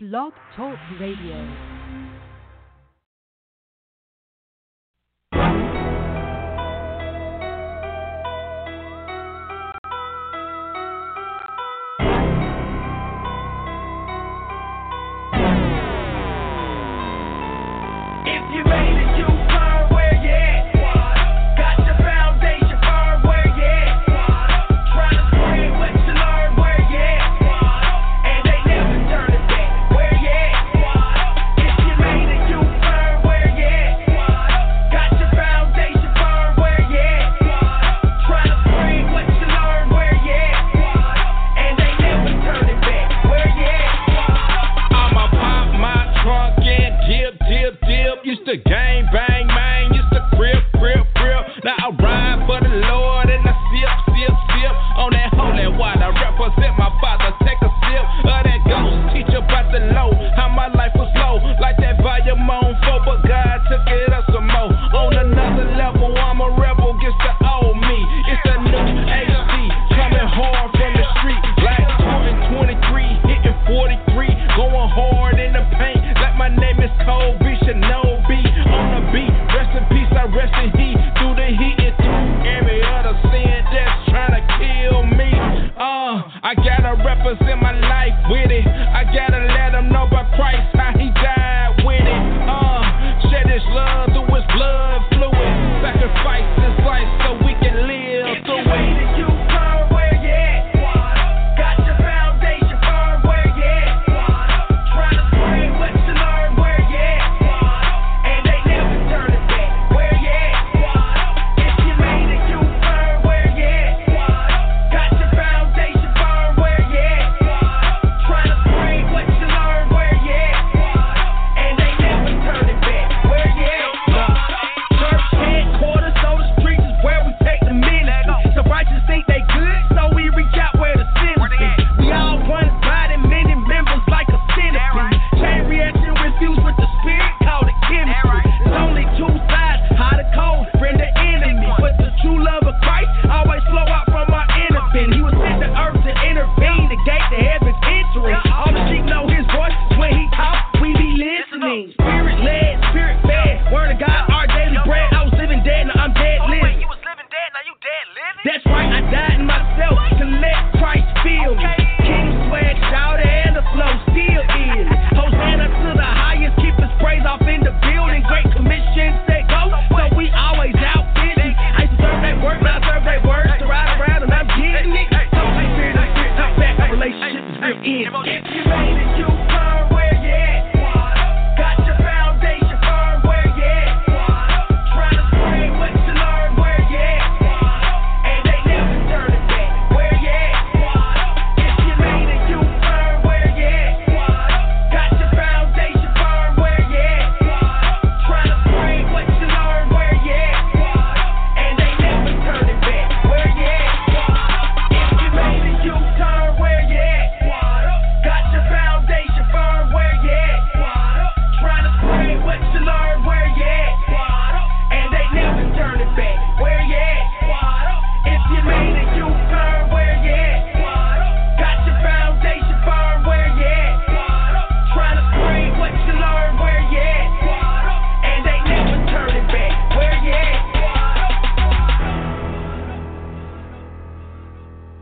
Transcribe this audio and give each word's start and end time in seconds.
Blog 0.00 0.32
Talk 0.54 0.78
Radio. 1.00 1.77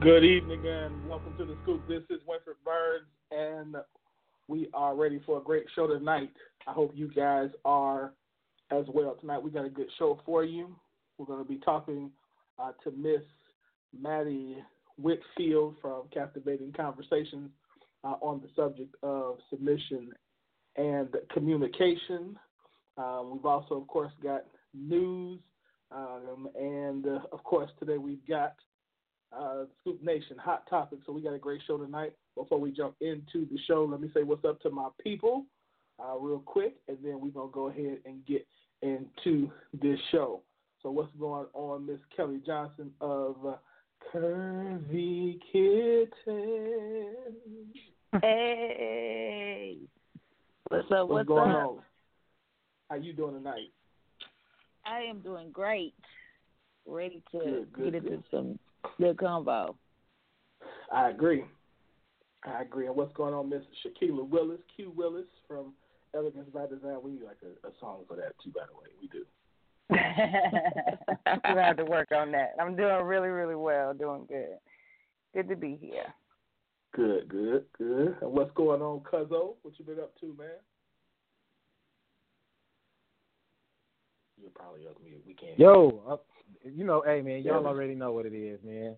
Good 0.07 0.23
evening 0.23 0.65
and 0.65 1.09
welcome 1.09 1.37
to 1.37 1.45
the 1.45 1.57
scoop. 1.65 1.83
This 1.89 2.05
is 2.11 2.23
Winfred 2.29 2.63
Burns, 2.65 3.09
and 3.33 3.75
we 4.47 4.69
are 4.73 4.95
ready 4.95 5.21
for 5.27 5.39
a 5.39 5.43
great 5.43 5.65
show 5.75 5.89
tonight. 5.89 6.31
I 6.65 6.73
hope 6.73 6.93
you 6.95 7.09
guys 7.09 7.51
are 7.65 8.13
as 8.71 8.85
well. 8.95 9.17
Tonight 9.21 9.43
we 9.43 9.51
got 9.51 9.65
a 9.65 9.69
good 9.69 9.89
show 9.99 10.21
for 10.25 10.45
you. 10.45 10.77
We're 11.19 11.27
going 11.27 11.43
to 11.43 11.49
be 11.49 11.59
talking 11.59 12.13
uh, 12.57 12.71
to 12.85 12.93
Miss 12.93 13.23
Mattie 14.01 14.59
Whitfield 14.97 15.75
from 15.83 16.05
Kaptivating 16.15 16.71
Konversations 16.77 17.49
uh, 18.05 18.15
on 18.23 18.41
the 18.41 18.49
subject 18.55 18.95
of 19.03 19.39
submission 19.51 20.13
and 20.77 21.09
communication. 21.33 22.39
Um, 22.97 23.33
we've 23.33 23.45
also, 23.45 23.75
of 23.75 23.89
course, 23.89 24.13
got 24.23 24.43
news, 24.73 25.41
um, 25.91 26.49
and 26.55 27.09
uh, 27.09 27.19
of 27.33 27.43
course, 27.43 27.73
today 27.81 27.99
we've 27.99 28.25
got 28.29 28.55
uh, 29.39 29.65
Scoop 29.81 30.03
Nation 30.03 30.37
hot 30.39 30.69
topic. 30.69 31.01
So 31.07 31.13
we 31.13 31.23
got 31.23 31.35
a 31.35 31.39
great 31.39 31.61
show 31.67 31.79
tonight. 31.79 32.13
Before 32.35 32.59
we 32.59 32.71
jump 32.71 32.95
into 33.01 33.47
the 33.51 33.59
show, 33.67 33.87
let 33.91 34.01
me 34.01 34.11
say 34.15 34.23
what's 34.23 34.45
up 34.45 34.61
to 34.63 34.71
my 34.71 34.89
people 35.03 35.45
uh, 35.99 36.17
real 36.19 36.41
quick, 36.41 36.77
and 36.89 36.99
then 37.03 37.21
we're 37.21 37.31
gonna 37.31 37.51
go 37.53 37.69
ahead 37.69 37.99
and 38.05 38.25
get 38.27 38.47
into 38.83 39.51
this 39.81 39.99
show. 40.13 40.43
So 40.83 40.91
what's 40.91 41.13
going 41.19 41.47
on, 41.55 41.87
Miss 41.87 41.99
Kelly 42.15 42.41
Johnson 42.47 42.91
of 43.01 43.37
uh, 43.47 43.57
Curvy 44.13 45.41
Kitten? 45.51 47.15
Hey, 48.21 49.79
what's 50.69 50.91
up? 50.93 51.09
What's, 51.09 51.27
going 51.27 51.51
up? 51.51 51.57
on? 51.57 51.79
How 52.91 52.97
you 52.97 53.13
doing 53.13 53.35
tonight? 53.35 53.73
I 54.85 55.01
am 55.01 55.21
doing 55.21 55.51
great. 55.51 55.95
Ready 56.87 57.23
to 57.33 57.39
good, 57.39 57.73
good, 57.73 57.85
get 57.85 57.95
into 57.95 58.11
good. 58.11 58.25
some 58.31 58.59
Good 58.99 59.19
combo. 59.19 59.77
I 60.93 61.11
agree. 61.11 61.45
I 62.45 62.63
agree. 62.63 62.87
And 62.87 62.97
what's 62.97 63.13
going 63.15 63.35
on, 63.35 63.49
Miss 63.49 63.63
Shaquila 63.85 64.29
Willis, 64.29 64.61
Q 64.75 64.93
Willis 64.97 65.27
from 65.49 65.73
Elegance 66.15 66.49
by 66.53 66.67
Design? 66.67 66.99
We 67.03 67.13
like 67.25 67.39
a, 67.43 67.67
a 67.67 67.73
song 67.81 68.05
for 68.07 68.17
that 68.17 68.33
too, 68.43 68.53
by 68.55 68.63
the 68.67 68.77
way. 68.77 68.89
We 69.01 69.09
do. 69.09 69.25
we 69.91 71.61
have 71.61 71.77
to 71.77 71.85
work 71.85 72.09
on 72.13 72.33
that. 72.33 72.55
I'm 72.61 72.77
doing 72.77 73.05
really, 73.05 73.29
really 73.29 73.55
well. 73.55 73.95
Doing 73.95 74.27
good. 74.29 74.59
Good 75.35 75.49
to 75.49 75.57
be 75.57 75.79
here. 75.81 76.15
Good, 76.95 77.29
good, 77.29 77.65
good. 77.77 78.17
And 78.23 78.33
what's 78.33 78.53
going 78.55 78.81
on, 78.81 79.01
Cuzzo? 79.01 79.55
What 79.63 79.79
you 79.79 79.85
been 79.85 80.01
up 80.01 80.19
to, 80.21 80.27
man? 80.39 80.49
You're 84.41 84.51
probably 84.51 84.87
up 84.87 85.03
me. 85.03 85.17
We 85.27 85.35
can't. 85.35 85.59
Yo, 85.59 86.21
you 86.75 86.85
know, 86.85 87.03
hey 87.05 87.23
man, 87.23 87.43
y'all 87.43 87.63
Yeah. 87.63 87.69
already 87.69 87.95
know 87.95 88.13
what 88.13 88.27
it 88.27 88.35
is, 88.35 88.59
man. 88.65 88.97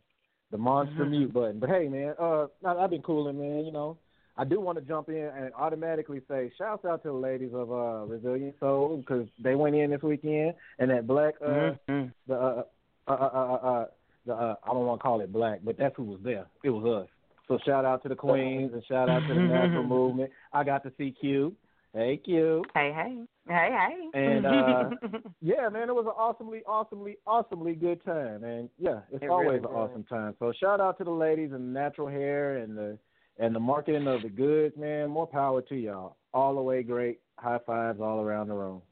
The 0.50 0.58
monster 0.58 1.04
mute 1.04 1.32
button. 1.32 1.58
But 1.58 1.68
hey, 1.70 1.88
man, 1.88 2.14
uh, 2.18 2.46
I've 2.64 2.90
been 2.90 3.02
cooling, 3.02 3.38
man. 3.38 3.64
You 3.66 3.72
know, 3.72 3.98
I 4.36 4.44
do 4.44 4.60
want 4.60 4.78
to 4.78 4.84
jump 4.84 5.08
in 5.08 5.16
and 5.16 5.52
automatically 5.54 6.22
say, 6.28 6.50
shouts 6.56 6.84
out 6.84 7.02
to 7.02 7.08
the 7.08 7.14
ladies 7.14 7.52
of 7.52 7.70
uh 7.70 8.06
Resilient 8.06 8.54
Soul 8.60 8.96
because 8.98 9.26
they 9.42 9.54
went 9.54 9.74
in 9.76 9.90
this 9.90 10.02
weekend 10.02 10.54
and 10.78 10.90
that 10.90 11.06
black 11.06 11.34
uh 11.44 11.74
Mhm. 11.90 12.12
the 12.26 12.34
uh 12.34 12.62
uh 13.08 13.12
uh 13.12 13.14
uh, 13.14 13.54
uh 13.54 13.86
the 14.26 14.34
uh, 14.34 14.54
I 14.64 14.68
don't 14.72 14.86
want 14.86 15.00
to 15.00 15.02
call 15.02 15.20
it 15.20 15.32
black, 15.32 15.60
but 15.62 15.76
that's 15.78 15.96
who 15.96 16.04
was 16.04 16.20
there. 16.22 16.46
It 16.64 16.70
was 16.70 17.04
us. 17.04 17.08
So 17.48 17.58
shout 17.64 17.84
out 17.84 18.02
to 18.02 18.08
the 18.10 18.14
queens 18.14 18.72
and 18.74 18.84
shout 18.84 19.08
out 19.08 19.26
to 19.26 19.34
the 19.34 19.40
natural 19.54 19.84
movement. 19.84 20.30
I 20.52 20.64
got 20.64 20.82
to 20.84 20.92
see 20.98 21.14
Q. 21.18 21.54
Hey 21.98 22.20
you. 22.26 22.64
Hey, 22.74 22.92
hey, 22.94 23.24
hey, 23.48 23.76
hey. 24.12 24.20
And, 24.20 24.46
uh, 24.46 24.90
Yeah, 25.42 25.68
man, 25.68 25.88
it 25.88 25.92
was 25.92 26.04
an 26.06 26.12
awesomely, 26.16 26.62
awesomely, 26.64 27.16
awesomely 27.26 27.74
good 27.74 28.04
time, 28.04 28.44
and 28.44 28.70
yeah, 28.78 29.00
it's 29.10 29.24
It 29.24 29.28
always 29.30 29.48
really 29.48 29.58
an 29.58 29.64
was. 29.64 29.90
awesome 29.90 30.04
time. 30.04 30.36
So 30.38 30.52
shout 30.60 30.80
out 30.80 30.96
to 30.98 31.04
the 31.04 31.10
ladies 31.10 31.50
and 31.52 31.74
natural 31.74 32.06
hair 32.06 32.58
and 32.58 32.78
the 32.78 32.96
and 33.40 33.52
the 33.52 33.58
marketing 33.58 34.06
of 34.06 34.22
the 34.22 34.28
goods, 34.28 34.76
man. 34.76 35.10
More 35.10 35.26
power 35.26 35.60
to 35.60 35.74
y'all. 35.74 36.18
All 36.32 36.54
the 36.54 36.62
way 36.62 36.84
great. 36.84 37.18
High 37.36 37.58
fives 37.66 38.00
all 38.00 38.20
around 38.20 38.46
the 38.46 38.54
room. 38.54 38.82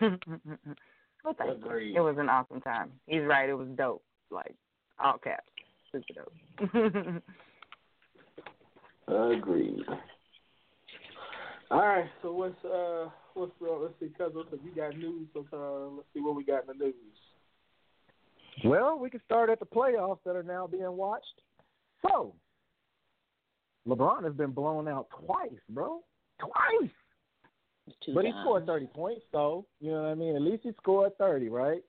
well, 0.00 1.34
thank 1.36 1.56
Agreed. 1.56 1.94
you. 1.94 1.96
It 1.96 2.00
was 2.00 2.16
an 2.20 2.28
awesome 2.28 2.60
time. 2.60 2.92
He's 3.08 3.22
right. 3.24 3.48
It 3.48 3.54
was 3.54 3.66
dope. 3.76 4.04
Like 4.30 4.54
all 5.00 5.18
caps. 5.18 5.50
Super 5.90 6.14
dope. 6.14 7.22
Agreed. 9.08 9.82
All 11.74 11.80
right. 11.80 12.06
So 12.22 12.32
what's 12.32 12.64
uh 12.64 13.08
what's 13.34 13.52
uh, 13.60 13.76
let's 13.82 13.94
see, 13.98 14.06
Cuzzo, 14.18 14.44
because 14.48 14.64
you 14.64 14.70
got 14.74 14.96
news. 14.96 15.26
So 15.34 15.44
uh, 15.52 15.96
let's 15.96 16.08
see 16.14 16.20
what 16.20 16.36
we 16.36 16.44
got 16.44 16.62
in 16.62 16.78
the 16.78 16.84
news. 16.84 16.94
Well, 18.64 18.98
we 18.98 19.10
can 19.10 19.20
start 19.24 19.50
at 19.50 19.58
the 19.58 19.66
playoffs 19.66 20.20
that 20.24 20.36
are 20.36 20.44
now 20.44 20.68
being 20.68 20.96
watched. 20.96 21.42
So, 22.02 22.34
LeBron 23.88 24.22
has 24.24 24.32
been 24.34 24.52
blown 24.52 24.86
out 24.86 25.08
twice, 25.24 25.50
bro. 25.68 26.00
Twice. 26.38 26.90
Two 28.06 28.14
But 28.14 28.24
he 28.24 28.32
scored 28.42 28.64
30 28.66 28.86
points, 28.86 29.22
though. 29.32 29.66
you 29.80 29.90
know 29.90 30.02
what 30.02 30.08
I 30.10 30.14
mean? 30.14 30.36
At 30.36 30.42
least 30.42 30.62
he 30.62 30.70
scored 30.80 31.18
30, 31.18 31.48
right? 31.48 31.82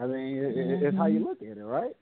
I 0.00 0.06
mean, 0.06 0.38
it, 0.38 0.56
it- 0.56 0.82
it's 0.82 0.96
how 0.96 1.06
you 1.06 1.20
look 1.20 1.42
at 1.42 1.58
it, 1.58 1.62
right? 1.64 1.94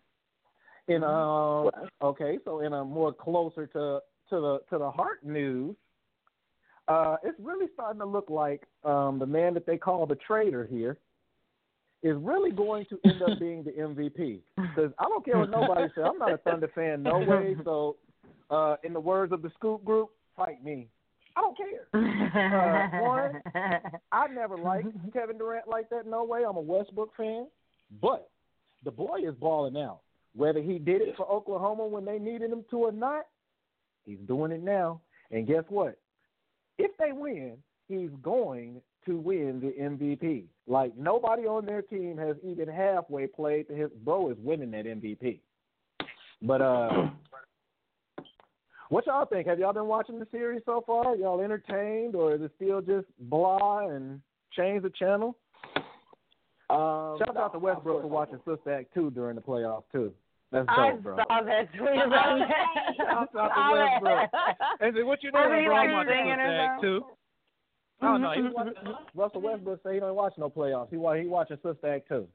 In 0.88 1.02
um, 1.02 1.70
okay, 2.00 2.38
so 2.44 2.60
in 2.60 2.72
a 2.72 2.84
more 2.84 3.12
closer 3.12 3.66
to 3.66 4.00
to 4.30 4.40
the 4.40 4.60
to 4.70 4.78
the 4.78 4.90
heart 4.90 5.24
news, 5.24 5.74
uh, 6.88 7.16
it's 7.24 7.38
really 7.40 7.66
starting 7.74 8.00
to 8.00 8.06
look 8.06 8.30
like 8.30 8.62
um, 8.84 9.18
the 9.18 9.26
man 9.26 9.54
that 9.54 9.66
they 9.66 9.76
call 9.76 10.06
the 10.06 10.16
traitor 10.26 10.66
here 10.66 10.98
is 12.02 12.16
really 12.20 12.50
going 12.50 12.86
to 12.86 12.98
end 13.04 13.22
up 13.22 13.38
being 13.40 13.64
the 13.64 13.72
MVP. 13.72 14.40
Because 14.56 14.92
I 14.98 15.04
don't 15.04 15.24
care 15.24 15.38
what 15.38 15.50
nobody 15.50 15.88
says. 15.94 16.04
I'm 16.06 16.18
not 16.18 16.32
a 16.32 16.38
Thunder 16.38 16.70
fan, 16.74 17.02
no 17.02 17.18
way. 17.18 17.56
So, 17.64 17.96
uh, 18.50 18.76
in 18.84 18.92
the 18.92 19.00
words 19.00 19.32
of 19.32 19.42
the 19.42 19.50
Scoop 19.56 19.84
Group, 19.84 20.10
fight 20.36 20.62
me. 20.64 20.88
I 21.36 21.40
don't 21.40 21.56
care. 21.56 21.88
Uh, 22.36 22.88
one, 23.00 23.40
I 24.12 24.26
never 24.26 24.58
liked 24.58 24.88
Kevin 25.14 25.38
Durant 25.38 25.66
like 25.68 25.88
that. 25.88 26.06
No 26.06 26.22
way. 26.22 26.42
I'm 26.46 26.56
a 26.56 26.60
Westbrook 26.60 27.16
fan, 27.16 27.46
but 28.02 28.28
the 28.84 28.90
boy 28.90 29.20
is 29.26 29.34
balling 29.40 29.76
out. 29.76 30.00
Whether 30.34 30.60
he 30.60 30.78
did 30.78 31.00
it 31.00 31.16
for 31.16 31.26
Oklahoma 31.26 31.86
when 31.86 32.04
they 32.04 32.18
needed 32.18 32.50
him 32.50 32.64
to 32.70 32.76
or 32.76 32.92
not, 32.92 33.26
he's 34.04 34.18
doing 34.26 34.52
it 34.52 34.62
now. 34.62 35.00
And 35.30 35.46
guess 35.46 35.64
what? 35.68 35.98
If 36.78 36.90
they 36.98 37.12
win, 37.12 37.56
he's 37.88 38.10
going 38.22 38.80
to 39.06 39.16
win 39.16 39.60
the 39.60 39.72
MVP. 39.82 40.44
Like 40.66 40.96
nobody 40.96 41.42
on 41.42 41.64
their 41.64 41.82
team 41.82 42.16
has 42.18 42.36
even 42.44 42.68
halfway 42.68 43.26
played 43.26 43.68
to 43.68 43.74
his 43.74 43.90
bro 44.04 44.30
is 44.30 44.36
winning 44.42 44.72
that 44.72 44.84
MVP. 44.84 45.40
But 46.42 46.60
uh 46.60 47.10
what 48.88 49.06
y'all 49.06 49.26
think? 49.26 49.48
Have 49.48 49.58
y'all 49.58 49.72
been 49.72 49.86
watching 49.86 50.18
the 50.18 50.28
series 50.30 50.62
so 50.64 50.82
far? 50.86 51.16
Y'all 51.16 51.40
entertained 51.40 52.14
or 52.14 52.34
is 52.34 52.42
it 52.42 52.52
still 52.56 52.80
just 52.80 53.06
blah 53.18 53.88
and 53.88 54.20
change 54.52 54.82
the 54.82 54.90
channel? 54.90 55.36
Um, 56.68 57.16
Shout 57.18 57.36
out 57.36 57.52
to 57.52 57.58
Westbrook 57.58 58.02
for 58.02 58.08
watching 58.08 58.38
Sister 58.38 58.72
Act 58.72 58.92
2 58.94 59.10
during 59.12 59.36
the 59.36 59.42
playoffs 59.42 59.84
too. 59.92 60.12
That's 60.52 60.66
I 60.68 60.90
dope, 60.90 61.02
bro. 61.02 61.16
saw 61.16 61.42
that 61.42 61.68
tweet 61.76 62.02
about 62.06 62.38
that. 62.38 62.96
Shout 62.96 63.08
out 63.08 63.32
to 63.32 63.38
Saw 63.38 63.74
that. 63.74 64.02
Westbrook. 64.02 64.30
And 64.80 64.94
said, 64.96 65.04
what 65.10 65.22
you 65.22 65.30
Was 65.32 65.46
doing, 65.48 65.60
he, 65.60 65.66
bro? 65.66 65.76
I'm 65.76 65.92
watching 65.92 66.12
singing 66.12 66.32
Sister 66.32 66.46
or 66.46 66.60
Act 66.60 66.82
2. 66.82 67.04
Oh 68.02 68.16
no, 68.18 68.30
he 68.32 68.42
watching, 68.42 68.74
Russell 69.14 69.40
Westbrook 69.40 69.80
say 69.82 69.94
he 69.94 70.00
don't 70.00 70.14
watch 70.14 70.34
no 70.38 70.48
playoffs. 70.50 70.90
He 70.90 70.96
watch 70.96 71.18
he 71.20 71.26
watching 71.26 71.56
Sister 71.62 71.94
Act 71.94 72.08
2. 72.08 72.26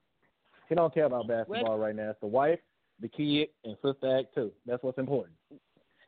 He 0.69 0.75
don't 0.75 0.93
care 0.93 1.05
about 1.05 1.27
basketball 1.27 1.77
right 1.77 1.95
now. 1.95 2.09
It's 2.09 2.19
the 2.19 2.27
wife, 2.27 2.59
the 2.99 3.07
kid, 3.07 3.49
and 3.63 3.75
Sister 3.83 4.19
Act 4.19 4.33
2. 4.35 4.51
That's 4.65 4.81
what's 4.83 4.97
important. 4.97 5.35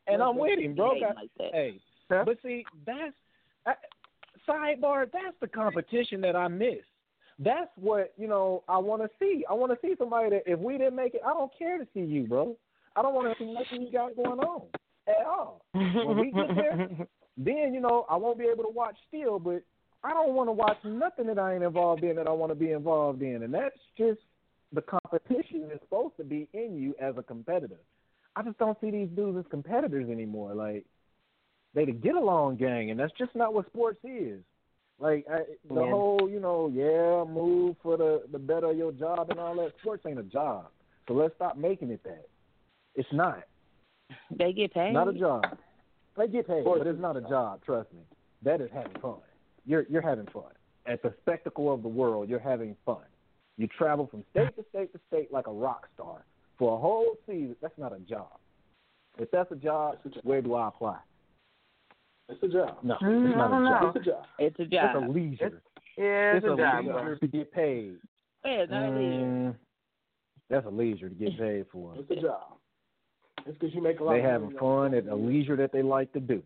And 0.08 0.22
I'm 0.22 0.38
with 0.38 0.60
him, 0.60 0.76
bro. 0.76 0.94
Hating 0.96 1.08
like. 1.16 1.30
Hey, 1.54 1.80
Huh? 2.12 2.24
but 2.26 2.38
see, 2.44 2.66
that's 2.86 3.14
I, 3.66 3.74
sidebar. 4.48 5.06
That's 5.12 5.36
the 5.40 5.48
competition 5.48 6.20
that 6.22 6.36
I 6.36 6.48
miss. 6.50 6.80
That's 7.40 7.72
what 7.76 8.14
you 8.18 8.28
know. 8.28 8.64
I 8.68 8.78
want 8.78 9.02
to 9.02 9.10
see. 9.20 9.44
I 9.50 9.54
want 9.54 9.72
to 9.72 9.88
see 9.88 9.96
somebody 9.98 10.30
that 10.30 10.44
if 10.46 10.60
we 10.60 10.78
didn't 10.78 10.96
make 10.96 11.14
it, 11.14 11.22
I 11.26 11.34
don't 11.34 11.52
care 11.58 11.78
to 11.78 11.88
see 11.94 12.02
you, 12.02 12.28
bro. 12.28 12.56
I 12.96 13.02
don't 13.02 13.16
want 13.16 13.36
to 13.36 13.44
see 13.44 13.52
nothing 13.52 13.88
you 13.88 13.92
got 13.92 14.16
going 14.16 14.40
on 14.40 14.64
at 15.08 15.26
all. 15.26 15.62
When 15.74 16.20
we 16.20 16.32
get 16.32 16.56
there, 16.56 17.08
then 17.38 17.74
you 17.74 17.80
know 17.80 18.06
I 18.10 18.18
won't 18.18 18.38
be 18.38 18.46
able 18.46 18.64
to 18.64 18.70
watch 18.70 18.96
still, 19.08 19.40
but 19.40 19.64
I 20.04 20.12
don't 20.12 20.34
want 20.34 20.50
to 20.50 20.54
watch 20.54 20.78
nothing 20.84 21.28
that 21.28 21.40
I 21.40 21.56
ain't 21.56 21.64
involved 21.64 22.04
in 22.04 22.16
that 22.18 22.28
I 22.28 22.32
want 22.32 22.52
to 22.52 22.56
be 22.56 22.72
involved 22.72 23.22
in, 23.22 23.44
and 23.44 23.54
that's 23.54 23.76
just 23.98 24.20
the 24.74 24.82
competition 24.82 25.70
is 25.72 25.80
supposed 25.82 26.18
to 26.18 26.24
be 26.24 26.48
in 26.54 26.76
you 26.76 26.96
as 27.00 27.16
a 27.18 27.24
competitor. 27.24 27.80
I 28.36 28.44
just 28.44 28.58
don't 28.58 28.80
see 28.82 28.92
these 28.92 29.10
dudes 29.16 29.38
as 29.38 29.46
competitors 29.50 30.10
anymore. 30.10 30.54
Like 30.54 30.86
they 31.74 31.86
the 31.86 31.92
get 31.92 32.16
along 32.16 32.58
gang, 32.58 32.92
and 32.92 33.00
that's 33.00 33.14
just 33.18 33.36
not 33.36 33.54
what 33.54 33.68
sports 33.68 34.00
is. 34.04 34.42
Like 35.04 35.26
I, 35.30 35.40
the 35.68 35.82
Yeah. 35.84 35.92
whole, 35.92 36.30
you 36.30 36.40
know, 36.40 36.70
yeah, 36.70 37.26
move 37.30 37.76
for 37.84 37.98
the 37.98 38.24
the 38.32 38.40
better 38.40 38.68
of 38.68 38.78
your 38.78 38.94
job 38.94 39.30
and 39.30 39.38
all 39.40 39.54
that. 39.56 39.74
Sports 39.82 40.06
ain't 40.08 40.18
a 40.18 40.24
job, 40.24 40.68
so 41.10 41.14
let's 41.14 41.36
stop 41.36 41.58
making 41.58 41.92
it 41.92 42.02
that. 42.06 42.26
It's 42.96 43.12
not. 43.12 43.44
They 44.32 44.54
get 44.54 44.74
paid. 44.74 44.94
Not 44.94 45.10
a 45.10 45.14
job. 45.14 45.44
They 46.16 46.28
get 46.30 46.48
paid, 46.48 46.64
but 46.64 46.88
it's 46.88 47.00
not 47.02 47.18
a 47.18 47.22
job. 47.22 47.62
Trust 47.66 47.92
me. 47.92 48.00
That 48.44 48.62
is 48.62 48.70
having 48.74 48.98
fun. 49.02 49.20
You're 49.66 49.86
you're 49.90 50.02
having 50.02 50.28
fun 50.28 50.54
at 50.86 51.02
the 51.04 51.14
spectacle 51.22 51.74
of 51.74 51.82
the 51.82 51.90
world. 51.90 52.30
You're 52.30 52.40
having 52.40 52.74
fun. 52.86 53.04
You 53.58 53.68
travel 53.68 54.08
from 54.08 54.24
state 54.32 54.56
to 54.56 54.64
state 54.70 54.94
to 54.94 55.00
state 55.10 55.34
like 55.34 55.48
a 55.48 55.52
rock 55.52 55.88
star 55.96 56.24
for 56.58 56.78
a 56.78 56.80
whole 56.80 57.18
season. 57.28 57.58
That's 57.62 57.78
not 57.78 57.92
a 57.94 58.00
job. 58.00 58.40
If 59.18 59.30
that's 59.32 59.52
a 59.52 59.56
job, 59.58 59.98
It's 60.06 60.06
a 60.06 60.16
job. 60.16 60.24
where 60.24 60.42
do 60.42 60.54
I 60.56 60.70
apply? 60.70 61.00
It's 62.30 62.42
a 62.44 62.48
job. 62.48 62.78
No, 62.84 62.96
Mm, 63.02 63.28
it's 63.28 63.36
I 63.36 63.38
not 63.38 63.52
don't 63.52 63.62
a 63.62 63.70
know. 63.70 63.80
job. 63.80 63.96
It's 63.96 64.06
a 64.08 64.10
job. 64.10 64.26
It's 64.40 64.60
a 64.60 64.66
job. 64.66 64.96
It's 64.96 65.04
a 65.04 65.12
leisure. 65.12 65.62
yeah, 65.98 66.36
it's, 66.36 66.46
It's 66.46 66.54
a 66.54 66.58
job, 66.58 66.86
leisure 66.86 66.94
bro. 67.04 67.16
to 67.18 67.28
get 67.28 67.52
paid. 67.52 67.98
yeah, 68.46 68.52
it's 68.52 68.72
not 68.72 68.84
a 68.84 68.90
leisure. 68.90 69.26
Mm, 69.26 69.56
that's 70.50 70.66
a 70.66 70.70
leisure 70.70 71.10
to 71.10 71.16
get 71.16 71.38
paid 71.38 71.66
for. 71.72 71.96
It's 71.98 72.12
a 72.12 72.16
job. 72.22 72.42
It's 73.46 73.58
because 73.58 73.76
you 73.76 73.82
make 73.82 74.00
a 74.00 74.04
lot. 74.04 74.14
They 74.14 74.20
of 74.20 74.26
having 74.26 74.48
money. 74.54 74.58
fun 74.60 74.94
at 74.94 75.08
a 75.08 75.16
leisure 75.16 75.58
that 75.58 75.72
they 75.74 75.82
like 75.84 76.12
to 76.14 76.20
do. 76.22 76.42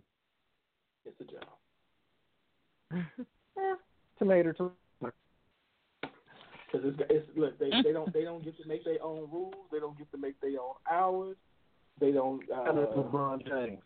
It's 1.05 1.21
a 1.21 1.25
job. 1.25 1.45
Tomato, 4.19 4.51
tomato. 4.53 4.73
Because 6.01 6.85
it's, 6.89 6.99
it's 7.09 7.27
look, 7.37 7.57
they 7.59 7.69
they 7.83 7.91
don't 7.93 8.11
they 8.13 8.23
don't 8.23 8.43
get 8.43 8.59
to 8.61 8.67
make 8.67 8.83
their 8.83 9.01
own 9.03 9.29
rules. 9.31 9.53
They 9.71 9.79
don't 9.79 9.97
get 9.97 10.11
to 10.11 10.17
make 10.17 10.39
their 10.41 10.59
own 10.59 10.73
hours. 10.91 11.37
They 11.99 12.11
don't 12.11 12.41
uh, 12.51 12.71
LeBron 12.71 13.47
James. 13.47 13.81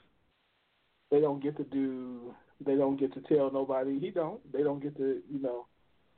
They 1.11 1.19
don't 1.19 1.43
get 1.43 1.57
to 1.57 1.63
do. 1.63 2.33
They 2.65 2.75
don't 2.75 2.99
get 2.99 3.13
to 3.13 3.21
tell 3.21 3.51
nobody. 3.51 3.99
He 3.99 4.09
don't. 4.09 4.39
They 4.51 4.63
don't 4.63 4.81
get 4.81 4.95
to 4.97 5.21
you 5.29 5.41
know. 5.41 5.67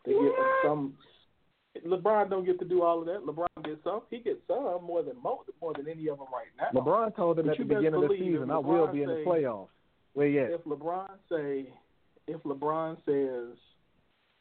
They 0.05 0.11
get 0.13 0.31
some. 0.63 0.93
LeBron 1.87 2.29
don't 2.29 2.45
get 2.45 2.59
to 2.59 2.65
do 2.65 2.83
all 2.83 2.99
of 2.99 3.07
that. 3.07 3.25
LeBron 3.25 3.65
gets 3.65 3.83
some. 3.83 4.01
He 4.11 4.19
gets 4.19 4.39
some 4.47 4.83
more 4.83 5.01
than 5.01 5.15
most, 5.21 5.49
more 5.59 5.73
than 5.73 5.89
any 5.89 6.07
of 6.07 6.19
them 6.19 6.27
right 6.31 6.47
now. 6.57 6.79
LeBron 6.79 7.15
told 7.15 7.37
them 7.37 7.47
But 7.47 7.53
at 7.53 7.57
the 7.57 7.63
beginning 7.63 7.95
of 7.95 8.01
the 8.01 8.15
season, 8.19 8.51
I 8.51 8.57
will 8.57 8.87
LeBron 8.87 8.93
be 8.93 9.01
in 9.01 9.09
the 9.09 9.23
playoffs. 9.25 9.69
Where 10.13 10.27
you 10.27 10.43
at? 10.43 10.51
if 10.51 10.63
LeBron 10.65 11.09
say, 11.31 11.73
if 12.27 12.43
LeBron 12.43 12.97
says, 13.05 13.57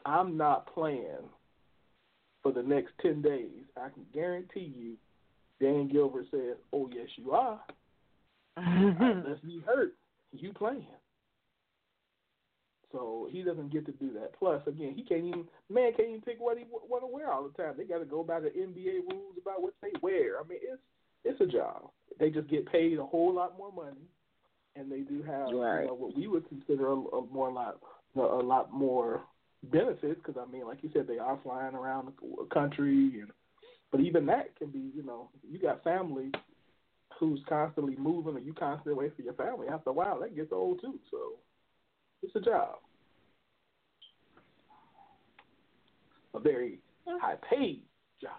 I'm 0.05 0.37
not 0.37 0.73
playing 0.75 1.25
for 2.43 2.53
the 2.53 2.63
next 2.63 2.93
ten 3.01 3.23
days, 3.23 3.65
I 3.79 3.89
can 3.89 4.05
guarantee 4.13 4.75
you, 4.77 4.97
Dan 5.59 5.89
Gilbert 5.89 6.27
says, 6.31 6.57
Oh 6.75 6.91
yes, 6.95 7.07
you 7.17 7.31
are. 7.33 7.61
Unless 8.59 9.39
you 9.43 9.63
hurt, 9.65 9.95
you 10.33 10.53
playing. 10.53 10.87
So 12.93 13.27
he 13.31 13.43
doesn't 13.43 13.73
get 13.73 13.87
to 13.87 13.93
do 13.93 14.13
that. 14.15 14.39
Plus, 14.39 14.61
again, 14.67 14.93
he 14.95 15.03
can't 15.03 15.25
even 15.25 15.45
man 15.71 15.93
can't 15.97 16.11
even 16.11 16.21
pick 16.21 16.37
what 16.39 16.59
he 16.59 16.65
want 16.71 17.03
to 17.03 17.07
wear 17.07 17.33
all 17.33 17.43
the 17.49 17.63
time. 17.63 17.75
They 17.77 17.85
got 17.85 17.99
to 17.99 18.05
go 18.05 18.23
by 18.23 18.41
the 18.41 18.51
NBA 18.51 19.11
rules 19.11 19.37
about 19.41 19.63
what 19.63 19.75
they 19.83 19.93
wear. 20.03 20.39
I 20.39 20.47
mean, 20.47 20.59
it's 20.63 20.83
it's 21.25 21.41
a 21.41 21.47
job. 21.47 21.91
They 22.21 22.29
just 22.31 22.49
get 22.49 22.71
paid 22.71 22.99
a 22.99 23.05
whole 23.07 23.35
lot 23.35 23.57
more 23.57 23.73
money, 23.73 24.07
and 24.77 24.93
they 24.93 25.01
do 25.01 25.23
have 25.23 25.49
Right. 25.55 25.83
you 25.83 25.87
know, 25.89 25.95
what 25.95 26.17
we 26.17 26.27
would 26.27 26.47
consider 26.49 26.89
a, 26.89 26.95
a 26.95 27.27
more 27.33 27.51
lot 27.51 27.79
a 28.15 28.21
lot 28.21 28.73
more 28.73 29.23
benefits. 29.65 30.21
Because 30.25 30.41
I 30.41 30.51
mean, 30.53 30.67
like 30.67 30.83
you 30.83 30.91
said, 30.93 31.07
they 31.07 31.19
are 31.19 31.39
flying 31.43 31.75
around 31.75 32.09
the 32.21 32.45
country, 32.53 33.21
and 33.21 33.31
but 33.91 34.01
even 34.01 34.27
that 34.27 34.55
can 34.57 34.69
be 34.69 34.91
you 34.95 35.03
know 35.03 35.31
you 35.51 35.59
got 35.59 35.83
family 35.83 36.31
who's 37.19 37.41
constantly 37.49 37.97
moving, 37.97 38.37
and 38.37 38.47
you 38.47 38.53
constantly 38.53 38.93
away 38.93 39.11
from 39.15 39.25
your 39.25 39.35
family. 39.35 39.69
After 39.69 39.91
a 39.91 39.93
while, 39.93 40.21
that 40.21 40.37
gets 40.37 40.53
old 40.53 40.81
too. 40.81 40.99
So 41.11 41.35
it's 42.23 42.35
a 42.37 42.41
job, 42.41 42.77
a 46.35 46.41
very 46.41 46.79
high 47.07 47.37
paid 47.49 47.83
job. 48.21 48.31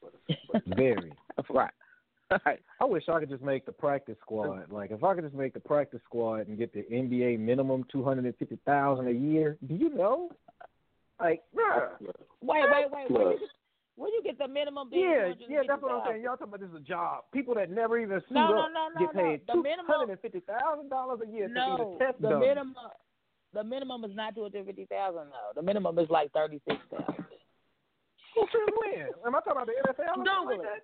But, 0.00 0.12
but 0.52 0.62
Very. 0.76 1.12
Right. 1.48 1.70
Right. 2.46 2.60
I 2.80 2.84
wish 2.84 3.04
I 3.10 3.20
could 3.20 3.28
just 3.28 3.42
make 3.42 3.66
the 3.66 3.72
practice 3.72 4.16
squad. 4.22 4.70
Like 4.70 4.90
if 4.90 5.04
I 5.04 5.14
could 5.14 5.24
just 5.24 5.34
make 5.36 5.52
the 5.52 5.60
practice 5.60 6.00
squad 6.06 6.48
and 6.48 6.56
get 6.56 6.72
the 6.72 6.82
NBA 6.90 7.38
minimum 7.38 7.84
two 7.92 8.02
hundred 8.02 8.24
and 8.24 8.36
fifty 8.36 8.58
thousand 8.64 9.08
a 9.08 9.12
year. 9.12 9.58
Do 9.68 9.74
you 9.74 9.94
know? 9.94 10.30
Like, 11.20 11.42
bruh. 11.54 11.90
Wait, 12.00 12.10
wait, 12.40 12.64
wait. 12.70 12.90
Where 12.90 13.02
you 13.02 13.08
Plus. 13.08 13.38
get, 13.38 13.48
where 13.96 14.08
you 14.10 14.22
get 14.24 14.38
the 14.38 14.48
minimum? 14.48 14.88
being 14.90 15.02
Yeah, 15.04 15.32
yeah, 15.48 15.62
that's 15.68 15.82
what 15.82 15.92
I'm 15.92 16.02
saying. 16.08 16.22
Y'all 16.22 16.36
talking 16.36 16.48
about 16.54 16.60
this 16.60 16.70
is 16.70 16.76
a 16.76 16.80
job. 16.88 17.24
People 17.32 17.54
that 17.56 17.70
never 17.70 17.98
even 17.98 18.20
suit 18.28 18.34
No, 18.34 18.48
no, 18.48 18.58
up 18.64 18.70
no, 18.72 18.88
no, 18.94 19.00
get 19.06 19.14
paid 19.14 19.40
The 19.46 19.52
two 19.54 19.62
minimum- 19.62 19.86
hundred 19.86 20.12
and 20.12 20.20
fifty 20.20 20.40
thousand 20.40 20.88
dollars 20.88 21.20
a 21.22 21.28
year 21.30 21.48
to 21.48 21.52
No, 21.54 21.76
be 21.76 21.84
the 21.84 22.04
test 22.04 22.22
the 22.22 22.28
dummy. 22.30 22.46
minimum. 22.48 22.74
The 23.52 23.64
minimum 23.64 24.04
is 24.04 24.16
not 24.16 24.34
two 24.34 24.42
hundred 24.42 24.64
fifty 24.66 24.86
thousand 24.86 25.28
though. 25.28 25.52
The 25.54 25.62
minimum 25.62 25.98
is 25.98 26.08
like 26.08 26.32
thirty 26.32 26.60
six 26.66 26.80
thousand. 26.90 27.24
Who 28.34 28.46
says 28.48 28.68
when? 28.80 29.06
Am 29.26 29.34
I 29.36 29.40
talking 29.44 29.52
about 29.60 29.66
the 29.68 29.76
NFL? 29.92 30.16
Google 30.24 30.58
like. 30.58 30.82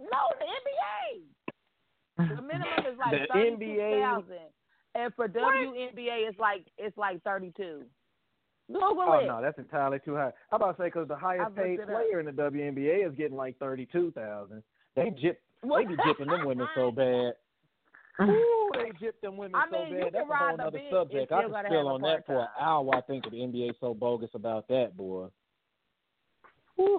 No, 0.00 0.20
the 0.40 0.46
NBA. 0.48 2.36
The 2.36 2.42
minimum 2.42 2.80
is 2.90 2.98
like 2.98 3.28
thirty 3.30 3.50
two 3.56 3.64
NBA 3.64 4.00
thousand, 4.00 4.48
and 4.94 5.14
for 5.14 5.28
WNBA 5.28 6.28
it's 6.28 6.38
like 6.38 6.64
it's 6.78 6.96
like 6.96 7.22
thirty 7.22 7.52
two. 7.56 7.84
Google 8.72 8.96
Oh 9.06 9.18
it. 9.20 9.26
no, 9.26 9.40
that's 9.42 9.58
entirely 9.58 9.98
too 10.04 10.14
high. 10.14 10.32
How 10.50 10.56
about 10.58 10.74
I 10.78 10.84
say 10.84 10.86
because 10.88 11.08
the 11.08 11.16
highest 11.16 11.56
paid 11.56 11.80
it 11.80 11.82
up. 11.82 11.88
player 11.88 12.20
in 12.20 12.26
the 12.26 12.32
WNBA 12.32 13.06
is 13.08 13.14
getting 13.16 13.36
like 13.36 13.58
thirty 13.58 13.86
two 13.86 14.10
thousand. 14.12 14.62
They 14.94 15.10
jip, 15.10 15.40
they 15.62 15.84
be 15.86 15.96
jipping 15.96 16.28
them 16.28 16.44
women 16.44 16.68
so 16.74 16.90
bad. 16.96 17.34
Ooh, 18.20 18.70
they 18.74 18.90
jip 18.98 19.20
them 19.20 19.36
women 19.36 19.54
I 19.54 19.70
so 19.70 19.84
mean, 19.84 19.88
you 19.92 19.94
bad. 19.96 20.04
can 20.04 20.12
That's 20.12 20.24
a 20.26 20.32
ride 20.32 20.58
whole 20.58 20.66
other 20.68 20.80
subject. 20.90 21.32
I 21.32 21.42
could 21.44 21.52
can 21.52 21.64
spill 21.66 21.88
on 21.88 22.00
that 22.02 22.26
for 22.26 22.40
an 22.40 22.48
hour. 22.60 22.94
I 22.94 23.00
think 23.02 23.24
the 23.24 23.36
NBA 23.36 23.74
so 23.80 23.94
bogus 23.94 24.30
about 24.34 24.68
that, 24.68 24.96
boy. 24.96 25.28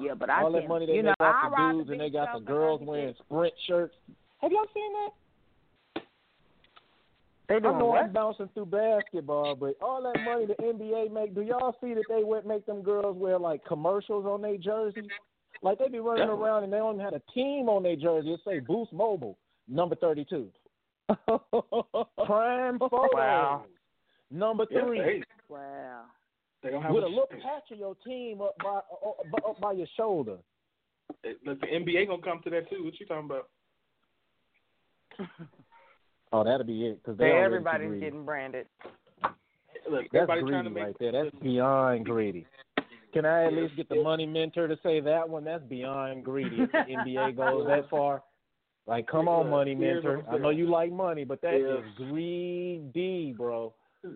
Yeah, 0.01 0.13
but 0.13 0.29
I 0.29 0.43
All 0.43 0.51
that 0.51 0.61
can. 0.61 0.69
money 0.69 0.85
they 0.85 0.93
you 0.95 1.03
make 1.03 1.19
know, 1.19 1.25
off 1.25 1.35
I 1.43 1.49
the 1.49 1.55
ride 1.55 1.71
dudes 1.73 1.89
and 1.89 1.99
they 2.01 2.09
got 2.09 2.33
the 2.33 2.39
girls 2.43 2.81
wearing 2.83 3.15
sprint 3.25 3.53
shirts. 3.67 3.95
Have 4.41 4.51
y'all 4.51 4.65
seen 4.73 4.91
that? 4.93 5.09
They 7.49 7.55
I 7.55 7.59
doing 7.59 7.79
know 7.79 7.95
I'm 7.95 8.13
bouncing 8.13 8.47
through 8.53 8.67
basketball, 8.67 9.55
but 9.55 9.75
all 9.81 10.03
that 10.03 10.23
money 10.23 10.45
the 10.45 10.53
NBA 10.53 11.11
make, 11.11 11.33
do 11.33 11.41
y'all 11.41 11.75
see 11.81 11.95
that 11.95 12.03
they 12.07 12.23
would 12.23 12.45
make 12.45 12.65
them 12.67 12.83
girls 12.83 13.17
wear 13.17 13.39
like 13.39 13.65
commercials 13.65 14.25
on 14.27 14.43
their 14.43 14.57
jerseys? 14.57 15.09
Like 15.63 15.79
they 15.79 15.89
be 15.89 15.99
running 15.99 16.27
Definitely. 16.27 16.45
around 16.45 16.63
and 16.65 16.71
they 16.71 16.77
don't 16.77 16.99
have 16.99 17.13
a 17.13 17.21
team 17.33 17.67
on 17.67 17.81
their 17.81 17.95
jersey. 17.95 18.33
It 18.33 18.39
say 18.45 18.59
Boost 18.59 18.93
Mobile, 18.93 19.35
number 19.67 19.95
thirty-two. 19.95 20.47
Prime 22.25 22.77
photos, 22.77 23.09
Wow. 23.13 23.65
number 24.29 24.67
yeah, 24.69 24.85
three, 24.85 24.99
hey, 24.99 25.23
Wow. 25.49 26.03
they 26.61 26.69
don't 26.69 26.83
have 26.83 26.93
with 26.93 27.03
a 27.03 27.07
a, 27.07 27.09
little 27.09 27.27
patch 27.41 27.71
of 27.71 27.79
your 27.79 27.95
team 28.05 28.41
up 28.41 28.55
by 28.63 28.77
up, 28.77 29.45
up 29.49 29.59
by 29.59 29.71
your 29.71 29.87
shoulder. 29.97 30.37
Look, 31.43 31.59
the 31.61 31.67
NBA 31.67 32.07
gonna 32.07 32.21
come 32.21 32.41
to 32.43 32.49
that 32.51 32.69
too. 32.69 32.83
What 32.83 32.99
you 32.99 33.07
talking 33.07 33.25
about? 33.25 33.49
Oh, 36.31 36.43
that'll 36.43 36.65
be 36.65 36.85
it 36.85 37.01
because 37.03 37.17
they 37.17 37.25
They, 37.25 37.31
already 37.31 37.43
too 37.43 37.55
everybody's 37.55 37.87
greedy. 37.87 38.05
getting 38.05 38.25
branded. 38.25 38.67
Look, 39.89 40.05
That's 40.13 40.29
greedy 40.41 40.63
to 40.63 40.69
make 40.69 40.83
right 40.83 40.95
there. 40.99 41.11
That's 41.11 41.35
beyond 41.41 42.05
greedy. 42.05 42.45
Can 43.13 43.25
I 43.25 43.45
at 43.45 43.53
least 43.53 43.75
get 43.75 43.89
the 43.89 44.03
money 44.03 44.27
mentor 44.27 44.67
to 44.67 44.77
say 44.83 44.99
that 44.99 45.27
one? 45.27 45.43
That's 45.43 45.63
beyond 45.63 46.23
greedy. 46.23 46.61
If 46.61 46.71
the 46.71 46.77
NBA 46.77 47.35
goes 47.37 47.65
that 47.65 47.89
far, 47.89 48.21
like, 48.85 49.07
come 49.07 49.27
on, 49.27 49.49
money 49.49 49.73
mentor. 49.75 50.23
I'm 50.29 50.41
know 50.41 50.49
you 50.49 50.67
like 50.69 50.91
money, 50.91 51.23
but 51.23 51.41
that 51.41 51.55
is 51.55 51.83
Yeah. 51.99 52.05
greedy, 52.07 53.33
bro. 53.35 53.73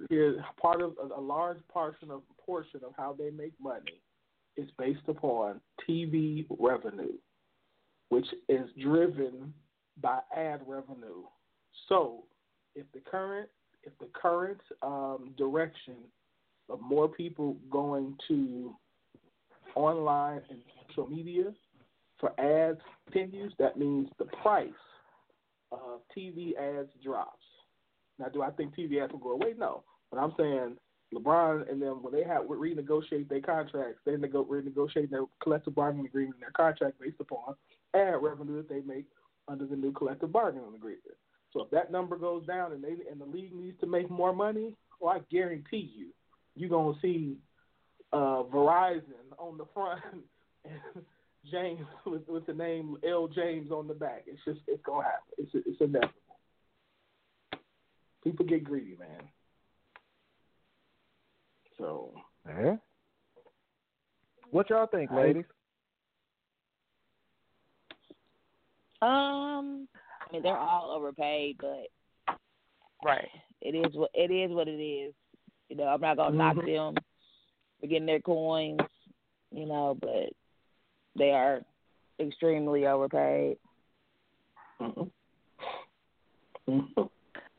Here, 0.10 0.44
part 0.62 0.82
of 0.82 0.94
a, 0.98 1.20
a 1.20 1.20
large 1.20 1.60
portion 1.68 2.10
of 2.10 2.22
portion 2.46 2.82
of 2.86 2.94
how 2.96 3.14
they 3.14 3.30
make 3.32 3.54
money 3.60 4.02
is 4.56 4.70
based 4.78 5.08
upon 5.08 5.60
TV 5.88 6.46
revenue, 6.60 7.14
which 8.10 8.28
is 8.48 8.70
driven 8.82 9.54
by 10.02 10.20
ad 10.36 10.62
revenue. 10.68 11.24
So, 11.90 12.24
if 12.76 12.86
the 12.94 13.00
current 13.00 13.50
if 13.84 13.92
the 14.00 14.08
current 14.14 14.62
um, 14.82 15.34
direction 15.38 15.96
of 16.70 16.80
more 16.82 17.10
people 17.10 17.58
going 17.70 18.16
to 18.30 18.74
online 19.76 20.42
and 20.50 20.60
social 20.90 21.08
media 21.08 21.52
for 22.20 22.40
ads 22.40 22.80
continues, 23.12 23.54
that 23.60 23.78
means 23.78 24.10
the 24.18 24.26
price 24.42 24.70
of 25.72 26.02
TV 26.16 26.56
ads 26.58 26.90
drops. 27.04 27.44
Now, 28.20 28.28
do 28.30 28.42
I 28.42 28.52
think 28.52 28.76
TV 28.76 29.04
ads 29.04 29.12
will 29.12 29.20
go 29.20 29.32
away? 29.32 29.54
No. 29.58 29.84
But 30.12 30.20
I'm 30.20 30.34
saying 30.38 30.78
LeBron 31.14 31.70
and 31.70 31.82
them, 31.82 32.02
when 32.02 32.14
they 32.14 32.24
have 32.24 32.44
renegotiate 32.44 33.28
their 33.28 33.42
contracts, 33.42 34.00
they 34.06 34.16
nego- 34.16 34.46
renegotiate 34.46 35.10
their 35.10 35.24
collective 35.42 35.76
bargaining 35.76 36.06
agreement, 36.06 36.40
their 36.40 36.52
contract 36.52 37.00
based 37.02 37.20
upon 37.20 37.56
ad 37.94 38.16
revenue 38.22 38.58
that 38.58 38.70
they 38.70 38.82
make 38.82 39.06
under 39.48 39.66
the 39.66 39.76
new 39.76 39.92
collective 39.92 40.32
bargaining 40.32 40.74
agreement. 40.76 41.02
So 41.54 41.62
if 41.62 41.70
that 41.70 41.92
number 41.92 42.18
goes 42.18 42.46
down 42.46 42.74
and 42.74 42.84
they 42.84 42.96
and 43.10 43.22
the 43.22 43.26
league 43.26 43.54
needs 43.54 43.80
to 43.80 43.88
make 43.88 44.10
more 44.10 44.34
money, 44.34 44.76
well, 45.00 45.16
I 45.16 45.22
guarantee 45.32 45.92
you, 45.96 46.08
you're 46.56 46.70
gonna 46.70 46.98
see 47.02 47.38
uh, 48.12 48.44
Verizon 48.52 49.04
on 49.38 49.58
the 49.58 49.66
front 49.74 50.02
and 50.66 51.06
James 51.50 51.86
with, 52.06 52.28
with 52.28 52.46
the 52.48 52.54
name 52.54 52.98
L 53.08 53.28
James 53.28 53.72
on 53.72 53.88
the 53.88 53.94
back. 53.94 54.24
It's 54.26 54.42
just 54.46 54.60
it's 54.68 54.84
gonna 54.84 55.04
happen. 55.04 55.34
It's 55.38 55.52
it's 55.54 55.82
inevitable. 55.82 56.14
People 58.24 58.46
get 58.46 58.64
greedy, 58.64 58.98
man. 59.00 59.30
So 61.78 62.14
Eh? 62.50 62.76
What 64.52 64.70
y'all 64.70 64.88
think, 64.88 65.12
ladies? 65.12 65.46
Um, 69.02 69.88
I 69.93 69.93
mean 70.34 70.44
they're 70.44 70.58
all 70.58 70.92
overpaid, 70.92 71.58
but 71.60 72.38
Right. 73.04 73.30
it 73.62 73.76
is 73.76 73.96
what 73.96 74.12
it 74.14 74.32
is. 74.32 74.52
What 74.52 74.68
it 74.68 74.82
is. 74.82 75.14
You 75.70 75.78
know, 75.78 75.86
I'm 75.86 76.02
not 76.02 76.18
gonna 76.18 76.36
knock 76.36 76.56
Mhm. 76.58 76.66
them 76.66 77.04
for 77.80 77.88
getting 77.88 78.06
their 78.06 78.20
coins. 78.20 78.82
You 79.52 79.66
know, 79.68 79.96
but 79.96 80.34
they 81.16 81.32
are 81.32 81.64
extremely 82.20 82.88
overpaid. 82.88 83.60
mhm. 84.80 85.12
Mhm. 86.68 87.10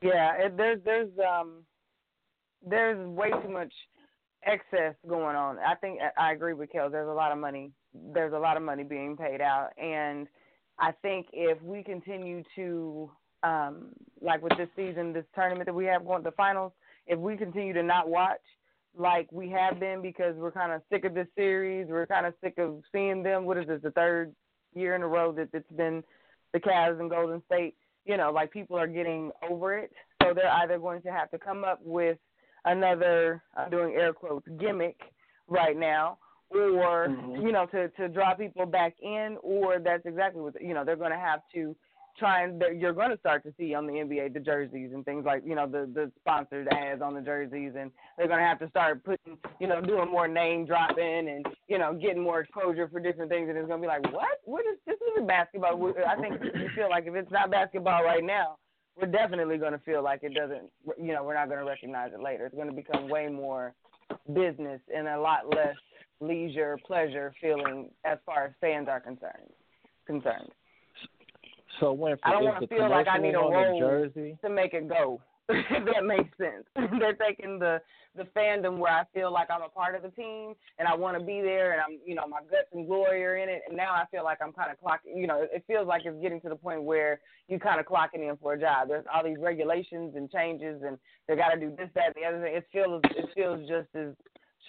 Yeah, 0.02 0.35
it, 0.35 0.57
there's 0.57 0.83
there's 0.83 1.19
um 1.19 1.64
there's 2.62 3.07
way 3.09 3.31
too 3.31 3.49
much 3.49 3.73
excess 4.43 4.95
going 5.07 5.37
on. 5.37 5.59
I 5.59 5.75
think 5.76 6.00
I 6.16 6.33
agree 6.33 6.54
with 6.54 6.71
Kel. 6.71 6.90
There's 6.90 7.09
a 7.09 7.12
lot 7.12 7.33
of 7.33 7.38
money. 7.38 7.73
There's 7.95 8.33
a 8.33 8.38
lot 8.38 8.57
of 8.57 8.62
money 8.62 8.83
being 8.83 9.16
paid 9.16 9.40
out, 9.40 9.71
and 9.78 10.28
I 10.78 10.93
think 11.02 11.26
if 11.33 11.61
we 11.62 11.83
continue 11.83 12.43
to 12.57 13.11
um 13.43 13.88
like 14.21 14.43
with 14.43 14.57
this 14.57 14.69
season, 14.76 15.12
this 15.12 15.25
tournament 15.35 15.66
that 15.66 15.75
we 15.75 15.85
have 15.87 16.07
going, 16.07 16.23
the 16.23 16.33
finals, 16.33 16.73
if 17.07 17.19
we 17.19 17.37
continue 17.37 17.73
to 17.73 17.83
not 17.83 18.09
watch 18.09 18.40
like 18.97 19.31
we 19.33 19.50
have 19.50 19.81
been 19.81 20.00
because 20.02 20.37
we're 20.37 20.52
kind 20.52 20.73
of 20.73 20.81
sick 20.90 21.04
of 21.04 21.14
this 21.14 21.26
series, 21.37 21.88
we're 21.88 22.07
kind 22.07 22.26
of 22.26 22.35
sick 22.43 22.54
of 22.59 22.83
seeing 22.93 23.23
them. 23.23 23.45
What 23.45 23.59
is 23.59 23.66
this? 23.66 23.81
The 23.83 23.90
third 23.90 24.35
year 24.75 24.95
in 24.95 25.02
a 25.02 25.09
row 25.09 25.33
that 25.33 25.49
it's 25.52 25.71
been 25.73 26.02
the 26.52 26.61
Cavs 26.61 27.00
and 27.00 27.11
Golden 27.11 27.43
State 27.47 27.75
you 28.04 28.16
know, 28.16 28.31
like 28.31 28.52
people 28.52 28.76
are 28.78 28.87
getting 28.87 29.31
over 29.49 29.76
it. 29.76 29.90
So 30.23 30.33
they're 30.35 30.50
either 30.50 30.78
going 30.78 31.02
to 31.02 31.11
have 31.11 31.31
to 31.31 31.38
come 31.38 31.64
up 31.64 31.81
with 31.83 32.19
another, 32.64 33.43
I'm 33.57 33.71
doing 33.71 33.95
air 33.95 34.12
quotes, 34.12 34.47
gimmick 34.61 34.99
right 35.49 35.76
now, 35.76 36.19
or, 36.54 37.08
Mhm. 37.08 37.42
you 37.42 37.52
know, 37.52 37.66
to, 37.66 37.88
to 37.90 38.08
draw 38.08 38.34
people 38.34 38.66
back 38.66 38.94
in, 39.00 39.37
or 39.42 39.78
that's 39.78 40.06
exactly 40.06 40.40
what, 40.40 40.61
you 40.61 40.75
know, 40.75 40.84
they're 40.84 40.96
going 40.96 41.11
to 41.11 41.16
have 41.18 41.40
to 41.54 41.75
try 42.16 42.42
and, 42.44 42.62
you're 42.78 42.92
going 42.92 43.11
to 43.11 43.18
start 43.18 43.42
to 43.42 43.52
see 43.58 43.75
on 43.75 43.88
the 43.88 43.94
NBA 43.94 44.32
the 44.32 44.38
jerseys 44.38 44.92
and 44.94 45.04
things 45.04 45.25
like, 45.25 45.42
you 45.44 45.56
know, 45.56 45.66
the, 45.66 45.90
the 45.92 46.12
sponsored 46.20 46.68
ads 46.73 47.02
on 47.02 47.12
the 47.12 47.20
jerseys, 47.20 47.73
and 47.76 47.90
they're 48.16 48.28
going 48.28 48.38
to 48.38 48.46
have 48.46 48.61
to 48.61 48.68
start 48.68 49.02
putting, 49.02 49.37
you 49.58 49.66
know, 49.66 49.80
doing 49.80 50.08
more 50.11 50.28
name 50.28 50.64
dropping 50.64 51.28
and, 51.28 51.44
you 51.66 51.76
know, 51.76 51.92
getting 51.92 52.23
more 52.23 52.40
exposure 52.40 52.88
for 52.88 53.00
different 53.00 53.30
things, 53.30 53.49
and 53.49 53.58
it's 53.58 53.66
going 53.66 53.80
to 53.80 53.84
be 53.84 53.88
like, 53.88 54.12
what? 54.12 54.38
What 54.44 54.64
is, 54.64 54.78
this 54.87 54.96
isn't 55.12 55.26
basketball. 55.26 55.92
I 56.06 56.14
think 56.20 56.40
you 56.54 56.68
feel 56.76 56.88
like 56.88 57.06
if 57.06 57.14
it's 57.16 57.32
not 57.32 57.50
basketball 57.50 58.04
right 58.04 58.23
now, 58.23 58.58
we're 58.96 59.08
definitely 59.08 59.58
going 59.58 59.73
to 59.73 59.80
feel 59.80 60.04
like 60.04 60.23
it 60.23 60.34
doesn't. 60.34 60.70
You 60.96 61.14
know, 61.14 61.25
we're 61.25 61.34
not 61.34 61.49
going 61.49 61.58
to 61.58 61.64
recognize 61.64 62.12
it 62.12 62.20
later. 62.20 62.46
It's 62.46 62.54
going 62.54 62.68
to 62.68 62.73
become 62.75 63.08
way 63.08 63.26
more 63.28 63.75
business 64.32 64.80
and 64.94 65.08
a 65.08 65.18
lot 65.18 65.49
less 65.50 65.75
leisure, 66.26 66.78
pleasure 66.87 67.33
feeling 67.40 67.90
as 68.04 68.19
far 68.25 68.45
as 68.45 68.52
fans 68.61 68.88
are 68.88 69.00
concerned. 69.00 69.50
Concerned. 70.07 70.50
So 71.81 71.93
when 71.93 72.16
I 72.23 72.31
don't 72.31 72.45
want 72.45 72.61
to 72.61 72.66
feel 72.69 72.88
like 72.88 73.09
I 73.09 73.19
need 73.19 73.35
a 73.35 73.38
role 73.38 73.78
jersey? 73.78 74.38
to 74.43 74.50
make 74.50 74.75
it 74.75 74.88
go. 74.88 75.21
if 75.50 75.85
that 75.93 76.04
makes 76.04 76.37
sense. 76.38 76.64
They're 76.99 77.14
taking 77.14 77.59
the 77.59 77.81
the 78.16 78.25
fandom 78.37 78.78
where 78.78 78.93
I 78.93 79.02
feel 79.12 79.33
like 79.33 79.49
I'm 79.50 79.62
a 79.62 79.69
part 79.69 79.97
of 79.97 80.02
the 80.02 80.09
team 80.11 80.54
and 80.78 80.87
I 80.87 80.95
want 80.95 81.19
to 81.19 81.25
be 81.25 81.40
there 81.43 81.73
and 81.73 81.81
I'm 81.81 81.99
you 82.07 82.14
know 82.14 82.26
my 82.26 82.38
guts 82.43 82.69
and 82.73 82.87
glory 82.87 83.25
are 83.25 83.37
in 83.37 83.49
it 83.49 83.62
and 83.69 83.76
now 83.76 83.93
I 83.93 84.04
feel 84.11 84.25
like 84.25 84.38
I'm 84.40 84.52
kind 84.52 84.71
of 84.71 84.78
clocking 84.81 85.21
you 85.21 85.26
know 85.26 85.47
it 85.52 85.64
feels 85.66 85.87
like 85.87 86.02
it's 86.04 86.21
getting 86.23 86.40
to 86.43 86.49
the 86.49 86.57
point 86.57 86.85
where 86.85 87.21
you 87.49 87.59
kind 87.59 87.78
of 87.78 87.87
clocking 87.87 88.28
in 88.28 88.37
for 88.40 88.54
a 88.54 88.61
job. 88.61 88.88
There's 88.88 89.04
all 89.12 89.25
these 89.25 89.38
regulations 89.38 90.14
and 90.16 90.31
changes 90.31 90.83
and 90.87 90.97
they 91.28 91.37
got 91.37 91.50
to 91.50 91.61
do 91.61 91.75
this 91.76 91.90
that 91.95 92.14
and 92.14 92.14
the 92.16 92.26
other 92.26 92.40
thing. 92.40 92.54
It 92.54 92.66
feels 92.73 93.02
it 93.04 93.28
feels 93.35 93.69
just 93.69 93.88
as 93.95 94.14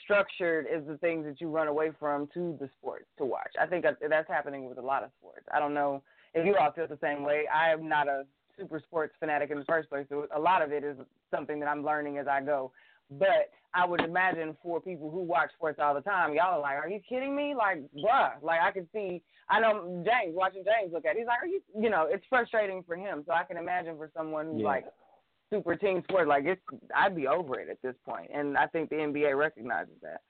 structured 0.06 0.68
is 0.72 0.86
the 0.88 0.98
things 1.00 1.26
that 1.26 1.42
you 1.42 1.50
run 1.50 1.68
away 1.68 1.92
from 2.00 2.28
to 2.34 2.56
the 2.60 2.70
sports 2.80 3.06
to 3.18 3.26
watch. 3.26 3.52
I 3.60 3.66
think 3.66 3.84
that's 3.84 4.28
happening 4.30 4.66
with 4.70 4.78
a 4.78 4.82
lot 4.82 5.04
of 5.04 5.10
sports. 5.20 5.46
I 5.54 5.60
don't 5.60 5.74
know 5.74 6.02
if 6.34 6.46
you 6.46 6.56
all 6.56 6.72
feel 6.72 6.88
the 6.88 6.98
same 7.02 7.24
way. 7.24 7.44
I 7.54 7.72
am 7.72 7.90
not 7.90 8.08
a 8.08 8.24
super 8.58 8.80
sports 8.80 9.14
fanatic 9.20 9.52
in 9.52 9.60
the 9.60 9.66
first 9.66 9.90
place, 9.90 10.06
so 10.10 10.28
a 10.34 10.40
lot 10.40 10.62
of 10.62 10.72
it 10.72 10.84
is 10.84 10.96
something 11.32 11.60
that 11.60 11.68
I'm 11.68 11.84
learning 11.84 12.18
as 12.20 12.28
I 12.28 12.40
go. 12.42 12.72
But 13.12 13.50
I 13.74 13.86
would 13.86 14.02
imagine 14.02 14.56
for 14.64 14.80
people 14.80 15.12
who 15.12 15.20
watch 15.20 15.52
sports 15.54 15.80
all 15.84 15.94
the 15.94 16.02
time, 16.02 16.34
y'all 16.34 16.56
are 16.56 16.60
like, 16.60 16.78
"Are 16.78 16.90
you 16.90 17.00
kidding 17.08 17.36
me?" 17.36 17.54
Like, 17.54 17.80
bruh, 17.94 18.42
like 18.42 18.62
I 18.62 18.72
can 18.72 18.88
see. 18.94 19.22
I 19.50 19.60
know 19.60 20.04
James 20.06 20.34
watching 20.36 20.64
James 20.64 20.92
look 20.94 21.06
at. 21.06 21.16
it, 21.16 21.20
He's 21.20 21.28
like, 21.28 21.44
"Are 21.44 21.48
you?" 21.48 21.62
You 21.78 21.90
know, 21.90 22.08
it's 22.10 22.26
frustrating 22.30 22.82
for 22.84 22.96
him. 22.96 23.24
So 23.28 23.34
I 23.34 23.44
can 23.44 23.58
imagine 23.58 23.98
for 23.98 24.10
someone 24.16 24.46
who's 24.48 24.62
Yeah. 24.62 24.68
like 24.68 24.86
super 25.50 25.76
team 25.76 26.04
sport, 26.08 26.28
like 26.28 26.46
it's, 26.46 26.62
I'd 26.96 27.16
be 27.16 27.28
over 27.28 27.60
it 27.60 27.70
at 27.70 27.82
this. 27.82 27.96
And 28.34 28.58
I 28.58 28.68
think 28.68 28.90
the 28.90 28.96
NBA 28.98 29.38
recognizes 29.38 29.94
that. 30.02 30.22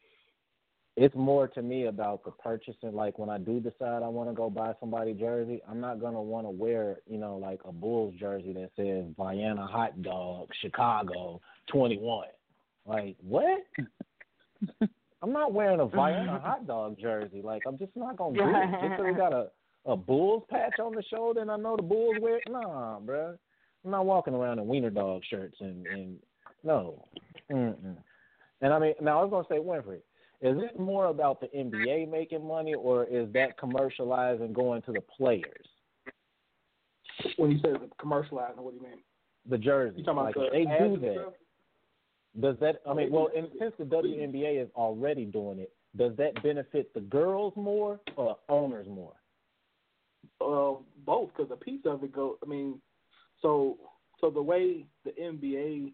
it's 0.98 1.15
more 1.15 1.48
to 1.50 1.62
me 1.62 1.86
about 1.88 2.24
the 2.24 2.31
purchasing. 2.31 2.93
Like 2.93 3.19
when 3.19 3.29
I 3.29 3.38
do 3.38 3.60
decide 3.60 4.03
I 4.03 4.07
want 4.07 4.29
to 4.29 4.36
go 4.36 4.50
buy 4.50 4.74
somebody 4.79 5.13
jersey, 5.13 5.62
I'm 5.69 5.81
not 5.81 6.00
gonna 6.00 6.22
want 6.22 6.45
to 6.45 6.51
wear, 6.51 6.98
you 7.07 7.17
know, 7.17 7.38
like 7.38 7.60
a 7.65 7.72
Bulls 7.72 8.13
jersey 8.19 8.53
that 8.53 8.72
says 8.75 9.05
Vienna 9.17 9.65
Hot 9.65 10.01
Dog 10.01 10.50
Chicago 10.62 11.41
21. 11.72 12.27
Like 12.86 13.15
what? 13.22 13.63
I'm 15.22 15.31
not 15.34 15.53
wearing 15.53 15.79
a 15.79 15.86
Vienna 15.88 16.39
Hot 16.43 16.67
Dog 16.67 16.98
jersey. 17.00 17.41
Like 17.43 17.63
I'm 17.67 17.77
just 17.77 17.95
not 17.95 18.17
gonna 18.17 18.38
do 18.38 18.43
it. 18.43 18.72
Just 18.72 18.81
because 18.91 19.05
it 19.07 19.17
got 19.17 19.34
a 19.34 19.48
a 19.88 19.95
Bulls 19.95 20.43
patch 20.50 20.79
on 20.79 20.95
the 20.95 21.03
shoulder 21.03 21.41
and 21.41 21.51
I 21.51 21.57
know 21.57 21.75
the 21.75 21.84
Bulls 21.84 22.15
wear. 22.19 22.38
it. 22.38 22.43
Nah, 22.50 23.00
bruh. 23.00 23.38
I'm 23.86 23.92
not 23.92 24.06
walking 24.06 24.34
around 24.34 24.60
in 24.60 24.68
Wiener 24.68 24.89
Dog 24.89 25.22
shirts 25.30 25.58
and 25.60 25.86
and 25.88 26.18
no. 26.63 27.06
Mm-mm. 27.51 27.96
And 28.62 28.74
I 28.74 28.80
mean, 28.80 28.94
now 29.01 29.20
I 29.22 29.24
was 29.24 29.30
gonna 29.30 29.46
say 29.50 29.63
Winfred. 29.63 30.01
Is 30.42 30.58
it 30.62 30.80
more 30.80 31.06
about 31.06 31.39
the 31.39 31.48
NBA 31.48 32.10
making 32.12 32.46
money, 32.46 32.74
or 32.74 33.06
is 33.06 33.32
that 33.34 33.58
commercializing 33.58 34.54
going 34.54 34.82
to 34.84 34.92
the 34.92 35.01
players? 35.01 35.65
When 37.38 37.51
you 37.51 37.60
say 37.60 37.70
commercializing, 38.00 38.58
what 38.58 38.72
do 38.72 38.77
you 38.77 38.84
mean? 38.84 39.00
The 39.50 39.58
jersey, 39.58 40.00
You 40.00 40.04
talking 40.04 40.24
like 40.24 40.36
about 40.36 40.48
if 40.48 40.51
the 40.51 40.58
they 40.58 40.88
do 40.88 41.00
that. 41.01 41.34
Does 42.42 42.58
that? 42.60 42.82
I 42.89 42.94
mean, 42.94 43.12
well, 43.12 43.30
and 43.36 43.48
since 43.60 43.74
the 43.80 43.86
WNBA 43.86 44.62
is 44.62 44.70
already 44.75 45.25
doing 45.25 45.60
it, 45.60 45.72
does 45.96 46.12
that 46.18 46.42
benefit 46.44 46.94
the 46.94 47.00
girls 47.00 47.54
more 47.56 48.00
or 48.18 48.38
owners 48.50 48.88
more? 48.89 49.13
Uh, 50.42 50.82
both, 51.06 51.30
because 51.36 51.51
a 51.51 51.56
piece 51.56 51.82
of 51.86 52.04
it 52.04 52.12
go. 52.12 52.38
I 52.44 52.50
mean, 52.50 52.82
so 53.42 53.77
so 54.22 54.30
the 54.30 54.42
way 54.42 54.86
the 55.04 55.12
NBA 55.12 55.92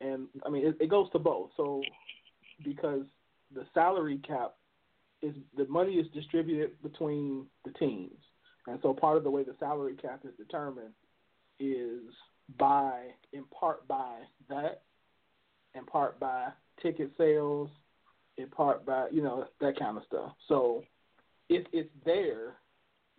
and 0.00 0.28
I 0.44 0.50
mean 0.50 0.66
it, 0.66 0.76
it 0.80 0.90
goes 0.90 1.10
to 1.12 1.18
both. 1.18 1.50
So 1.56 1.82
because 2.64 3.04
the 3.54 3.66
salary 3.74 4.20
cap 4.26 4.54
is 5.20 5.34
the 5.56 5.66
money 5.66 5.94
is 5.94 6.06
distributed 6.12 6.70
between 6.82 7.46
the 7.64 7.70
teams, 7.72 8.18
and 8.66 8.78
so 8.82 8.92
part 8.92 9.16
of 9.16 9.24
the 9.24 9.30
way 9.30 9.44
the 9.44 9.56
salary 9.58 9.94
cap 9.94 10.20
is 10.24 10.34
determined 10.36 10.94
is 11.60 12.02
by 12.58 13.00
in 13.32 13.44
part 13.44 13.86
by 13.86 14.18
that, 14.48 14.82
in 15.74 15.84
part 15.84 16.18
by 16.18 16.48
ticket 16.82 17.10
sales, 17.16 17.70
in 18.38 18.48
part 18.48 18.84
by 18.84 19.08
you 19.10 19.22
know 19.22 19.46
that 19.60 19.78
kind 19.78 19.96
of 19.96 20.04
stuff. 20.06 20.32
So 20.48 20.82
if 21.48 21.66
it's 21.72 21.90
there, 22.04 22.54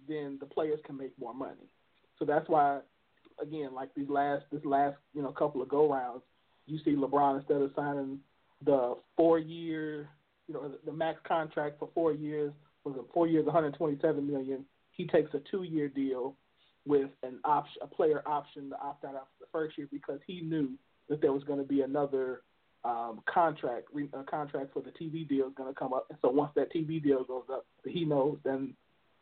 then 0.07 0.37
the 0.39 0.45
players 0.45 0.79
can 0.85 0.97
make 0.97 1.17
more 1.19 1.33
money. 1.33 1.69
So 2.19 2.25
that's 2.25 2.47
why, 2.49 2.79
again, 3.41 3.73
like 3.73 3.89
these 3.95 4.09
last 4.09 4.43
this 4.51 4.63
last 4.65 4.97
you 5.13 5.21
know 5.21 5.31
couple 5.31 5.61
of 5.61 5.69
go 5.69 5.91
rounds, 5.91 6.21
you 6.65 6.79
see 6.83 6.95
LeBron 6.95 7.39
instead 7.39 7.61
of 7.61 7.71
signing 7.75 8.19
the 8.65 8.95
four 9.17 9.39
year, 9.39 10.09
you 10.47 10.53
know, 10.53 10.71
the, 10.85 10.91
max 10.91 11.19
contract 11.27 11.79
for 11.79 11.89
four 11.93 12.13
years 12.13 12.53
was 12.83 12.95
a 12.97 13.13
four 13.13 13.27
years, 13.27 13.45
127 13.45 14.25
million. 14.25 14.65
He 14.91 15.07
takes 15.07 15.33
a 15.33 15.41
two 15.51 15.63
year 15.63 15.89
deal 15.89 16.35
with 16.85 17.09
an 17.23 17.39
option, 17.43 17.81
a 17.81 17.87
player 17.87 18.21
option 18.25 18.69
to 18.69 18.79
opt 18.79 19.05
out 19.05 19.15
after 19.15 19.27
the 19.39 19.45
first 19.51 19.77
year 19.77 19.87
because 19.91 20.19
he 20.27 20.41
knew 20.41 20.71
that 21.09 21.21
there 21.21 21.31
was 21.31 21.43
going 21.43 21.59
to 21.59 21.65
be 21.65 21.81
another 21.81 22.41
um, 22.85 23.21
contract, 23.33 23.87
a 23.95 24.23
contract 24.23 24.73
for 24.73 24.81
the 24.81 24.91
TV 24.91 25.27
deal 25.27 25.47
is 25.47 25.53
going 25.55 25.73
to 25.73 25.79
come 25.79 25.93
up. 25.93 26.07
And 26.09 26.19
so 26.21 26.29
once 26.29 26.51
that 26.55 26.73
TV 26.73 27.01
deal 27.01 27.23
goes 27.23 27.45
up, 27.51 27.65
he 27.85 28.03
knows 28.03 28.37
then 28.43 28.73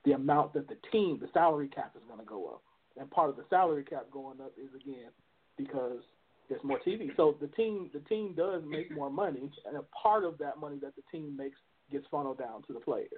the 0.04 0.13
amount 0.13 0.54
that 0.54 0.67
the 0.67 0.78
team, 0.91 1.19
the 1.21 1.30
salary 1.34 1.67
cap 1.67 1.93
is 1.95 2.02
going 2.08 2.19
to 2.19 2.26
go 2.26 2.47
up. 2.47 2.63
And 2.97 3.10
part 3.10 3.30
of 3.30 3.38
the 3.38 3.45
salary 3.49 3.84
cap 3.84 4.08
going 4.12 4.41
up 4.41 4.51
is 4.58 4.69
again 4.75 5.10
because 5.58 6.01
there's 6.49 6.63
more 6.63 6.80
TV. 6.86 7.15
So 7.15 7.36
the 7.39 7.47
team, 7.47 7.89
the 7.93 8.01
team 8.01 8.34
does 8.36 8.62
make 8.67 8.91
more 8.95 9.10
money, 9.10 9.49
and 9.65 9.77
a 9.77 9.84
part 10.04 10.23
of 10.23 10.38
that 10.39 10.60
money 10.60 10.77
that 10.82 10.93
the 10.95 11.04
team 11.12 11.36
makes 11.38 11.58
gets 11.91 12.06
funneled 12.12 12.38
down 12.38 12.62
to 12.67 12.73
the 12.73 12.80
players. 12.80 13.10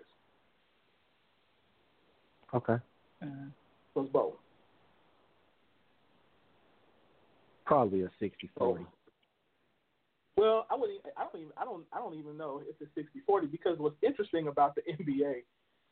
Okay. 2.53 2.77
Mm-hmm. 3.23 3.47
So 3.93 4.01
it's 4.01 4.11
both. 4.11 4.33
Probably 7.65 8.01
a 8.01 8.09
60 8.19 8.49
Oh. 8.59 8.65
40. 8.71 8.85
Well, 10.35 10.65
I 10.69 10.75
wouldn't. 10.75 10.99
I 11.15 11.23
don't 11.23 11.41
even. 11.41 11.53
I 11.57 11.63
don't. 11.63 11.85
I 11.93 11.99
don't 11.99 12.15
even 12.15 12.37
know 12.37 12.61
if 12.67 12.75
it's 12.79 13.09
60-40 13.29 13.51
because 13.51 13.77
what's 13.77 13.95
interesting 14.01 14.47
about 14.47 14.75
the 14.75 14.81
NBA 14.81 15.43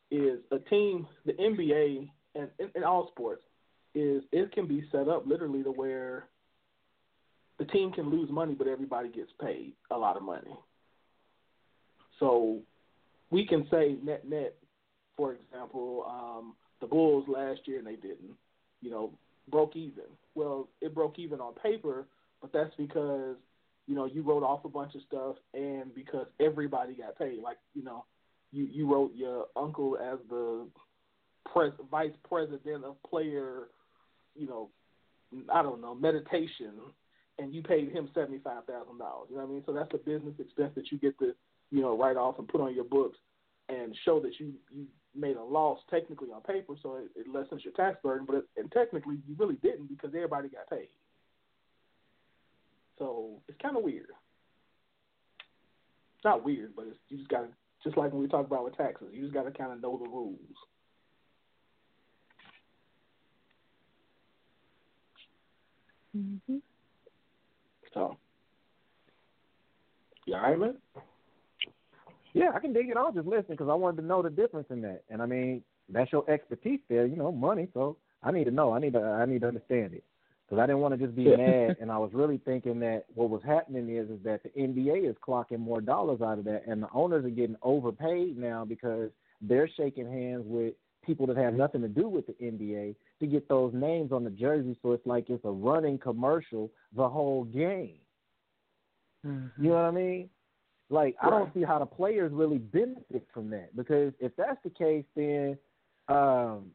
is 0.10 0.39
a 0.52 0.58
team. 0.70 1.08
The 1.26 1.34
NBA 1.34 2.10
and 2.36 2.50
in, 2.60 2.70
in 2.76 2.84
all 2.84 3.08
sports 3.10 3.44
is 3.94 4.24
it 4.32 4.52
can 4.52 4.68
be 4.68 4.84
set 4.92 5.08
up 5.08 5.26
literally 5.28 5.64
to 5.64 5.72
where 5.72 6.26
the 7.60 7.66
team 7.66 7.92
can 7.92 8.10
lose 8.10 8.30
money, 8.32 8.56
but 8.56 8.68
everybody 8.68 9.10
gets 9.10 9.32
paid 9.40 9.74
a 9.92 9.98
lot 9.98 10.18
of 10.18 10.24
money. 10.24 10.56
So 12.20 12.60
we 13.30 13.46
can 13.46 13.68
say 13.72 13.98
net 14.04 14.28
net, 14.28 14.56
for 15.18 15.34
example, 15.34 16.06
um, 16.08 16.56
the 16.80 16.88
Bulls 16.88 17.26
last 17.28 17.62
year 17.66 17.80
and 17.80 17.88
they 17.88 17.96
didn't, 17.96 18.36
you 18.82 18.90
know, 18.90 19.12
broke 19.50 19.76
even. 19.76 20.06
Well, 20.36 20.70
it 20.82 20.96
broke 20.96 21.20
even 21.20 21.40
on 21.40 21.54
paper, 21.54 22.06
but 22.42 22.52
that's 22.54 22.74
because 22.78 23.36
you 23.88 23.96
know 23.96 24.06
you 24.06 24.22
wrote 24.22 24.44
off 24.44 24.66
a 24.66 24.70
bunch 24.70 24.96
of 24.96 25.02
stuff 25.08 25.36
and 25.54 25.94
because 25.94 26.28
everybody 26.40 26.94
got 26.94 27.18
paid. 27.18 27.42
Like 27.44 27.58
you 27.74 27.84
know, 27.84 28.06
you 28.52 28.68
you 28.72 28.92
wrote 28.92 29.14
your 29.16 29.48
uncle 29.56 29.98
as 29.98 30.20
the 30.30 30.68
pres- 31.52 31.74
vice 31.90 32.14
president 32.28 32.86
of 32.86 33.02
player, 33.04 33.68
you 34.36 34.48
know, 34.48 34.70
I 35.54 35.62
don't 35.62 35.82
know 35.82 35.96
meditation, 35.96 36.74
and 37.39 37.54
you 37.54 37.62
paid 37.62 37.91
him 37.91 38.10
seventy 38.13 38.39
five 38.39 38.65
thousand 38.65 38.98
dollars. 38.98 39.28
You 39.30 39.38
know 39.38 39.44
what 39.44 39.50
I 39.50 39.54
mean? 39.54 39.63
So 39.65 39.74
that's 39.74 39.94
a 39.94 39.98
business 39.98 40.36
expense 40.39 40.72
that 40.76 40.91
you 40.91 40.98
get 40.98 41.17
to 41.20 41.34
you 41.72 41.82
know 41.82 41.98
write 41.98 42.17
off 42.17 42.39
and 42.39 42.48
put 42.48 42.62
on 42.62 42.76
your 42.76 42.84
books 42.84 43.17
and 43.70 43.96
show 44.06 44.20
that 44.20 44.39
you 44.39 44.54
you 44.72 44.86
made 45.15 45.38
a 45.38 45.44
loss 45.44 45.80
technically 45.89 46.30
on 46.32 46.41
paper, 46.41 46.74
so 46.82 46.98
it, 46.98 47.20
it 47.20 47.28
lessens 47.28 47.63
your 47.63 47.74
tax 47.74 47.98
burden. 48.04 48.26
But 48.26 48.38
it, 48.38 48.46
and 48.58 48.72
technically 48.72 49.15
you 49.28 49.36
really 49.38 49.56
didn't 49.56 49.88
because 49.88 50.12
everybody 50.15 50.50
got 50.50 50.70
paid. 50.70 50.89
So 52.98 53.41
it's 53.48 53.58
kind 53.62 53.76
of 53.76 53.84
weird. 53.84 54.10
It's 56.15 56.26
not 56.26 56.46
weird, 56.46 56.76
but 56.76 56.86
it's 56.88 57.00
you 57.10 57.17
just 57.17 57.30
got 57.30 57.41
to 57.41 57.48
just 57.84 57.98
like 57.98 58.12
when 58.12 58.22
we 58.22 58.28
talk 58.28 58.46
about 58.46 58.63
with 58.63 58.78
taxes, 58.78 59.08
you 59.12 59.24
just 59.24 59.34
got 59.34 59.44
to 59.44 59.52
kind 59.52 59.72
of 59.72 59.82
know 59.82 59.98
the 59.98 60.10
rules. 60.10 60.38
Mm-hmm. 66.17 66.58
So, 67.93 68.17
you 70.26 70.36
all 70.36 70.41
right, 70.41 70.60
man? 70.60 70.78
Yeah, 72.34 72.52
I 72.56 72.60
can 72.60 72.74
dig 72.74 72.89
it. 72.89 72.97
I 72.97 73.02
was 73.02 73.13
just 73.15 73.28
listening 73.28 73.58
because 73.58 73.69
I 73.69 73.74
wanted 73.74 74.02
to 74.02 74.08
know 74.08 74.21
the 74.21 74.30
difference 74.30 74.67
in 74.69 74.82
that. 74.84 75.04
And 75.10 75.21
I 75.21 75.26
mean, 75.26 75.63
that's 75.89 76.12
your 76.12 76.30
expertise 76.30 76.80
there, 76.89 77.06
you 77.06 77.17
know, 77.17 77.32
money. 77.32 77.67
So 77.74 77.97
I 78.24 78.32
need 78.32 78.45
to 78.45 78.52
know. 78.52 78.74
I 78.74 78.80
need 78.80 78.93
to. 78.93 79.02
I 79.02 79.26
need 79.26 79.41
to 79.41 79.47
understand 79.47 79.93
it 79.93 80.04
because 80.45 80.62
I 80.62 80.65
didn't 80.65 80.80
want 80.80 80.97
to 80.97 81.06
just 81.06 81.15
be 81.15 81.24
Yeah. 81.24 81.38
mad. 81.38 81.78
And 81.82 81.91
I 81.91 81.97
was 81.97 82.12
really 82.13 82.38
thinking 82.45 82.80
that 82.82 83.06
what 83.15 83.30
was 83.30 83.41
happening 83.43 83.89
is 83.95 84.10
is 84.10 84.24
that 84.24 84.43
the 84.43 84.50
NBA 84.50 85.10
is 85.10 85.15
clocking 85.28 85.60
more 85.60 85.82
dollars 85.82 86.21
out 86.21 86.39
of 86.39 86.45
that, 86.45 86.63
and 86.67 86.84
the 86.84 86.89
owners 86.93 87.26
are 87.26 87.30
getting 87.30 87.58
overpaid 87.63 88.38
now 88.38 88.63
because 88.63 89.10
they're 89.41 89.69
shaking 89.76 90.10
hands 90.10 90.43
with 90.45 90.74
people 91.06 91.26
that 91.28 91.38
have 91.38 91.54
nothing 91.54 91.82
to 91.82 91.88
do 91.88 92.08
with 92.08 92.28
the 92.28 92.34
NBA 92.34 92.96
to 93.20 93.28
get 93.28 93.48
those 93.48 93.74
names 93.74 94.12
on 94.12 94.24
the 94.24 94.30
jersey, 94.30 94.78
so 94.82 94.92
it's 94.94 95.06
like 95.06 95.30
it's 95.30 95.46
a 95.46 95.52
running 95.52 95.98
commercial 95.98 96.72
the 96.96 97.08
whole 97.08 97.44
game. 97.46 97.98
Mm-hmm. 99.26 99.64
You 99.64 99.70
know 99.70 99.76
what 99.76 99.86
I 99.86 99.92
mean? 99.92 100.30
Like 100.90 101.16
I 101.22 101.30
don't 101.30 101.54
see 101.54 101.64
how 101.64 101.80
the 101.80 101.86
players 101.86 102.32
really 102.34 102.58
benefit 102.58 103.26
from 103.34 103.50
that 103.52 103.76
because 103.76 104.14
if 104.20 104.36
that's 104.36 104.60
the 104.64 104.70
case, 104.70 105.06
then 105.16 105.58
um, 106.08 106.72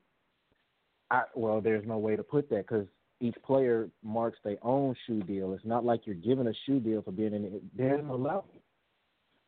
I 1.10 1.22
well, 1.34 1.60
there's 1.60 1.86
no 1.86 1.98
way 1.98 2.16
to 2.16 2.22
put 2.22 2.48
that 2.50 2.66
because 2.66 2.86
each 3.20 3.36
player 3.44 3.88
marks 4.02 4.38
their 4.44 4.56
own 4.62 4.94
shoe 5.06 5.22
deal. 5.22 5.52
It's 5.52 5.64
not 5.64 5.84
like 5.84 6.06
you're 6.06 6.14
given 6.14 6.48
a 6.48 6.52
shoe 6.64 6.80
deal 6.80 7.02
for 7.02 7.12
being 7.12 7.34
in 7.34 7.44
it. 7.44 7.76
There's 7.76 8.04
no 8.04 8.16
level. 8.16 8.46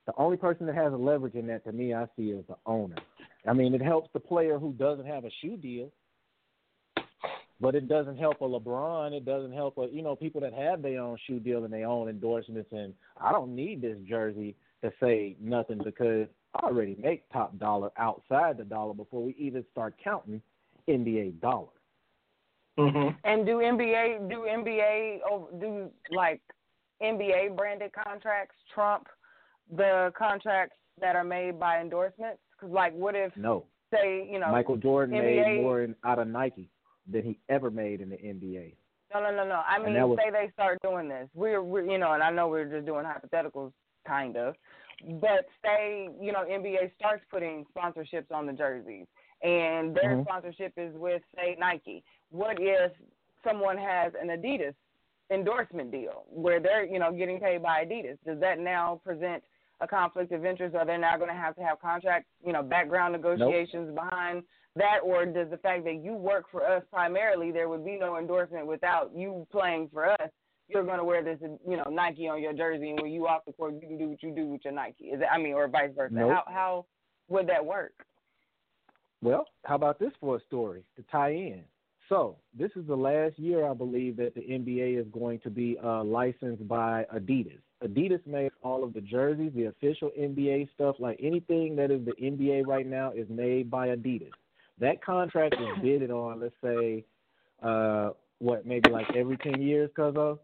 The 0.07 0.12
only 0.17 0.38
person 0.38 0.67
that 0.67 0.75
has 0.75 0.93
a 0.93 0.97
leverage 0.97 1.35
in 1.35 1.47
that, 1.49 1.64
to 1.64 1.73
me, 1.73 1.93
I 1.93 2.07
see 2.17 2.31
is 2.31 2.45
the 2.49 2.57
owner. 2.64 2.97
I 3.49 3.53
mean, 3.55 3.75
it 3.75 3.83
helps 3.83 4.11
the 4.13 4.21
player 4.21 4.59
who 4.59 4.73
doesn't 4.73 5.07
have 5.07 5.25
a 5.25 5.31
shoe 5.41 5.57
deal, 5.57 5.91
but 7.61 7.75
it 7.75 7.89
doesn't 7.89 8.19
help 8.19 8.41
a 8.41 8.45
LeBron. 8.45 9.13
It 9.13 9.25
doesn't 9.25 9.53
help 9.53 9.79
a 9.79 9.89
you 9.91 10.03
know 10.03 10.15
people 10.15 10.41
that 10.43 10.53
have 10.53 10.83
their 10.83 11.01
own 11.01 11.17
shoe 11.27 11.41
deal 11.41 11.65
and 11.65 11.73
their 11.73 11.87
own 11.87 12.09
endorsements. 12.09 12.71
And 12.73 12.93
I 13.21 13.33
don't 13.33 13.55
need 13.55 13.81
this 13.81 13.97
jersey 14.09 14.55
to 14.83 14.93
say 15.01 15.37
nothing 15.41 15.81
because 15.83 16.29
I 16.55 16.67
already 16.67 16.97
make 17.01 17.29
top 17.33 17.59
dollar 17.59 17.91
outside 17.97 18.59
the 18.59 18.65
dollar 18.65 18.95
before 18.95 19.23
we 19.23 19.35
even 19.39 19.65
start 19.73 19.95
counting 20.03 20.43
NBA 20.89 21.41
dollars. 21.41 21.71
Mm-hmm. 22.79 23.17
And 23.25 23.45
do 23.45 23.57
NBA 23.57 24.29
do 24.31 24.47
NBA 24.49 25.19
oh, 25.29 25.49
do 25.61 25.91
like 26.11 26.41
NBA 27.03 27.57
branded 27.57 27.93
contracts 27.93 28.55
trump 28.73 29.09
the 29.75 30.13
contracts 30.17 30.77
that 31.01 31.17
are 31.17 31.25
made 31.25 31.59
by 31.59 31.81
endorsements? 31.81 32.41
Because 32.59 32.73
like, 32.73 32.94
what 32.94 33.14
if 33.14 33.37
No, 33.37 33.64
say 33.92 34.29
you 34.31 34.38
know 34.38 34.51
Michael 34.51 34.77
Jordan 34.77 35.16
NBA 35.16 35.47
made 35.47 35.62
more 35.62 35.83
in, 35.83 35.94
out 36.05 36.18
of 36.18 36.29
Nike 36.29 36.68
than 37.11 37.23
he 37.23 37.38
ever 37.49 37.71
made 37.71 38.01
in 38.01 38.11
the 38.11 38.16
NBA. 38.16 38.75
No, 39.14 39.23
no, 39.23 39.35
no, 39.35 39.47
no. 39.47 39.62
I 39.66 39.79
mean, 39.83 39.94
was- 39.94 40.18
say 40.23 40.31
they 40.31 40.51
start 40.53 40.79
doing 40.83 41.09
this. 41.09 41.29
We're, 41.35 41.62
we're, 41.62 41.90
you 41.90 41.97
know, 41.97 42.12
and 42.12 42.23
I 42.23 42.31
know 42.31 42.49
we're 42.49 42.66
just 42.66 42.85
doing 42.85 43.07
hypotheticals, 43.07 43.73
kind 44.07 44.37
of. 44.37 44.55
But 45.21 45.47
say, 45.64 46.11
you 46.21 46.33
know, 46.33 46.44
NBA 46.44 46.94
starts 46.97 47.25
putting 47.31 47.64
sponsorships 47.75 48.31
on 48.31 48.44
the 48.47 48.53
jerseys, 48.53 49.07
and 49.42 49.94
their 49.94 50.16
Mhm. 50.16 50.25
sponsorship 50.25 50.75
is 50.77 50.94
with, 50.97 51.23
say, 51.35 51.57
Nike. 51.59 52.05
What 52.31 52.59
if 52.61 52.92
someone 53.42 53.79
has 53.79 54.12
an 54.21 54.29
Adidas 54.29 54.75
endorsement 55.31 55.90
deal 55.90 56.25
where 56.29 56.61
they're, 56.61 56.85
you 56.85 56.99
know, 56.99 57.11
getting 57.12 57.40
paid 57.40 57.62
by 57.62 57.85
Adidas? 57.87 58.18
Does 58.27 58.40
that 58.40 58.59
now 58.59 59.01
present 59.05 59.42
a 59.81 59.87
conflict 59.87 60.33
of 60.33 60.45
interest? 60.45 60.75
Are 60.75 60.87
they 60.87 60.97
now 60.97 61.17
going 61.17 61.31
to 61.31 61.37
have 61.37 61.55
to 61.57 61.62
have 61.62 61.81
contract, 61.81 62.27
you 62.45 62.53
know, 62.53 62.62
background 62.62 63.12
negotiations 63.12 63.95
behind 63.95 64.43
that, 64.77 64.99
or 65.03 65.27
does 65.27 65.51
the 65.51 65.57
fact 65.59 65.85
that 65.85 66.03
you 66.03 66.14
work 66.14 66.45
for 66.51 66.64
us 66.64 66.83
primarily, 66.93 67.51
there 67.51 67.69
would 67.69 67.85
be 67.85 67.97
no 67.99 68.17
endorsement 68.17 68.67
without 68.67 69.11
you 69.14 69.47
playing 69.51 69.88
for 69.93 70.11
us? 70.11 70.31
You're 70.69 70.85
going 70.85 70.99
to 70.99 71.05
wear 71.05 71.25
this, 71.25 71.38
you 71.41 71.77
know, 71.77 71.85
Nike 71.91 72.29
on 72.29 72.43
your 72.43 72.53
jersey, 72.53 72.91
and 72.91 73.01
when 73.01 73.11
you 73.11 73.27
off 73.27 73.43
the 73.47 73.53
court, 73.53 73.75
you 73.75 73.88
can 73.88 73.99
do 73.99 74.09
what 74.09 74.23
you 74.23 74.35
do 74.35 74.47
with 74.47 74.61
your 74.64 74.75
Nike. 74.75 75.07
Is 75.07 75.21
that, 75.21 75.33
I 75.33 75.38
mean, 75.38 75.55
or 75.55 75.67
vice 75.67 75.91
versa? 75.97 76.14
Nope. 76.14 76.31
How 76.31 76.53
how 76.53 76.87
would 77.29 77.49
that 77.49 77.64
work? 77.64 77.93
Well, 79.23 79.47
how 79.64 79.75
about 79.75 79.99
this 79.99 80.12
for 80.21 80.37
a 80.37 80.41
story 80.41 80.85
to 80.97 81.03
tie 81.11 81.33
in? 81.33 81.62
So, 82.09 82.37
this 82.57 82.71
is 82.77 82.87
the 82.87 82.97
last 82.97 83.38
year, 83.38 83.69
I 83.69 83.75
believe, 83.75 84.17
that 84.17 84.35
the 84.35 84.41
NBA 84.41 84.99
is 85.01 85.07
going 85.12 85.41
to 85.41 85.51
be 85.51 85.77
uh, 85.83 86.05
licensed 86.05 86.67
by 86.67 87.05
Adidas. 87.14 87.61
Adidas 87.85 88.27
makes 88.27 88.55
all 88.62 88.83
of 88.83 88.93
the 88.93 89.01
jerseys, 89.01 89.53
the 89.55 89.67
official 89.67 90.11
NBA 90.19 90.69
stuff, 90.75 90.97
like 90.99 91.19
anything 91.23 91.77
that 91.77 91.91
is 91.91 92.05
the 92.05 92.12
NBA 92.12 92.67
right 92.67 92.87
now 92.87 93.12
is 93.12 93.29
made 93.29 93.71
by 93.71 93.88
Adidas. 93.88 94.31
That 94.81 95.05
contract 95.05 95.55
is 95.55 95.69
bidded 95.83 96.11
on, 96.11 96.41
let's 96.41 96.55
say, 96.62 97.05
uh, 97.62 98.11
what, 98.38 98.67
maybe 98.67 98.91
like 98.91 99.07
every 99.17 99.37
10 99.37 99.62
years, 99.62 99.91
cuz 99.95 100.14
of? 100.17 100.38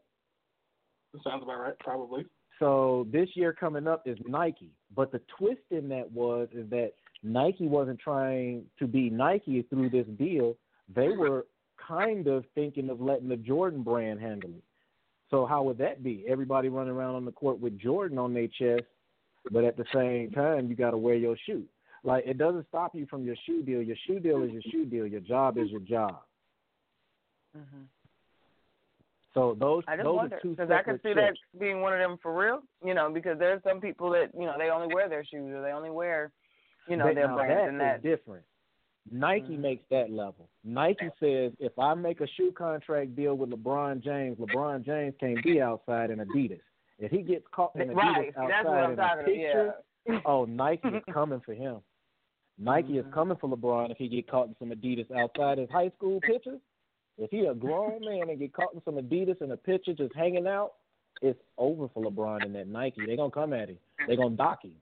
That 1.13 1.23
sounds 1.23 1.43
about 1.43 1.61
right, 1.61 1.79
probably. 1.79 2.27
So 2.59 3.07
this 3.11 3.29
year 3.35 3.53
coming 3.53 3.87
up 3.87 4.07
is 4.07 4.19
Nike. 4.27 4.71
But 4.95 5.11
the 5.11 5.21
twist 5.39 5.63
in 5.71 5.89
that 5.89 6.11
was 6.11 6.49
is 6.53 6.69
that 6.71 6.93
Nike 7.23 7.67
wasn't 7.67 7.99
trying 7.99 8.65
to 8.79 8.87
be 8.87 9.11
Nike 9.11 9.63
through 9.63 9.91
this 9.91 10.07
deal. 10.19 10.57
They 10.95 11.09
were 11.09 11.47
kind 11.77 12.27
of 12.27 12.45
thinking 12.55 12.91
of 12.91 13.01
letting 13.01 13.29
the 13.29 13.37
Jordan 13.37 13.83
brand 13.83 14.21
handle 14.21 14.51
it. 14.51 14.63
So 15.35 15.47
how 15.47 15.65
would 15.65 15.79
that 15.79 16.05
be? 16.05 16.25
Everybody 16.29 16.69
running 16.69 16.93
around 16.93 17.17
on 17.17 17.25
the 17.25 17.33
court 17.33 17.59
with 17.59 17.77
Jordan 17.77 18.19
on 18.19 18.33
their 18.33 18.47
chest, 18.47 18.85
but 19.51 19.65
at 19.65 19.77
the 19.77 19.85
same 19.93 20.31
time 20.31 20.69
you 20.69 20.77
got 20.77 20.93
to 20.93 20.97
wear 20.97 21.17
your 21.17 21.37
shoe. 21.45 21.65
Like 22.05 22.23
it 22.25 22.39
doesn't 22.39 22.69
stop 22.69 22.95
you 22.95 23.05
from 23.07 23.25
your 23.25 23.35
shoe 23.45 23.65
deal. 23.65 23.83
Your 23.83 23.97
shoe 24.07 24.21
deal 24.21 24.45
is 24.45 24.53
your 24.53 24.63
shoe 24.71 24.85
deal. 24.85 25.09
Your 25.09 25.21
job 25.21 25.59
is 25.59 25.71
your 25.71 25.81
job. 25.81 26.21
Mm-hmm. 27.59 27.83
So 29.33 29.57
those 29.59 29.83
I 29.89 29.97
just 29.97 30.05
those 30.05 30.17
wonder 30.17 30.37
are 30.37 30.41
two 30.41 30.51
because 30.51 30.71
I 30.71 30.83
could 30.85 31.01
see 31.03 31.15
that 31.15 31.35
being 31.59 31.81
one 31.81 31.93
of 31.93 31.99
them 31.99 32.17
for 32.23 32.33
real. 32.41 32.61
You 32.85 32.95
know, 32.95 33.11
because 33.13 33.37
there's 33.37 33.61
some 33.65 33.81
people 33.81 34.11
that 34.11 34.29
you 34.39 34.47
know 34.47 34.55
they 34.57 34.71
only 34.71 34.95
wear 34.95 35.09
their 35.09 35.25
shoes 35.25 35.53
or 35.53 35.63
they 35.63 35.73
only 35.73 35.91
wear, 35.91 36.31
you 36.89 36.97
know, 36.97 37.07
That- 37.07 37.17
their 37.17 37.27
now 37.27 37.35
brands 37.35 37.61
that 37.61 37.69
and 37.71 37.81
that. 37.81 38.03
different. 38.05 38.45
Nike 39.11 39.57
Mhm. 39.57 39.61
makes 39.61 39.85
that 39.91 40.11
level. 40.11 40.49
Nike 40.65 41.11
says 41.21 41.53
if 41.59 41.79
I 41.79 41.95
make 41.95 42.21
a 42.21 42.27
shoe 42.27 42.53
contract 42.53 43.15
deal 43.15 43.37
with 43.37 43.51
LeBron 43.51 44.01
James, 44.01 44.39
LeBron 44.39 44.83
James 44.85 45.15
can't 45.19 45.43
be 45.43 45.61
outside 45.61 46.11
in 46.11 46.19
Adidas. 46.21 46.63
If 46.99 47.11
he 47.11 47.23
gets 47.23 47.47
caught 47.49 47.75
in 47.77 47.89
Adidas 47.89 47.95
Right, 47.97 48.29
outside 48.37 48.51
that's 48.51 48.65
what 48.67 48.75
I'm 48.79 48.93
in 48.93 48.99
a 48.99 49.25
picture, 49.25 49.75
Yeah. 50.07 50.21
oh 50.25 50.45
Nike 50.47 50.89
is 50.89 51.05
coming 51.13 51.41
for 51.41 51.53
him. 51.55 51.83
Nike 52.57 52.99
is 52.99 53.05
Mhm. 53.07 53.13
coming 53.13 53.37
for 53.37 53.49
LeBron 53.49 53.91
if 53.91 53.99
he 53.99 54.09
get 54.09 54.27
caught 54.29 54.49
in 54.49 54.57
some 54.59 54.71
Adidas 54.71 55.11
outside 55.11 55.59
his 55.59 55.69
high 55.71 55.91
school 55.91 56.21
pictures. 56.21 56.61
If 57.19 57.31
he 57.31 57.47
a 57.47 57.55
grown 57.55 58.01
man 58.05 58.31
and 58.31 58.39
get 58.39 58.53
caught 58.53 58.73
in 58.75 58.83
some 58.85 58.95
Adidas 58.97 59.41
in 59.43 59.51
a 59.53 59.57
picture 59.57 59.93
just 59.93 60.15
hanging 60.15 60.47
out, 60.47 60.75
it's 61.21 61.41
over 61.59 61.89
for 61.89 62.03
LeBron 62.05 62.45
and 62.45 62.55
that 62.55 62.69
Nike. 62.69 63.05
They're 63.05 63.17
gonna 63.17 63.31
come 63.31 63.53
at 63.53 63.69
him. 63.69 63.79
They're 64.07 64.17
gonna 64.17 64.37
dock 64.37 64.65
him. 64.65 64.75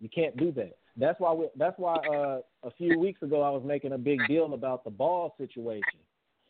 You 0.00 0.08
can't 0.08 0.36
do 0.36 0.52
that. 0.52 0.76
That's 0.96 1.20
why. 1.20 1.32
We, 1.32 1.48
that's 1.56 1.78
why. 1.78 1.94
Uh, 1.96 2.40
a 2.66 2.70
few 2.76 2.98
weeks 2.98 3.22
ago, 3.22 3.42
I 3.42 3.50
was 3.50 3.62
making 3.64 3.92
a 3.92 3.98
big 3.98 4.20
deal 4.28 4.54
about 4.54 4.84
the 4.84 4.90
ball 4.90 5.34
situation. 5.38 6.00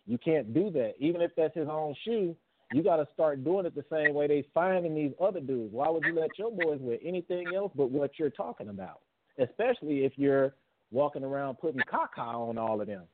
You 0.07 0.19
can't 0.19 0.55
do 0.55 0.71
that, 0.71 0.95
even 0.99 1.21
if 1.21 1.33
that's 1.37 1.55
his 1.57 1.69
own 1.69 1.95
shoe. 2.05 2.37
You 2.73 2.83
got 2.83 2.97
to 2.97 3.07
start 3.15 3.45
doing 3.45 3.67
it 3.67 3.75
the 3.75 3.85
same 3.91 4.15
way 4.15 4.27
they 4.27 4.45
finding 4.53 4.95
these 4.95 5.13
other 5.21 5.41
dudes. 5.41 5.73
Why 5.73 5.89
would 5.89 6.05
you 6.05 6.15
let 6.15 6.31
your 6.39 6.51
boys 6.51 6.81
wear 6.81 6.99
anything 7.05 7.55
else 7.55 7.73
but 7.77 7.91
what 7.91 8.19
you're 8.19 8.31
talking 8.31 8.69
about? 8.69 9.01
Especially 9.39 10.05
if 10.05 10.13
you're 10.17 10.55
walking 10.91 11.23
around 11.25 11.57
putting 11.57 11.81
caca 11.81 12.19
on 12.19 12.59
all 12.59 12.81
of 12.81 12.87
them. 12.87 13.05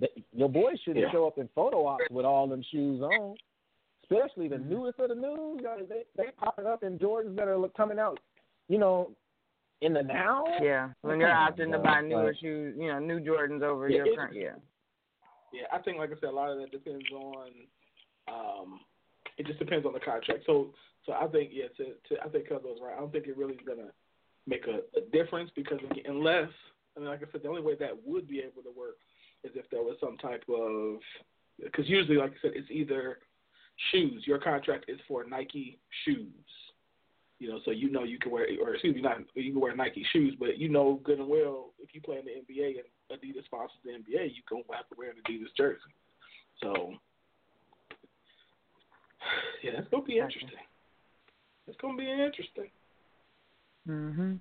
The- 0.00 0.10
Your 0.32 0.48
boys 0.48 0.80
shouldn't 0.84 1.04
Yeah. 1.04 1.12
show 1.12 1.26
up 1.26 1.38
in 1.38 1.48
photo 1.48 1.86
ops 1.86 2.08
with 2.10 2.24
all 2.24 2.46
them 2.46 2.62
shoes 2.62 3.02
on. 3.02 3.36
Especially 4.04 4.48
the 4.48 4.58
newest 4.58 4.98
of 4.98 5.08
the 5.08 5.14
news, 5.14 5.60
they 5.88 6.04
they 6.16 6.30
popping 6.32 6.66
up 6.66 6.82
in 6.82 6.98
Jordans 6.98 7.36
that 7.36 7.48
are 7.48 7.68
coming 7.70 7.98
out, 7.98 8.18
you 8.68 8.78
know, 8.78 9.10
in 9.82 9.92
the 9.92 10.02
now. 10.02 10.44
Yeah, 10.62 10.90
when 11.02 11.20
you're 11.20 11.28
Come 11.28 11.38
on, 11.38 11.52
opting 11.52 11.72
to 11.72 11.78
buy 11.78 12.00
newer 12.00 12.34
shoes, 12.40 12.74
you 12.78 12.86
know, 12.86 12.98
new 12.98 13.20
Jordans 13.20 13.62
over 13.62 13.88
Yeah, 13.88 14.04
your 14.04 14.16
current. 14.16 14.34
Yeah. 14.34 14.54
Yeah, 15.52 15.66
I 15.70 15.78
think, 15.80 15.98
like 15.98 16.10
I 16.10 16.14
said, 16.14 16.30
a 16.30 16.32
lot 16.32 16.50
of 16.50 16.58
that 16.58 16.70
depends 16.70 17.04
on. 17.12 17.48
Um, 18.26 18.80
it 19.36 19.46
just 19.46 19.58
depends 19.58 19.84
on 19.84 19.92
the 19.92 20.00
contract. 20.00 20.44
So, 20.46 20.70
so 21.04 21.12
I 21.12 21.26
think 21.26 21.50
yeah, 21.52 21.66
to, 21.76 21.84
to 22.08 22.22
I 22.24 22.28
think 22.28 22.48
Cuzzo's 22.48 22.78
right. 22.82 22.94
I 22.96 23.00
don't 23.00 23.12
think 23.12 23.26
it 23.26 23.36
really 23.36 23.54
is 23.54 23.60
gonna 23.66 23.90
make 24.46 24.64
a, 24.66 24.80
a 24.98 25.02
difference 25.12 25.50
because 25.54 25.78
again, 25.90 26.04
unless, 26.06 26.48
I 26.96 27.00
mean, 27.00 27.08
like 27.08 27.22
I 27.22 27.30
said, 27.32 27.42
the 27.42 27.48
only 27.48 27.62
way 27.62 27.74
that 27.80 27.90
would 28.04 28.28
be 28.28 28.38
able 28.38 28.62
to 28.62 28.70
work 28.76 28.96
is 29.44 29.50
if 29.54 29.68
there 29.70 29.82
was 29.82 29.96
some 30.00 30.16
type 30.18 30.44
of, 30.48 31.00
because 31.62 31.88
usually, 31.88 32.16
like 32.16 32.30
I 32.30 32.36
said, 32.40 32.52
it's 32.54 32.70
either 32.70 33.18
shoes. 33.90 34.22
Your 34.26 34.38
contract 34.38 34.86
is 34.88 34.98
for 35.08 35.24
Nike 35.24 35.78
shoes. 36.04 36.26
You 37.42 37.48
know, 37.48 37.58
so 37.64 37.72
you 37.72 37.90
know 37.90 38.04
you 38.04 38.20
can 38.20 38.30
wear, 38.30 38.46
or 38.62 38.74
excuse 38.74 38.94
me, 38.94 39.02
not 39.02 39.18
you 39.34 39.50
can 39.50 39.60
wear 39.60 39.74
Nike 39.74 40.06
shoes, 40.12 40.36
but 40.38 40.58
you 40.58 40.68
know 40.68 41.00
good 41.02 41.18
and 41.18 41.26
well 41.26 41.70
if 41.80 41.92
you 41.92 42.00
play 42.00 42.20
in 42.20 42.24
the 42.24 42.30
NBA 42.30 42.76
and 42.78 43.20
Adidas 43.20 43.44
sponsors 43.46 43.78
the 43.84 43.90
NBA, 43.90 44.32
you 44.32 44.42
gonna 44.48 44.62
have 44.70 44.88
to 44.90 44.94
wear 44.96 45.10
an 45.10 45.16
Adidas 45.28 45.48
jersey. 45.56 45.80
So, 46.60 46.94
yeah, 49.64 49.72
that's 49.74 49.88
gonna 49.88 50.04
be 50.04 50.18
interesting. 50.18 50.50
It's 51.66 51.76
gonna 51.78 51.98
be 51.98 52.08
interesting. 52.08 52.70
Mhm. 53.88 54.38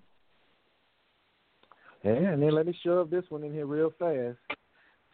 Yeah, 2.03 2.11
and 2.11 2.43
then 2.43 2.51
let 2.51 2.67
me 2.67 2.79
shove 2.83 3.09
this 3.09 3.25
one 3.29 3.43
in 3.43 3.51
here 3.51 3.65
real 3.65 3.89
fast. 3.97 4.37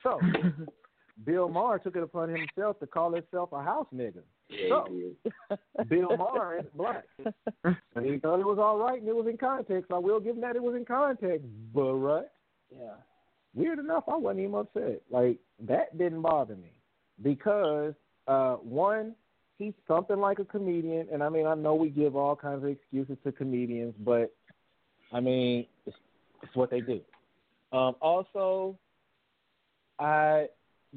So, 0.04 0.20
Bill 1.24 1.48
Maher 1.48 1.80
took 1.80 1.96
it 1.96 2.04
upon 2.04 2.28
himself 2.28 2.82
to 2.82 2.88
call 2.88 3.14
himself 3.14 3.54
a 3.54 3.64
house 3.64 3.88
nigga. 3.96 4.24
So, 4.70 4.86
Bill 5.90 6.16
Maher 6.18 6.60
is 6.60 6.66
black. 6.76 7.04
And 7.64 8.06
he 8.06 8.18
thought 8.18 8.40
it 8.40 8.46
was 8.46 8.60
all 8.60 8.78
right 8.78 9.00
and 9.00 9.08
it 9.08 9.16
was 9.16 9.28
in 9.28 9.38
context. 9.38 9.92
I 9.92 9.98
will 9.98 10.20
give 10.20 10.36
him 10.36 10.42
that 10.42 10.56
it 10.56 10.64
was 10.64 10.76
in 10.76 10.86
context. 10.86 11.46
But, 11.74 11.94
right? 11.94 12.26
Yeah. 12.72 12.96
Weird 13.54 13.80
enough, 13.80 14.04
I 14.08 14.16
wasn't 14.16 14.42
even 14.42 14.56
upset. 14.56 15.02
Like, 15.10 15.38
that 15.68 15.98
didn't 15.98 16.22
bother 16.22 16.56
me. 16.56 16.72
Because, 17.22 17.94
uh, 18.28 18.56
one, 18.56 19.16
he's 19.58 19.74
something 19.88 20.20
like 20.20 20.40
a 20.40 20.46
comedian. 20.46 21.08
And, 21.12 21.24
I 21.24 21.30
mean, 21.30 21.48
I 21.48 21.56
know 21.56 21.76
we 21.76 21.90
give 21.90 22.16
all 22.16 22.36
kinds 22.36 22.64
of 22.64 22.70
excuses 22.70 23.18
to 23.24 23.32
comedians, 23.32 23.96
but, 24.00 24.32
I 25.12 25.20
mean, 25.20 25.66
it's, 25.86 25.98
it's 26.44 26.56
what 26.56 26.70
they 26.70 26.82
do. 26.82 27.02
Um, 27.74 27.96
also, 28.02 28.78
I 30.00 30.48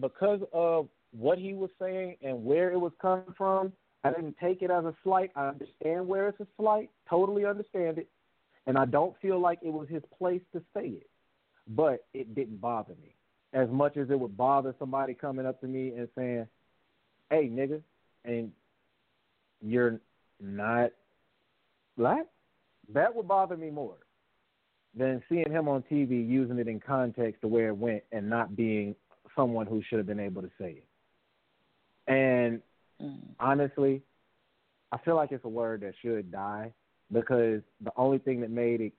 because 0.01 0.41
of 0.53 0.89
what 1.13 1.39
he 1.39 1.55
was 1.55 1.71
saying 1.81 2.17
and 2.23 2.45
where 2.45 2.71
it 2.71 2.79
was 2.79 2.93
coming 3.01 3.35
from, 3.37 3.73
I 4.05 4.11
didn't 4.11 4.37
take 4.41 4.63
it 4.63 4.71
as 4.71 4.85
a 4.85 4.95
slight. 5.03 5.31
I 5.37 5.49
understand 5.49 6.07
where 6.07 6.29
it's 6.29 6.41
a 6.41 6.47
slight, 6.57 6.91
totally 7.09 7.45
understand 7.45 7.99
it, 7.99 8.09
and 8.67 8.79
I 8.79 8.87
don't 8.87 9.15
feel 9.21 9.39
like 9.39 9.59
it 9.63 9.73
was 9.73 9.89
his 9.89 10.03
place 10.19 10.43
to 10.53 10.63
say 10.75 10.87
it. 10.87 11.11
But 11.69 12.07
it 12.15 12.35
didn't 12.35 12.61
bother 12.61 12.95
me 13.03 13.15
as 13.53 13.69
much 13.71 13.97
as 13.97 14.11
it 14.11 14.19
would 14.19 14.37
bother 14.37 14.75
somebody 14.79 15.15
coming 15.15 15.47
up 15.47 15.61
to 15.61 15.67
me 15.67 15.95
and 15.95 16.09
saying, 16.17 16.49
"Hey, 17.29 17.49
nigga," 17.49 17.83
and 18.25 18.53
you're 19.61 20.01
not 20.41 20.93
black. 21.97 22.27
That 22.93 23.15
would 23.15 23.29
bother 23.29 23.57
me 23.57 23.71
more 23.71 23.99
than 24.95 25.23
seeing 25.29 25.51
him 25.51 25.69
on 25.69 25.83
TV 25.83 26.27
using 26.27 26.59
it 26.59 26.67
in 26.67 26.81
context 26.81 27.43
to 27.43 27.49
where 27.49 27.69
it 27.69 27.77
went 27.77 28.03
and 28.11 28.29
not 28.29 28.57
being 28.57 28.97
someone 29.37 29.67
who 29.67 29.83
should 29.83 29.99
have 29.99 30.07
been 30.07 30.19
able 30.19 30.43
to 30.43 30.51
say 30.59 30.73
it. 30.73 30.85
And 32.11 32.61
honestly, 33.39 34.03
I 34.91 34.99
feel 34.99 35.15
like 35.15 35.31
it's 35.31 35.45
a 35.45 35.49
word 35.49 35.83
that 35.83 35.95
should 36.03 36.33
die 36.33 36.73
because 37.13 37.63
the 37.83 37.93
only 37.97 38.19
thing 38.19 38.41
that 38.41 38.51
made 38.51 38.81
it 38.81 38.93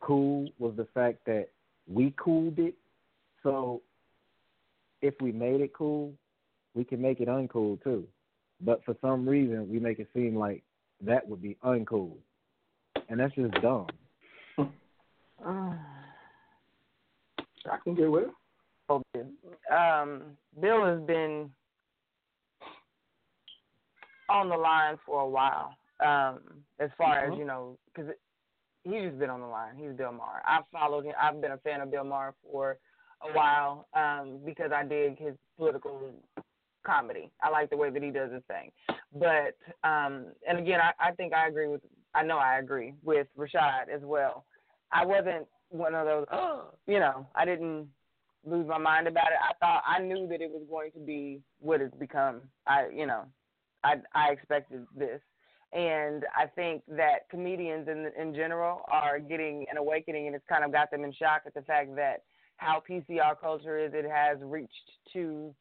cool 0.00 0.48
was 0.58 0.74
the 0.76 0.88
fact 0.92 1.18
that 1.26 1.50
we 1.88 2.12
cooled 2.16 2.58
it. 2.58 2.74
So 3.44 3.82
if 5.00 5.14
we 5.20 5.30
made 5.30 5.60
it 5.60 5.72
cool, 5.72 6.12
we 6.74 6.82
can 6.82 7.00
make 7.00 7.20
it 7.20 7.28
uncool 7.28 7.80
too. 7.84 8.04
But 8.60 8.84
for 8.84 8.96
some 9.00 9.28
reason, 9.28 9.70
we 9.70 9.78
make 9.78 10.00
it 10.00 10.08
seem 10.12 10.34
like 10.34 10.64
that 11.02 11.28
would 11.28 11.40
be 11.40 11.56
uncool. 11.64 12.16
And 13.08 13.20
that's 13.20 13.34
just 13.36 13.54
dumb. 13.62 13.86
I 15.46 15.76
can 17.84 17.94
get 17.94 18.10
with 18.10 18.24
it. 18.24 18.30
Okay. 18.90 19.24
Um, 19.72 20.22
Bill 20.60 20.84
has 20.84 21.00
been 21.02 21.50
on 24.30 24.48
the 24.48 24.56
line 24.56 24.96
for 25.04 25.20
a 25.20 25.28
while. 25.28 25.74
Um, 26.00 26.40
as 26.78 26.88
far 26.96 27.26
as 27.26 27.38
you 27.38 27.44
know, 27.44 27.76
because 27.92 28.10
he's 28.84 29.02
just 29.02 29.18
been 29.18 29.30
on 29.30 29.40
the 29.40 29.46
line. 29.46 29.74
He's 29.76 29.92
Bill 29.92 30.12
Maher. 30.12 30.42
I've 30.48 30.64
followed 30.72 31.04
him. 31.04 31.14
I've 31.20 31.40
been 31.40 31.52
a 31.52 31.58
fan 31.58 31.80
of 31.80 31.90
Bill 31.90 32.04
Maher 32.04 32.34
for 32.42 32.78
a 33.22 33.36
while 33.36 33.86
um, 33.94 34.38
because 34.44 34.70
I 34.74 34.84
dig 34.84 35.18
his 35.18 35.34
political 35.58 36.14
comedy. 36.84 37.30
I 37.42 37.50
like 37.50 37.70
the 37.70 37.76
way 37.76 37.90
that 37.90 38.02
he 38.02 38.10
does 38.10 38.32
his 38.32 38.42
thing. 38.48 38.70
But 39.12 39.56
um, 39.86 40.26
and 40.48 40.58
again, 40.58 40.80
I, 40.80 41.08
I 41.08 41.12
think 41.12 41.34
I 41.34 41.48
agree 41.48 41.68
with. 41.68 41.82
I 42.14 42.22
know 42.22 42.38
I 42.38 42.58
agree 42.58 42.94
with 43.04 43.26
Rashaad 43.38 43.88
as 43.94 44.00
well. 44.02 44.44
I 44.92 45.04
wasn't 45.04 45.46
one 45.68 45.94
of 45.94 46.06
those. 46.06 46.26
Oh, 46.32 46.70
you 46.86 46.98
know, 46.98 47.26
I 47.34 47.44
didn't 47.44 47.88
lose 48.44 48.66
my 48.66 48.78
mind 48.78 49.06
about 49.06 49.28
it. 49.28 49.38
I 49.42 49.52
thought 49.60 49.82
I 49.86 50.00
knew 50.00 50.26
that 50.28 50.40
it 50.40 50.50
was 50.50 50.62
going 50.68 50.92
to 50.92 50.98
be 50.98 51.40
what 51.60 51.80
it's 51.80 51.94
become. 51.96 52.40
I, 52.66 52.86
you 52.94 53.06
know, 53.06 53.24
I 53.84 53.96
I 54.14 54.30
expected 54.30 54.86
this, 54.96 55.20
and 55.72 56.24
I 56.36 56.46
think 56.46 56.82
that 56.88 57.28
comedians 57.30 57.88
in 57.88 58.10
in 58.18 58.34
general 58.34 58.82
are 58.90 59.18
getting 59.18 59.66
an 59.70 59.76
awakening, 59.76 60.26
and 60.26 60.36
it's 60.36 60.46
kind 60.48 60.64
of 60.64 60.72
got 60.72 60.90
them 60.90 61.04
in 61.04 61.12
shock 61.12 61.42
at 61.46 61.54
the 61.54 61.62
fact 61.62 61.94
that 61.96 62.22
how 62.56 62.82
PCR 62.88 63.38
culture 63.40 63.78
is. 63.78 63.92
It 63.94 64.06
has 64.08 64.38
reached 64.42 64.90
to 65.12 65.54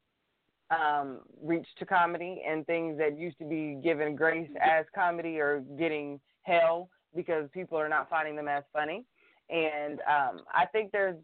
um, 0.71 1.19
reached 1.41 1.77
to 1.79 1.86
comedy 1.86 2.43
and 2.47 2.65
things 2.65 2.97
that 2.99 3.17
used 3.17 3.39
to 3.39 3.45
be 3.45 3.79
given 3.84 4.15
grace 4.15 4.49
as 4.62 4.86
comedy 4.93 5.39
are 5.39 5.63
getting 5.77 6.19
hell 6.43 6.89
because 7.15 7.49
people 7.53 7.77
are 7.77 7.89
not 7.89 8.10
finding 8.10 8.36
them 8.36 8.47
as 8.47 8.63
funny. 8.71 9.05
And 9.49 9.99
um, 10.01 10.41
I 10.53 10.65
think 10.71 10.91
there's 10.91 11.15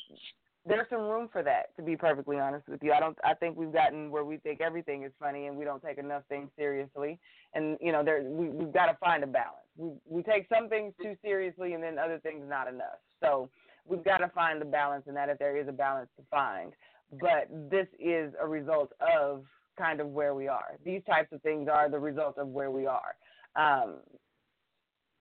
there's 0.66 0.88
some 0.90 1.02
room 1.02 1.30
for 1.32 1.44
that. 1.44 1.76
To 1.78 1.84
be 1.84 1.96
perfectly 1.96 2.38
honest 2.40 2.68
with 2.68 2.82
you, 2.82 2.92
I 2.92 3.00
don't. 3.00 3.18
I 3.24 3.34
think 3.34 3.58
we've 3.58 3.72
gotten 3.72 4.10
where 4.10 4.26
we 4.26 4.38
think 4.38 4.62
everything 4.62 5.04
is 5.04 5.12
funny 5.20 5.48
and 5.48 5.56
we 5.56 5.66
don't 5.66 5.84
take 5.84 5.98
enough 5.98 6.24
things 6.28 6.50
seriously. 6.58 7.20
And 7.54 7.78
you 7.82 7.92
know, 7.92 8.04
there 8.04 8.24
we 8.24 8.50
we've 8.50 8.74
got 8.74 8.88
to 8.88 8.98
find 9.00 9.24
a 9.24 9.28
balance. 9.28 9.68
We 9.78 9.92
we 10.08 10.24
take 10.24 10.48
some 10.54 10.68
things 10.70 10.94
too 11.02 11.16
seriously 11.24 11.74
and 11.74 11.84
then 11.84 12.00
other 12.00 12.20
things 12.20 12.44
not 12.48 12.68
enough. 12.68 13.00
So 13.22 13.50
we've 13.86 14.04
got 14.04 14.18
to 14.18 14.30
find 14.30 14.60
the 14.60 14.66
balance 14.66 15.04
in 15.08 15.14
that 15.16 15.30
if 15.30 15.38
there 15.38 15.56
is 15.58 15.68
a 15.68 15.74
balance 15.74 16.10
to 16.18 16.24
find. 16.32 16.74
But 17.20 17.48
this 17.70 17.88
is 18.00 18.34
a 18.42 18.48
result 18.48 18.92
of 19.00 19.46
kind 19.78 20.00
of 20.00 20.08
where 20.08 20.34
we 20.34 20.48
are. 20.48 20.78
These 20.84 21.02
types 21.08 21.32
of 21.32 21.42
things 21.42 21.70
are 21.72 21.90
the 21.90 22.00
result 22.00 22.38
of 22.38 22.48
where 22.48 22.72
we 22.72 22.88
are. 22.88 23.16
Um, 23.56 23.98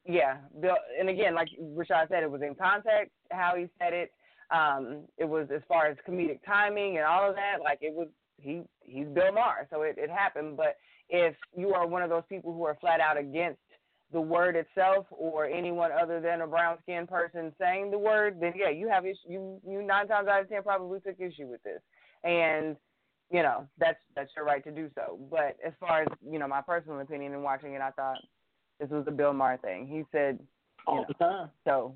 yeah, 0.07 0.39
Bill, 0.61 0.77
and 0.99 1.09
again, 1.09 1.35
like 1.35 1.49
Rashaad 1.61 2.09
said, 2.09 2.23
it 2.23 2.31
was 2.31 2.43
in 2.43 2.55
context 2.55 3.13
how 3.31 3.55
he 3.57 3.67
said 3.79 3.93
it. 3.93 4.13
Um, 4.51 5.03
it 5.19 5.25
was 5.25 5.49
as 5.55 5.63
far 5.69 5.87
as 5.87 5.97
comedic 6.09 6.41
timing 6.45 6.97
and 6.97 7.07
all 7.07 7.29
of 7.29 7.37
that. 7.37 7.63
Like 7.63 7.79
it 7.81 7.95
was, 7.95 8.09
he 8.39 8.63
he's 8.81 9.07
Bill 9.07 9.33
Maher, 9.33 9.67
so 9.71 9.83
it, 9.83 9.97
it 9.99 10.11
happened. 10.11 10.57
But 10.57 10.77
if 11.09 11.35
you 11.57 11.73
are 11.75 11.87
one 11.87 12.03
of 12.03 12.11
those 12.11 12.25
people 12.29 12.53
who 12.53 12.65
are 12.65 12.77
flat 12.81 13.01
out 13.01 13.17
against 13.19 13.59
the 14.13 14.21
word 14.21 14.55
itself 14.55 15.07
or 15.11 15.47
anyone 15.47 15.91
other 15.93 16.21
than 16.21 16.41
a 16.41 16.47
brown 16.47 16.79
skinned 16.83 17.09
person 17.09 17.53
saying 17.61 17.91
the 17.91 17.99
word, 17.99 18.39
then 18.41 18.53
yeah, 18.57 18.71
you 18.71 18.89
have 18.89 19.05
issue. 19.05 19.29
You 19.29 19.61
you 19.67 19.83
nine 19.83 20.09
times 20.09 20.29
out 20.29 20.43
of 20.43 20.49
ten 20.49 20.63
probably 20.63 21.01
took 21.01 21.19
issue 21.19 21.47
with 21.47 21.63
this, 21.63 21.81
and 22.23 22.77
you 23.31 23.43
know 23.43 23.67
that's 23.79 23.99
that's 24.15 24.31
your 24.37 24.45
right 24.45 24.63
to 24.65 24.71
do 24.71 24.91
so. 24.95 25.19
But 25.31 25.57
as 25.65 25.73
far 25.81 26.03
as 26.03 26.09
you 26.29 26.39
know, 26.39 26.49
my 26.49 26.61
personal 26.61 27.01
opinion 27.01 27.33
in 27.33 27.43
watching 27.43 27.75
it, 27.75 27.81
I 27.81 27.91
thought 27.91 28.19
this 28.79 28.91
was 28.91 29.05
a 29.09 29.13
Bill 29.13 29.33
Maher 29.33 29.59
thing. 29.59 29.87
He 29.87 30.05
said 30.13 30.39
all 30.87 30.97
know, 30.97 31.05
the 31.09 31.15
time. 31.15 31.51
So 31.65 31.95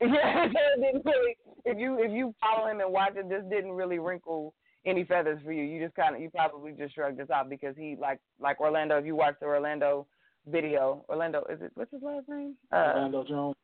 yeah, 0.00 0.44
it 0.46 0.80
didn't 0.80 1.04
really. 1.04 1.36
If 1.64 1.78
you 1.78 1.98
if 2.00 2.12
you 2.12 2.34
follow 2.40 2.68
him 2.68 2.80
and 2.80 2.92
watch 2.92 3.14
it, 3.16 3.28
this 3.28 3.42
didn't 3.50 3.72
really 3.72 3.98
wrinkle 3.98 4.54
any 4.84 5.04
feathers 5.04 5.40
for 5.44 5.52
you. 5.52 5.64
You 5.64 5.84
just 5.84 5.96
kind 5.96 6.14
of 6.14 6.20
you 6.20 6.30
probably 6.30 6.72
just 6.72 6.94
shrugged 6.94 7.18
this 7.18 7.28
off 7.30 7.48
because 7.48 7.74
he 7.76 7.96
like 8.00 8.20
like 8.40 8.60
Orlando. 8.60 8.98
If 8.98 9.06
you 9.06 9.16
watch 9.16 9.34
the 9.40 9.46
Orlando 9.46 10.06
video, 10.46 11.04
Orlando 11.08 11.44
is 11.50 11.60
it 11.60 11.72
what's 11.74 11.92
his 11.92 12.02
last 12.02 12.28
name? 12.28 12.54
Uh, 12.72 12.92
Orlando 12.94 13.24
Jones. 13.24 13.56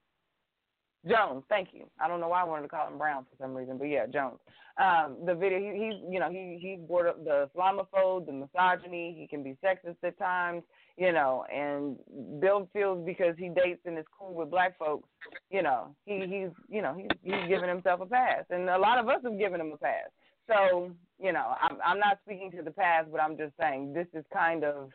Jones, 1.08 1.42
thank 1.48 1.70
you. 1.72 1.86
I 2.00 2.06
don't 2.06 2.20
know 2.20 2.28
why 2.28 2.42
I 2.42 2.44
wanted 2.44 2.62
to 2.62 2.68
call 2.68 2.86
him 2.86 2.96
Brown 2.96 3.24
for 3.24 3.42
some 3.42 3.54
reason, 3.54 3.76
but 3.76 3.86
yeah, 3.86 4.06
Jones. 4.06 4.38
Um, 4.78 5.16
the 5.26 5.34
video, 5.34 5.58
he, 5.58 5.86
he's 5.86 6.12
you 6.12 6.20
know 6.20 6.30
he 6.30 6.58
he's 6.60 6.86
brought 6.86 7.06
up 7.06 7.24
the 7.24 7.48
Islamophobe, 7.54 8.26
the 8.26 8.32
misogyny. 8.32 9.16
He 9.18 9.26
can 9.26 9.42
be 9.42 9.56
sexist 9.64 9.96
at 10.04 10.18
times, 10.18 10.62
you 10.96 11.12
know. 11.12 11.44
And 11.52 11.96
Bill 12.40 12.68
feels 12.72 13.04
because 13.04 13.34
he 13.38 13.48
dates 13.48 13.80
and 13.84 13.98
is 13.98 14.04
cool 14.18 14.34
with 14.34 14.50
black 14.50 14.78
folks, 14.78 15.08
you 15.50 15.62
know, 15.62 15.94
he 16.04 16.20
he's 16.20 16.50
you 16.68 16.82
know 16.82 16.94
he's 16.96 17.10
he's 17.22 17.48
giving 17.48 17.68
himself 17.68 18.00
a 18.00 18.06
pass, 18.06 18.44
and 18.50 18.68
a 18.68 18.78
lot 18.78 18.98
of 18.98 19.08
us 19.08 19.20
have 19.24 19.38
given 19.38 19.60
him 19.60 19.72
a 19.72 19.76
pass. 19.76 20.10
So 20.48 20.90
you 21.20 21.32
know, 21.32 21.54
I'm 21.60 21.78
I'm 21.84 21.98
not 21.98 22.18
speaking 22.24 22.50
to 22.52 22.62
the 22.62 22.70
past, 22.70 23.08
but 23.10 23.20
I'm 23.20 23.36
just 23.36 23.52
saying 23.60 23.92
this 23.92 24.08
is 24.14 24.24
kind 24.32 24.64
of 24.64 24.90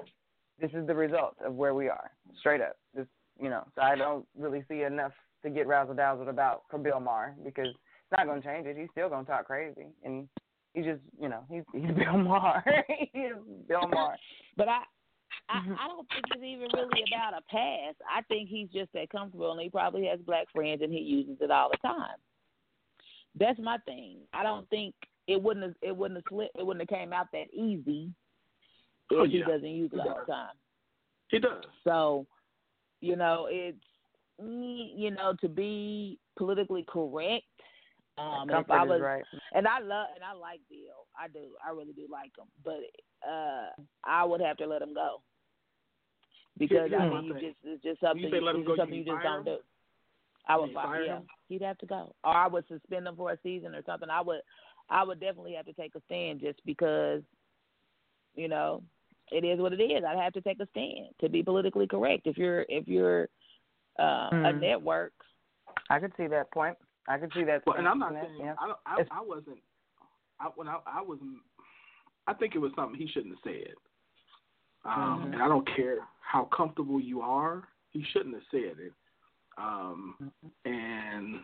this 0.60 0.72
is 0.74 0.88
the 0.88 0.96
result 0.96 1.36
of 1.46 1.54
where 1.54 1.74
we 1.74 1.88
are, 1.88 2.12
straight 2.40 2.62
up. 2.62 2.78
This 2.96 3.08
you 3.40 3.50
know, 3.50 3.64
so 3.76 3.82
I 3.82 3.96
don't 3.96 4.26
really 4.38 4.64
see 4.68 4.82
enough 4.82 5.14
to 5.44 5.50
get 5.50 5.68
razzle 5.68 5.94
dazzled 5.94 6.28
about 6.28 6.64
for 6.70 6.78
Bill 6.78 7.00
Maher 7.00 7.36
because 7.44 7.68
it's 7.68 8.18
not 8.18 8.26
going 8.26 8.42
to 8.42 8.48
change 8.48 8.66
it. 8.66 8.78
He's 8.78 8.90
still 8.92 9.10
going 9.10 9.26
to 9.26 9.32
talk 9.32 9.46
crazy, 9.46 9.88
and 10.04 10.28
he 10.74 10.82
just, 10.82 11.02
you 11.20 11.30
know, 11.30 11.44
he's 11.50 11.64
he's 11.74 11.96
Bill 11.96 12.18
Maher. 12.18 12.64
he's 13.14 13.34
Bill 13.68 13.88
Maher. 13.88 14.16
But 14.56 14.70
I, 14.70 14.80
I, 15.50 15.60
I 15.60 15.88
don't 15.88 16.08
think 16.10 16.26
it's 16.32 16.44
even 16.44 16.68
really 16.74 17.04
about 17.08 17.34
a 17.34 17.42
pass. 17.50 17.96
I 18.10 18.22
think 18.24 18.50
he's 18.50 18.70
just 18.70 18.92
that 18.94 19.10
comfortable, 19.10 19.52
and 19.52 19.62
he 19.62 19.70
probably 19.70 20.06
has 20.08 20.20
black 20.20 20.48
friends, 20.54 20.82
and 20.82 20.92
he 20.92 21.00
uses 21.00 21.38
it 21.42 21.52
all 21.52 21.70
the 21.70 21.78
time. 21.88 22.18
That's 23.40 23.60
my 23.60 23.78
thing. 23.86 24.18
I 24.34 24.44
don't 24.44 24.70
think 24.70 24.96
it 25.28 25.42
wouldn't 25.42 25.66
have, 25.66 25.76
it 25.82 25.96
wouldn't 25.96 26.18
have 26.18 26.24
slipped, 26.30 26.58
it 26.58 26.66
wouldn't 26.66 26.90
have 26.90 27.00
came 27.00 27.14
out 27.14 27.28
that 27.34 27.54
easy 27.54 28.12
if 29.10 29.18
Oh, 29.20 29.26
he 29.26 29.40
doesn't 29.40 29.68
use 29.68 29.92
it 29.94 30.00
all 30.00 30.22
the 30.26 30.32
time. 30.32 30.56
He 31.30 31.40
does. 31.40 31.64
So, 31.84 32.26
you 33.02 33.16
know, 33.16 33.48
it's 33.50 33.78
you 34.40 35.12
know, 35.12 35.34
to 35.42 35.50
be 35.50 36.20
politically 36.38 36.86
correct. 36.88 37.46
Um, 38.20 38.50
if 38.50 38.70
I 38.72 38.84
was, 38.84 39.00
right. 39.00 39.24
and 39.54 39.68
I 39.68 39.80
love 39.80 40.08
and 40.16 40.24
I 40.24 40.34
like 40.34 40.60
Bill. 40.70 41.06
I 41.20 41.28
do. 41.28 41.50
I 41.66 41.70
really 41.70 41.94
do 41.94 42.08
like 42.12 42.32
him. 42.38 42.48
But 42.64 42.80
uh 43.28 43.70
I 44.04 44.24
would 44.24 44.42
have 44.42 44.58
to 44.58 44.66
let 44.66 44.82
him 44.82 44.94
go 44.94 45.22
because 46.58 46.92
I 46.98 47.08
mean, 47.10 47.24
you 47.26 47.34
thing. 47.34 47.42
just 47.44 47.58
it's 47.64 47.84
just 47.84 48.00
something. 48.02 48.24
You 48.24 48.32
say 48.32 48.40
let 48.42 48.56
him 48.56 48.64
go, 48.64 48.76
just 48.76 48.78
you 48.78 48.82
something 48.82 48.98
you 49.00 49.06
just 49.06 49.24
don't 49.24 49.46
do. 49.46 49.58
I 50.48 50.58
would 50.58 50.70
You 50.70 50.74
fire, 50.76 50.86
fire 50.88 51.04
yeah. 51.06 51.16
him? 51.18 51.24
He'd 51.50 51.62
have 51.62 51.78
to 51.80 51.86
go, 51.86 52.16
or 52.24 52.32
I 52.34 52.48
would 52.48 52.66
suspend 52.68 53.08
him 53.08 53.16
for 53.16 53.32
a 53.32 53.38
season 53.44 53.76
or 53.76 53.82
something. 53.86 54.10
I 54.10 54.22
would, 54.22 54.40
I 54.90 55.04
would 55.04 55.20
definitely 55.20 55.54
have 55.56 55.66
to 55.66 55.74
take 55.74 55.94
a 55.96 56.02
stand 56.06 56.40
just 56.40 56.60
because, 56.66 57.22
you 58.36 58.48
know, 58.48 58.82
it 59.32 59.44
is 59.44 59.60
what 59.60 59.74
it 59.74 59.82
is. 59.84 60.04
I'd 60.08 60.18
have 60.18 60.34
to 60.34 60.42
take 60.42 60.60
a 60.62 60.68
stand 60.72 61.08
to 61.20 61.28
be 61.30 61.44
politically 61.44 61.86
correct. 61.88 62.28
If 62.28 62.38
you're 62.38 62.66
if 62.70 62.88
you're 62.88 63.28
uh, 64.00 64.30
a 64.32 64.54
Mhm. 64.54 64.60
network, 64.62 65.14
I 65.90 66.00
could 66.00 66.14
see 66.16 66.28
that 66.28 66.52
point. 66.52 66.78
I 67.10 67.18
could 67.18 67.32
see 67.34 67.44
that. 67.46 67.66
Well, 67.66 67.76
and 67.78 67.88
I'm 67.88 68.00
not 68.00 68.14
saying 68.14 68.38
Yeah. 68.40 68.56
I, 68.62 68.68
don't- 68.68 68.80
I 68.86 69.20
I 69.20 69.22
wasn't. 69.22 69.60
I 70.40 70.46
when 70.56 70.68
I 70.68 70.80
I 70.86 71.02
was 71.02 71.20
I 72.28 72.34
think 72.34 72.56
it 72.56 72.60
was 72.60 72.72
something 72.76 73.00
he 73.00 73.08
shouldn't 73.08 73.34
have 73.36 73.44
said. 73.54 73.74
Um, 74.86 74.94
Mhm. 74.94 75.34
And 75.34 75.44
I 75.44 75.48
don't 75.48 75.68
care 75.76 76.08
how 76.22 76.46
comfortable 76.46 77.00
you 77.00 77.22
are, 77.22 77.68
he 77.92 78.04
shouldn't 78.04 78.36
have 78.36 78.44
said 78.52 78.80
it. 78.80 78.94
Um, 79.58 80.32
and 80.66 81.44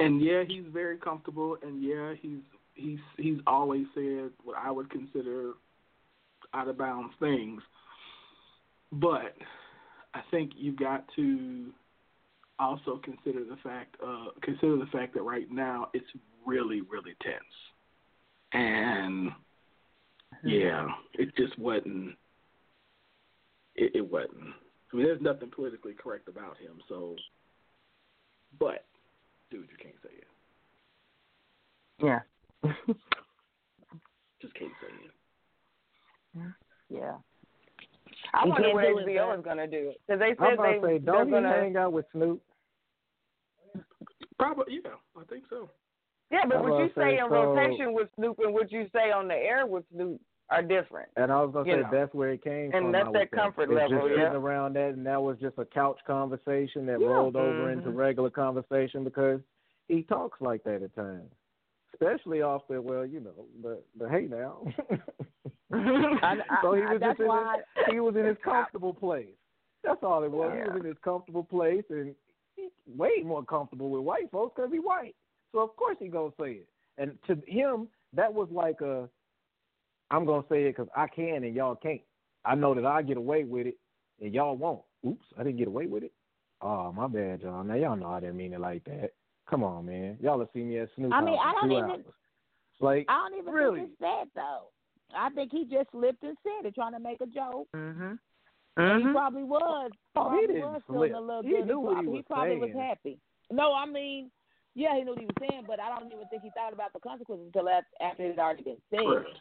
and 0.00 0.20
yeah, 0.20 0.42
he's 0.42 0.64
very 0.66 0.96
comfortable, 0.98 1.56
and 1.62 1.82
yeah, 1.82 2.14
he's 2.14 2.40
he's 2.74 2.98
he's 3.16 3.38
always 3.46 3.86
said 3.94 4.30
what 4.42 4.56
I 4.56 4.70
would 4.70 4.90
consider 4.90 5.52
out 6.54 6.68
of 6.68 6.78
bounds 6.78 7.14
things. 7.20 7.62
But 8.90 9.36
I 10.14 10.22
think 10.30 10.52
you've 10.56 10.76
got 10.76 11.04
to 11.16 11.72
also 12.58 13.00
consider 13.02 13.44
the 13.44 13.56
fact 13.62 13.96
uh, 14.04 14.26
consider 14.42 14.76
the 14.76 14.86
fact 14.86 15.14
that 15.14 15.22
right 15.22 15.50
now 15.50 15.88
it's 15.92 16.10
really 16.46 16.80
really 16.80 17.14
tense, 17.22 17.42
and 18.52 19.30
yeah, 20.42 20.88
it 21.14 21.34
just 21.36 21.58
wasn't. 21.58 22.16
It, 23.74 23.92
it 23.94 24.10
wasn't. 24.10 24.54
I 24.92 24.96
mean, 24.96 25.06
there's 25.06 25.22
nothing 25.22 25.50
politically 25.50 25.94
correct 25.94 26.28
about 26.28 26.58
him. 26.58 26.78
So, 26.88 27.16
but 28.58 28.84
dude, 29.50 29.68
you 29.70 29.76
can't 29.82 29.94
say 30.02 30.10
it. 30.18 30.26
Yeah. 32.02 32.20
Just 34.40 34.54
can't 34.54 34.72
say 34.80 34.88
it. 35.04 36.52
Yeah. 36.90 37.12
I 38.34 38.46
wonder 38.46 38.72
what 38.74 38.84
HBO 38.84 39.38
is 39.38 39.44
going 39.44 39.58
to 39.58 39.66
do 39.66 39.92
because 40.06 40.18
they 40.20 40.34
said 40.38 40.58
they 40.58 40.74
to 40.74 40.80
say, 40.80 40.98
they're 40.98 40.98
don't 40.98 41.26
he 41.26 41.30
going 41.32 41.42
to. 41.44 41.48
hang 41.48 41.76
out 41.76 41.92
with 41.92 42.06
Snoop? 42.12 42.42
Probably, 44.38 44.80
yeah, 44.84 44.90
I 45.16 45.24
think 45.24 45.44
so. 45.48 45.70
Yeah, 46.30 46.40
but 46.48 46.56
I'm 46.56 46.68
what 46.68 46.80
you 46.80 46.88
say, 46.96 47.16
say 47.16 47.18
in 47.18 47.26
so- 47.28 47.54
rotation 47.54 47.92
with 47.92 48.08
Snoop 48.16 48.38
and 48.42 48.52
what 48.52 48.72
you 48.72 48.88
say 48.92 49.12
on 49.12 49.28
the 49.28 49.34
air 49.34 49.66
with 49.66 49.84
Snoop 49.94 50.20
are 50.50 50.62
different. 50.62 51.08
And 51.16 51.32
I 51.32 51.40
was 51.42 51.52
gonna 51.52 51.64
say 51.64 51.80
know. 51.80 51.88
that's 51.90 52.12
where 52.14 52.30
it 52.30 52.42
came 52.44 52.64
And 52.64 52.72
from. 52.72 52.84
And 52.86 52.94
that's 52.94 53.12
that 53.12 53.30
think. 53.30 53.42
comfort 53.42 53.70
It's 53.70 53.72
level, 53.72 54.08
just 54.08 54.18
yeah. 54.18 54.24
sitting 54.26 54.36
around 54.42 54.74
that, 54.76 54.90
and 54.90 55.06
that 55.06 55.20
was 55.22 55.38
just 55.40 55.58
a 55.58 55.64
couch 55.64 55.98
conversation 56.06 56.84
that 56.86 57.00
Yeah. 57.00 57.06
rolled 57.08 57.36
over 57.36 57.70
into 57.70 57.90
Mhm. 57.90 57.96
regular 57.96 58.30
conversation 58.30 59.04
because 59.04 59.40
he 59.88 60.02
talks 60.02 60.40
like 60.40 60.62
that 60.64 60.82
at 60.82 60.94
times, 60.94 61.32
especially 61.94 62.42
off 62.42 62.66
the 62.68 62.80
well, 62.82 63.06
you 63.06 63.20
know, 63.20 63.46
but 63.62 63.84
but 63.96 64.10
hey 64.10 64.26
now. 64.26 64.64
I, 65.72 66.36
I, 66.50 66.58
so 66.62 66.74
he 66.74 66.82
was 66.82 67.00
that's 67.00 67.18
just 67.18 67.20
in 67.20 67.26
his, 67.26 67.86
he 67.94 68.00
was 68.00 68.16
in 68.16 68.24
his 68.26 68.36
comfortable 68.44 68.92
place. 68.92 69.34
That's 69.82 70.02
all 70.02 70.22
it 70.22 70.30
was. 70.30 70.52
He 70.54 70.70
was 70.70 70.80
in 70.80 70.86
his 70.86 70.98
comfortable 71.02 71.44
place, 71.44 71.84
and 71.90 72.14
he's 72.56 72.70
way 72.86 73.22
more 73.24 73.42
comfortable 73.44 73.90
with 73.90 74.02
white 74.02 74.30
folks 74.30 74.54
because 74.56 74.70
he's 74.70 74.82
white. 74.82 75.14
So 75.52 75.60
of 75.60 75.74
course 75.76 75.96
he 75.98 76.08
gonna 76.08 76.32
say 76.40 76.52
it. 76.52 76.68
And 76.98 77.16
to 77.26 77.36
him, 77.50 77.88
that 78.12 78.32
was 78.32 78.48
like 78.50 78.80
a, 78.82 79.08
I'm 80.12 80.24
gonna 80.26 80.44
say 80.48 80.64
it 80.64 80.76
because 80.76 80.88
I 80.96 81.06
can 81.08 81.42
and 81.44 81.54
y'all 81.54 81.74
can't. 81.74 82.00
I 82.44 82.54
know 82.54 82.74
that 82.74 82.84
I 82.84 83.02
get 83.02 83.16
away 83.16 83.44
with 83.44 83.66
it 83.66 83.76
and 84.20 84.32
y'all 84.34 84.56
won't. 84.56 84.82
Oops, 85.06 85.24
I 85.38 85.42
didn't 85.42 85.58
get 85.58 85.68
away 85.68 85.86
with 85.86 86.02
it. 86.04 86.12
Oh 86.60 86.92
my 86.92 87.08
bad, 87.08 87.40
y'all. 87.42 87.64
Now 87.64 87.74
y'all 87.74 87.96
know 87.96 88.06
I 88.08 88.20
didn't 88.20 88.36
mean 88.36 88.52
it 88.52 88.60
like 88.60 88.84
that. 88.84 89.10
Come 89.48 89.64
on, 89.64 89.86
man. 89.86 90.18
Y'all 90.20 90.38
have 90.38 90.48
seen 90.52 90.68
me 90.68 90.78
at 90.78 90.88
Snoop. 90.94 91.12
I 91.12 91.20
mean, 91.20 91.36
House 91.36 91.54
I 91.56 91.60
don't 91.60 91.72
even- 91.72 91.90
hours. 91.90 92.00
It's 92.06 92.80
like 92.80 93.06
I 93.08 93.28
don't 93.28 93.38
even 93.38 93.52
Really? 93.52 93.80
think 93.80 93.90
it's 93.92 94.00
that 94.00 94.24
though. 94.34 94.66
I 95.16 95.28
think 95.30 95.50
he 95.52 95.64
just 95.66 95.90
slipped 95.90 96.22
and 96.22 96.36
said 96.42 96.66
it, 96.66 96.74
trying 96.74 96.92
to 96.92 97.00
make 97.00 97.20
a 97.20 97.26
joke. 97.26 97.68
Mm-hmm. 97.74 98.14
And 98.78 99.02
he 99.02 99.08
Mhm. 99.08 99.12
probably 99.12 99.42
was. 99.42 99.90
Oh, 100.16 100.30
he 100.40 100.46
didn't 100.46 100.62
was 100.62 100.82
feeling 100.86 101.10
slip. 101.10 101.14
a 101.16 101.20
little 101.20 101.42
He 101.42 101.50
good. 101.50 101.66
knew 101.66 101.80
what 101.80 101.90
he 101.90 101.94
probably, 101.96 102.12
was 102.18 102.24
probably 102.26 102.56
was 102.56 102.72
happy. 102.72 103.18
No, 103.50 103.74
I 103.74 103.84
mean, 103.84 104.30
yeah, 104.74 104.96
he 104.96 105.02
knew 105.04 105.10
what 105.10 105.18
he 105.20 105.26
was 105.26 105.36
saying, 105.50 105.64
but 105.66 105.78
I 105.80 105.90
don't 105.98 106.10
even 106.10 106.26
think 106.28 106.42
he 106.42 106.50
thought 106.56 106.72
about 106.72 106.94
the 106.94 107.00
consequences 107.00 107.46
until 107.48 107.68
after, 107.68 107.90
after 108.00 108.22
it 108.24 108.28
had 108.30 108.38
already 108.38 108.62
been 108.62 108.80
said. 108.88 109.00
Correct. 109.00 109.38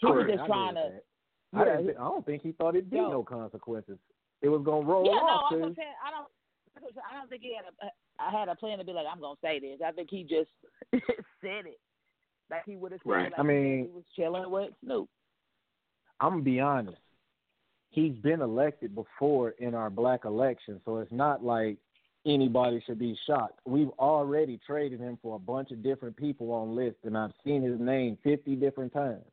He 0.00 0.06
was 0.06 0.26
just 0.28 0.42
I 0.42 0.46
trying 0.46 0.74
to. 0.74 0.90
I, 1.52 1.64
Yeah, 1.64 1.90
I 1.98 2.04
don't 2.04 2.24
think 2.24 2.42
he 2.42 2.52
thought 2.52 2.76
it'd 2.76 2.90
be 2.90 2.96
no 2.96 3.22
consequences. 3.22 3.98
It 4.42 4.48
was 4.48 4.62
gonna 4.64 4.86
roll 4.86 5.04
yeah, 5.04 5.12
no, 5.12 5.18
off. 5.26 5.52
I'm 5.52 5.60
'cause- 5.62 5.76
saying 5.76 5.94
I 6.04 6.10
don't. 6.10 6.28
I 7.10 7.18
don't 7.18 7.28
think 7.28 7.42
he 7.42 7.54
had 7.54 7.64
a. 7.66 7.90
I 8.22 8.30
had 8.30 8.48
a 8.48 8.54
plan 8.54 8.78
to 8.78 8.84
be 8.84 8.92
like, 8.92 9.06
I'm 9.10 9.20
gonna 9.20 9.34
say 9.42 9.58
this. 9.58 9.80
I 9.84 9.92
think 9.92 10.08
he 10.10 10.22
just 10.22 10.50
said 11.42 11.66
it, 11.66 11.78
like 12.50 12.62
he 12.64 12.76
would 12.76 12.92
have 12.92 13.00
said. 13.04 13.10
Right. 13.10 13.30
Like 13.30 13.38
I 13.38 13.42
mean- 13.42 13.84
he 13.84 13.90
was 13.90 14.04
chilling 14.16 14.50
with 14.50 14.70
Snoop. 14.84 15.08
I'm 16.20 16.30
gonna 16.32 16.42
be 16.42 16.60
honest. 16.60 16.98
He's 17.90 18.14
been 18.18 18.40
elected 18.40 18.94
before 18.94 19.50
in 19.58 19.74
our 19.74 19.90
black 19.90 20.24
election, 20.24 20.80
so 20.84 20.98
it's 20.98 21.10
not 21.10 21.42
like 21.44 21.76
anybody 22.24 22.80
should 22.86 22.98
be 23.00 23.18
shocked. 23.26 23.58
We've 23.66 23.90
already 23.98 24.60
traded 24.64 25.00
him 25.00 25.18
for 25.20 25.34
a 25.34 25.38
bunch 25.40 25.72
of 25.72 25.82
different 25.82 26.16
people 26.16 26.52
on 26.52 26.76
lists, 26.76 27.00
and 27.04 27.18
I've 27.18 27.32
seen 27.44 27.62
his 27.62 27.80
name 27.80 28.16
fifty 28.22 28.54
different 28.54 28.92
times. 28.92 29.24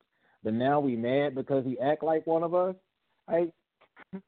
But 0.47 0.53
now 0.53 0.79
we 0.79 0.95
mad 0.95 1.35
because 1.35 1.65
he 1.65 1.77
act 1.77 2.01
like 2.01 2.25
one 2.25 2.41
of 2.41 2.55
us. 2.55 2.73
Hey, 3.29 3.51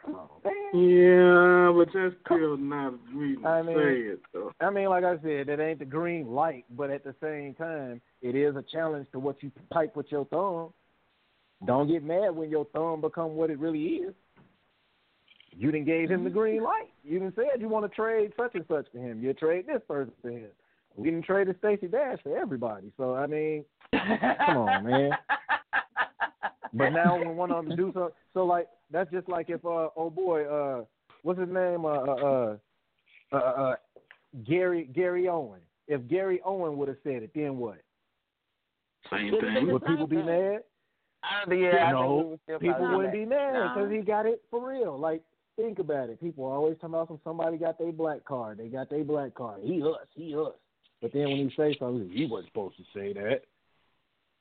come 0.04 0.16
on, 0.16 0.28
man. 0.44 0.84
Yeah, 0.84 1.72
but 1.74 1.88
that's 1.94 2.14
still 2.26 2.58
not 2.58 2.94
a 2.96 3.18
reason 3.18 3.46
I 3.46 3.62
mean- 3.62 3.78
it, 3.80 4.20
though. 4.34 4.52
I 4.60 4.70
mean, 4.70 4.90
like 4.90 5.06
I 5.06 5.14
said, 5.22 5.48
that 5.48 5.62
ain't 5.62 5.80
the 5.80 5.86
green 5.86 6.28
light, 6.28 6.66
but 6.72 6.90
at 6.90 7.06
the 7.06 7.16
same 7.24 7.54
time, 7.54 8.02
it 8.22 8.36
is 8.36 8.58
a 8.58 8.66
challenge 8.70 9.08
to 9.14 9.20
what 9.20 9.42
you 9.42 9.50
pipe 9.72 9.96
with 9.96 10.08
your 10.12 10.26
thumb. 10.26 10.74
Don't 11.66 11.88
get 11.88 12.04
mad 12.04 12.36
when 12.36 12.50
your 12.50 12.66
thumb 12.74 13.00
become 13.00 13.38
what 13.38 13.50
it 13.50 13.58
really 13.58 13.86
is. 13.86 14.14
You 15.58 15.72
didn't 15.72 15.88
gave 15.88 16.12
him 16.12 16.26
the 16.26 16.30
mm-hmm. 16.30 16.38
green 16.38 16.64
light. 16.66 16.92
You 17.06 17.20
didn't 17.20 17.36
said 17.36 17.62
you 17.62 17.70
want 17.70 17.90
to 17.90 17.96
trade 17.96 18.34
such 18.36 18.56
and 18.56 18.66
such 18.68 18.88
for 18.92 18.98
him. 18.98 19.24
You 19.24 19.34
trade 19.34 19.68
this 19.68 19.82
person 19.88 20.12
for 20.22 20.32
him. 20.32 20.50
We 20.98 21.12
didn't 21.12 21.24
trade 21.24 21.48
Stacey 21.60 21.88
Dash 21.88 22.18
for 22.24 22.38
everybody. 22.38 22.92
So 22.98 23.16
I 23.16 23.26
mean, 23.26 23.64
come 23.94 24.58
on, 24.58 24.84
man. 24.84 25.12
But 26.74 26.90
now 26.90 27.18
when 27.18 27.36
one 27.36 27.52
of 27.52 27.66
them 27.66 27.76
do 27.76 27.92
so, 27.94 28.14
so 28.34 28.46
like 28.46 28.68
that's 28.92 29.12
just 29.12 29.28
like 29.30 29.50
if 29.50 29.64
uh 29.66 29.90
oh 29.96 30.10
boy 30.10 30.46
uh 30.46 30.84
what's 31.24 31.40
his 31.40 31.50
name 31.50 31.86
uh 31.86 31.90
uh 31.90 32.58
uh, 33.32 33.36
uh, 33.36 33.38
uh 33.38 33.76
Gary 34.46 34.90
Gary 34.94 35.28
Owen. 35.28 35.62
If 35.88 36.08
Gary 36.08 36.40
Owen 36.46 36.78
would 36.78 36.88
have 36.88 36.98
said 37.04 37.24
it, 37.24 37.32
then 37.34 37.58
what? 37.58 37.82
Same 39.12 39.32
thing. 39.40 39.72
Would 39.72 39.86
people 39.86 40.08
be 40.08 40.18
same 40.18 40.26
mad? 40.28 40.60
Uh, 41.24 41.54
yeah, 41.54 41.86
I 41.86 41.92
no, 41.92 42.40
we 42.48 42.58
people 42.60 42.96
wouldn't 42.96 43.14
be 43.14 43.26
mad 43.26 43.54
No. 43.54 43.72
because 43.76 43.92
he 43.92 43.98
got 44.00 44.26
it 44.26 44.42
for 44.50 44.70
real. 44.70 44.98
Like 44.98 45.22
think 45.58 45.80
about 45.80 46.10
it. 46.10 46.22
People 46.22 46.46
always 46.46 46.76
talking 46.76 46.94
about 46.96 47.08
some 47.08 47.20
somebody 47.24 47.58
got 47.58 47.78
their 47.78 47.92
black 47.92 48.24
card. 48.24 48.60
They 48.60 48.68
got 48.68 48.90
their 48.90 49.04
black 49.04 49.34
card. 49.34 49.62
He 49.64 49.82
us. 49.82 50.08
He 50.16 50.36
us. 50.36 50.54
But 51.02 51.12
then 51.14 51.24
when 51.24 51.38
you 51.38 51.50
say 51.58 51.76
something, 51.80 52.10
he 52.14 52.26
wasn't 52.26 52.50
supposed 52.50 52.78
to 52.78 52.84
say 52.94 53.14
that. 53.14 53.42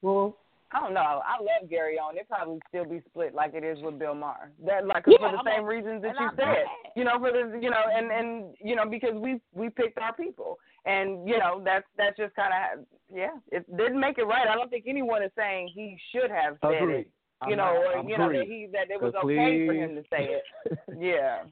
Well, 0.03 0.37
I 0.71 0.81
don't 0.81 0.93
know. 0.93 1.01
I 1.01 1.41
love 1.41 1.71
Gary 1.71 1.99
Owen. 2.03 2.17
It 2.19 2.29
probably 2.29 2.59
still 2.69 2.85
be 2.85 3.01
split 3.09 3.35
like 3.35 3.55
it 3.55 3.65
is 3.65 3.79
with 3.83 3.99
Bill 3.99 4.15
Maher. 4.15 4.51
That 4.67 4.87
like 4.87 5.05
Yeah, 5.07 5.17
for 5.19 5.33
the 5.33 5.39
I'm 5.39 5.45
same 5.47 5.65
a- 5.65 5.67
reasons 5.67 6.03
that 6.03 6.15
you 6.21 6.27
I'm 6.27 6.37
said. 6.37 6.45
mad. 6.45 6.67
You 6.95 7.05
know, 7.05 7.19
for 7.19 7.33
the 7.33 7.59
you 7.61 7.71
know, 7.71 7.83
and 7.91 8.11
and 8.13 8.55
you 8.61 8.77
know 8.77 8.85
because 8.89 9.15
we 9.15 9.41
we 9.55 9.71
picked 9.71 9.99
our 9.99 10.15
people, 10.15 10.59
and 10.85 11.27
you 11.29 11.39
know 11.39 11.63
that's 11.65 11.87
that's 11.97 12.17
just 12.19 12.35
kind 12.35 12.53
of 12.53 12.85
yeah. 13.11 13.37
It 13.51 13.65
didn't 13.77 13.99
make 14.01 14.19
it 14.19 14.25
right. 14.25 14.47
I 14.47 14.55
don't 14.55 14.69
think 14.69 14.85
anyone 14.87 15.23
is 15.23 15.31
saying 15.37 15.71
he 15.75 15.97
should 16.13 16.31
have 16.31 16.57
said 16.63 16.83
agree. 16.83 16.99
it. 17.01 17.11
You 17.49 17.55
know, 17.57 17.83
or 17.95 18.03
you 18.03 18.19
know 18.19 18.33
that 18.33 18.47
he 18.47 18.67
that 18.73 18.91
it 18.91 19.01
was 19.01 19.13
But 19.15 19.25
okay 19.25 19.67
for 19.67 19.73
him 19.73 19.95
to 19.95 20.03
say 20.11 20.29
it. 20.41 20.79
Yeah. 20.99 21.45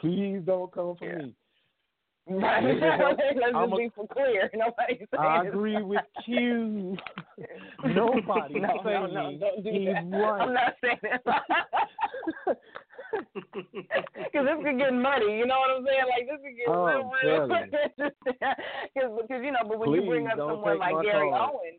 Please 0.00 0.40
don't 0.44 0.72
come 0.72 0.96
for 0.96 1.04
Yeah. 1.04 1.18
me. 1.18 1.34
Let's 2.30 2.44
I'm 3.54 3.70
just 3.70 3.72
a- 3.72 3.76
be 3.76 3.90
for 3.94 4.06
clear. 4.08 4.50
Nobody's 4.54 4.98
saying 4.98 5.18
I 5.18 5.44
agree 5.46 5.82
with 5.82 6.00
you. 6.26 6.96
Nobody 7.84 8.60
no, 8.60 8.68
no, 8.68 8.80
saying 8.84 9.14
no, 9.14 9.36
don't 9.40 9.64
do 9.64 9.70
he's 9.70 9.86
that. 9.88 10.04
right. 10.10 10.40
I'm 10.42 10.52
not 10.54 10.74
saying 10.82 10.98
that. 11.02 11.22
Because 13.12 14.44
this 14.46 14.64
could 14.64 14.78
get 14.78 14.92
muddy, 14.92 15.32
you 15.32 15.46
know 15.46 15.58
what 15.58 15.76
I'm 15.78 15.84
saying? 15.86 16.04
Like 16.10 16.26
this 16.28 16.40
could 16.44 16.56
get 16.56 16.68
Oh, 16.68 17.10
real, 17.24 17.48
Because 17.48 19.10
because 19.22 19.42
you 19.42 19.52
know, 19.52 19.64
but 19.66 19.78
when 19.78 19.92
you 19.92 20.02
bring 20.02 20.26
up 20.26 20.36
someone 20.38 20.78
like 20.78 20.94
Gary 21.02 21.30
card. 21.30 21.52
Owen, 21.54 21.78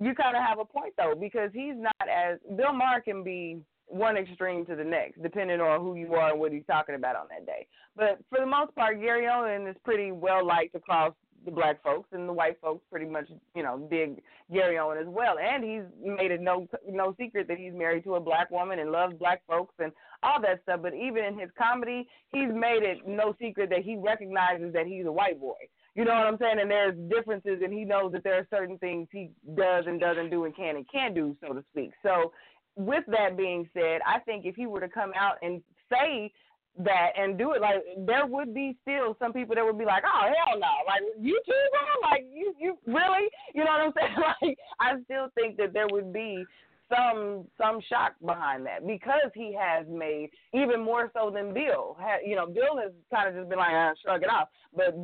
you 0.00 0.14
kind 0.14 0.36
of 0.36 0.42
have 0.42 0.58
a 0.58 0.64
point 0.64 0.94
though, 0.96 1.14
because 1.18 1.50
he's 1.52 1.74
not 1.76 2.08
as 2.08 2.38
Bill 2.56 2.72
Maher 2.72 3.00
can 3.00 3.22
be 3.22 3.58
one 3.88 4.16
extreme 4.16 4.66
to 4.66 4.76
the 4.76 4.84
next, 4.84 5.22
depending 5.22 5.60
on 5.60 5.80
who 5.80 5.94
you 5.94 6.14
are 6.14 6.30
and 6.30 6.40
what 6.40 6.52
he's 6.52 6.66
talking 6.66 6.94
about 6.94 7.16
on 7.16 7.26
that 7.30 7.46
day. 7.46 7.66
But 7.96 8.18
for 8.28 8.38
the 8.38 8.46
most 8.46 8.74
part, 8.74 9.00
Gary 9.00 9.26
Owen 9.26 9.66
is 9.66 9.76
pretty 9.84 10.12
well 10.12 10.46
liked 10.46 10.74
across 10.74 11.14
the 11.44 11.50
black 11.50 11.82
folks, 11.82 12.08
and 12.12 12.28
the 12.28 12.32
white 12.32 12.58
folks 12.60 12.84
pretty 12.90 13.06
much, 13.06 13.28
you 13.54 13.62
know, 13.62 13.86
dig 13.90 14.20
Gary 14.52 14.78
Owen 14.78 14.98
as 14.98 15.06
well. 15.06 15.36
And 15.38 15.64
he's 15.64 15.82
made 16.02 16.30
it 16.30 16.40
no 16.40 16.68
no 16.88 17.14
secret 17.18 17.48
that 17.48 17.58
he's 17.58 17.72
married 17.72 18.04
to 18.04 18.16
a 18.16 18.20
black 18.20 18.50
woman 18.50 18.78
and 18.78 18.90
loves 18.90 19.14
black 19.18 19.42
folks 19.46 19.74
and 19.78 19.92
all 20.22 20.40
that 20.42 20.62
stuff. 20.64 20.80
But 20.82 20.94
even 20.94 21.24
in 21.24 21.38
his 21.38 21.50
comedy, 21.56 22.08
he's 22.30 22.52
made 22.52 22.82
it 22.82 23.06
no 23.06 23.34
secret 23.40 23.70
that 23.70 23.82
he 23.82 23.96
recognizes 23.96 24.72
that 24.72 24.86
he's 24.86 25.06
a 25.06 25.12
white 25.12 25.40
boy. 25.40 25.56
You 25.94 26.04
know 26.04 26.14
what 26.14 26.26
I'm 26.26 26.38
saying? 26.38 26.58
And 26.60 26.70
there's 26.70 26.96
differences, 27.08 27.60
and 27.62 27.72
he 27.72 27.84
knows 27.84 28.12
that 28.12 28.22
there 28.22 28.38
are 28.38 28.46
certain 28.50 28.78
things 28.78 29.08
he 29.10 29.30
does 29.56 29.84
and 29.86 29.98
doesn't 29.98 30.30
do 30.30 30.44
and 30.44 30.54
can 30.54 30.76
and 30.76 30.86
can't 30.90 31.14
do, 31.14 31.36
so 31.40 31.52
to 31.52 31.64
speak. 31.72 31.90
So, 32.02 32.32
with 32.78 33.04
that 33.08 33.36
being 33.36 33.68
said, 33.74 34.00
I 34.06 34.20
think 34.20 34.46
if 34.46 34.54
he 34.54 34.66
were 34.66 34.80
to 34.80 34.88
come 34.88 35.12
out 35.18 35.34
and 35.42 35.60
say 35.90 36.32
that 36.78 37.10
and 37.18 37.36
do 37.36 37.52
it, 37.52 37.60
like 37.60 37.82
there 38.06 38.24
would 38.24 38.54
be 38.54 38.76
still 38.82 39.16
some 39.18 39.32
people 39.32 39.56
that 39.56 39.64
would 39.64 39.78
be 39.78 39.84
like, 39.84 40.04
"Oh 40.06 40.20
hell 40.22 40.58
no!" 40.58 40.66
Like 40.86 41.02
you 41.20 41.40
too, 41.44 41.52
bro? 41.72 42.08
Like 42.08 42.24
you, 42.32 42.54
you 42.58 42.78
really? 42.86 43.28
You 43.54 43.64
know 43.64 43.72
what 43.72 43.80
I'm 43.80 43.92
saying? 43.98 44.16
Like 44.16 44.58
I 44.80 44.94
still 45.04 45.28
think 45.34 45.56
that 45.56 45.72
there 45.72 45.88
would 45.90 46.12
be 46.12 46.44
some 46.88 47.46
some 47.60 47.80
shock 47.88 48.14
behind 48.24 48.64
that 48.66 48.86
because 48.86 49.30
he 49.34 49.54
has 49.58 49.86
made 49.88 50.30
even 50.54 50.80
more 50.80 51.10
so 51.14 51.30
than 51.30 51.52
Bill. 51.52 51.96
You 52.24 52.36
know, 52.36 52.46
Bill 52.46 52.78
has 52.80 52.92
kind 53.12 53.28
of 53.28 53.34
just 53.34 53.48
been 53.48 53.58
like, 53.58 53.72
ah, 53.72 53.92
shrug 54.02 54.22
it 54.22 54.30
off. 54.30 54.48
But 54.74 54.94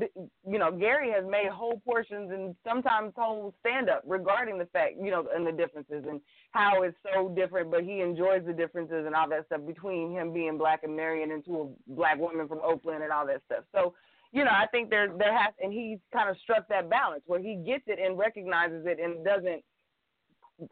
you 0.49 0.59
know, 0.59 0.71
Gary 0.71 1.11
has 1.11 1.25
made 1.29 1.49
whole 1.49 1.81
portions 1.85 2.31
and 2.31 2.55
sometimes 2.67 3.13
whole 3.17 3.55
stand 3.61 3.91
up 3.91 4.03
regarding 4.07 4.59
the 4.59 4.67
fact, 4.67 4.95
you 5.01 5.11
know, 5.11 5.27
and 5.35 5.47
the 5.47 5.53
differences 5.53 6.05
and 6.09 6.21
how 6.55 6.83
it's 6.83 6.97
so 7.13 7.29
different. 7.29 7.71
But 7.71 7.83
he 7.85 8.01
enjoys 8.01 8.47
the 8.47 8.53
differences 8.53 9.05
and 9.07 9.15
all 9.15 9.29
that 9.29 9.47
stuff 9.47 9.61
between 9.67 10.13
him 10.13 10.33
being 10.33 10.57
black 10.57 10.85
and 10.85 10.97
marrying 10.97 11.31
into 11.31 11.61
a 11.61 11.93
black 11.93 12.19
woman 12.19 12.49
from 12.49 12.61
Oakland 12.65 13.03
and 13.03 13.13
all 13.13 13.27
that 13.27 13.43
stuff. 13.47 13.65
So 13.75 13.95
you 14.33 14.45
know, 14.45 14.51
I 14.51 14.67
think 14.67 14.91
there 14.91 15.13
there 15.17 15.37
has, 15.37 15.53
and 15.63 15.73
he's 15.73 15.99
kind 16.13 16.31
of 16.31 16.37
struck 16.43 16.67
that 16.69 16.89
balance 16.89 17.23
where 17.27 17.41
he 17.41 17.57
gets 17.57 17.85
it 17.87 17.99
and 17.99 18.19
recognizes 18.19 18.87
it 18.87 18.99
and 18.99 19.25
doesn't 19.25 19.63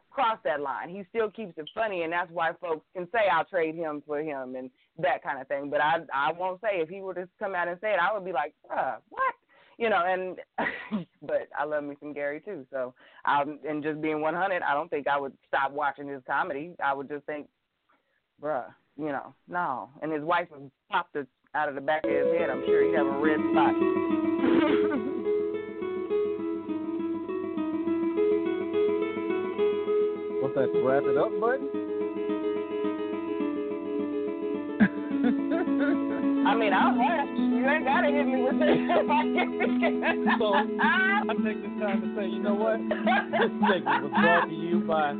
cross 0.09 0.39
that 0.43 0.61
line. 0.61 0.89
He 0.89 1.03
still 1.09 1.29
keeps 1.29 1.53
it 1.57 1.69
funny, 1.75 2.03
and 2.03 2.11
that's 2.11 2.31
why 2.31 2.51
folks 2.59 2.85
can 2.95 3.07
say 3.11 3.27
I'll 3.31 3.45
trade 3.45 3.75
him 3.75 4.01
for 4.05 4.19
him 4.19 4.55
and 4.55 4.69
that 4.97 5.23
kind 5.23 5.39
of 5.39 5.47
thing. 5.47 5.69
But 5.69 5.81
I 5.81 5.99
I 6.13 6.31
won't 6.31 6.61
say 6.61 6.81
if 6.81 6.89
he 6.89 7.01
were 7.01 7.13
to 7.13 7.27
come 7.39 7.55
out 7.55 7.67
and 7.67 7.77
say 7.81 7.93
it, 7.93 7.99
I 8.01 8.13
would 8.13 8.25
be 8.25 8.33
like, 8.33 8.53
Bruh, 8.69 8.97
what? 9.09 9.35
You 9.83 9.89
know, 9.89 10.05
and 10.07 10.39
but 11.21 11.49
I 11.59 11.65
love 11.65 11.83
me 11.83 11.97
some 11.99 12.13
Gary 12.13 12.39
too. 12.39 12.65
So 12.71 12.93
um, 13.25 13.59
and 13.67 13.83
just 13.83 14.01
being 14.01 14.21
100, 14.21 14.63
I 14.63 14.73
don't 14.73 14.87
think 14.87 15.09
I 15.09 15.19
would 15.19 15.33
stop 15.45 15.73
watching 15.73 16.07
his 16.07 16.21
comedy. 16.25 16.71
I 16.81 16.93
would 16.93 17.09
just 17.09 17.25
think, 17.25 17.49
bruh, 18.41 18.63
you 18.97 19.07
know, 19.07 19.33
no. 19.49 19.89
And 20.01 20.13
his 20.13 20.23
wife 20.23 20.47
would 20.51 20.71
pop 20.89 21.09
the 21.13 21.27
out 21.53 21.67
of 21.67 21.75
the 21.75 21.81
back 21.81 22.05
of 22.05 22.11
his 22.11 22.39
head, 22.39 22.49
I'm 22.49 22.63
sure 22.65 22.81
he'd 22.81 22.95
have 22.95 23.07
a 23.07 23.17
red 23.19 23.39
spot. 23.51 23.73
What's 30.41 30.55
that 30.55 30.71
wrap 30.81 31.03
it 31.03 31.17
up 31.17 31.31
button? 31.41 31.67
I 36.47 36.55
mean, 36.55 36.71
I'll 36.71 36.97
laugh. 36.97 37.52
You 37.63 37.69
ain't 37.69 37.85
gotta 37.85 38.11
hit 38.11 38.27
me 38.27 38.43
with 38.43 38.59
so 40.37 40.51
I 40.51 41.31
take 41.47 41.63
this 41.63 41.71
time 41.79 42.03
to 42.03 42.11
say, 42.11 42.27
you 42.27 42.43
know 42.43 42.55
what? 42.59 42.75
This 42.83 43.55
segment 43.71 44.03
was 44.03 44.11
brought 44.19 44.49
to 44.49 44.53
you 44.53 44.81
by 44.83 45.15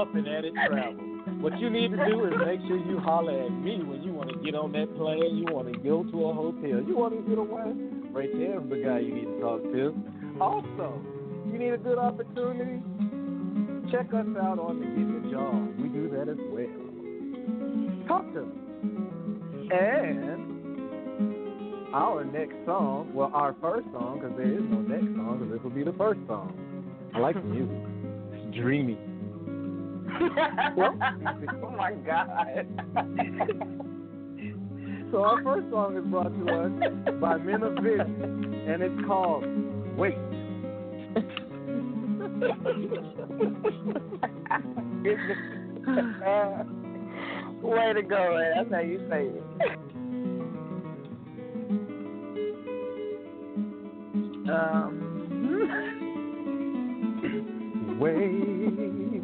Up 0.00 0.14
and 0.14 0.26
At 0.26 0.46
It 0.46 0.54
Travel. 0.54 0.96
What 1.44 1.60
you 1.60 1.68
need 1.68 1.90
to 1.90 1.98
do 2.08 2.24
is 2.24 2.32
make 2.46 2.60
sure 2.66 2.78
you 2.78 2.98
holler 2.98 3.44
at 3.44 3.52
me 3.52 3.82
when 3.84 4.02
you 4.02 4.10
want 4.10 4.30
to 4.30 4.36
get 4.42 4.54
on 4.54 4.72
that 4.72 4.96
plane, 4.96 5.36
you 5.36 5.44
want 5.52 5.70
to 5.70 5.78
go 5.80 6.02
to 6.02 6.24
a 6.24 6.32
hotel, 6.32 6.80
you 6.80 6.96
want 6.96 7.12
to 7.12 7.20
get 7.28 7.36
away. 7.36 7.76
Right 8.08 8.30
there's 8.32 8.64
the 8.70 8.76
guy 8.76 9.00
you 9.00 9.12
need 9.12 9.28
to 9.28 9.40
talk 9.42 9.60
to. 9.60 9.94
Also, 10.40 10.98
you 11.52 11.58
need 11.58 11.74
a 11.74 11.76
good 11.76 11.98
opportunity. 11.98 12.80
Check 13.92 14.14
us 14.14 14.24
out 14.40 14.58
on 14.58 14.80
the 14.80 14.86
Get 14.96 15.04
Your 15.12 15.28
Job. 15.30 15.76
We 15.76 15.88
do 15.88 16.08
that 16.08 16.32
as 16.32 16.40
well. 16.48 16.72
Talk 18.08 18.32
to 18.32 18.48
us. 18.48 18.62
And 19.72 20.51
our 21.94 22.24
next 22.24 22.56
song, 22.64 23.12
well, 23.14 23.30
our 23.34 23.54
first 23.60 23.86
song, 23.92 24.20
because 24.20 24.36
there 24.36 24.52
is 24.52 24.62
no 24.62 24.80
next 24.80 25.04
song, 25.16 25.38
because 25.38 25.52
this 25.52 25.62
will 25.62 25.70
be 25.70 25.84
the 25.84 25.92
first 25.92 26.20
song. 26.26 26.52
I 27.14 27.18
like 27.18 27.34
the 27.34 27.42
music. 27.42 27.76
It's 28.32 28.56
dreamy. 28.56 28.98
oh 31.62 31.70
my 31.76 31.92
God. 32.04 32.66
so 35.10 35.22
our 35.22 35.42
first 35.42 35.70
song 35.70 35.96
is 35.96 36.04
brought 36.04 36.28
to 36.28 36.52
us 36.52 36.70
by 37.20 37.38
Men 37.38 37.62
of 37.62 37.74
Vision, 37.74 38.64
and 38.68 38.82
it's 38.82 39.06
called 39.06 39.44
Wait. 39.96 40.16
Way 47.62 47.92
to 47.92 48.02
go, 48.02 48.34
man. 48.34 48.52
That's 48.56 48.72
how 48.72 48.80
you 48.80 48.98
say 49.08 49.26
it. 49.26 49.42
Um, 54.52 55.12
Wait. 57.98 59.22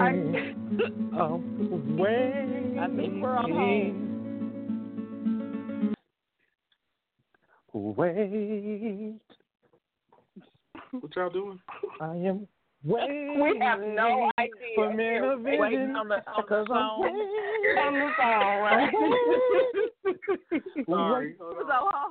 I, 0.00 0.34
oh, 1.16 1.42
wait. 1.96 2.78
I 2.80 2.86
think 2.88 3.22
we're 3.22 3.36
on 3.36 3.50
home. 3.52 4.02
Wait. 7.72 9.20
What 10.90 11.14
y'all 11.14 11.30
doing? 11.30 11.60
I 12.00 12.14
am 12.16 12.48
waiting. 12.84 13.40
We 13.42 13.58
have 13.60 13.80
no 13.80 14.30
idea. 14.38 14.52
For 14.74 14.92
men 14.92 15.24
of 15.24 15.40
vision. 15.40 15.60
Waiting 15.60 15.96
on 15.96 16.08
the, 16.08 16.16
on 16.16 16.22
the 16.36 16.42
Because 16.42 16.66
I'm 16.70 16.76
song. 16.76 17.02
On 17.78 17.94
the 17.94 18.10
song, 18.16 18.60
right? 18.62 18.92
Sorry. 20.88 21.34
So, 21.38 21.44
Hold 21.44 21.70
on. 21.70 22.10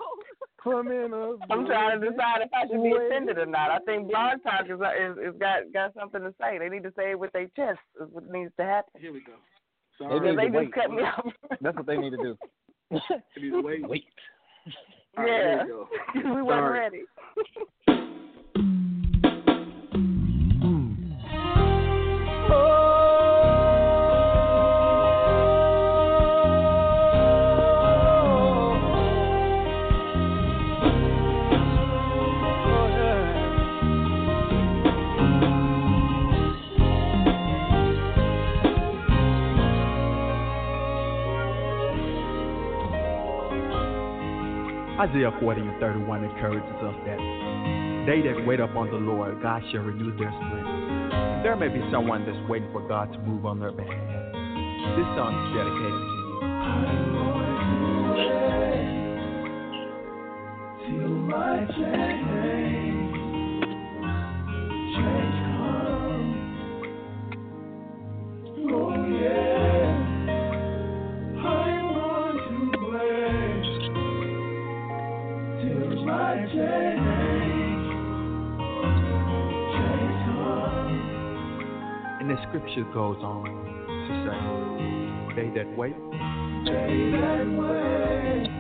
For 0.64 0.84
men 0.84 1.14
of 1.14 1.40
I'm 1.52 1.66
trying 1.68 2.02
to 2.02 2.10
decide 2.10 2.42
if 2.42 2.50
I 2.52 2.66
should 2.68 2.82
be 2.82 2.92
offended 2.92 3.38
or 3.38 3.46
not. 3.46 3.70
I 3.70 3.78
think 3.86 4.10
Blog 4.10 4.42
Talk 4.42 4.66
is, 4.66 4.80
is, 4.80 5.34
is 5.34 5.40
got 5.40 5.72
got 5.72 5.94
something 5.94 6.22
to 6.22 6.34
say. 6.42 6.58
They 6.58 6.70
need 6.70 6.84
to 6.84 6.94
say 6.98 7.12
it 7.12 7.20
with 7.20 7.32
their 7.34 7.48
chest. 7.56 7.80
Is 8.02 8.10
what 8.12 8.32
needs 8.32 8.52
to 8.58 8.66
happen. 8.66 9.00
Here 9.00 9.14
we 9.14 9.20
go. 9.20 9.34
They 10.00 10.06
Sorry. 10.06 10.32
need 10.32 10.40
they 10.40 10.44
to 10.46 10.50
just 10.50 10.58
wait. 10.58 10.74
cut 10.74 10.90
me 10.92 11.04
off. 11.04 11.26
That's 11.62 11.78
what 11.78 11.86
they 11.86 11.98
need 11.98 12.10
to 12.12 12.18
do. 12.18 12.38
You 12.90 13.00
need 13.38 13.52
to 13.52 13.62
wait. 13.62 13.88
Wait. 13.88 14.06
All 15.18 15.24
right, 15.24 15.32
yeah, 15.32 15.64
there 16.14 16.34
we 16.36 16.42
weren't 16.42 16.74
ready. 16.74 17.04
Isaiah 45.06 45.30
40 45.40 45.62
and 45.62 45.80
31 45.80 46.24
encourages 46.24 46.66
us 46.82 46.96
that 47.06 47.20
they 48.10 48.26
that 48.26 48.42
wait 48.48 48.60
upon 48.60 48.90
the 48.90 48.98
Lord, 48.98 49.40
God 49.40 49.62
shall 49.72 49.82
renew 49.82 50.18
their 50.18 50.34
strength. 50.34 51.46
There 51.46 51.56
may 51.56 51.68
be 51.68 51.78
someone 51.92 52.26
that's 52.26 52.50
waiting 52.50 52.72
for 52.72 52.82
God 52.88 53.14
to 53.14 53.20
move 53.20 53.46
on 53.46 53.60
their 53.60 53.72
behalf. 53.72 53.94
This 54.98 55.06
song 55.14 55.30
is 55.46 55.54
dedicated 55.54 56.02
to 56.02 56.18
you. 56.18 56.26
And 60.90 61.70
the 61.70 61.95
scripture 82.76 82.94
goes 82.94 83.18
on 83.24 83.46
to 84.08 84.14
say, 84.26 85.36
They 85.36 85.50
that 85.58 85.78
wait, 85.78 85.96
God 86.66 88.55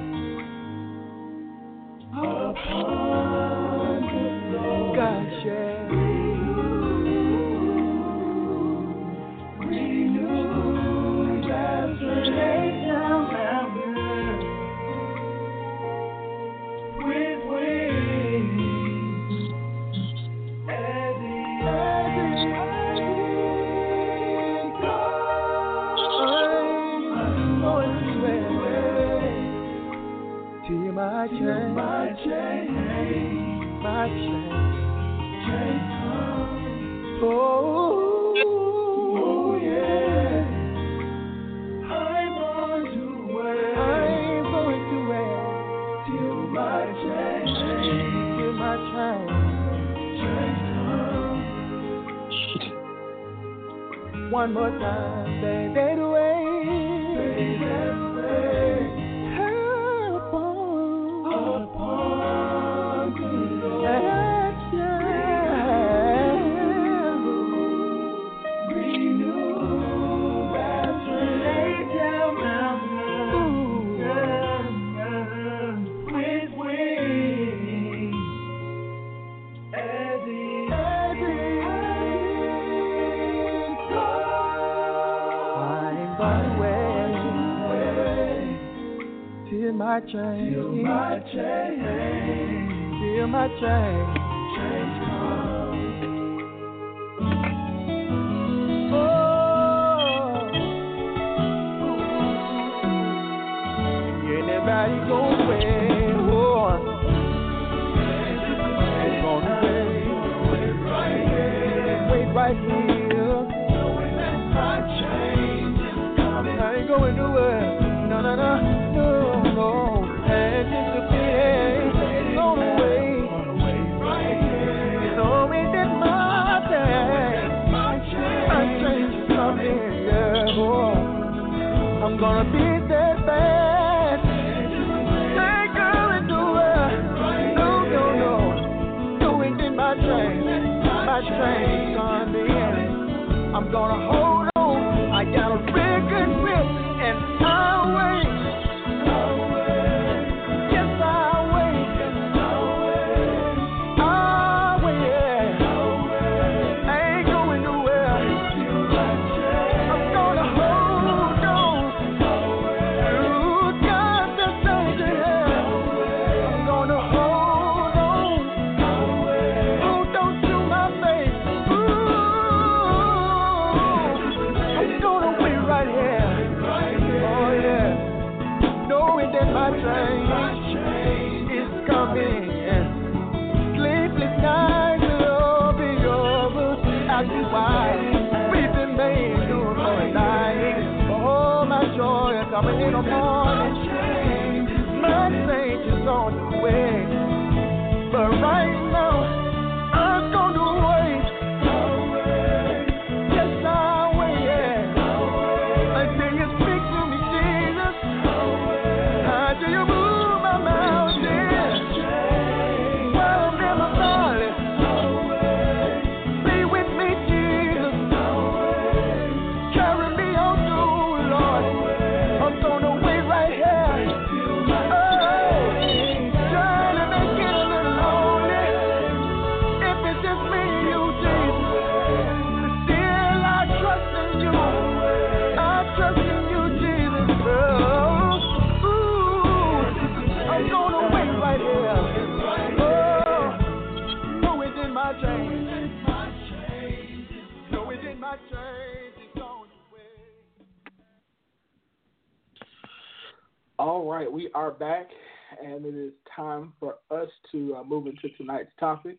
tonight's 258.55 258.75
topic. 258.79 259.17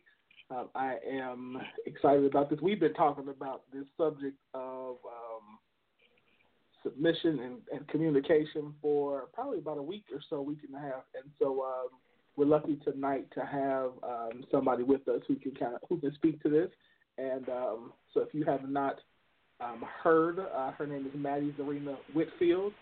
Uh, 0.49 0.63
I 0.75 0.95
am 1.09 1.57
excited 1.85 2.25
about 2.25 2.49
this. 2.49 2.59
We've 2.61 2.79
been 2.79 2.93
talking 2.93 3.27
about 3.29 3.63
this 3.71 3.85
subject 3.97 4.37
of 4.53 4.95
um, 5.05 5.59
submission 6.83 7.39
and, 7.39 7.57
and 7.71 7.87
communication 7.87 8.73
for 8.81 9.27
probably 9.33 9.59
about 9.59 9.77
a 9.77 9.83
week 9.83 10.05
or 10.11 10.21
so, 10.29 10.41
week 10.41 10.59
and 10.65 10.75
a 10.75 10.79
half, 10.79 11.03
and 11.15 11.29
so 11.37 11.63
um, 11.63 11.89
we're 12.37 12.45
lucky 12.45 12.77
tonight 12.77 13.27
to 13.33 13.41
have 13.41 13.91
um, 14.03 14.45
somebody 14.49 14.83
with 14.83 15.07
us 15.07 15.21
who 15.27 15.35
can 15.35 15.51
kind 15.51 15.75
of 15.75 15.81
who 15.89 15.99
can 15.99 16.13
speak 16.15 16.41
to 16.43 16.49
this. 16.49 16.69
And 17.17 17.49
um, 17.49 17.93
so, 18.13 18.21
if 18.21 18.33
you 18.33 18.45
have 18.45 18.69
not 18.69 18.99
um, 19.59 19.83
heard, 20.03 20.39
uh, 20.39 20.71
her 20.71 20.87
name 20.87 21.05
is 21.05 21.11
Mattie 21.15 21.53
Zarena 21.59 21.97
Whitfield. 22.13 22.73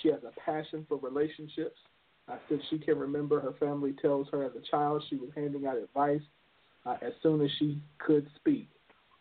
She 0.00 0.08
has 0.08 0.20
a 0.24 0.40
passion 0.40 0.86
for 0.88 0.96
relationships. 0.98 1.78
Uh, 2.28 2.36
since 2.48 2.62
she 2.70 2.78
can 2.78 2.98
remember, 2.98 3.40
her 3.40 3.54
family 3.58 3.94
tells 4.00 4.28
her 4.30 4.44
as 4.44 4.52
a 4.56 4.70
child 4.70 5.02
she 5.08 5.16
was 5.16 5.30
handing 5.34 5.66
out 5.66 5.76
advice 5.76 6.22
uh, 6.86 6.96
as 7.02 7.12
soon 7.22 7.40
as 7.40 7.50
she 7.58 7.80
could 7.98 8.26
speak. 8.36 8.68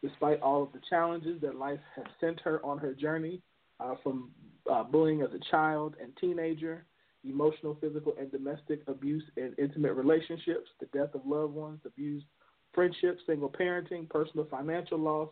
Despite 0.04 0.42
all 0.42 0.64
of 0.64 0.72
the 0.72 0.82
challenges 0.90 1.40
that 1.42 1.56
life 1.56 1.80
has 1.96 2.06
sent 2.20 2.40
her 2.42 2.64
on 2.66 2.78
her 2.80 2.94
journey, 2.94 3.42
uh, 3.80 3.96
from 4.04 4.32
uh, 4.72 4.84
bullying 4.84 5.22
as 5.22 5.30
a 5.34 5.52
child 5.52 5.96
and 6.02 6.12
teenager, 6.20 6.86
emotional, 7.24 7.78
physical, 7.82 8.14
and 8.20 8.32
domestic 8.32 8.82
abuse 8.88 9.24
in 9.38 9.54
intimate 9.58 9.94
relationships, 9.94 10.70
the 10.80 10.86
death 10.88 11.14
of 11.14 11.22
loved 11.26 11.54
ones, 11.54 11.80
abused 11.86 12.26
friendships, 12.74 13.22
single 13.28 13.50
parenting, 13.50 14.10
personal 14.10 14.46
financial 14.50 15.00
loss, 15.00 15.30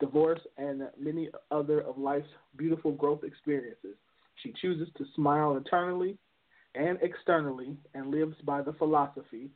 divorce, 0.00 0.40
and 0.58 0.82
many 0.98 1.28
other 1.50 1.80
of 1.80 1.98
life's 1.98 2.28
beautiful 2.56 2.92
growth 2.92 3.24
experiences. 3.24 3.96
She 4.42 4.54
chooses 4.60 4.88
to 4.96 5.04
smile 5.14 5.56
internally 5.56 6.16
and 6.74 6.98
externally 7.02 7.76
and 7.94 8.10
lives 8.10 8.36
by 8.44 8.62
the 8.62 8.72
philosophy 8.74 9.50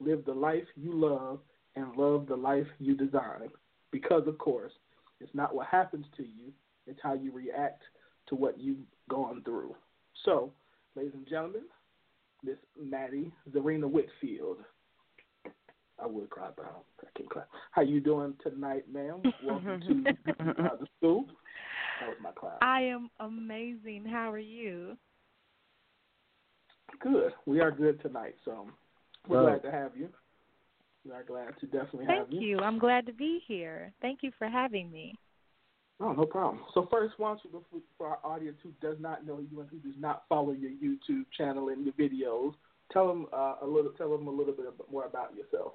live 0.00 0.24
the 0.24 0.32
life 0.32 0.64
you 0.76 0.92
love 0.92 1.40
and 1.76 1.96
love 1.96 2.26
the 2.26 2.36
life 2.36 2.66
you 2.78 2.94
design. 2.94 3.48
Because, 3.90 4.26
of 4.26 4.38
course, 4.38 4.72
it's 5.20 5.34
not 5.34 5.54
what 5.54 5.66
happens 5.66 6.06
to 6.16 6.22
you, 6.22 6.52
it's 6.86 7.00
how 7.02 7.14
you 7.14 7.32
react 7.32 7.82
to 8.28 8.34
what 8.34 8.60
you've 8.60 8.78
gone 9.08 9.42
through. 9.44 9.74
So, 10.24 10.52
ladies 10.94 11.12
and 11.14 11.26
gentlemen, 11.26 11.62
Miss 12.44 12.56
Mattie 12.80 13.32
Zarena 13.52 13.90
Whitfield. 13.90 14.58
I 16.00 16.06
would 16.06 16.30
cry, 16.30 16.48
but 16.56 16.66
I, 16.66 16.68
don't, 16.68 16.84
I 17.02 17.18
can't 17.18 17.28
cry. 17.28 17.42
How 17.72 17.82
you 17.82 18.00
doing 18.00 18.34
tonight, 18.42 18.84
ma'am? 18.92 19.20
Welcome 19.44 19.80
to 19.80 20.34
uh, 20.40 20.76
the 20.78 20.86
school. 20.96 21.24
That 22.00 22.08
was 22.08 22.16
my 22.22 22.30
class. 22.30 22.58
I 22.62 22.82
am 22.82 23.10
amazing. 23.18 24.04
How 24.08 24.30
are 24.30 24.38
you? 24.38 24.96
Good. 27.00 27.32
We 27.46 27.60
are 27.60 27.70
good 27.70 28.00
tonight, 28.02 28.34
so 28.44 28.66
we're 29.28 29.42
glad 29.42 29.62
to 29.62 29.70
have 29.70 29.96
you. 29.96 30.08
We 31.04 31.12
are 31.12 31.22
glad 31.22 31.58
to 31.60 31.66
definitely 31.66 32.06
Thank 32.06 32.18
have 32.18 32.32
you. 32.32 32.38
Thank 32.38 32.48
you. 32.50 32.58
I'm 32.60 32.78
glad 32.78 33.06
to 33.06 33.12
be 33.12 33.40
here. 33.46 33.92
Thank 34.02 34.22
you 34.22 34.32
for 34.38 34.48
having 34.48 34.90
me. 34.90 35.14
Oh, 36.00 36.12
no 36.12 36.26
problem. 36.26 36.62
So 36.74 36.86
first, 36.90 37.14
why 37.16 37.30
don't 37.30 37.40
you, 37.72 37.82
for 37.96 38.06
our 38.08 38.18
audience 38.24 38.56
who 38.62 38.70
does 38.80 38.96
not 39.00 39.26
know 39.26 39.40
you 39.50 39.60
and 39.60 39.68
who 39.68 39.78
does 39.78 39.98
not 39.98 40.24
follow 40.28 40.52
your 40.52 40.70
YouTube 40.70 41.24
channel 41.36 41.70
and 41.70 41.84
your 41.84 41.94
videos, 41.94 42.54
tell 42.92 43.08
them 43.08 43.26
uh, 43.32 43.54
a 43.62 43.66
little, 43.66 43.90
tell 43.92 44.10
them 44.10 44.28
a 44.28 44.30
little 44.30 44.54
bit 44.54 44.66
more 44.90 45.06
about 45.06 45.34
yourself. 45.36 45.72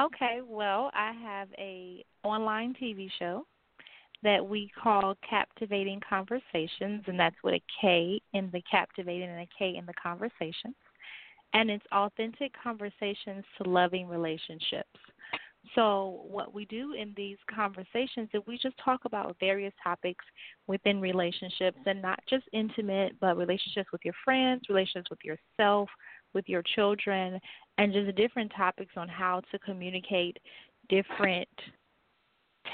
Okay, 0.00 0.40
well, 0.44 0.90
I 0.94 1.12
have 1.12 1.48
a 1.58 2.04
online 2.24 2.74
TV 2.80 3.08
show 3.18 3.46
that 4.22 4.46
we 4.46 4.70
call 4.80 5.16
Kaptivating 5.28 6.00
Konversations, 6.00 7.06
and 7.08 7.18
that's 7.18 7.36
with 7.42 7.54
a 7.54 7.62
K 7.80 8.20
in 8.32 8.50
the 8.52 8.62
captivating 8.70 9.28
and 9.28 9.40
a 9.40 9.48
K 9.58 9.76
in 9.76 9.86
the 9.86 9.94
conversations. 9.94 10.74
And 11.54 11.70
it's 11.70 11.84
authentic 11.92 12.52
conversations 12.62 13.44
to 13.58 13.68
loving 13.68 14.08
relationships. 14.08 14.88
So, 15.74 16.24
what 16.28 16.52
we 16.52 16.64
do 16.64 16.94
in 16.94 17.14
these 17.16 17.36
conversations 17.54 18.28
is 18.34 18.42
we 18.46 18.58
just 18.58 18.76
talk 18.84 19.04
about 19.04 19.36
various 19.38 19.72
topics 19.82 20.24
within 20.66 21.00
relationships 21.00 21.78
and 21.86 22.02
not 22.02 22.18
just 22.28 22.44
intimate, 22.52 23.14
but 23.20 23.36
relationships 23.36 23.90
with 23.92 24.00
your 24.04 24.14
friends, 24.24 24.62
relationships 24.68 25.10
with 25.10 25.20
yourself, 25.24 25.88
with 26.34 26.48
your 26.48 26.62
children, 26.74 27.38
and 27.78 27.92
just 27.92 28.16
different 28.16 28.52
topics 28.56 28.94
on 28.96 29.08
how 29.08 29.40
to 29.52 29.58
communicate 29.60 30.36
different 30.88 31.48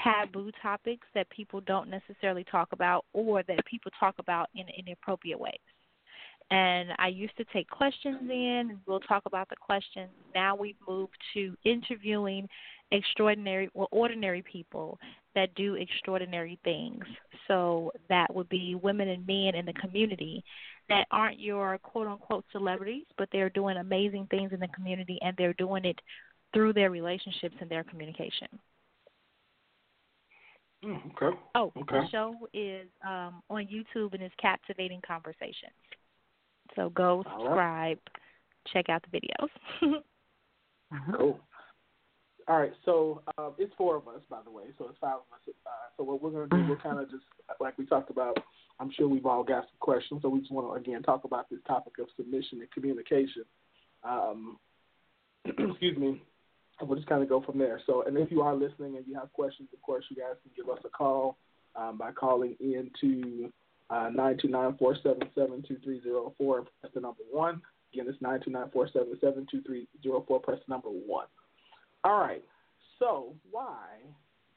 taboo 0.03 0.51
topics 0.61 1.07
that 1.15 1.29
people 1.29 1.61
don't 1.61 1.89
necessarily 1.89 2.43
talk 2.43 2.69
about 2.71 3.05
or 3.13 3.43
that 3.43 3.65
people 3.65 3.91
talk 3.99 4.15
about 4.19 4.49
in 4.55 4.65
inappropriate 4.77 5.39
ways. 5.39 5.59
And 6.51 6.89
I 6.97 7.09
used 7.09 7.37
to 7.37 7.45
take 7.53 7.69
questions 7.69 8.17
in, 8.23 8.67
and 8.71 8.79
we'll 8.87 8.99
talk 9.01 9.23
about 9.27 9.49
the 9.49 9.55
questions. 9.55 10.09
Now 10.33 10.55
we've 10.55 10.75
moved 10.87 11.17
to 11.35 11.55
interviewing 11.63 12.47
extraordinary 12.91 13.69
or 13.75 13.87
ordinary 13.91 14.41
people 14.41 14.97
that 15.35 15.53
do 15.53 15.75
extraordinary 15.75 16.57
things. 16.63 17.03
So 17.47 17.91
that 18.09 18.33
would 18.33 18.49
be 18.49 18.75
women 18.81 19.09
and 19.09 19.25
men 19.27 19.53
in 19.53 19.65
the 19.65 19.73
community 19.73 20.43
that 20.89 21.05
aren't 21.11 21.39
your 21.39 21.77
quote 21.77 22.07
unquote 22.07 22.45
celebrities, 22.51 23.05
but 23.17 23.29
they're 23.31 23.51
doing 23.51 23.77
amazing 23.77 24.27
things 24.31 24.51
in 24.51 24.59
the 24.59 24.67
community 24.69 25.19
and 25.21 25.35
they're 25.37 25.53
doing 25.53 25.85
it 25.85 25.99
through 26.51 26.73
their 26.73 26.89
relationships 26.89 27.55
and 27.61 27.69
their 27.69 27.83
communication. 27.83 28.47
Mm, 30.83 31.11
okay. 31.11 31.37
Oh, 31.55 31.73
okay. 31.77 31.99
the 31.99 32.09
show 32.09 32.35
is 32.53 32.87
um, 33.05 33.41
on 33.49 33.67
YouTube 33.67 34.13
and 34.13 34.23
it's 34.23 34.35
Kaptivating 34.43 35.01
Konversations. 35.01 35.75
So 36.75 36.89
go 36.89 37.23
subscribe, 37.23 37.99
check 38.71 38.89
out 38.89 39.03
the 39.09 39.19
videos. 39.19 40.01
Cool. 41.15 41.39
All 42.47 42.59
right, 42.59 42.71
so 42.83 43.21
um, 43.37 43.53
it's 43.59 43.71
four 43.77 43.95
of 43.95 44.07
us, 44.07 44.21
by 44.27 44.39
the 44.43 44.49
way. 44.49 44.63
So 44.79 44.87
it's 44.89 44.97
five 44.99 45.17
of 45.17 45.31
us. 45.31 45.55
Uh, 45.67 45.69
so 45.95 46.03
what 46.03 46.21
we're 46.21 46.31
going 46.31 46.49
to 46.49 46.57
do, 46.57 46.67
we're 46.67 46.81
kind 46.81 46.99
of 46.99 47.09
just 47.11 47.23
like 47.59 47.77
we 47.77 47.85
talked 47.85 48.09
about. 48.09 48.39
I'm 48.79 48.89
sure 48.91 49.07
we've 49.07 49.25
all 49.25 49.43
got 49.43 49.65
some 49.65 49.77
questions, 49.79 50.23
so 50.23 50.29
we 50.29 50.39
just 50.39 50.51
want 50.51 50.67
to 50.67 50.73
again 50.81 51.03
talk 51.03 51.25
about 51.25 51.47
this 51.49 51.59
topic 51.67 51.99
of 51.99 52.07
submission 52.17 52.61
and 52.61 52.71
communication. 52.71 53.43
Um, 54.03 54.57
excuse 55.45 55.95
me. 55.95 56.23
And 56.79 56.87
we'll 56.87 56.97
just 56.97 57.09
kind 57.09 57.21
of 57.21 57.29
go 57.29 57.41
from 57.41 57.57
there. 57.57 57.81
So, 57.85 58.03
and 58.03 58.17
if 58.17 58.31
you 58.31 58.41
are 58.41 58.55
listening 58.55 58.95
and 58.95 59.05
you 59.05 59.15
have 59.15 59.31
questions, 59.33 59.69
of 59.73 59.81
course, 59.81 60.05
you 60.09 60.15
guys 60.15 60.35
can 60.43 60.51
give 60.55 60.69
us 60.73 60.79
a 60.85 60.89
call 60.89 61.37
um, 61.75 61.97
by 61.97 62.11
calling 62.11 62.55
in 62.59 62.89
to 63.01 63.51
uh, 63.89 64.09
nine 64.13 64.37
two 64.41 64.47
nine 64.47 64.75
four 64.77 64.95
seven 65.03 65.23
seven 65.35 65.63
two 65.67 65.77
three 65.83 66.01
zero 66.01 66.33
four. 66.37 66.65
Press 66.79 66.93
the 66.93 67.01
number 67.01 67.23
one. 67.31 67.61
Again, 67.93 68.05
it's 68.07 68.21
nine 68.21 68.39
two 68.43 68.51
nine 68.51 68.69
four 68.71 68.87
seven 68.93 69.17
seven 69.19 69.47
two 69.49 69.61
three 69.61 69.87
zero 70.03 70.23
four. 70.27 70.39
Press 70.39 70.59
the 70.67 70.73
number 70.73 70.89
one. 70.89 71.27
All 72.03 72.19
right. 72.19 72.43
So, 72.99 73.33
why 73.51 73.87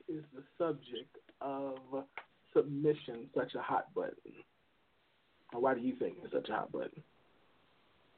is 0.09 0.23
the 0.35 0.43
subject 0.59 1.17
of 1.41 1.77
submission 2.55 3.29
such 3.35 3.55
a 3.55 3.63
hot 3.63 3.93
button? 3.95 4.15
Or 5.53 5.61
why 5.61 5.75
do 5.75 5.81
you 5.81 5.95
think 5.97 6.17
it's 6.23 6.33
such 6.33 6.49
a 6.49 6.53
hot 6.53 6.73
button? 6.73 7.03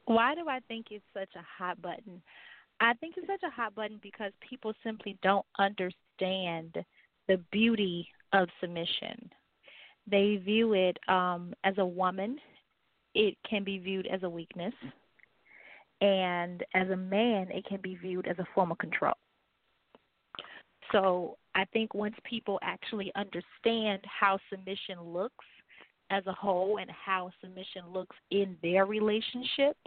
Why 0.05 0.35
do 0.35 0.47
I 0.47 0.59
think 0.67 0.87
it's 0.91 1.03
such 1.13 1.29
a 1.35 1.43
hot 1.57 1.81
button? 1.81 2.21
I 2.79 2.93
think 2.95 3.15
it's 3.17 3.27
such 3.27 3.43
a 3.43 3.49
hot 3.49 3.75
button 3.75 3.99
because 4.01 4.31
people 4.47 4.73
simply 4.83 5.17
don't 5.23 5.45
understand 5.59 6.75
the 7.27 7.37
beauty 7.51 8.07
of 8.33 8.49
submission. 8.59 9.29
They 10.09 10.35
view 10.37 10.73
it 10.73 10.97
um, 11.07 11.53
as 11.63 11.77
a 11.77 11.85
woman, 11.85 12.37
it 13.15 13.35
can 13.49 13.63
be 13.63 13.77
viewed 13.79 14.07
as 14.07 14.23
a 14.23 14.29
weakness 14.29 14.73
and 16.01 16.63
as 16.73 16.89
a 16.89 16.95
man, 16.95 17.47
it 17.49 17.65
can 17.65 17.79
be 17.81 17.95
viewed 17.95 18.27
as 18.27 18.37
a 18.39 18.45
form 18.53 18.71
of 18.71 18.77
control. 18.77 19.13
So 20.91 21.37
I 21.55 21.65
think 21.65 21.93
once 21.93 22.15
people 22.23 22.59
actually 22.61 23.11
understand 23.15 24.01
how 24.03 24.37
submission 24.49 25.01
looks 25.01 25.45
as 26.11 26.25
a 26.27 26.33
whole 26.33 26.77
and 26.79 26.91
how 26.91 27.31
submission 27.41 27.83
looks 27.91 28.15
in 28.29 28.57
their 28.61 28.85
relationship, 28.85 29.77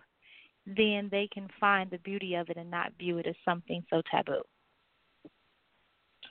then 0.76 1.08
they 1.10 1.28
can 1.32 1.48
find 1.58 1.90
the 1.90 1.98
beauty 1.98 2.34
of 2.34 2.48
it 2.50 2.56
and 2.56 2.70
not 2.70 2.92
view 2.98 3.18
it 3.18 3.26
as 3.26 3.34
something 3.44 3.82
so 3.90 4.02
taboo. 4.10 4.42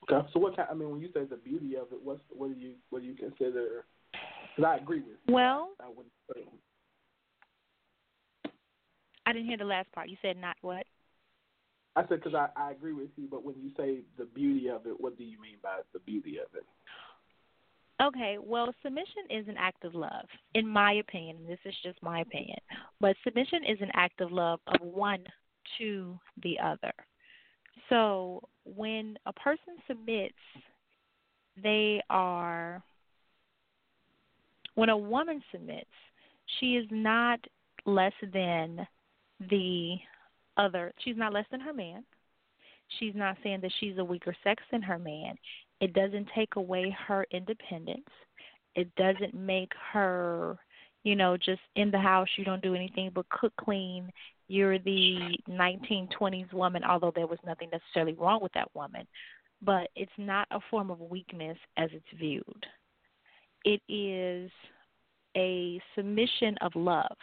Okay, 0.10 0.28
so 0.34 0.40
what 0.40 0.56
kind? 0.56 0.68
I 0.70 0.74
mean, 0.74 0.92
when 0.92 1.02
you 1.02 1.10
say 1.14 1.26
the 1.26 1.38
beauty 1.38 1.76
of 1.76 1.88
it, 1.92 2.00
what's 2.04 2.22
what 2.30 2.54
do 2.54 2.60
you 2.60 2.74
what 2.90 3.02
do 3.02 3.08
you 3.08 3.16
consider? 3.16 3.86
Because 4.12 4.70
I 4.70 4.78
agree 4.78 5.00
with 5.00 5.18
you. 5.28 5.34
Well, 5.34 5.70
I 5.82 5.88
wouldn't 5.90 6.14
say 6.34 6.44
I 9.26 9.34
didn't 9.34 9.48
hear 9.48 9.58
the 9.58 9.66
last 9.66 9.92
part. 9.92 10.08
You 10.08 10.18
said 10.22 10.38
not 10.38 10.56
what? 10.62 10.86
I 11.98 12.02
said 12.08 12.22
because 12.24 12.36
I, 12.36 12.48
I 12.56 12.72
agree 12.72 12.94
with 12.94 13.10
you, 13.18 13.28
but 13.30 13.44
when 13.44 13.56
you 13.60 13.72
say 13.76 14.02
the 14.18 14.26
beauty 14.26 14.70
of 14.70 14.86
it, 14.86 15.02
what 15.02 15.18
do 15.18 15.24
you 15.24 15.42
mean 15.42 15.58
by 15.62 15.80
the 15.94 16.00
beauty 16.00 16.38
of 16.38 16.48
it? 16.56 16.64
Okay, 18.02 18.38
well, 18.40 18.74
submission 18.84 19.24
is 19.30 19.48
an 19.48 19.56
act 19.58 19.84
of 19.84 19.96
love, 19.96 20.28
in 20.54 20.68
my 20.68 20.94
opinion. 20.94 21.38
This 21.48 21.60
is 21.66 21.74
just 21.84 22.02
my 22.04 22.22
opinion. 22.22 22.60
But 23.02 23.16
submission 23.24 23.64
is 23.68 23.80
an 23.82 23.90
act 23.96 24.22
of 24.22 24.32
love 24.32 24.60
of 24.68 24.82
one 24.82 25.24
to 25.80 26.20
the 26.44 26.60
other. 26.64 26.94
So 27.90 28.42
when 28.66 29.18
a 29.26 29.34
person 29.34 29.76
submits, 29.88 30.36
they 31.62 32.02
are, 32.10 32.84
when 34.76 34.90
a 34.90 34.98
woman 34.98 35.42
submits, 35.52 35.90
she 36.60 36.76
is 36.76 36.86
not 36.92 37.40
less 37.86 38.14
than 38.32 38.86
the 39.50 39.96
other 40.58 40.92
she's 41.04 41.18
not 41.18 41.34
less 41.34 41.46
than 41.52 41.60
her 41.60 41.74
man. 41.74 42.04
She's 43.00 43.14
not 43.16 43.38
saying 43.44 43.60
that 43.62 43.72
she's 43.80 43.98
a 43.98 44.04
weaker 44.04 44.36
sex 44.44 44.64
than 44.72 44.82
her 44.82 44.98
man. 44.98 45.36
It 45.80 45.94
doesn't 45.94 46.28
take 46.36 46.56
away 46.56 46.96
her 47.08 47.26
independence. 47.32 48.10
It 48.76 48.94
doesn't 48.96 49.34
make 49.34 49.72
her, 49.94 50.58
you 51.04 51.16
know, 51.16 51.38
just 51.38 51.62
in 51.76 51.92
the 51.92 52.00
house 52.00 52.28
you 52.38 52.46
don't 52.46 52.62
do 52.62 52.76
anything 52.76 53.12
but 53.14 53.30
cook 53.30 53.54
clean. 53.60 54.10
You're 54.48 54.80
the 54.80 55.38
1920s 55.50 56.54
woman, 56.54 56.84
although 56.84 57.12
there 57.14 57.28
was 57.28 57.40
nothing 57.46 57.70
necessarily 57.72 58.14
wrong 58.14 58.42
with 58.42 58.54
that 58.54 58.74
woman. 58.74 59.08
But 59.62 59.90
it's 59.96 60.12
not 60.18 60.48
a 60.52 60.60
form 60.70 60.92
of 60.92 61.00
weakness 61.00 61.58
as 61.78 61.90
it's 61.92 62.20
viewed. 62.20 62.66
It 63.66 63.82
is 63.90 64.52
a 65.36 65.82
submission 65.96 66.56
of 66.62 66.72
love 66.76 67.18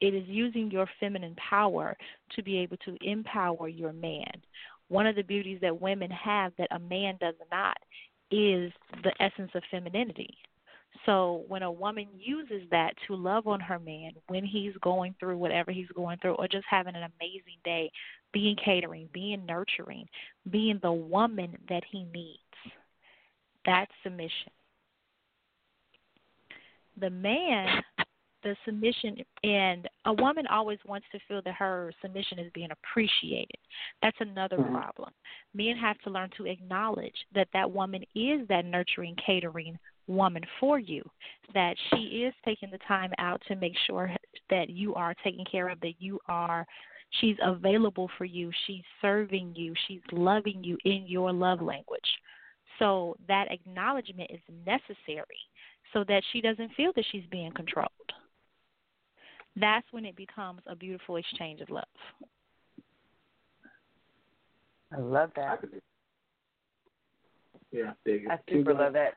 it 0.00 0.14
is 0.14 0.24
using 0.26 0.70
your 0.70 0.88
feminine 1.00 1.34
power 1.36 1.96
to 2.34 2.42
be 2.42 2.58
able 2.58 2.76
to 2.78 2.96
empower 3.00 3.68
your 3.68 3.92
man. 3.92 4.32
One 4.88 5.06
of 5.06 5.16
the 5.16 5.22
beauties 5.22 5.58
that 5.62 5.80
women 5.80 6.10
have 6.10 6.52
that 6.58 6.68
a 6.70 6.78
man 6.78 7.16
does 7.20 7.34
not 7.50 7.76
is 8.30 8.72
the 9.02 9.12
essence 9.20 9.50
of 9.54 9.62
femininity. 9.70 10.36
So 11.06 11.44
when 11.48 11.62
a 11.62 11.70
woman 11.70 12.06
uses 12.18 12.62
that 12.70 12.94
to 13.06 13.16
love 13.16 13.46
on 13.46 13.60
her 13.60 13.78
man 13.78 14.12
when 14.28 14.44
he's 14.44 14.72
going 14.80 15.14
through 15.18 15.36
whatever 15.38 15.70
he's 15.70 15.88
going 15.94 16.18
through 16.18 16.34
or 16.34 16.48
just 16.48 16.64
having 16.70 16.94
an 16.94 17.10
amazing 17.20 17.58
day, 17.64 17.90
being 18.32 18.56
catering, 18.56 19.08
being 19.12 19.44
nurturing, 19.44 20.06
being 20.50 20.78
the 20.82 20.92
woman 20.92 21.56
that 21.68 21.82
he 21.90 22.04
needs, 22.04 22.38
that's 23.66 23.90
submission. 24.02 24.50
The 27.00 27.10
man 27.10 27.82
the 28.44 28.54
submission 28.64 29.16
and 29.42 29.88
a 30.04 30.12
woman 30.12 30.46
always 30.46 30.78
wants 30.86 31.06
to 31.10 31.18
feel 31.26 31.40
that 31.44 31.54
her 31.54 31.92
submission 32.00 32.38
is 32.38 32.52
being 32.54 32.68
appreciated. 32.70 33.56
That's 34.02 34.16
another 34.20 34.58
mm-hmm. 34.58 34.74
problem. 34.74 35.10
Men 35.54 35.76
have 35.76 35.98
to 36.00 36.10
learn 36.10 36.30
to 36.36 36.46
acknowledge 36.46 37.16
that 37.34 37.48
that 37.52 37.70
woman 37.70 38.02
is 38.14 38.46
that 38.48 38.66
nurturing 38.66 39.16
catering 39.26 39.78
woman 40.06 40.42
for 40.60 40.78
you 40.78 41.02
that 41.54 41.76
she 41.88 42.24
is 42.26 42.34
taking 42.44 42.70
the 42.70 42.78
time 42.86 43.10
out 43.18 43.40
to 43.48 43.56
make 43.56 43.72
sure 43.86 44.10
that 44.50 44.68
you 44.68 44.94
are 44.94 45.14
taken 45.24 45.44
care 45.50 45.68
of 45.68 45.80
that 45.80 45.94
you 45.98 46.20
are 46.28 46.66
she's 47.20 47.36
available 47.42 48.10
for 48.18 48.26
you 48.26 48.50
she's 48.66 48.82
serving 49.00 49.54
you 49.56 49.72
she's 49.88 50.02
loving 50.12 50.62
you 50.62 50.76
in 50.84 51.04
your 51.06 51.32
love 51.32 51.62
language. 51.62 52.00
So 52.78 53.16
that 53.28 53.50
acknowledgement 53.50 54.30
is 54.30 54.40
necessary 54.66 55.40
so 55.92 56.04
that 56.08 56.22
she 56.32 56.40
doesn't 56.40 56.72
feel 56.76 56.92
that 56.96 57.04
she's 57.10 57.24
being 57.30 57.52
controlled 57.52 57.88
that's 59.56 59.86
when 59.92 60.04
it 60.04 60.16
becomes 60.16 60.60
a 60.66 60.74
beautiful 60.74 61.16
exchange 61.16 61.60
of 61.60 61.70
love. 61.70 61.84
I 64.92 65.00
love 65.00 65.30
that. 65.36 65.60
Yeah, 67.72 67.92
dig 68.04 68.24
it. 68.24 68.30
I 68.30 68.38
super 68.48 68.72
going. 68.72 68.84
love 68.84 68.92
that. 68.94 69.14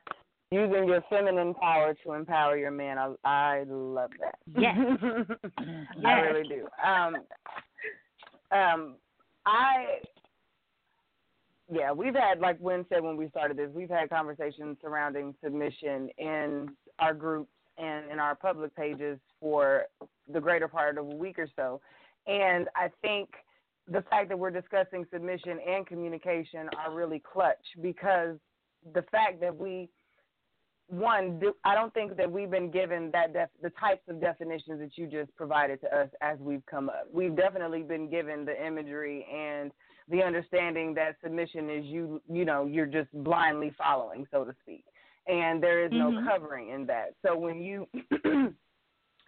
Using 0.50 0.88
your 0.88 1.02
feminine 1.10 1.54
power 1.54 1.94
to 2.04 2.12
empower 2.12 2.56
your 2.56 2.70
man. 2.70 2.98
I 2.98 3.14
I 3.24 3.64
love 3.68 4.10
that. 4.20 4.38
Yes. 4.58 4.76
I 6.04 6.12
really 6.20 6.48
do. 6.48 6.66
Um 6.84 7.16
um 8.50 8.94
I 9.46 9.98
yeah, 11.70 11.92
we've 11.92 12.14
had 12.14 12.40
like 12.40 12.56
Wynn 12.60 12.86
said 12.88 13.02
when 13.02 13.16
we 13.16 13.28
started 13.28 13.56
this, 13.56 13.68
we've 13.72 13.90
had 13.90 14.08
conversations 14.08 14.78
surrounding 14.80 15.34
submission 15.44 16.08
in 16.18 16.70
our 16.98 17.12
groups 17.12 17.50
and 17.78 18.10
in 18.10 18.18
our 18.18 18.34
public 18.34 18.74
pages 18.74 19.18
for 19.40 19.84
the 20.32 20.40
greater 20.40 20.68
part 20.68 20.98
of 20.98 21.06
a 21.06 21.14
week 21.14 21.38
or 21.38 21.48
so. 21.56 21.80
And 22.26 22.68
I 22.76 22.90
think 23.02 23.30
the 23.90 24.02
fact 24.10 24.28
that 24.28 24.38
we're 24.38 24.50
discussing 24.50 25.06
submission 25.12 25.58
and 25.66 25.86
communication 25.86 26.68
are 26.78 26.94
really 26.94 27.20
clutch 27.20 27.56
because 27.80 28.36
the 28.94 29.02
fact 29.10 29.40
that 29.40 29.56
we 29.56 29.88
one 30.88 31.40
I 31.64 31.74
don't 31.74 31.92
think 31.92 32.16
that 32.16 32.30
we've 32.30 32.50
been 32.50 32.70
given 32.70 33.10
that 33.12 33.34
def, 33.34 33.50
the 33.62 33.70
types 33.70 34.02
of 34.08 34.20
definitions 34.20 34.80
that 34.80 34.96
you 34.96 35.06
just 35.06 35.34
provided 35.36 35.80
to 35.82 35.94
us 35.94 36.08
as 36.22 36.38
we've 36.38 36.64
come 36.64 36.88
up. 36.88 37.08
We've 37.12 37.36
definitely 37.36 37.82
been 37.82 38.08
given 38.08 38.46
the 38.46 38.66
imagery 38.66 39.26
and 39.30 39.70
the 40.10 40.22
understanding 40.22 40.94
that 40.94 41.16
submission 41.22 41.68
is 41.68 41.84
you 41.84 42.22
you 42.30 42.44
know 42.44 42.64
you're 42.66 42.86
just 42.86 43.12
blindly 43.12 43.72
following 43.76 44.26
so 44.30 44.44
to 44.44 44.54
speak 44.62 44.84
and 45.28 45.62
there 45.62 45.84
is 45.84 45.92
no 45.92 46.10
Mhm. 46.10 46.24
covering 46.24 46.70
in 46.70 46.86
that 46.86 47.14
so 47.24 47.36
when 47.36 47.60
you 47.60 47.86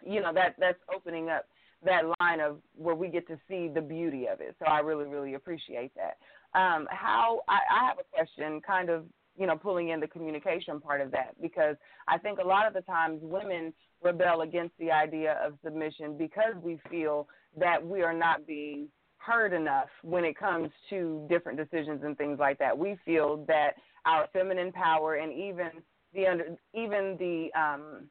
you 0.05 0.21
know 0.21 0.33
that 0.33 0.55
that's 0.59 0.79
opening 0.93 1.29
up 1.29 1.45
that 1.83 2.03
line 2.19 2.39
of 2.39 2.61
where 2.75 2.95
we 2.95 3.07
get 3.07 3.27
to 3.27 3.39
see 3.47 3.67
the 3.67 3.81
beauty 3.81 4.27
of 4.27 4.41
it 4.41 4.55
so 4.59 4.65
i 4.65 4.79
really 4.79 5.05
really 5.05 5.35
appreciate 5.35 5.91
that 5.95 6.17
um 6.59 6.87
how 6.91 7.41
i, 7.47 7.59
I 7.71 7.85
have 7.87 7.97
a 7.99 8.15
question 8.15 8.61
kind 8.61 8.89
of 8.89 9.05
you 9.37 9.47
know 9.47 9.55
pulling 9.55 9.89
in 9.89 9.99
the 9.99 10.07
communication 10.07 10.79
part 10.81 11.01
of 11.01 11.11
that 11.11 11.39
because 11.41 11.75
i 12.07 12.17
think 12.17 12.39
a 12.39 12.47
lot 12.47 12.67
of 12.67 12.73
the 12.73 12.81
times 12.81 13.19
women 13.21 13.73
rebel 14.01 14.41
against 14.41 14.77
the 14.79 14.91
idea 14.91 15.39
of 15.45 15.53
submission 15.63 16.17
because 16.17 16.55
we 16.61 16.79
feel 16.89 17.27
that 17.57 17.85
we 17.85 18.01
are 18.01 18.13
not 18.13 18.45
being 18.47 18.87
heard 19.21 19.53
enough 19.53 19.89
when 20.01 20.25
it 20.25 20.37
comes 20.37 20.69
to 20.89 21.25
different 21.29 21.57
decisions 21.57 22.01
and 22.03 22.17
things 22.17 22.39
like 22.39 22.57
that. 22.57 22.75
We 22.75 22.97
feel 23.05 23.45
that 23.47 23.71
our 24.05 24.27
feminine 24.33 24.71
power 24.71 25.15
and 25.15 25.31
even 25.31 25.69
the 26.13 26.27
under, 26.27 26.57
even 26.73 27.17
the 27.19 27.49
um 27.59 28.07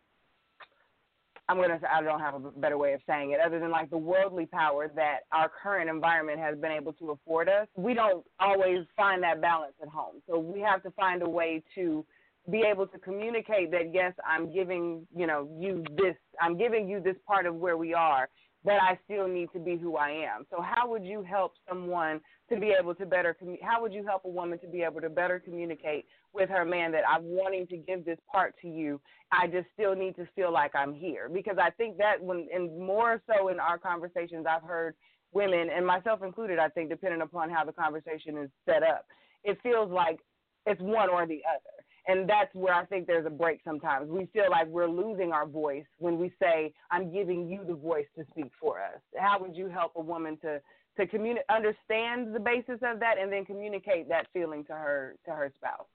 I'm 1.48 1.56
gonna 1.56 1.78
say 1.80 1.88
I 1.92 2.00
don't 2.00 2.20
have 2.20 2.34
a 2.34 2.38
better 2.38 2.78
way 2.78 2.92
of 2.92 3.00
saying 3.08 3.32
it 3.32 3.40
other 3.44 3.58
than 3.58 3.70
like 3.70 3.90
the 3.90 3.98
worldly 3.98 4.46
power 4.46 4.88
that 4.94 5.20
our 5.32 5.50
current 5.62 5.90
environment 5.90 6.38
has 6.38 6.56
been 6.56 6.70
able 6.70 6.92
to 6.94 7.10
afford 7.10 7.48
us. 7.48 7.66
We 7.76 7.92
don't 7.92 8.24
always 8.38 8.86
find 8.96 9.20
that 9.24 9.40
balance 9.40 9.74
at 9.82 9.88
home, 9.88 10.22
so 10.28 10.38
we 10.38 10.60
have 10.60 10.82
to 10.84 10.92
find 10.92 11.22
a 11.22 11.28
way 11.28 11.62
to 11.74 12.06
be 12.50 12.62
able 12.62 12.86
to 12.86 12.98
communicate 12.98 13.70
that 13.72 13.92
yes, 13.92 14.12
I'm 14.24 14.52
giving 14.52 15.06
you 15.14 15.26
know 15.26 15.48
you 15.58 15.84
this, 15.96 16.14
I'm 16.40 16.56
giving 16.56 16.88
you 16.88 17.00
this 17.00 17.16
part 17.26 17.46
of 17.46 17.56
where 17.56 17.76
we 17.76 17.94
are, 17.94 18.28
but 18.64 18.74
I 18.74 18.98
still 19.04 19.26
need 19.26 19.48
to 19.54 19.58
be 19.58 19.76
who 19.76 19.96
I 19.96 20.10
am. 20.10 20.46
So 20.50 20.60
how 20.60 20.88
would 20.88 21.04
you 21.04 21.22
help 21.22 21.52
someone 21.68 22.20
to 22.50 22.58
be 22.58 22.74
able 22.78 22.94
to 22.96 23.06
better 23.06 23.36
how 23.62 23.80
would 23.80 23.92
you 23.92 24.04
help 24.04 24.22
a 24.24 24.28
woman 24.28 24.58
to 24.58 24.66
be 24.66 24.82
able 24.82 25.00
to 25.00 25.08
better 25.08 25.40
communicate 25.40 26.06
with 26.32 26.50
her 26.50 26.64
man 26.64 26.92
that 26.92 27.02
I'm 27.08 27.24
wanting 27.24 27.66
to 27.68 27.76
give 27.76 28.04
this 28.04 28.18
part 28.30 28.54
to 28.62 28.68
you. 28.68 29.00
I 29.32 29.46
just 29.46 29.66
still 29.74 29.94
need 29.94 30.16
to 30.16 30.26
feel 30.34 30.52
like 30.52 30.74
I'm 30.74 30.92
here 30.92 31.28
because 31.32 31.56
I 31.60 31.70
think 31.70 31.96
that 31.98 32.20
when 32.20 32.48
and 32.52 32.78
more 32.78 33.22
so 33.26 33.48
in 33.48 33.60
our 33.60 33.78
conversations 33.78 34.46
I've 34.48 34.62
heard 34.62 34.94
women 35.32 35.68
and 35.74 35.86
myself 35.86 36.22
included 36.22 36.58
I 36.58 36.68
think 36.68 36.90
depending 36.90 37.22
upon 37.22 37.50
how 37.50 37.64
the 37.64 37.72
conversation 37.72 38.36
is 38.36 38.50
set 38.66 38.82
up 38.82 39.06
it 39.44 39.58
feels 39.62 39.90
like 39.90 40.18
it's 40.66 40.80
one 40.80 41.08
or 41.08 41.26
the 41.26 41.40
other. 41.48 41.84
And 42.10 42.28
that's 42.28 42.52
where 42.54 42.74
I 42.74 42.84
think 42.86 43.06
there's 43.06 43.26
a 43.26 43.30
break 43.30 43.60
sometimes. 43.64 44.10
We 44.10 44.26
feel 44.32 44.50
like 44.50 44.66
we're 44.66 44.88
losing 44.88 45.30
our 45.30 45.46
voice 45.46 45.84
when 45.98 46.18
we 46.18 46.32
say, 46.42 46.72
I'm 46.90 47.12
giving 47.12 47.48
you 47.48 47.64
the 47.64 47.74
voice 47.74 48.06
to 48.18 48.24
speak 48.30 48.50
for 48.60 48.80
us. 48.80 49.00
How 49.16 49.38
would 49.40 49.54
you 49.54 49.68
help 49.68 49.92
a 49.94 50.00
woman 50.00 50.36
to, 50.42 50.60
to 50.96 51.06
communi- 51.06 51.46
understand 51.48 52.34
the 52.34 52.40
basis 52.40 52.80
of 52.82 52.98
that 52.98 53.14
and 53.20 53.32
then 53.32 53.44
communicate 53.44 54.08
that 54.08 54.26
feeling 54.32 54.64
to 54.64 54.72
her 54.72 55.14
to 55.24 55.30
her 55.30 55.52
spouse? 55.54 55.86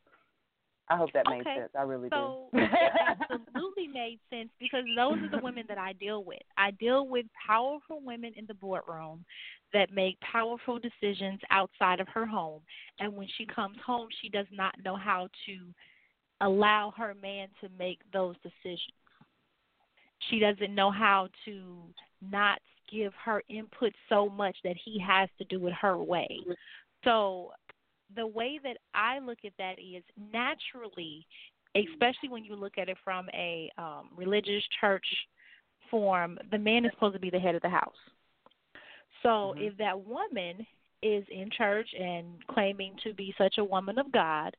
I 0.87 0.95
hope 0.95 1.11
that 1.13 1.25
made 1.29 1.41
Okay. 1.41 1.57
sense. 1.57 1.71
I 1.77 1.81
really 1.81 2.09
So 2.09 2.49
do. 2.53 2.59
it 2.59 2.91
absolutely 3.29 3.87
made 3.87 4.19
sense 4.29 4.49
because 4.59 4.85
those 4.95 5.17
are 5.23 5.29
the 5.29 5.43
women 5.43 5.65
that 5.67 5.79
I 5.79 5.93
deal 5.93 6.23
with. 6.23 6.43
I 6.57 6.71
deal 6.71 7.07
with 7.07 7.25
powerful 7.45 7.99
women 8.05 8.33
in 8.37 8.45
the 8.45 8.53
boardroom 8.53 9.25
that 9.73 9.91
make 9.91 10.17
powerful 10.21 10.79
decisions 10.79 11.41
outside 11.49 11.99
of 11.99 12.07
her 12.09 12.25
home. 12.25 12.61
And 12.99 13.15
when 13.15 13.27
she 13.35 13.45
comes 13.45 13.77
home, 13.85 14.07
she 14.21 14.29
does 14.29 14.45
not 14.51 14.75
know 14.85 14.95
how 14.95 15.27
to 15.47 15.73
allow 16.41 16.93
her 16.97 17.15
man 17.21 17.47
to 17.61 17.69
make 17.77 17.99
those 18.13 18.35
decisions. 18.43 18.93
She 20.29 20.39
doesn't 20.39 20.73
know 20.73 20.91
how 20.91 21.29
to 21.45 21.77
not 22.21 22.59
give 22.91 23.13
her 23.23 23.41
input 23.49 23.93
so 24.09 24.29
much 24.29 24.55
that 24.63 24.75
he 24.83 24.99
has 24.99 25.29
to 25.37 25.45
do 25.45 25.65
it 25.67 25.73
her 25.73 25.97
way. 25.97 26.39
So 27.03 27.51
the 28.15 28.27
way 28.27 28.59
that 28.63 28.77
I 28.93 29.19
look 29.19 29.39
at 29.45 29.53
that 29.57 29.75
is 29.79 30.03
naturally, 30.31 31.25
especially 31.75 32.29
when 32.29 32.43
you 32.43 32.55
look 32.55 32.77
at 32.77 32.89
it 32.89 32.97
from 33.03 33.27
a 33.33 33.71
um, 33.77 34.09
religious 34.15 34.63
church 34.79 35.05
form, 35.89 36.37
the 36.51 36.57
man 36.57 36.85
is 36.85 36.91
supposed 36.93 37.15
to 37.15 37.19
be 37.19 37.29
the 37.29 37.39
head 37.39 37.55
of 37.55 37.61
the 37.61 37.69
house. 37.69 37.93
So 39.23 39.55
if 39.57 39.75
that 39.77 40.05
woman 40.05 40.65
is 41.01 41.23
in 41.31 41.49
church 41.55 41.87
and 41.99 42.25
claiming 42.47 42.95
to 43.03 43.13
be 43.13 43.33
such 43.37 43.55
a 43.57 43.63
woman 43.63 43.97
of 43.97 44.11
God, 44.11 44.55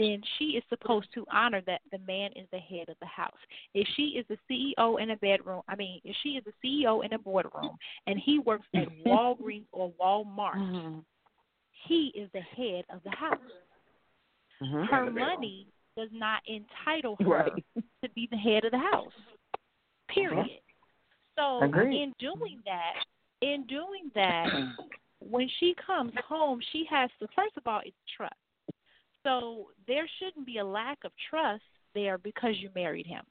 then 0.00 0.22
she 0.38 0.44
is 0.56 0.64
supposed 0.70 1.08
to 1.14 1.26
honor 1.30 1.60
that 1.66 1.82
the 1.92 1.98
man 1.98 2.30
is 2.34 2.46
the 2.50 2.58
head 2.58 2.88
of 2.88 2.96
the 3.00 3.06
house. 3.06 3.36
If 3.74 3.86
she 3.96 4.18
is 4.18 4.24
the 4.28 4.38
CEO 4.50 5.00
in 5.00 5.10
a 5.10 5.16
bedroom, 5.16 5.60
I 5.68 5.76
mean, 5.76 6.00
if 6.04 6.16
she 6.22 6.30
is 6.30 6.44
the 6.44 6.52
CEO 6.64 7.04
in 7.04 7.12
a 7.12 7.18
boardroom 7.18 7.76
and 8.06 8.18
he 8.18 8.38
works 8.38 8.66
at 8.74 8.88
Walgreens 9.06 9.66
or 9.72 9.92
Walmart, 10.00 10.56
mm-hmm. 10.56 10.98
he 11.86 12.12
is 12.14 12.30
the 12.32 12.40
head 12.40 12.84
of 12.88 13.02
the 13.04 13.10
house. 13.10 13.38
Mm-hmm. 14.62 14.84
Her 14.94 15.10
money 15.10 15.66
does 15.96 16.08
not 16.12 16.40
entitle 16.48 17.16
her 17.20 17.26
Right. 17.26 17.64
to 18.02 18.10
be 18.14 18.26
the 18.30 18.38
head 18.38 18.64
of 18.64 18.70
the 18.70 18.78
house. 18.78 19.12
Period. 20.08 20.38
Uh-huh. 20.38 21.60
So 21.60 21.64
Agreed. 21.64 22.02
in 22.02 22.14
doing 22.18 22.60
that, 22.64 22.94
in 23.42 23.66
doing 23.66 24.10
that, 24.14 24.48
when 25.20 25.48
she 25.58 25.74
comes 25.86 26.12
home, 26.26 26.60
she 26.72 26.86
has 26.90 27.10
to 27.20 27.28
first 27.36 27.56
of 27.56 27.66
all, 27.66 27.80
it's 27.84 27.96
trust. 28.16 28.34
So 29.24 29.68
there 29.86 30.08
shouldn't 30.18 30.46
be 30.46 30.58
a 30.58 30.64
lack 30.64 30.98
of 31.04 31.12
trust 31.28 31.62
there 31.94 32.18
because 32.18 32.54
you 32.58 32.70
married 32.74 33.06
him. 33.06 33.22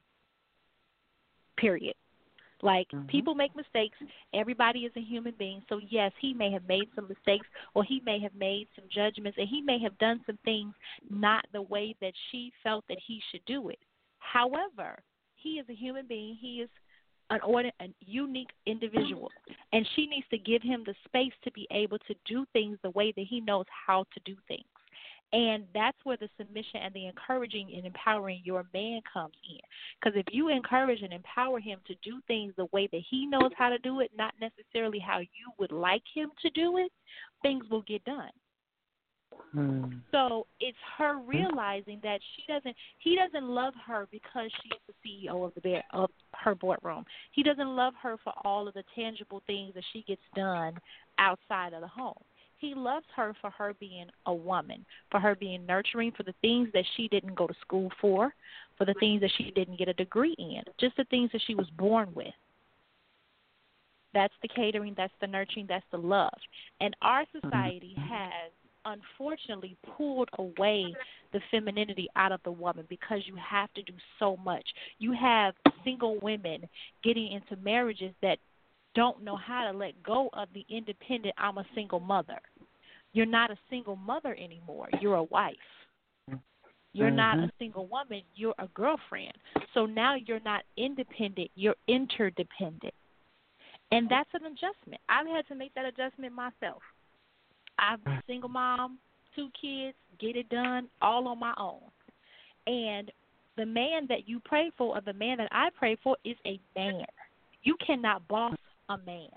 Period. 1.58 1.96
Like 2.62 2.88
mm-hmm. 2.94 3.08
people 3.08 3.36
make 3.36 3.56
mistakes. 3.56 3.98
Everybody 4.34 4.80
is 4.80 4.92
a 4.98 5.02
human 5.02 5.34
being. 5.40 5.62
So 5.70 5.80
yes, 5.90 6.12
he 6.20 6.34
may 6.34 6.52
have 6.52 6.68
made 6.68 6.90
some 6.96 7.08
mistakes 7.08 7.48
or 7.74 7.84
he 7.84 8.02
may 8.06 8.20
have 8.20 8.36
made 8.36 8.68
some 8.76 8.86
judgments 8.94 9.38
and 9.38 9.48
he 9.48 9.62
may 9.62 9.80
have 9.80 9.98
done 9.98 10.22
some 10.26 10.38
things 10.44 10.74
not 11.10 11.46
the 11.54 11.62
way 11.62 11.96
that 12.02 12.14
she 12.32 12.52
felt 12.64 12.84
that 12.90 12.98
he 13.06 13.22
should 13.32 13.46
do 13.46 13.70
it. 13.70 13.80
However, 14.20 15.00
he 15.36 15.52
is 15.52 15.66
a 15.70 15.76
human 15.76 16.06
being. 16.06 16.38
He 16.40 16.58
is 16.58 16.70
an 17.30 17.40
ordi- 17.48 17.72
a 17.80 17.86
unique 18.02 18.50
individual 18.66 19.32
and 19.72 19.88
she 19.96 20.08
needs 20.08 20.28
to 20.32 20.38
give 20.38 20.62
him 20.62 20.84
the 20.86 20.96
space 21.06 21.34
to 21.44 21.52
be 21.52 21.68
able 21.72 22.00
to 22.00 22.16
do 22.26 22.46
things 22.54 22.78
the 22.84 22.90
way 22.92 23.14
that 23.16 23.26
he 23.30 23.40
knows 23.40 23.66
how 23.88 24.04
to 24.14 24.20
do 24.26 24.36
things. 24.48 24.66
And 25.32 25.66
that's 25.74 25.98
where 26.04 26.18
the 26.18 26.30
submission 26.38 26.82
and 26.84 26.94
the 26.94 27.06
encouraging 27.06 27.72
and 27.76 27.86
empowering 27.86 28.42
your 28.44 28.66
man 28.74 29.02
comes 29.12 29.34
in. 29.48 29.60
Because 30.00 30.20
if 30.20 30.26
you 30.32 30.50
encourage 30.50 31.02
and 31.04 31.14
empower 31.14 31.60
him 31.60 31.80
to 31.88 31.94
do 32.04 32.20
things 32.28 32.54
the 32.58 32.68
way 32.72 32.90
that 32.92 33.02
he 33.10 33.28
knows 33.28 33.52
how 33.56 33.70
to 33.70 33.78
do 33.80 34.00
it, 34.00 34.12
not 34.18 34.34
necessarily 34.42 35.00
how 35.00 35.20
you 35.20 35.52
would 35.60 35.72
like 35.72 36.04
him 36.16 36.32
to 36.42 36.50
do 36.50 36.78
it, 36.78 36.92
things 37.44 37.64
will 37.70 37.84
get 37.84 38.04
done. 38.06 38.32
Hmm. 39.52 39.86
So 40.12 40.48
it's 40.60 40.78
her 40.98 41.16
hmm. 41.20 41.30
realizing 41.30 42.00
that 42.04 42.20
she 42.36 42.52
doesn't 42.52 42.76
he 43.00 43.16
doesn't 43.16 43.48
love 43.48 43.74
her 43.86 44.08
because 44.12 44.50
she's 44.62 44.80
the 44.88 45.28
CEO 45.30 45.46
of 45.46 45.54
the 45.56 45.62
bear, 45.62 45.84
of 45.94 46.10
her 46.34 46.56
boardroom. 46.56 47.06
He 47.32 47.44
doesn't 47.44 47.76
love 47.76 47.94
her 48.02 48.18
for 48.24 48.34
all 48.44 48.68
of 48.68 48.74
the 48.74 48.84
tangible 48.96 49.42
things 49.48 49.74
that 49.76 49.84
she 49.94 50.04
gets 50.08 50.22
done 50.36 50.74
outside 51.18 51.74
of 51.74 51.82
the 51.82 51.88
home. 51.88 52.22
He 52.60 52.74
loves 52.76 53.06
her 53.16 53.34
for 53.40 53.50
her 53.52 53.74
being 53.80 54.08
a 54.26 54.34
woman, 54.34 54.86
for 55.10 55.20
her 55.20 55.34
being 55.34 55.66
nurturing, 55.66 56.12
for 56.12 56.24
the 56.24 56.36
things 56.42 56.68
that 56.74 56.86
she 56.96 57.08
didn't 57.08 57.36
go 57.36 57.48
to 57.48 57.54
school 57.62 57.90
for, 58.02 58.34
for 58.78 58.86
the 58.86 58.96
things 59.00 59.22
that 59.22 59.32
she 59.38 59.52
didn't 59.52 59.80
get 59.80 59.88
a 59.88 59.94
degree 59.94 60.36
in, 60.38 60.62
just 60.80 60.98
the 60.98 61.06
things 61.06 61.30
that 61.32 61.42
she 61.48 61.56
was 61.56 61.68
born 61.78 62.10
with. 62.14 62.34
That's 64.14 64.34
the 64.42 64.50
catering, 64.50 64.94
that's 64.98 65.14
the 65.22 65.28
nurturing, 65.28 65.68
that's 65.70 65.86
the 65.92 65.98
love. 65.98 66.38
And 66.82 66.96
our 67.02 67.26
society 67.32 67.96
mm-hmm. 67.98 68.14
has 68.14 68.52
unfortunately 68.86 69.78
pulled 69.96 70.30
away 70.38 70.94
the 71.32 71.40
femininity 71.52 72.08
out 72.16 72.32
of 72.32 72.42
the 72.44 72.52
woman 72.52 72.86
because 72.90 73.22
you 73.26 73.36
have 73.36 73.72
to 73.74 73.84
do 73.84 73.94
so 74.18 74.38
much. 74.38 74.66
You 74.98 75.14
have 75.14 75.54
single 75.84 76.20
women 76.22 76.68
getting 77.04 77.32
into 77.32 77.62
marriages 77.64 78.14
that 78.22 78.40
don't 79.00 79.24
know 79.24 79.38
how 79.38 79.72
to 79.72 79.78
let 79.78 80.04
go 80.04 80.30
of 80.34 80.50
the 80.54 80.66
independent 80.68 81.34
I'm 81.38 81.58
a 81.58 81.66
single 81.74 82.02
mother. 82.02 82.38
You're 83.14 83.26
not 83.26 83.50
a 83.50 83.58
single 83.70 83.96
mother 83.96 84.36
anymore. 84.38 84.90
You're 85.00 85.16
a 85.16 85.24
wife. 85.24 85.56
You're 86.92 87.10
not 87.10 87.38
Mhm. 87.38 87.48
a 87.48 87.52
single 87.60 87.88
woman, 87.88 88.24
you're 88.36 88.56
a 88.58 88.68
girlfriend. 88.70 89.38
So 89.74 89.86
now 89.86 90.16
you're 90.16 90.42
not 90.42 90.66
independent, 90.76 91.50
you're 91.56 91.78
interdependent. 91.88 92.94
And 93.92 94.10
that's 94.10 94.34
an 94.34 94.46
adjustment. 94.46 95.02
I've 95.08 95.28
had 95.28 95.48
to 95.48 95.56
make 95.56 95.74
that 95.76 95.86
adjustment 95.86 96.34
myself. 96.34 96.84
I'm 97.78 98.02
a 98.06 98.22
single 98.28 98.50
mom, 98.50 99.00
two 99.34 99.50
kids, 99.52 99.96
get 100.18 100.36
it 100.36 100.50
done 100.50 100.90
all 101.02 101.30
on 101.30 101.40
my 101.40 101.54
own. 101.56 101.90
And 102.68 103.14
the 103.56 103.66
man 103.66 104.08
that 104.08 104.28
you 104.28 104.42
pray 104.42 104.72
for 104.72 104.98
or 104.98 105.02
the 105.02 105.14
man 105.14 105.38
that 105.38 105.50
I 105.54 105.70
pray 105.70 105.96
for 105.96 106.18
is 106.26 106.36
a 106.46 106.60
man. 106.76 107.06
You 107.64 107.78
cannot 107.78 108.28
boss 108.28 108.58
a 108.90 108.98
man. 108.98 109.30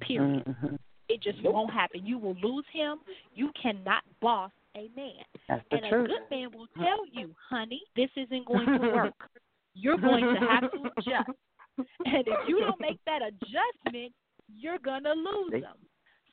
Period. 0.00 0.44
Mhm. 0.44 0.78
It 1.08 1.20
just 1.22 1.42
won't 1.42 1.70
happen. 1.72 2.06
You 2.06 2.18
will 2.18 2.34
lose 2.42 2.64
him. 2.72 2.98
You 3.34 3.50
cannot 3.60 4.02
boss 4.20 4.50
a 4.76 4.88
man. 4.96 5.24
That's 5.48 5.62
the 5.70 5.76
And 5.76 5.86
a 5.86 5.90
good 6.08 6.30
man 6.30 6.50
will 6.52 6.68
tell 6.78 7.04
you, 7.12 7.34
honey, 7.50 7.82
this 7.96 8.08
isn't 8.16 8.46
going 8.46 8.66
to 8.66 8.78
work. 8.94 9.30
You're 9.74 9.98
going 9.98 10.24
to 10.24 10.40
have 10.40 10.70
to 10.72 10.90
adjust. 10.96 11.30
And 11.78 12.26
if 12.26 12.48
you 12.48 12.60
don't 12.60 12.80
make 12.80 12.98
that 13.06 13.20
adjustment, 13.22 14.12
you're 14.48 14.78
going 14.78 15.04
to 15.04 15.12
lose 15.12 15.52
him. 15.62 15.76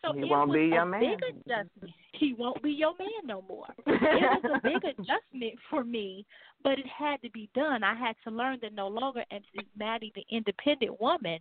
So 0.02 0.14
He 0.14 0.22
it 0.22 0.30
won't 0.30 0.50
was 0.50 0.56
be 0.56 0.62
a 0.72 0.76
your 0.76 0.86
man. 0.86 1.02
big 1.02 1.20
adjustment. 1.24 1.94
He 2.14 2.34
won't 2.38 2.62
be 2.64 2.72
your 2.72 2.94
man 2.98 3.08
no 3.26 3.42
more. 3.48 3.68
it 3.86 4.44
was 4.44 4.60
a 4.64 4.68
big 4.68 4.84
adjustment 4.86 5.56
for 5.70 5.84
me, 5.84 6.26
but 6.64 6.80
it 6.80 6.86
had 6.88 7.22
to 7.22 7.30
be 7.32 7.50
done. 7.54 7.84
I 7.84 7.96
had 7.96 8.16
to 8.24 8.32
learn 8.32 8.60
that 8.62 8.74
no 8.74 8.88
longer 8.88 9.24
is 9.32 9.44
Mattie 9.78 10.14
the 10.16 10.24
independent 10.34 11.00
woman 11.02 11.40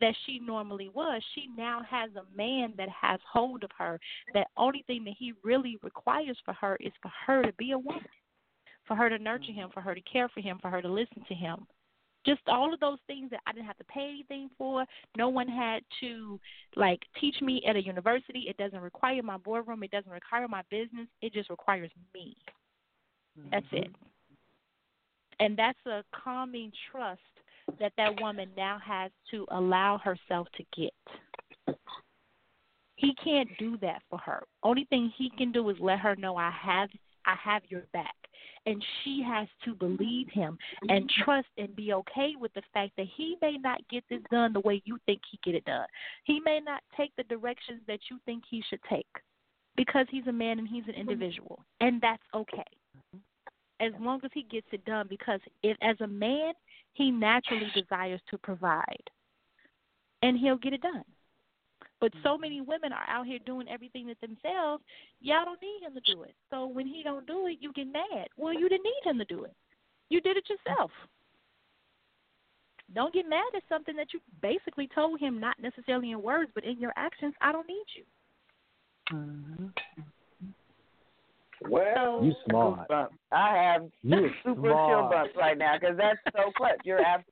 that 0.00 0.14
she 0.26 0.38
normally 0.38 0.88
was. 0.88 1.22
She 1.34 1.48
now 1.56 1.82
has 1.88 2.10
a 2.16 2.36
man 2.36 2.74
that 2.76 2.88
has 2.88 3.20
hold 3.30 3.64
of 3.64 3.70
her. 3.78 3.98
That 4.34 4.48
only 4.56 4.84
thing 4.86 5.04
that 5.04 5.14
he 5.18 5.32
really 5.44 5.78
requires 5.82 6.36
for 6.44 6.54
her 6.54 6.76
is 6.80 6.92
for 7.00 7.10
her 7.26 7.42
to 7.42 7.52
be 7.54 7.72
a 7.72 7.78
woman, 7.78 8.04
for 8.86 8.96
her 8.96 9.08
to 9.08 9.18
nurture 9.18 9.52
him, 9.52 9.68
mm-hmm. 9.68 9.72
for 9.72 9.80
her 9.80 9.94
to 9.94 10.00
care 10.02 10.28
for 10.28 10.40
him, 10.40 10.58
for 10.60 10.70
her 10.70 10.82
to 10.82 10.88
listen 10.88 11.24
to 11.28 11.34
him. 11.34 11.66
Just 12.24 12.40
all 12.46 12.72
of 12.72 12.78
those 12.78 12.98
things 13.08 13.30
that 13.30 13.40
I 13.46 13.52
didn't 13.52 13.66
have 13.66 13.78
to 13.78 13.84
pay 13.84 14.08
anything 14.08 14.48
for. 14.56 14.84
No 15.16 15.28
one 15.28 15.48
had 15.48 15.82
to 16.00 16.38
like 16.76 17.00
teach 17.20 17.40
me 17.40 17.64
at 17.68 17.74
a 17.74 17.84
university. 17.84 18.44
It 18.48 18.56
doesn't 18.56 18.78
require 18.78 19.22
my 19.24 19.38
boardroom. 19.38 19.82
It 19.82 19.90
doesn't 19.90 20.10
require 20.10 20.46
my 20.46 20.62
business. 20.70 21.08
It 21.20 21.32
just 21.32 21.50
requires 21.50 21.90
me. 22.14 22.36
That's 23.50 23.66
it. 23.72 23.88
Mm-hmm. 23.88 24.04
And 25.40 25.58
that's 25.58 25.78
a 25.86 26.04
calming 26.14 26.70
trust 26.90 27.20
that 27.80 27.92
that 27.96 28.20
woman 28.20 28.48
now 28.56 28.78
has 28.84 29.10
to 29.30 29.46
allow 29.50 29.98
herself 29.98 30.48
to 30.56 30.64
get. 30.76 31.76
He 32.96 33.14
can't 33.22 33.48
do 33.58 33.76
that 33.78 34.02
for 34.08 34.18
her. 34.18 34.44
Only 34.62 34.84
thing 34.84 35.12
he 35.16 35.30
can 35.36 35.50
do 35.50 35.68
is 35.70 35.76
let 35.80 35.98
her 35.98 36.14
know 36.16 36.36
I 36.36 36.50
have 36.50 36.88
I 37.26 37.34
have 37.42 37.62
your 37.68 37.82
back. 37.92 38.14
And 38.64 38.84
she 39.02 39.24
has 39.26 39.48
to 39.64 39.74
believe 39.74 40.28
him 40.30 40.56
and 40.88 41.10
trust 41.24 41.48
and 41.58 41.74
be 41.74 41.92
okay 41.94 42.34
with 42.38 42.52
the 42.54 42.62
fact 42.72 42.92
that 42.96 43.06
he 43.16 43.36
may 43.42 43.56
not 43.58 43.80
get 43.90 44.04
this 44.08 44.20
done 44.30 44.52
the 44.52 44.60
way 44.60 44.80
you 44.84 44.98
think 45.04 45.20
he 45.30 45.38
get 45.42 45.56
it 45.56 45.64
done. 45.64 45.86
He 46.24 46.38
may 46.38 46.60
not 46.60 46.80
take 46.96 47.10
the 47.16 47.24
directions 47.24 47.80
that 47.88 47.98
you 48.08 48.18
think 48.24 48.44
he 48.48 48.62
should 48.70 48.78
take 48.88 49.06
because 49.76 50.06
he's 50.10 50.26
a 50.28 50.32
man 50.32 50.60
and 50.60 50.68
he's 50.68 50.84
an 50.86 50.94
individual. 50.94 51.58
And 51.80 52.00
that's 52.00 52.22
okay. 52.34 52.62
As 53.80 53.92
long 54.00 54.20
as 54.24 54.30
he 54.32 54.44
gets 54.44 54.66
it 54.70 54.84
done 54.84 55.06
because 55.08 55.40
if 55.64 55.76
as 55.82 55.96
a 56.00 56.06
man 56.06 56.52
he 56.92 57.10
naturally 57.10 57.70
desires 57.74 58.20
to 58.30 58.38
provide. 58.38 59.10
And 60.22 60.38
he'll 60.38 60.56
get 60.56 60.72
it 60.72 60.82
done. 60.82 61.04
But 62.00 62.12
so 62.22 62.36
many 62.36 62.60
mm-hmm. 62.60 62.68
women 62.68 62.92
are 62.92 63.08
out 63.08 63.26
here 63.26 63.38
doing 63.46 63.68
everything 63.68 64.08
to 64.08 64.14
themselves. 64.20 64.82
Y'all 65.20 65.44
don't 65.44 65.62
need 65.62 65.86
him 65.86 65.94
to 65.94 66.14
do 66.14 66.22
it. 66.24 66.34
So 66.50 66.66
when 66.66 66.86
he 66.86 67.02
don't 67.02 67.26
do 67.26 67.46
it, 67.46 67.58
you 67.60 67.72
get 67.72 67.86
mad. 67.86 68.28
Well, 68.36 68.52
you 68.52 68.68
didn't 68.68 68.84
need 68.84 69.10
him 69.10 69.18
to 69.18 69.24
do 69.24 69.44
it. 69.44 69.54
You 70.08 70.20
did 70.20 70.36
it 70.36 70.44
yourself. 70.48 70.90
Don't 72.94 73.14
get 73.14 73.28
mad 73.28 73.44
at 73.56 73.62
something 73.68 73.96
that 73.96 74.12
you 74.12 74.20
basically 74.42 74.88
told 74.94 75.20
him, 75.20 75.40
not 75.40 75.56
necessarily 75.62 76.10
in 76.10 76.20
words, 76.20 76.50
but 76.54 76.64
in 76.64 76.78
your 76.78 76.92
actions. 76.96 77.34
I 77.40 77.52
don't 77.52 77.68
need 77.68 77.84
you. 77.96 78.04
Mm-hmm. 79.16 79.66
Well, 81.68 82.24
You 82.24 82.32
smart. 82.48 82.90
I 83.30 83.56
have 83.56 83.88
You 84.02 84.28
super 84.44 84.68
chill 84.68 85.08
bumps 85.10 85.34
right 85.36 85.58
now 85.58 85.78
because 85.78 85.96
that's 85.96 86.18
so 86.36 86.50
clutch. 86.56 86.80
You're 86.84 87.00
abs- 87.00 87.24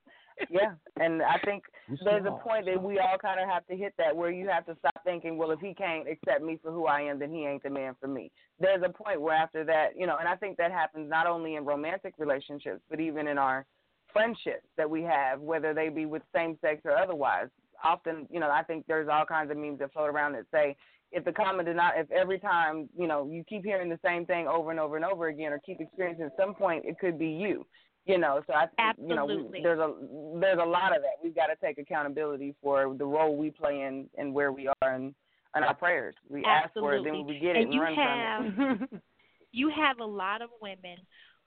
yeah, 0.49 0.73
and 0.99 1.23
I 1.23 1.39
think 1.45 1.65
You 1.89 1.99
there's 2.03 2.25
a 2.25 2.31
point 2.31 2.65
that 2.65 2.83
we 2.83 2.99
all 2.99 3.19
kind 3.19 3.39
of 3.41 3.49
have 3.49 3.67
to 3.67 3.77
hit 3.77 3.93
that 3.99 4.17
where 4.17 4.31
you 4.31 4.49
have 4.49 4.65
to 4.67 4.77
stop 4.79 5.05
thinking, 5.05 5.37
well, 5.37 5.51
if 5.51 5.61
he 5.61 5.75
can't 5.75 6.09
accept 6.09 6.43
me 6.43 6.59
for 6.63 6.73
who 6.73 6.87
I 6.87 7.03
am, 7.03 7.19
then 7.19 7.31
he 7.31 7.45
ain't 7.45 7.63
the 7.63 7.69
man 7.69 7.95
for 8.01 8.09
me. 8.09 8.31
There's 8.59 8.83
a 8.83 8.89
point 8.89 9.21
where 9.21 9.35
after 9.35 9.65
that, 9.65 9.99
you 9.99 10.07
know, 10.07 10.17
and 10.19 10.27
I 10.27 10.37
think 10.37 10.57
that 10.57 10.73
happens 10.73 11.11
not 11.11 11.27
only 11.27 11.57
in 11.57 11.65
romantic 11.67 12.15
relationships, 12.17 12.81
but 12.89 13.01
even 13.01 13.29
in 13.29 13.37
our 13.37 13.67
friendships 14.13 14.67
that 14.77 14.89
we 14.89 15.03
have, 15.03 15.41
whether 15.41 15.75
they 15.75 15.89
be 15.89 16.07
with 16.07 16.23
same 16.35 16.57
sex 16.61 16.81
or 16.85 16.97
otherwise. 16.97 17.49
Often, 17.83 18.27
you 18.31 18.41
know, 18.41 18.51
I 18.51 18.63
think 18.63 18.87
there's 18.87 19.09
all 19.11 19.25
kinds 19.25 19.51
of 19.51 19.57
memes 19.57 19.79
that 19.79 19.93
float 19.93 20.11
around 20.11 20.33
that 20.33 20.45
say, 20.53 20.77
if 21.13 21.25
the 21.25 21.33
common 21.33 21.67
denom, 21.67 21.91
if 21.97 22.11
every 22.11 22.39
time, 22.39 22.89
you 22.97 23.07
know, 23.07 23.29
you 23.31 23.45
keep 23.49 23.65
hearing 23.65 23.89
the 23.89 23.99
same 24.05 24.27
thing 24.27 24.47
over 24.47 24.71
and 24.71 24.79
over 24.79 24.97
and 24.97 25.05
over 25.05 25.29
again, 25.29 25.53
or 25.53 25.59
keep 25.59 25.81
experiencing 25.81 26.27
at 26.27 26.33
some 26.39 26.55
point, 26.55 26.85
it 26.85 26.99
could 26.99 27.19
be 27.19 27.29
you. 27.29 27.67
You 28.07 28.19
know, 28.19 28.41
so 28.47 28.55
I 28.55 28.67
think 28.67 29.09
you 29.09 29.15
know 29.15 29.27
we, 29.27 29.61
there's 29.63 29.79
a 29.79 29.93
there's 30.41 30.59
a 30.61 30.67
lot 30.67 30.97
of 30.97 31.03
that. 31.03 31.23
We've 31.23 31.35
got 31.35 31.47
to 31.47 31.57
take 31.63 31.79
accountability 31.79 32.55
for 32.63 32.95
the 32.97 33.05
role 33.05 33.37
we 33.37 33.51
play 33.51 33.83
in 33.83 34.09
and 34.17 34.33
where 34.33 34.53
we 34.53 34.69
are 34.83 34.95
in, 34.95 35.15
in 35.55 35.63
our 35.63 35.75
prayers. 35.75 36.15
We 36.29 36.43
ask 36.45 36.73
for 36.73 36.95
it, 36.95 37.05
then 37.05 37.27
we 37.27 37.39
get 37.39 37.57
it 37.57 37.57
And 37.57 37.65
and, 37.67 37.75
you 37.75 37.83
run 37.83 37.95
from 37.95 38.89
it. 38.93 39.03
you 39.53 39.71
have 39.77 40.01
a 40.01 40.05
lot 40.05 40.41
of 40.41 40.49
women 40.63 40.97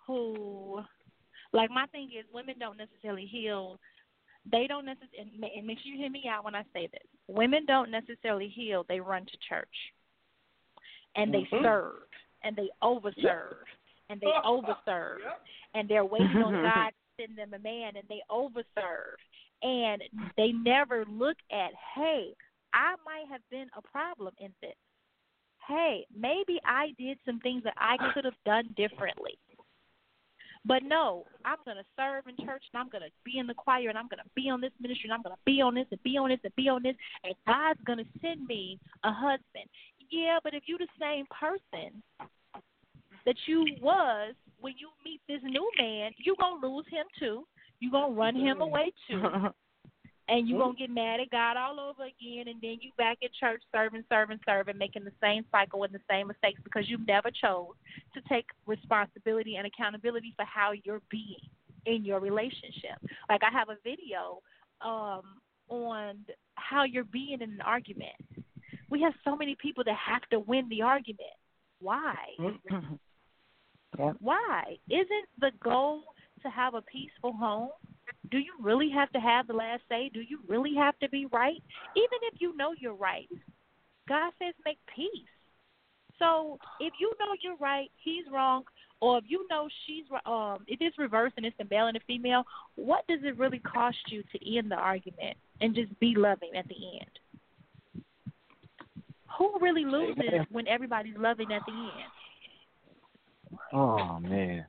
who 0.05 0.81
like 1.53 1.71
my 1.71 1.87
thing 1.87 2.11
is 2.17 2.25
women 2.31 2.55
don't 2.59 2.77
necessarily 2.77 3.25
heal 3.25 3.79
they 4.51 4.67
don't 4.67 4.85
necessarily 4.85 5.31
and 5.55 5.67
make 5.67 5.79
sure 5.79 5.91
you 5.91 5.97
hear 5.97 6.09
me 6.09 6.25
out 6.29 6.43
when 6.43 6.55
I 6.55 6.63
say 6.73 6.87
this. 6.87 7.07
Women 7.27 7.65
don't 7.65 7.91
necessarily 7.91 8.49
heal, 8.49 8.85
they 8.87 8.99
run 8.99 9.25
to 9.25 9.37
church. 9.49 9.93
And 11.15 11.33
they 11.33 11.45
Mhm. 11.45 11.61
serve 11.61 12.09
and 12.41 12.55
they 12.55 12.69
overserve 12.81 13.65
and 14.09 14.19
they 14.19 14.31
overserve 14.43 15.19
and 15.73 15.87
they're 15.87 16.05
waiting 16.05 16.41
on 16.41 16.53
God 16.61 16.89
to 16.89 17.23
send 17.23 17.37
them 17.37 17.53
a 17.53 17.59
man 17.59 17.95
and 17.95 18.07
they 18.07 18.21
overserve 18.29 19.15
and 19.61 20.03
they 20.35 20.51
never 20.51 21.05
look 21.05 21.37
at, 21.51 21.73
hey, 21.95 22.35
I 22.73 22.95
might 23.05 23.27
have 23.29 23.47
been 23.49 23.69
a 23.73 23.81
problem 23.81 24.33
in 24.39 24.53
this. 24.61 24.75
Hey, 25.67 26.05
maybe 26.13 26.59
I 26.65 26.93
did 26.97 27.17
some 27.25 27.39
things 27.39 27.63
that 27.63 27.75
I 27.77 27.97
could 28.13 28.25
have 28.25 28.43
done 28.45 28.67
differently. 28.75 29.37
But 30.65 30.83
no, 30.83 31.25
I'm 31.43 31.57
going 31.65 31.77
to 31.77 31.83
serve 31.97 32.23
in 32.27 32.45
church 32.45 32.63
and 32.73 32.79
I'm 32.79 32.89
going 32.89 33.03
to 33.03 33.11
be 33.25 33.37
in 33.37 33.47
the 33.47 33.53
choir 33.53 33.89
and 33.89 33.97
I'm 33.97 34.07
going 34.07 34.23
to 34.23 34.29
be 34.35 34.49
on 34.49 34.61
this 34.61 34.71
ministry 34.79 35.09
and 35.09 35.13
I'm 35.13 35.21
going 35.21 35.35
to 35.35 35.41
be 35.45 35.61
on 35.61 35.75
this 35.75 35.87
and 35.91 36.01
be 36.03 36.17
on 36.17 36.29
this 36.29 36.39
and 36.43 36.55
be 36.55 36.69
on 36.69 36.83
this 36.83 36.95
and 37.23 37.35
God's 37.45 37.79
going 37.85 37.99
to 37.99 38.05
send 38.21 38.45
me 38.47 38.79
a 39.03 39.11
husband. 39.11 39.67
Yeah, 40.09 40.39
but 40.43 40.53
if 40.53 40.63
you 40.67 40.77
the 40.77 40.87
same 40.99 41.25
person 41.27 42.01
that 43.25 43.35
you 43.45 43.65
was 43.81 44.35
when 44.59 44.73
you 44.77 44.89
meet 45.03 45.19
this 45.27 45.41
new 45.43 45.69
man, 45.77 46.11
you 46.17 46.35
going 46.39 46.61
to 46.61 46.67
lose 46.67 46.85
him 46.89 47.05
too. 47.19 47.45
you 47.79 47.91
going 47.91 48.13
to 48.13 48.19
run 48.19 48.35
him 48.35 48.61
away 48.61 48.93
too. 49.09 49.21
And 50.29 50.47
you're 50.47 50.59
going 50.59 50.75
to 50.75 50.79
get 50.79 50.89
mad 50.89 51.19
at 51.19 51.29
God 51.31 51.57
all 51.57 51.79
over 51.81 52.03
again, 52.03 52.47
and 52.47 52.61
then 52.61 52.77
you 52.79 52.91
back 52.97 53.17
at 53.23 53.33
church 53.33 53.61
serving, 53.73 54.05
serving, 54.07 54.39
serving, 54.47 54.77
making 54.77 55.03
the 55.03 55.11
same 55.21 55.43
cycle 55.51 55.83
and 55.83 55.93
the 55.93 55.99
same 56.09 56.27
mistakes 56.27 56.61
because 56.63 56.89
you 56.89 56.97
never 57.05 57.29
chose 57.29 57.73
to 58.13 58.21
take 58.29 58.45
responsibility 58.65 59.57
and 59.57 59.67
accountability 59.67 60.33
for 60.37 60.45
how 60.45 60.71
you're 60.83 61.01
being 61.09 61.35
in 61.85 62.05
your 62.05 62.21
relationship. 62.21 62.97
Like 63.27 63.41
I 63.43 63.51
have 63.51 63.67
a 63.67 63.75
video 63.83 64.41
um, 64.81 65.23
on 65.67 66.19
how 66.55 66.83
you're 66.85 67.03
being 67.03 67.41
in 67.41 67.51
an 67.51 67.61
argument. 67.65 68.15
We 68.89 69.01
have 69.01 69.13
so 69.25 69.35
many 69.35 69.57
people 69.61 69.83
that 69.85 69.95
have 69.95 70.21
to 70.31 70.39
win 70.39 70.69
the 70.69 70.83
argument. 70.83 71.35
Why? 71.79 72.15
Yep. 73.99 74.15
Why? 74.21 74.77
Isn't 74.89 75.27
the 75.39 75.51
goal 75.63 76.01
to 76.41 76.49
have 76.49 76.73
a 76.73 76.81
peaceful 76.81 77.33
home? 77.33 77.69
Do 78.31 78.37
you 78.37 78.53
really 78.61 78.89
have 78.89 79.11
to 79.11 79.19
have 79.19 79.47
the 79.47 79.53
last 79.53 79.81
say? 79.89 80.09
Do 80.13 80.21
you 80.21 80.39
really 80.47 80.73
have 80.75 80.97
to 80.99 81.09
be 81.09 81.25
right? 81.27 81.61
Even 81.95 82.19
if 82.23 82.39
you 82.39 82.55
know 82.55 82.73
you're 82.77 82.95
right, 82.95 83.29
God 84.07 84.31
says 84.39 84.53
make 84.65 84.79
peace. 84.95 85.27
So 86.19 86.57
if 86.79 86.93
you 86.99 87.11
know 87.19 87.33
you're 87.41 87.57
right, 87.57 87.89
he's 88.03 88.25
wrong, 88.31 88.63
or 89.01 89.17
if 89.17 89.25
you 89.27 89.45
know 89.49 89.67
she's 89.85 90.05
um, 90.25 90.59
if 90.67 90.79
it's 90.79 90.97
reversed 90.97 91.33
and 91.37 91.45
it's 91.45 91.57
the 91.57 91.67
male 91.69 91.87
and 91.87 91.95
the 91.95 92.01
female, 92.07 92.43
what 92.75 93.05
does 93.07 93.19
it 93.23 93.37
really 93.37 93.59
cost 93.59 93.97
you 94.07 94.23
to 94.31 94.57
end 94.57 94.71
the 94.71 94.75
argument 94.75 95.37
and 95.61 95.75
just 95.75 95.99
be 95.99 96.13
loving 96.15 96.51
at 96.55 96.67
the 96.67 96.75
end? 96.99 98.03
Who 99.37 99.57
really 99.59 99.83
loses 99.83 100.45
when 100.51 100.67
everybody's 100.67 101.17
loving 101.17 101.51
at 101.51 101.63
the 101.65 101.73
end? 101.73 102.11
Oh 103.73 104.19
man, 104.19 104.65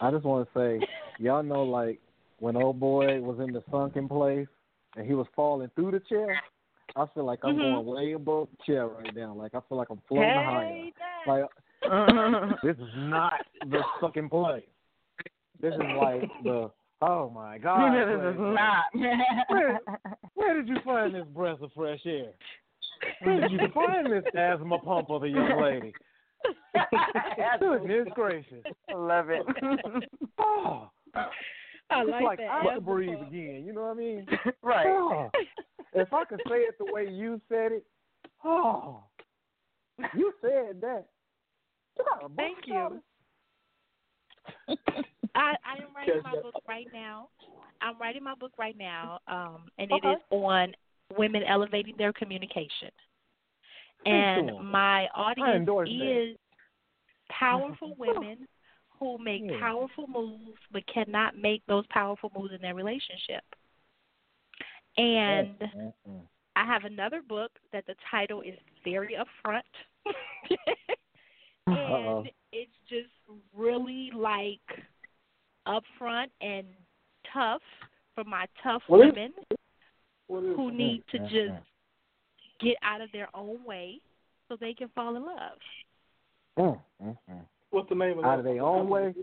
I 0.00 0.10
just 0.10 0.24
want 0.24 0.48
to 0.48 0.58
say, 0.58 0.86
y'all 1.18 1.42
know 1.42 1.64
like 1.64 2.00
when 2.38 2.56
old 2.56 2.78
boy 2.80 3.20
was 3.20 3.38
in 3.40 3.52
the 3.52 3.62
sunken 3.70 4.08
place 4.08 4.48
and 4.96 5.06
he 5.06 5.14
was 5.14 5.26
falling 5.34 5.70
through 5.74 5.92
the 5.92 6.00
chair. 6.00 6.40
I 6.94 7.06
feel 7.14 7.24
like 7.24 7.40
I'm 7.42 7.56
Mhm. 7.56 7.74
going 7.74 7.86
way 7.86 8.12
above 8.12 8.48
the 8.50 8.64
chair 8.64 8.86
right 8.86 9.14
now. 9.14 9.34
Like 9.34 9.54
I 9.54 9.60
feel 9.68 9.76
like 9.78 9.90
I'm 9.90 10.00
floating 10.08 10.34
higher. 10.34 10.66
Hey, 10.66 10.92
Like 11.26 11.44
this 12.62 12.76
is 12.76 12.92
not 12.94 13.32
the 13.62 13.82
fucking 14.00 14.28
place. 14.30 14.64
This 15.60 15.74
is 15.74 15.80
like 15.96 16.22
the 16.44 16.70
oh 17.02 17.30
my 17.30 17.58
god. 17.62 17.92
this 17.94 18.34
is 18.34 18.40
not. 18.40 18.84
Where, 19.48 19.80
where 20.34 20.54
did 20.54 20.68
you 20.68 20.76
find 20.84 21.14
this 21.14 21.26
breath 21.28 21.60
of 21.60 21.72
fresh 21.74 22.00
air? 22.06 22.32
Where 23.20 23.40
did 23.40 23.50
you 23.50 23.68
find 23.72 24.10
this 24.10 24.24
asthma 24.34 24.78
pump 24.78 25.10
of 25.10 25.22
a 25.24 25.28
young 25.28 25.60
lady? 25.60 25.94
Goodness 27.60 28.08
gracious. 28.14 28.64
Love 28.92 29.30
it. 29.30 29.42
Oh, 30.38 30.90
I 31.90 32.02
it's 32.02 32.10
like, 32.10 32.24
like 32.24 32.38
that. 32.38 32.50
I 32.50 32.74
could 32.74 32.84
breathe 32.84 33.18
again. 33.26 33.64
You 33.66 33.72
know 33.72 33.82
what 33.82 33.90
I 33.90 33.94
mean? 33.94 34.26
right. 34.62 34.86
Oh, 34.86 35.30
if 35.92 36.12
I 36.12 36.24
could 36.24 36.40
say 36.48 36.56
it 36.56 36.76
the 36.78 36.92
way 36.92 37.08
you 37.08 37.40
said 37.48 37.72
it, 37.72 37.84
oh, 38.44 39.04
you 40.14 40.32
said 40.40 40.80
that. 40.80 41.06
You 41.98 42.04
got 42.04 42.24
a 42.24 42.28
book 42.28 42.36
Thank 42.36 42.58
you. 42.66 43.00
I, 45.34 45.54
I 45.64 45.82
am 45.82 45.94
writing 45.94 46.22
my 46.24 46.40
book 46.40 46.54
right 46.68 46.88
now. 46.92 47.28
I'm 47.80 47.98
writing 47.98 48.24
my 48.24 48.34
book 48.34 48.52
right 48.58 48.76
now, 48.76 49.20
um, 49.28 49.68
and 49.78 49.92
Okay. 49.92 50.08
it 50.08 50.12
is 50.12 50.18
on 50.30 50.74
women 51.16 51.42
elevating 51.42 51.94
their 51.98 52.12
communication. 52.12 52.90
And 54.06 54.52
my 54.62 55.08
audience 55.14 55.62
is 55.62 55.66
that. 55.66 55.88
is 55.88 56.36
powerful 57.28 57.94
women 57.98 58.46
who 58.98 59.18
make 59.18 59.44
Yeah. 59.44 59.58
powerful 59.60 60.06
moves 60.06 60.58
but 60.72 60.86
cannot 60.86 61.36
make 61.36 61.64
those 61.66 61.86
powerful 61.88 62.30
moves 62.36 62.52
in 62.54 62.60
their 62.60 62.74
relationship. 62.74 63.44
And 64.96 65.58
Mm-mm. 65.58 66.20
I 66.56 66.64
have 66.64 66.84
another 66.84 67.22
book 67.26 67.52
that 67.72 67.86
the 67.86 67.94
title 68.10 68.40
is 68.42 68.58
very 68.84 69.14
upfront. 69.16 69.62
Uh-oh. 71.68 72.18
and 72.20 72.30
it's 72.52 72.70
just 72.88 73.10
really 73.54 74.10
like 74.14 74.60
upfront 75.66 76.28
and 76.40 76.66
tough 77.32 77.62
for 78.14 78.24
my 78.24 78.46
tough 78.62 78.82
What 78.86 79.00
women 79.00 79.32
is 79.50 79.58
who 80.28 80.70
need 80.70 81.02
to 81.10 81.18
Mm, 81.18 81.28
just 81.30 81.66
get 82.60 82.76
out 82.82 83.00
of 83.00 83.10
their 83.12 83.28
own 83.34 83.62
way 83.64 84.00
so 84.48 84.56
they 84.56 84.72
can 84.72 84.88
fall 84.94 85.16
in 85.16 85.24
love. 85.24 85.58
What's 87.70 87.88
the 87.88 87.94
name 87.94 88.18
of 88.18 88.24
Out 88.24 88.38
of 88.38 88.44
their 88.44 88.62
own 88.62 88.88
way? 88.88 89.14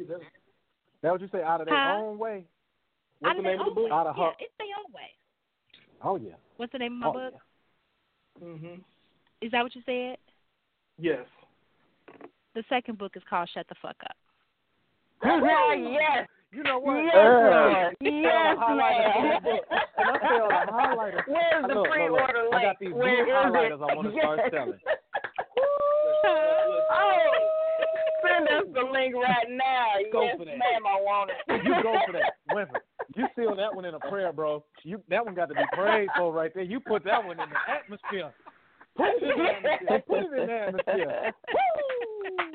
That 1.02 1.12
what 1.12 1.22
you 1.22 1.30
say? 1.32 1.42
Out 1.44 1.62
of 1.62 1.68
their 1.68 1.76
Huh? 1.76 1.96
own 2.02 2.18
way? 2.18 2.46
What's 3.20 3.32
out 3.32 3.36
the 3.36 3.40
of 3.40 3.44
their 3.46 3.52
name 3.58 3.60
of 3.62 3.66
the 3.66 3.70
own 3.72 3.76
book? 3.76 3.86
way. 3.86 3.92
Out 3.92 4.08
of 4.08 4.18
yeah, 4.18 4.24
her- 4.26 4.36
it's 4.40 4.54
their 4.58 4.68
own 4.86 4.92
way. 4.94 5.12
Oh 6.04 6.16
yeah. 6.18 6.36
What's 6.58 6.72
the 6.72 6.78
name 6.80 6.94
of 6.94 7.00
my 7.00 7.08
Oh, 7.08 7.14
book? 7.14 7.34
hmm 8.40 8.76
Is 9.42 9.52
that 9.52 9.64
what 9.64 9.76
you 9.76 9.82
said? 9.86 10.18
Yes. 11.00 11.26
The 12.56 12.64
second 12.70 12.98
book 12.98 13.16
is 13.16 13.24
called 13.30 13.50
Shut 13.54 13.68
the 13.68 13.76
Fuck 13.82 13.96
Up. 14.06 14.16
yes. 15.24 16.28
You 16.52 16.62
know 16.64 16.78
what? 16.80 16.98
Yes, 17.04 17.16
Uh, 17.16 17.20
Lord. 17.20 17.98
Yes, 18.02 18.24
tell 18.30 18.56
the 18.56 18.62
highlighter 18.62 19.16
man. 19.16 19.36
of 19.38 19.44
the 19.44 19.50
book. 19.50 19.66
And 19.98 20.10
I 20.10 20.18
tell 20.20 20.48
the 20.50 20.72
highlighter. 20.72 21.22
Where's 21.28 21.64
the 21.64 21.68
Look, 21.74 21.76
look, 21.76 21.90
pre-order 21.92 22.44
look. 22.44 22.54
I 22.54 22.62
got 22.62 22.80
these 22.80 22.90
link? 22.94 23.00
blue 23.02 23.10
Where 23.10 23.26
is 23.26 23.34
highlighters 23.34 23.82
it? 23.82 23.92
I 23.92 23.96
wanna 23.96 24.12
start 24.20 24.40
selling. 24.52 24.80
oh, 26.26 27.43
send 28.50 28.62
us 28.62 28.74
the 28.74 28.92
link 28.92 29.16
right 29.16 29.50
now. 29.50 29.94
Go 30.12 30.24
yes, 30.24 30.36
for 30.38 30.46
that. 30.46 30.58
ma'am, 30.58 30.86
I 30.88 30.96
want 31.02 31.32
it. 31.32 31.64
You 31.66 31.74
go 31.84 31.98
for 32.06 32.14
that, 32.14 32.34
Winfrey. 32.52 32.82
You 33.16 33.26
seal 33.36 33.56
that 33.56 33.74
one 33.76 33.86
in 33.86 33.94
a 33.94 34.00
prayer, 34.00 34.32
bro. 34.34 34.64
You 34.84 35.02
that 35.10 35.26
one 35.26 35.36
got 35.36 35.50
to 35.50 35.56
be 35.56 35.64
prayed 35.74 36.10
for 36.18 36.32
right 36.32 36.52
there. 36.54 36.64
You 36.64 36.80
put 36.80 37.04
that 37.06 37.24
one 37.24 37.40
in 37.40 37.50
the 37.50 37.72
atmosphere. 37.72 38.34
Put 38.96 39.08
it 39.08 39.24
in 39.24 39.30
the 39.38 39.50
atmosphere. 39.50 40.02
Put 40.08 40.20
it 40.20 40.40
in 40.42 40.48
the 40.48 40.54
atmosphere. 40.54 41.34
Woo! 41.54 42.48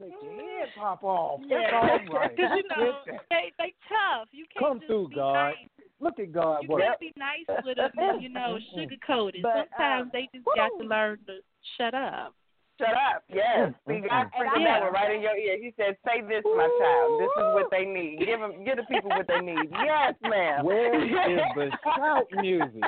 Make 0.00 0.12
your 0.22 0.32
head 0.32 0.68
pop 0.78 1.04
off. 1.04 1.40
That's 1.48 1.52
Yeah. 1.70 1.76
all 1.78 2.14
right. 2.14 2.30
Because 2.36 2.50
you 2.56 2.62
know 2.68 2.94
they 3.30 3.52
they 3.58 3.74
tough. 3.88 4.28
You 4.32 4.46
can't 4.52 4.64
Come 4.64 4.78
just 4.78 4.86
through, 4.88 5.08
be 5.08 5.14
God. 5.16 5.32
nice. 5.34 5.56
Look 6.00 6.18
at 6.18 6.32
God 6.32 6.60
You 6.62 6.68
work. 6.70 6.82
can't 6.82 7.00
be 7.00 7.12
nice 7.18 7.64
with 7.64 7.76
them 7.76 7.90
and 7.98 8.22
you 8.22 8.30
know 8.30 8.56
Mm-mm. 8.58 8.88
sugarcoat 8.88 9.34
it. 9.34 9.42
But, 9.42 9.68
Sometimes 9.76 10.02
um, 10.04 10.10
they 10.14 10.28
just 10.34 10.46
got 10.56 10.70
to 10.80 10.84
learn 10.86 11.18
to 11.26 11.38
shut 11.76 11.92
up. 11.94 12.34
Shut 12.80 12.96
up. 12.96 13.22
Yes. 13.28 13.68
Mm, 13.68 13.74
See, 13.86 14.00
mm, 14.00 14.08
God 14.08 14.26
Mm-mm. 14.26 14.50
printed 14.50 14.66
that 14.66 14.80
one 14.82 14.92
right 14.96 15.14
in 15.14 15.20
your 15.22 15.36
ear. 15.36 15.56
He 15.60 15.72
said, 15.76 15.96
say 16.04 16.22
this, 16.24 16.42
my 16.44 16.64
child. 16.80 17.20
This 17.20 17.32
is 17.36 17.48
what 17.54 17.68
they 17.70 17.84
need. 17.84 18.18
Give 18.24 18.40
them, 18.40 18.64
give 18.64 18.76
the 18.80 18.88
people 18.90 19.10
what 19.12 19.28
they 19.28 19.40
need. 19.44 19.68
Yes, 19.70 20.14
ma'am. 20.24 20.64
Where 20.64 20.88
is 20.96 21.10
the 21.54 21.68
shout 21.84 22.26
music? 22.40 22.82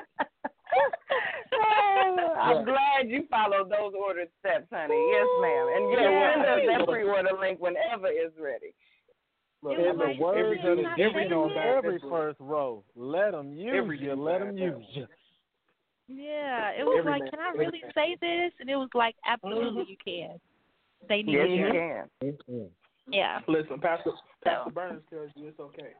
Oh, 1.54 2.34
I'm 2.40 2.64
glad 2.64 3.08
you 3.08 3.24
followed 3.30 3.68
those 3.70 3.92
ordered 3.98 4.28
steps, 4.40 4.66
honey. 4.72 4.96
Yes, 5.12 5.28
ma'am. 5.40 5.66
And 5.76 5.84
yes, 5.92 6.00
Yeah. 6.00 6.32
send 6.32 6.42
us 6.48 6.60
that 6.78 6.88
pre-order 6.88 7.36
link 7.38 7.60
whenever 7.60 8.08
it's 8.08 8.34
ready. 8.40 8.74
Look, 9.62 9.78
It 9.78 9.86
In 9.86 9.98
the 9.98 10.16
words 10.18 10.38
every- 10.38 10.58
of 10.58 10.62
the 10.64 10.70
every- 10.98 11.04
every 11.04 11.24
every 11.28 11.96
every- 11.96 12.10
first 12.10 12.40
row, 12.40 12.82
let 12.96 13.30
them 13.32 13.52
use 13.52 13.74
Every 13.76 13.98
you. 13.98 14.14
Let 14.16 14.40
them 14.40 14.56
use 14.58 14.84
you. 14.96 15.06
Yeah, 16.14 16.70
it 16.70 16.84
was 16.84 16.96
Every 16.98 17.10
like, 17.12 17.22
man, 17.22 17.30
can 17.30 17.40
I 17.40 17.56
really 17.56 17.82
say 17.94 18.16
this? 18.20 18.52
And 18.60 18.68
it 18.68 18.76
was 18.76 18.88
like, 18.94 19.16
absolutely, 19.26 19.84
you 19.88 19.96
can. 20.04 20.38
They 21.08 21.22
need 21.22 21.32
Yes, 21.34 21.46
to 21.46 21.54
you 21.54 21.66
hear. 21.66 22.08
it. 22.20 22.40
can. 22.46 22.68
Yeah. 23.08 23.40
Listen, 23.48 23.80
Pastor 23.80 24.12
Pastor 24.44 24.70
So. 24.70 24.72
Burns 24.74 25.02
tells 25.10 25.30
you 25.36 25.48
it's 25.48 25.60
okay. 25.60 25.90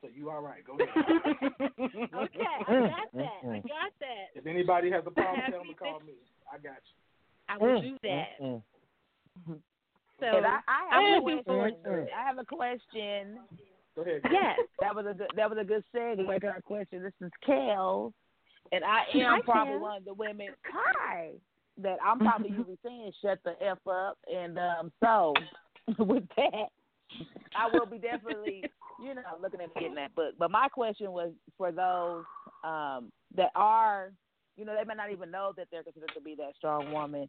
So 0.00 0.08
you 0.14 0.30
all 0.30 0.40
right. 0.40 0.62
Go 0.64 0.74
ahead. 0.74 0.88
Okay, 1.78 2.54
I 2.66 2.72
got 2.72 3.08
that. 3.14 3.40
I 3.42 3.46
mm, 3.46 3.46
mm. 3.46 3.62
got 3.62 3.92
that. 4.00 4.28
if 4.34 4.46
anybody 4.46 4.90
has 4.90 5.02
a 5.06 5.10
problem, 5.10 5.40
Have 5.40 5.50
tell 5.52 5.60
them 5.60 5.68
to 5.68 5.74
call 5.74 6.00
me. 6.00 6.14
I 6.52 6.56
got 6.58 6.76
you. 6.76 6.96
I 7.48 7.58
will 7.58 7.80
Mm, 7.80 7.82
do 7.82 7.96
that. 8.02 8.62
So 10.20 10.26
And 10.26 10.46
I, 10.46 10.58
I 10.66 10.96
I'm 10.96 11.04
have 11.12 11.22
a 11.22 11.24
looking 11.24 11.44
forward 11.44 11.74
to 11.84 11.90
question. 11.90 12.02
it. 12.02 12.10
I 12.16 12.26
have 12.26 12.38
a 12.38 12.44
question. 12.44 13.38
Go 13.94 14.02
ahead. 14.02 14.22
Yes. 14.30 14.58
That 14.80 14.94
was 14.94 15.06
a 15.08 15.14
good. 15.14 15.28
That 15.36 15.48
was 15.50 15.58
a 15.60 15.64
good 15.64 15.84
segue 15.94 16.40
to 16.40 16.46
our 16.46 16.60
question. 16.62 17.02
This 17.02 17.12
is 17.20 17.30
Kel, 17.44 18.12
and 18.72 18.84
I 18.84 19.00
am 19.14 19.20
Hi, 19.20 19.40
probably 19.44 19.78
one 19.78 19.98
of 19.98 20.04
the 20.04 20.14
women. 20.14 20.48
Hi. 20.72 21.30
That 21.80 21.98
I'm 22.04 22.18
probably 22.18 22.50
usually 22.50 22.78
saying 22.84 23.12
shut 23.22 23.38
the 23.44 23.54
f 23.64 23.78
up, 23.88 24.18
and 24.32 24.58
um, 24.58 24.92
so 25.02 25.32
with 25.98 26.24
that, 26.36 26.70
I 27.56 27.68
will 27.72 27.86
be 27.86 27.98
definitely, 27.98 28.64
you 29.00 29.14
know, 29.14 29.22
looking 29.40 29.60
at 29.60 29.72
getting 29.74 29.94
that 29.94 30.12
book. 30.16 30.34
But 30.38 30.50
my 30.50 30.68
question 30.68 31.12
was 31.12 31.30
for 31.56 31.70
those 31.70 32.24
um, 32.64 33.12
that 33.36 33.50
are, 33.54 34.10
you 34.56 34.64
know, 34.64 34.74
they 34.76 34.84
may 34.84 34.94
not 34.94 35.12
even 35.12 35.30
know 35.30 35.52
that 35.56 35.68
they're 35.70 35.84
considered 35.84 36.10
to 36.14 36.20
be 36.20 36.34
that 36.34 36.56
strong 36.56 36.90
woman. 36.90 37.28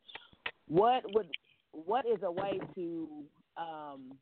What 0.67 1.03
would, 1.13 1.27
what 1.71 2.07
is 2.07 2.23
a 2.23 2.31
way 2.31 2.59
to 2.73 3.07
um, 3.55 4.13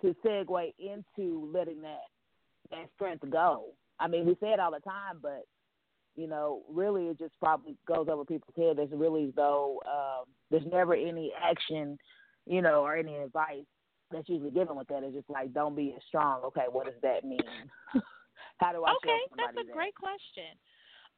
to 0.00 0.14
segue 0.24 0.72
into 0.78 1.50
letting 1.52 1.82
that 1.82 2.04
that 2.70 2.88
strength 2.94 3.28
go. 3.30 3.66
I 3.98 4.08
mean, 4.08 4.26
we 4.26 4.34
say 4.40 4.48
it 4.48 4.60
all 4.60 4.70
the 4.70 4.80
time, 4.80 5.18
but 5.22 5.44
you 6.16 6.26
know, 6.26 6.62
really, 6.68 7.06
it 7.06 7.18
just 7.18 7.38
probably 7.38 7.76
goes 7.86 8.06
over 8.10 8.24
people's 8.24 8.56
head. 8.56 8.78
There's 8.78 8.90
really 8.92 9.32
though, 9.36 9.80
um, 9.86 10.24
there's 10.50 10.66
never 10.72 10.94
any 10.94 11.32
action, 11.40 11.98
you 12.46 12.62
know, 12.62 12.82
or 12.84 12.96
any 12.96 13.16
advice 13.16 13.66
that's 14.10 14.28
usually 14.28 14.50
given 14.50 14.76
with 14.76 14.88
that. 14.88 15.02
It's 15.02 15.14
just 15.14 15.28
like, 15.28 15.52
don't 15.52 15.76
be 15.76 15.92
as 15.96 16.02
strong. 16.08 16.42
Okay, 16.44 16.64
what 16.70 16.86
does 16.86 16.94
that 17.02 17.24
mean? 17.24 17.40
How 18.58 18.72
do 18.72 18.84
I 18.84 18.92
Okay, 18.92 19.20
that's 19.36 19.52
a 19.52 19.66
that? 19.66 19.72
great 19.72 19.94
question. 19.94 20.56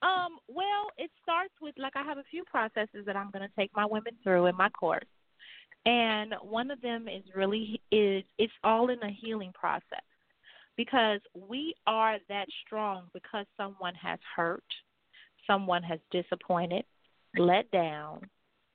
Um, 0.02 0.38
well, 0.48 0.90
it 0.96 1.10
starts 1.22 1.54
with 1.60 1.74
like 1.76 1.94
I 1.96 2.02
have 2.02 2.18
a 2.18 2.24
few 2.30 2.44
processes 2.44 3.04
that 3.06 3.16
I'm 3.16 3.30
going 3.30 3.46
to 3.48 3.54
take 3.56 3.70
my 3.74 3.84
women 3.84 4.14
through 4.22 4.46
in 4.46 4.56
my 4.56 4.68
course, 4.68 5.04
and 5.86 6.34
one 6.42 6.70
of 6.70 6.80
them 6.80 7.08
is 7.08 7.24
really 7.34 7.80
is 7.90 8.24
it's 8.38 8.52
all 8.62 8.90
in 8.90 9.02
a 9.02 9.10
healing 9.10 9.52
process 9.54 10.07
because 10.78 11.20
we 11.34 11.74
are 11.86 12.18
that 12.28 12.46
strong 12.64 13.02
because 13.12 13.44
someone 13.56 13.94
has 13.96 14.20
hurt, 14.34 14.64
someone 15.46 15.82
has 15.82 15.98
disappointed, 16.12 16.84
let 17.36 17.70
down 17.72 18.20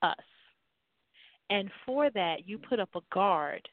us, 0.04 0.18
and 1.50 1.72
for 1.86 2.12
that 2.12 2.46
you 2.46 2.58
put 2.60 2.80
up 2.80 2.90
a 2.96 3.00
guard 3.12 3.68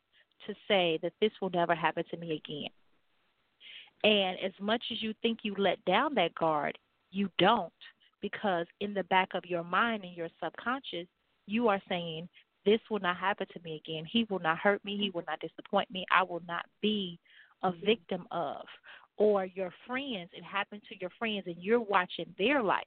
to 0.46 0.54
say 0.68 0.98
that 1.02 1.12
this 1.20 1.32
will 1.42 1.50
never 1.50 1.74
happen 1.74 2.04
to 2.10 2.16
me 2.16 2.40
again. 2.42 2.70
And 4.04 4.38
as 4.42 4.52
much 4.60 4.82
as 4.92 5.02
you 5.02 5.12
think 5.20 5.40
you 5.42 5.54
let 5.58 5.84
down 5.84 6.14
that 6.14 6.34
guard, 6.34 6.78
you 7.10 7.28
don't 7.38 7.72
because 8.22 8.66
in 8.80 8.94
the 8.94 9.04
back 9.04 9.30
of 9.34 9.44
your 9.44 9.64
mind 9.64 10.04
and 10.04 10.16
your 10.16 10.28
subconscious, 10.42 11.06
you 11.46 11.68
are 11.68 11.82
saying, 11.88 12.28
This 12.64 12.80
will 12.90 13.00
not 13.00 13.16
happen 13.16 13.46
to 13.52 13.60
me 13.64 13.82
again. 13.84 14.04
He 14.10 14.26
will 14.30 14.38
not 14.38 14.58
hurt 14.58 14.84
me. 14.84 14.96
He 14.96 15.10
will 15.10 15.24
not 15.26 15.40
disappoint 15.40 15.90
me. 15.90 16.06
I 16.10 16.22
will 16.22 16.42
not 16.46 16.64
be 16.80 17.18
a 17.62 17.70
mm-hmm. 17.70 17.86
victim 17.86 18.26
of. 18.30 18.64
Or 19.16 19.44
your 19.44 19.70
friends, 19.86 20.30
it 20.32 20.42
happened 20.42 20.82
to 20.88 20.98
your 20.98 21.10
friends, 21.18 21.44
and 21.46 21.56
you're 21.58 21.80
watching 21.80 22.34
their 22.38 22.62
life 22.62 22.84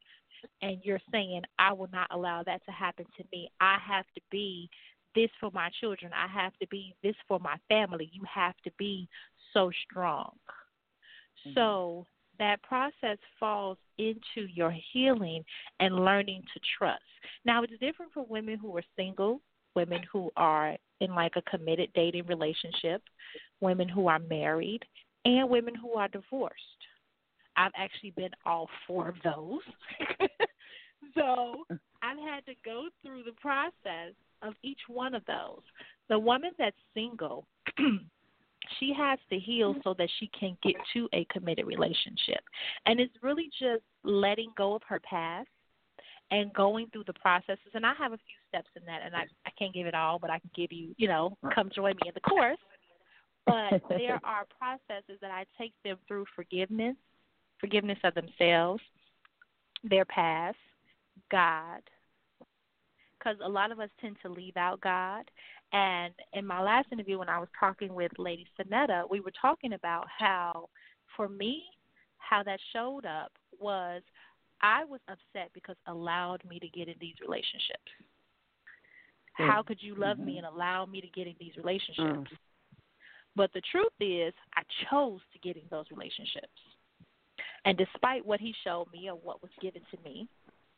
and 0.61 0.80
you're 0.84 1.01
saying, 1.11 1.41
I 1.59 1.74
will 1.74 1.89
not 1.91 2.07
allow 2.11 2.43
that 2.43 2.65
to 2.65 2.71
happen 2.71 3.05
to 3.17 3.24
me. 3.32 3.49
I 3.59 3.78
have 3.86 4.05
to 4.15 4.21
be 4.32 4.69
this 5.15 5.30
for 5.39 5.51
my 5.53 5.69
children. 5.80 6.11
I 6.13 6.28
have 6.28 6.53
to 6.59 6.67
be 6.67 6.95
this 7.03 7.15
for 7.28 7.39
my 7.39 7.55
family. 7.69 8.09
You 8.11 8.24
have 8.34 8.55
to 8.63 8.71
be 8.78 9.07
so 9.53 9.71
strong. 9.89 10.34
So 11.53 11.59
mm-hmm. 11.59 12.43
that 12.43 12.63
process 12.63 13.17
falls 13.39 13.78
into 13.97 14.49
your 14.51 14.74
healing 14.91 15.43
and 15.80 16.03
learning 16.03 16.43
to 16.53 16.59
trust. 16.78 17.03
Now, 17.45 17.63
it's 17.63 17.74
different 17.80 18.11
for 18.13 18.26
women 18.26 18.57
who 18.57 18.76
are 18.78 18.84
single 18.95 19.41
women 19.76 20.01
who 20.11 20.32
are 20.38 20.76
in 20.99 21.13
like 21.13 21.34
a 21.36 21.41
committed 21.49 21.89
dating 21.95 22.26
relationship, 22.28 23.01
women 23.64 23.89
who 23.89 24.07
are 24.07 24.20
married, 24.20 24.82
and 25.26 25.49
women 25.49 25.74
who 25.74 25.93
are 25.93 26.07
divorced. 26.07 26.61
I've 27.55 27.72
actually 27.76 28.11
been 28.11 28.32
all 28.45 28.70
four 28.86 29.09
of 29.09 29.16
those. 29.24 29.61
so 31.16 31.64
I've 32.01 32.18
had 32.18 32.45
to 32.47 32.53
go 32.66 32.88
through 33.01 33.24
the 33.24 33.34
process 33.39 34.14
of 34.41 34.53
each 34.64 34.80
one 34.88 35.16
of 35.16 35.24
those. 35.26 35.61
The 36.09 36.20
woman 36.20 36.51
that's 36.57 36.76
single, 36.93 37.45
she 38.80 38.93
has 38.97 39.20
to 39.30 39.39
heal 39.39 39.76
so 39.84 39.93
that 39.97 40.09
she 40.20 40.30
can 40.38 40.57
get 40.64 40.76
to 40.93 41.07
a 41.14 41.26
committed 41.32 41.66
relationship. 41.66 42.41
And 42.86 42.99
it's 42.99 43.14
really 43.22 43.49
just 43.59 43.84
letting 44.03 44.51
go 44.57 44.76
of 44.76 44.82
her 44.88 44.99
past 44.99 45.47
and 46.32 46.53
going 46.53 46.88
through 46.91 47.03
the 47.05 47.14
processes. 47.14 47.72
And 47.74 47.86
I 47.86 47.93
have 47.97 48.14
a 48.14 48.18
few 48.18 48.36
steps 48.49 48.70
in 48.76 48.84
that, 48.86 49.01
and 49.05 49.16
I, 49.16 49.24
I 49.45 49.51
can't 49.57 49.74
give 49.74 49.88
it 49.88 49.93
all, 49.93 50.20
but 50.20 50.30
I 50.30 50.39
can 50.39 50.49
give 50.55 50.72
you, 50.72 50.95
you 50.97 51.07
know, 51.07 51.38
come 51.53 51.70
join 51.74 51.93
me 52.01 52.07
in 52.07 52.14
the 52.14 52.22
course. 52.22 52.57
But 53.45 53.81
there 53.89 54.19
are 54.23 54.45
processes 54.57 55.19
that 55.21 55.31
I 55.31 55.45
take 55.57 55.73
them 55.83 55.97
through 56.07 56.25
forgiveness, 56.35 56.95
forgiveness 57.59 57.99
of 58.03 58.13
themselves, 58.15 58.81
their 59.83 60.05
past, 60.05 60.57
God, 61.31 61.81
because 63.17 63.37
a 63.43 63.49
lot 63.49 63.71
of 63.71 63.79
us 63.79 63.89
tend 64.01 64.17
to 64.21 64.29
leave 64.29 64.57
out 64.57 64.81
God. 64.81 65.29
And 65.71 66.13
in 66.33 66.45
my 66.45 66.61
last 66.61 66.87
interview, 66.91 67.17
when 67.17 67.29
I 67.29 67.39
was 67.39 67.49
talking 67.59 67.93
with 67.93 68.11
Lady 68.17 68.45
Sonetta, 68.59 69.09
we 69.09 69.19
were 69.19 69.33
talking 69.41 69.73
about 69.73 70.05
how, 70.17 70.69
for 71.17 71.27
me, 71.27 71.63
how 72.17 72.43
that 72.43 72.59
showed 72.71 73.05
up 73.05 73.31
was 73.59 74.01
I 74.61 74.85
was 74.85 74.99
upset 75.07 75.51
because 75.53 75.75
allowed 75.87 76.41
me 76.47 76.59
to 76.59 76.67
get 76.69 76.87
in 76.87 76.95
these 76.99 77.15
relationships. 77.21 77.91
Mm. 79.39 79.49
How 79.49 79.63
could 79.63 79.79
you 79.81 79.95
love 79.95 80.19
me 80.19 80.33
mm-hmm. 80.33 80.45
and 80.45 80.55
allow 80.55 80.85
me 80.85 81.01
to 81.01 81.07
get 81.07 81.27
in 81.27 81.35
these 81.39 81.53
relationships? 81.57 81.99
Mm. 81.99 82.27
But 83.36 83.51
the 83.53 83.61
truth 83.71 83.93
is, 83.99 84.34
I 84.55 84.61
chose 84.89 85.19
to 85.34 85.39
get 85.39 85.55
in 85.55 85.63
those 85.69 85.86
relationships. 85.91 86.47
And 87.65 87.77
despite 87.77 88.25
what 88.25 88.39
he 88.39 88.53
showed 88.63 88.88
me 88.91 89.09
or 89.09 89.15
what 89.15 89.41
was 89.41 89.51
given 89.61 89.81
to 89.91 89.97
me, 90.03 90.27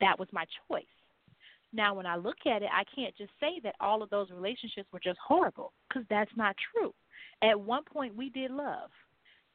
that 0.00 0.18
was 0.18 0.28
my 0.32 0.44
choice. 0.68 0.84
Now, 1.72 1.94
when 1.94 2.06
I 2.06 2.16
look 2.16 2.46
at 2.46 2.62
it, 2.62 2.70
I 2.72 2.84
can't 2.94 3.16
just 3.16 3.32
say 3.40 3.60
that 3.64 3.74
all 3.80 4.02
of 4.02 4.10
those 4.10 4.30
relationships 4.30 4.88
were 4.92 5.00
just 5.00 5.18
horrible 5.24 5.72
because 5.88 6.04
that's 6.08 6.30
not 6.36 6.56
true. 6.72 6.94
At 7.42 7.60
one 7.60 7.82
point, 7.84 8.16
we 8.16 8.30
did 8.30 8.50
love, 8.50 8.90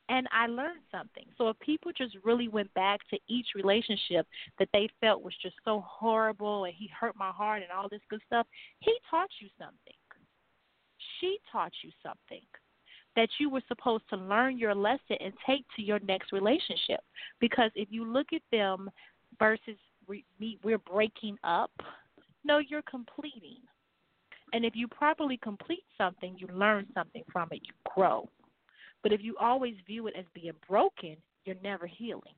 and 0.09 0.27
I 0.31 0.47
learned 0.47 0.81
something. 0.91 1.23
So, 1.37 1.49
if 1.49 1.59
people 1.59 1.91
just 1.97 2.15
really 2.23 2.47
went 2.47 2.71
back 2.75 2.99
to 3.09 3.17
each 3.27 3.47
relationship 3.55 4.27
that 4.59 4.67
they 4.73 4.89
felt 4.99 5.23
was 5.23 5.33
just 5.41 5.55
so 5.63 5.83
horrible 5.87 6.65
and 6.65 6.73
he 6.77 6.89
hurt 6.99 7.15
my 7.15 7.31
heart 7.31 7.63
and 7.63 7.71
all 7.71 7.89
this 7.89 8.01
good 8.09 8.21
stuff, 8.27 8.45
he 8.81 8.93
taught 9.09 9.29
you 9.39 9.47
something. 9.57 9.95
She 11.19 11.39
taught 11.51 11.71
you 11.83 11.91
something 12.03 12.45
that 13.15 13.29
you 13.39 13.49
were 13.49 13.61
supposed 13.67 14.03
to 14.09 14.15
learn 14.15 14.57
your 14.57 14.73
lesson 14.73 15.17
and 15.19 15.33
take 15.45 15.65
to 15.75 15.81
your 15.81 15.99
next 15.99 16.31
relationship. 16.31 17.01
Because 17.39 17.71
if 17.75 17.89
you 17.91 18.05
look 18.05 18.27
at 18.33 18.41
them 18.51 18.89
versus 19.39 19.77
we, 20.07 20.25
we're 20.63 20.77
breaking 20.77 21.37
up, 21.43 21.71
no, 22.43 22.59
you're 22.59 22.83
completing. 22.83 23.57
And 24.53 24.65
if 24.65 24.75
you 24.75 24.87
properly 24.87 25.37
complete 25.37 25.83
something, 25.97 26.35
you 26.37 26.47
learn 26.53 26.87
something 26.93 27.23
from 27.31 27.49
it, 27.51 27.61
you 27.63 27.73
grow. 27.95 28.27
But 29.03 29.13
if 29.13 29.21
you 29.21 29.35
always 29.39 29.75
view 29.87 30.07
it 30.07 30.13
as 30.17 30.25
being 30.33 30.53
broken, 30.67 31.17
you're 31.45 31.55
never 31.63 31.87
healing. 31.87 32.35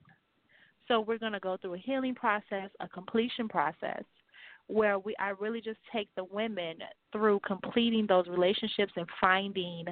So 0.88 1.00
we're 1.00 1.18
going 1.18 1.34
to 1.34 1.40
go 1.40 1.58
through 1.58 1.76
a 1.76 1.80
healing 1.80 2.16
process, 2.16 2.70
a 2.80 2.88
completion 2.88 3.48
process, 3.48 4.04
where 4.68 5.00
we 5.00 5.16
I 5.20 5.30
really 5.40 5.62
just 5.62 5.80
take 5.92 6.10
the 6.16 6.24
women 6.26 6.78
through 7.12 7.42
completing 7.46 8.06
those 8.08 8.28
relationships 8.28 8.94
and 8.96 9.08
finding 9.20 9.86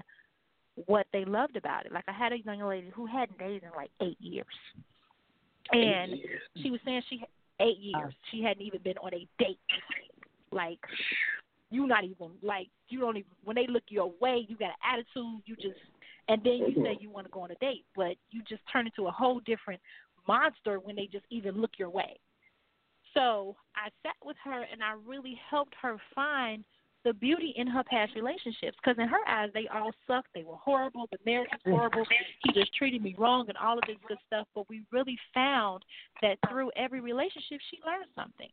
what 0.85 1.07
they 1.13 1.25
loved 1.25 1.55
about 1.55 1.85
it. 1.85 1.91
Like 1.91 2.05
I 2.07 2.13
had 2.13 2.31
a 2.31 2.39
young 2.39 2.61
lady 2.61 2.91
who 2.93 3.05
hadn't 3.05 3.37
dated 3.37 3.63
in 3.63 3.69
like 3.75 3.91
eight 4.01 4.17
years, 4.19 4.45
and 5.71 6.13
she 6.61 6.71
was 6.71 6.79
saying 6.85 7.01
she 7.09 7.23
eight 7.59 7.77
oh. 7.95 7.99
years 7.99 8.13
she 8.31 8.41
hadn't 8.41 8.63
even 8.63 8.81
been 8.81 8.97
on 8.97 9.13
a 9.13 9.27
date. 9.39 9.59
Like 10.51 10.79
you 11.69 11.87
not 11.87 12.03
even 12.03 12.31
like 12.41 12.67
you 12.89 12.99
don't 12.99 13.17
even 13.17 13.31
when 13.43 13.55
they 13.55 13.67
look 13.67 13.83
your 13.89 14.11
way, 14.19 14.45
you 14.47 14.57
got 14.57 14.69
an 14.69 14.93
attitude. 14.93 15.41
You 15.45 15.55
just 15.55 15.79
and 16.27 16.41
then 16.43 16.53
you 16.53 16.67
mm-hmm. 16.67 16.83
say 16.83 16.97
you 16.99 17.09
want 17.09 17.27
to 17.27 17.31
go 17.31 17.41
on 17.41 17.51
a 17.51 17.55
date, 17.55 17.85
but 17.95 18.15
you 18.29 18.41
just 18.47 18.61
turn 18.71 18.85
into 18.85 19.07
a 19.07 19.11
whole 19.11 19.39
different 19.41 19.81
monster 20.27 20.79
when 20.79 20.95
they 20.95 21.07
just 21.11 21.25
even 21.29 21.59
look 21.59 21.71
your 21.77 21.89
way. 21.89 22.19
So 23.13 23.55
I 23.75 23.89
sat 24.03 24.15
with 24.23 24.37
her 24.43 24.65
and 24.71 24.81
I 24.83 24.93
really 25.05 25.39
helped 25.49 25.73
her 25.81 25.97
find 26.15 26.63
the 27.03 27.13
beauty 27.13 27.53
in 27.55 27.67
her 27.67 27.83
past 27.83 28.13
relationships 28.15 28.77
because 28.81 28.97
in 28.99 29.07
her 29.07 29.27
eyes 29.27 29.49
they 29.53 29.67
all 29.73 29.91
sucked. 30.07 30.29
They 30.33 30.43
were 30.43 30.55
horrible. 30.55 31.07
The 31.11 31.17
marriage 31.25 31.49
was 31.51 31.61
mm. 31.73 31.77
horrible. 31.77 32.05
He 32.43 32.53
just 32.53 32.73
treated 32.73 33.01
me 33.01 33.15
wrong 33.17 33.45
and 33.47 33.57
all 33.57 33.77
of 33.77 33.83
this 33.87 33.97
good 34.07 34.17
stuff. 34.27 34.47
But 34.53 34.69
we 34.69 34.83
really 34.91 35.17
found 35.33 35.83
that 36.21 36.37
through 36.49 36.71
every 36.75 37.01
relationship 37.01 37.59
she 37.69 37.79
learned 37.85 38.09
something. 38.15 38.49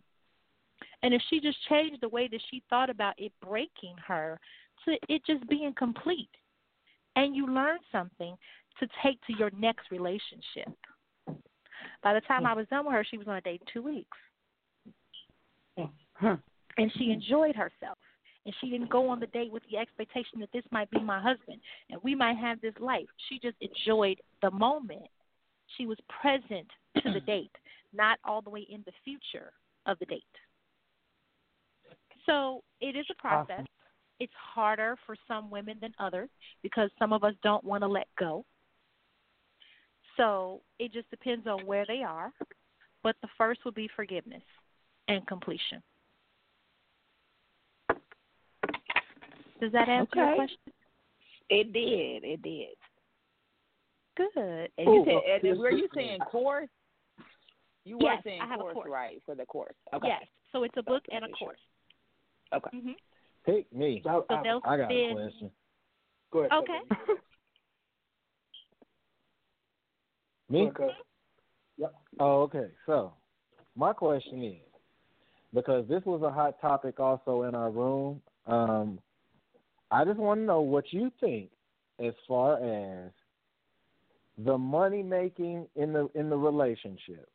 And 1.02 1.14
if 1.14 1.22
she 1.28 1.40
just 1.40 1.58
changed 1.68 2.00
the 2.00 2.08
way 2.08 2.28
that 2.28 2.40
she 2.50 2.62
thought 2.70 2.90
about 2.90 3.14
it 3.18 3.32
breaking 3.44 3.94
her 4.06 4.38
to 4.84 4.96
it 5.08 5.22
just 5.26 5.48
being 5.48 5.74
complete 5.76 6.30
and 7.16 7.34
you 7.34 7.46
learn 7.46 7.78
something 7.90 8.36
to 8.80 8.88
take 9.02 9.20
to 9.26 9.36
your 9.36 9.50
next 9.58 9.90
relationship. 9.90 10.72
By 12.02 12.14
the 12.14 12.20
time 12.22 12.42
hmm. 12.42 12.46
i 12.46 12.54
was 12.54 12.66
done 12.68 12.86
with 12.86 12.94
her 12.94 13.04
she 13.08 13.18
was 13.18 13.28
on 13.28 13.36
a 13.36 13.40
date 13.40 13.60
in 13.60 13.72
two 13.72 13.82
weeks. 13.82 14.16
Hmm. 16.16 16.34
And 16.76 16.90
she 16.96 17.12
enjoyed 17.12 17.54
herself 17.54 17.98
and 18.48 18.54
she 18.62 18.70
didn't 18.70 18.88
go 18.88 19.10
on 19.10 19.20
the 19.20 19.26
date 19.26 19.52
with 19.52 19.62
the 19.70 19.76
expectation 19.76 20.40
that 20.40 20.48
this 20.54 20.64
might 20.70 20.90
be 20.90 20.98
my 20.98 21.20
husband 21.20 21.60
and 21.90 22.00
we 22.02 22.14
might 22.14 22.38
have 22.38 22.58
this 22.62 22.72
life. 22.80 23.04
She 23.28 23.38
just 23.38 23.58
enjoyed 23.60 24.22
the 24.40 24.50
moment. 24.50 25.06
She 25.76 25.84
was 25.84 25.98
present 26.22 26.66
to 27.02 27.12
the 27.12 27.20
date, 27.26 27.50
not 27.92 28.18
all 28.24 28.40
the 28.40 28.48
way 28.48 28.66
in 28.70 28.82
the 28.86 28.92
future 29.04 29.52
of 29.84 29.98
the 29.98 30.06
date. 30.06 30.22
So 32.24 32.62
it 32.80 32.96
is 32.96 33.04
a 33.10 33.20
process. 33.20 33.50
Awesome. 33.50 33.66
It's 34.18 34.32
harder 34.54 34.96
for 35.04 35.14
some 35.28 35.50
women 35.50 35.76
than 35.82 35.92
others 35.98 36.30
because 36.62 36.88
some 36.98 37.12
of 37.12 37.24
us 37.24 37.34
don't 37.42 37.64
want 37.64 37.82
to 37.82 37.86
let 37.86 38.06
go. 38.18 38.46
So 40.16 40.62
it 40.78 40.94
just 40.94 41.10
depends 41.10 41.46
on 41.46 41.66
where 41.66 41.84
they 41.86 42.02
are. 42.02 42.32
But 43.02 43.14
the 43.20 43.28
first 43.36 43.60
would 43.66 43.74
be 43.74 43.90
forgiveness 43.94 44.42
and 45.06 45.26
completion. 45.26 45.82
Does 49.60 49.72
that 49.72 49.88
answer 49.88 50.16
your 50.16 50.34
question? 50.34 50.58
It 51.50 51.72
did. 51.72 52.24
It 52.24 52.42
did. 52.42 52.76
Good. 54.16 54.70
And 54.78 54.94
you 54.94 55.04
said, 55.06 55.44
and 55.48 55.58
were 55.58 55.70
you 55.70 55.88
saying 55.94 56.20
course? 56.20 56.68
You 57.84 57.98
were 57.98 58.04
Yes, 58.04 58.22
saying 58.24 58.40
I 58.42 58.46
have 58.46 58.60
a 58.60 58.64
course, 58.64 58.74
course. 58.74 58.90
right? 58.90 59.22
For 59.24 59.34
the 59.34 59.46
course. 59.46 59.74
Okay. 59.94 60.08
Yes. 60.08 60.22
So 60.52 60.62
it's 60.64 60.74
a 60.76 60.82
book 60.82 61.02
and 61.10 61.24
a 61.24 61.28
course. 61.28 61.58
Okay. 62.54 62.70
hmm 62.72 62.92
Pick 63.46 63.72
me. 63.72 64.02
I, 64.04 64.08
So 64.08 64.24
I, 64.30 64.42
they'll 64.42 64.60
I 64.64 64.76
got 64.76 64.90
a 64.90 65.12
question. 65.14 65.50
go 66.32 66.40
ahead. 66.40 66.52
Okay. 66.52 66.78
Me? 70.50 70.62
Okay. 70.62 70.88
Yep. 71.78 71.94
Oh, 72.20 72.42
okay. 72.42 72.66
So, 72.86 73.12
my 73.76 73.92
question 73.92 74.42
is 74.42 74.56
because 75.54 75.86
this 75.88 76.02
was 76.04 76.22
a 76.22 76.30
hot 76.30 76.60
topic 76.60 77.00
also 77.00 77.42
in 77.42 77.54
our 77.54 77.70
room. 77.70 78.20
Um, 78.46 78.98
I 79.90 80.04
just 80.04 80.18
want 80.18 80.40
to 80.40 80.44
know 80.44 80.60
what 80.60 80.92
you 80.92 81.10
think 81.20 81.50
as 81.98 82.14
far 82.26 82.56
as 82.56 83.10
the 84.44 84.56
money 84.56 85.02
making 85.02 85.66
in 85.76 85.92
the 85.92 86.08
in 86.14 86.30
the 86.30 86.36
relationship. 86.36 87.28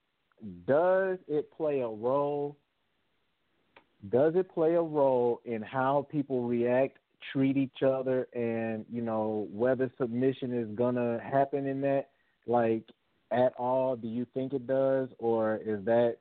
Does 0.68 1.18
it 1.28 1.52
play 1.52 1.82
a 1.82 1.88
role? 1.88 2.56
Does 4.10 4.34
it 4.36 4.54
play 4.54 4.76
a 4.76 4.82
role 4.82 5.42
in 5.46 5.62
how 5.62 6.08
people 6.12 6.44
react, 6.44 6.98
treat 7.32 7.58
each 7.58 7.82
other, 7.86 8.28
and 8.34 8.86
you 8.92 9.02
know 9.02 9.48
whether 9.52 9.92
submission 9.98 10.58
is 10.58 10.68
gonna 10.76 11.20
happen 11.20 11.66
in 11.66 11.82
that? 11.82 12.10
Like 12.46 12.84
at 13.32 13.54
all? 13.58 13.96
Do 13.96 14.08
you 14.08 14.26
think 14.34 14.54
it 14.54 14.68
does, 14.68 15.10
or 15.20 15.60
is 15.66 15.84
that 15.86 16.18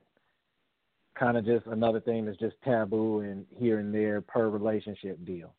kind 1.17 1.37
of 1.37 1.45
just 1.45 1.67
another 1.67 1.99
thing 1.99 2.25
that's 2.25 2.39
just 2.39 2.55
taboo 2.63 3.19
and 3.19 3.45
here 3.57 3.79
and 3.79 3.93
there 3.93 4.19
per 4.21 4.49
relationship 4.49 5.23
deal? 5.25 5.53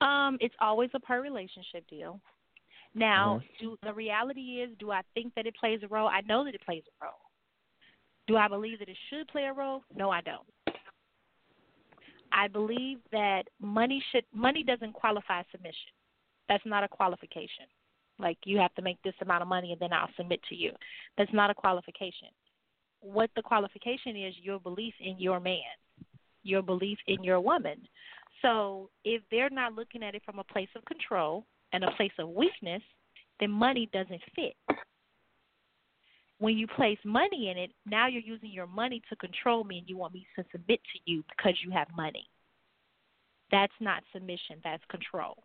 Um, 0.00 0.38
it's 0.40 0.54
always 0.60 0.90
a 0.94 1.00
per 1.00 1.22
relationship 1.22 1.88
deal. 1.88 2.20
Now, 2.94 3.40
Mm-hmm. 3.42 3.64
do 3.64 3.76
the 3.82 3.92
reality 3.94 4.62
is, 4.62 4.70
do 4.78 4.90
I 4.90 5.02
think 5.14 5.34
that 5.34 5.46
it 5.46 5.54
plays 5.60 5.80
a 5.82 5.88
role? 5.88 6.08
I 6.08 6.22
know 6.22 6.44
that 6.44 6.54
it 6.54 6.62
plays 6.64 6.82
a 7.00 7.04
role. 7.04 7.14
Do 8.26 8.36
I 8.36 8.48
believe 8.48 8.78
that 8.80 8.88
it 8.88 8.96
should 9.10 9.28
play 9.28 9.44
a 9.44 9.52
role? 9.52 9.82
No, 9.94 10.10
I 10.10 10.20
don't. 10.22 10.46
I 12.32 12.48
believe 12.48 12.98
that 13.12 13.44
money 13.60 14.02
should 14.12 14.24
money 14.32 14.62
doesn't 14.62 14.92
qualify 14.92 15.42
submission. 15.50 15.92
That's 16.48 16.64
not 16.66 16.84
a 16.84 16.88
qualification. 16.88 17.66
Like 18.18 18.38
you 18.44 18.58
have 18.58 18.74
to 18.74 18.82
make 18.82 18.98
this 19.02 19.14
amount 19.22 19.42
of 19.42 19.48
money 19.48 19.72
and 19.72 19.80
then 19.80 19.92
I'll 19.92 20.08
submit 20.16 20.40
to 20.48 20.54
you. 20.54 20.72
That's 21.18 21.32
not 21.32 21.50
a 21.50 21.54
qualification. 21.54 22.28
What 23.00 23.30
the 23.34 23.42
qualification 23.42 24.16
is 24.16 24.34
your 24.42 24.60
belief 24.60 24.94
in 25.00 25.18
your 25.18 25.40
man. 25.40 25.74
your 26.42 26.62
belief 26.62 26.98
in 27.06 27.22
your 27.22 27.40
woman. 27.40 27.76
So 28.42 28.90
if 29.04 29.22
they're 29.30 29.50
not 29.50 29.74
looking 29.74 30.02
at 30.02 30.14
it 30.14 30.22
from 30.24 30.38
a 30.38 30.44
place 30.44 30.68
of 30.76 30.84
control 30.84 31.44
and 31.72 31.84
a 31.84 31.90
place 31.92 32.12
of 32.18 32.30
weakness, 32.30 32.82
then 33.38 33.50
money 33.50 33.88
doesn't 33.92 34.22
fit. 34.34 34.54
When 36.38 36.56
you 36.56 36.66
place 36.66 36.98
money 37.04 37.50
in 37.50 37.58
it, 37.58 37.70
now 37.84 38.06
you're 38.06 38.22
using 38.22 38.50
your 38.50 38.66
money 38.66 39.02
to 39.10 39.16
control 39.16 39.62
me 39.62 39.78
and 39.78 39.88
you 39.88 39.98
want 39.98 40.14
me 40.14 40.26
to 40.36 40.44
submit 40.50 40.80
to 40.92 41.10
you 41.10 41.22
because 41.36 41.54
you 41.62 41.70
have 41.70 41.88
money. 41.94 42.26
That's 43.50 43.72
not 43.80 44.02
submission, 44.12 44.56
that's 44.64 44.82
control. 44.90 45.36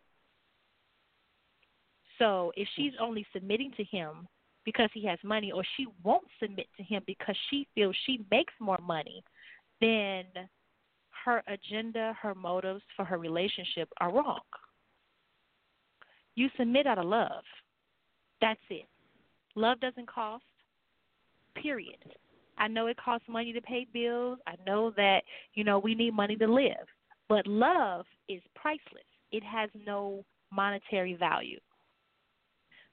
So 2.17 2.53
if 2.55 2.67
she's 2.75 2.93
only 2.99 3.25
submitting 3.33 3.71
to 3.75 3.83
him 3.83 4.27
because 4.63 4.89
he 4.93 5.05
has 5.05 5.19
money, 5.23 5.51
or 5.51 5.63
she 5.77 5.85
won't 6.03 6.25
submit 6.41 6.67
to 6.75 6.83
him 6.83 7.03
because 7.05 7.35
she 7.49 7.67
feels 7.75 7.95
she 8.05 8.25
makes 8.31 8.53
more 8.59 8.79
money, 8.81 9.23
then 9.79 10.25
her 11.25 11.41
agenda, 11.47 12.15
her 12.21 12.35
motives 12.35 12.83
for 12.95 13.03
her 13.03 13.17
relationship 13.17 13.89
are 13.99 14.13
wrong. 14.13 14.39
You 16.35 16.49
submit 16.57 16.85
out 16.85 16.99
of 16.99 17.05
love. 17.05 17.43
That's 18.41 18.59
it. 18.69 18.85
Love 19.55 19.79
doesn't 19.79 20.07
cost, 20.07 20.43
period. 21.61 21.97
I 22.57 22.67
know 22.67 22.87
it 22.87 22.97
costs 23.03 23.27
money 23.27 23.53
to 23.53 23.61
pay 23.61 23.87
bills. 23.91 24.37
I 24.45 24.55
know 24.67 24.91
that, 24.97 25.21
you 25.55 25.63
know, 25.63 25.79
we 25.79 25.95
need 25.95 26.13
money 26.13 26.35
to 26.35 26.47
live. 26.47 26.85
But 27.27 27.47
love 27.47 28.05
is 28.29 28.41
priceless. 28.53 29.03
It 29.31 29.43
has 29.43 29.69
no 29.85 30.23
monetary 30.51 31.15
value. 31.15 31.59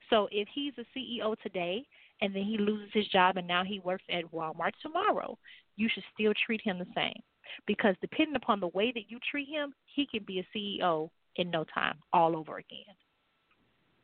So 0.09 0.27
if 0.31 0.47
he's 0.53 0.73
a 0.79 0.97
CEO 0.97 1.35
today 1.41 1.85
and 2.21 2.35
then 2.35 2.43
he 2.43 2.57
loses 2.57 2.89
his 2.93 3.07
job 3.09 3.37
and 3.37 3.47
now 3.47 3.63
he 3.63 3.79
works 3.79 4.03
at 4.11 4.31
Walmart 4.31 4.71
tomorrow, 4.81 5.37
you 5.75 5.87
should 5.93 6.03
still 6.13 6.33
treat 6.45 6.61
him 6.61 6.79
the 6.79 6.87
same. 6.95 7.21
Because 7.67 7.95
depending 8.01 8.35
upon 8.35 8.59
the 8.59 8.67
way 8.67 8.91
that 8.91 9.09
you 9.09 9.19
treat 9.29 9.47
him, 9.49 9.73
he 9.85 10.05
can 10.05 10.23
be 10.25 10.39
a 10.39 10.57
CEO 10.57 11.09
in 11.35 11.49
no 11.49 11.63
time 11.73 11.95
all 12.11 12.35
over 12.37 12.57
again. 12.57 12.95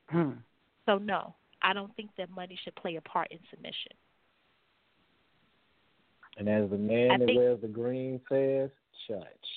Hmm. 0.09 0.31
So 0.85 0.97
no, 0.97 1.35
I 1.61 1.73
don't 1.73 1.95
think 1.95 2.09
that 2.17 2.29
money 2.29 2.57
should 2.63 2.75
play 2.75 2.95
a 2.95 3.01
part 3.01 3.27
in 3.31 3.39
submission. 3.49 3.91
And 6.37 6.47
as 6.49 6.69
the 6.69 6.77
man 6.77 7.11
I 7.11 7.17
that 7.17 7.25
think- 7.25 7.37
wears 7.37 7.61
the 7.61 7.67
green 7.67 8.19
says, 8.29 8.69
church. 9.07 9.47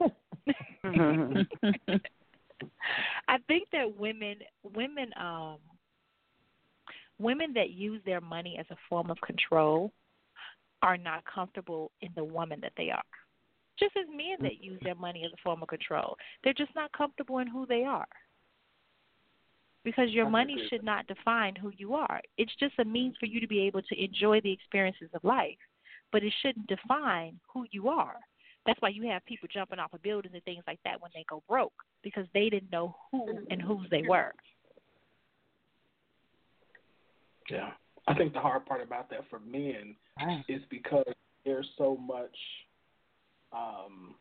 I 3.28 3.38
think 3.48 3.68
that 3.72 3.96
women 3.96 4.36
women 4.74 5.10
um 5.18 5.56
women 7.18 7.52
that 7.54 7.70
use 7.70 8.00
their 8.04 8.20
money 8.20 8.56
as 8.58 8.66
a 8.70 8.76
form 8.88 9.10
of 9.10 9.18
control 9.22 9.92
are 10.82 10.96
not 10.96 11.24
comfortable 11.24 11.90
in 12.00 12.10
the 12.16 12.24
woman 12.24 12.60
that 12.60 12.72
they 12.76 12.90
are. 12.90 13.02
Just 13.78 13.96
as 13.96 14.06
men 14.08 14.36
that 14.42 14.62
use 14.62 14.78
their 14.82 14.94
money 14.94 15.24
as 15.24 15.32
a 15.32 15.42
form 15.42 15.62
of 15.62 15.68
control. 15.68 16.16
They're 16.44 16.52
just 16.52 16.74
not 16.74 16.92
comfortable 16.92 17.38
in 17.38 17.46
who 17.46 17.66
they 17.66 17.84
are. 17.84 18.06
Because 19.84 20.10
your 20.10 20.28
money 20.28 20.56
should 20.68 20.84
not 20.84 21.06
define 21.08 21.56
who 21.56 21.72
you 21.76 21.94
are. 21.94 22.20
It's 22.38 22.54
just 22.60 22.78
a 22.78 22.84
means 22.84 23.16
for 23.18 23.26
you 23.26 23.40
to 23.40 23.48
be 23.48 23.60
able 23.62 23.82
to 23.82 24.04
enjoy 24.04 24.40
the 24.40 24.52
experiences 24.52 25.08
of 25.14 25.24
life, 25.24 25.58
but 26.12 26.22
it 26.22 26.32
shouldn't 26.42 26.68
define 26.68 27.40
who 27.52 27.66
you 27.72 27.88
are. 27.88 28.16
That's 28.64 28.80
why 28.80 28.90
you 28.90 29.08
have 29.08 29.24
people 29.24 29.48
jumping 29.52 29.80
off 29.80 29.92
of 29.92 30.02
buildings 30.02 30.34
and 30.34 30.44
things 30.44 30.62
like 30.68 30.78
that 30.84 31.00
when 31.00 31.10
they 31.14 31.24
go 31.28 31.42
broke 31.48 31.72
because 32.04 32.26
they 32.32 32.48
didn't 32.48 32.70
know 32.70 32.94
who 33.10 33.26
and 33.50 33.60
whose 33.60 33.88
they 33.90 34.02
were. 34.02 34.32
Yeah. 37.50 37.70
I 38.06 38.14
think 38.14 38.32
the 38.32 38.40
hard 38.40 38.66
part 38.66 38.82
about 38.82 39.10
that 39.10 39.20
for 39.30 39.38
men 39.38 39.94
is 40.48 40.62
because 40.70 41.04
there's 41.44 41.68
so 41.78 41.96
much 41.96 42.36
um 43.52 44.14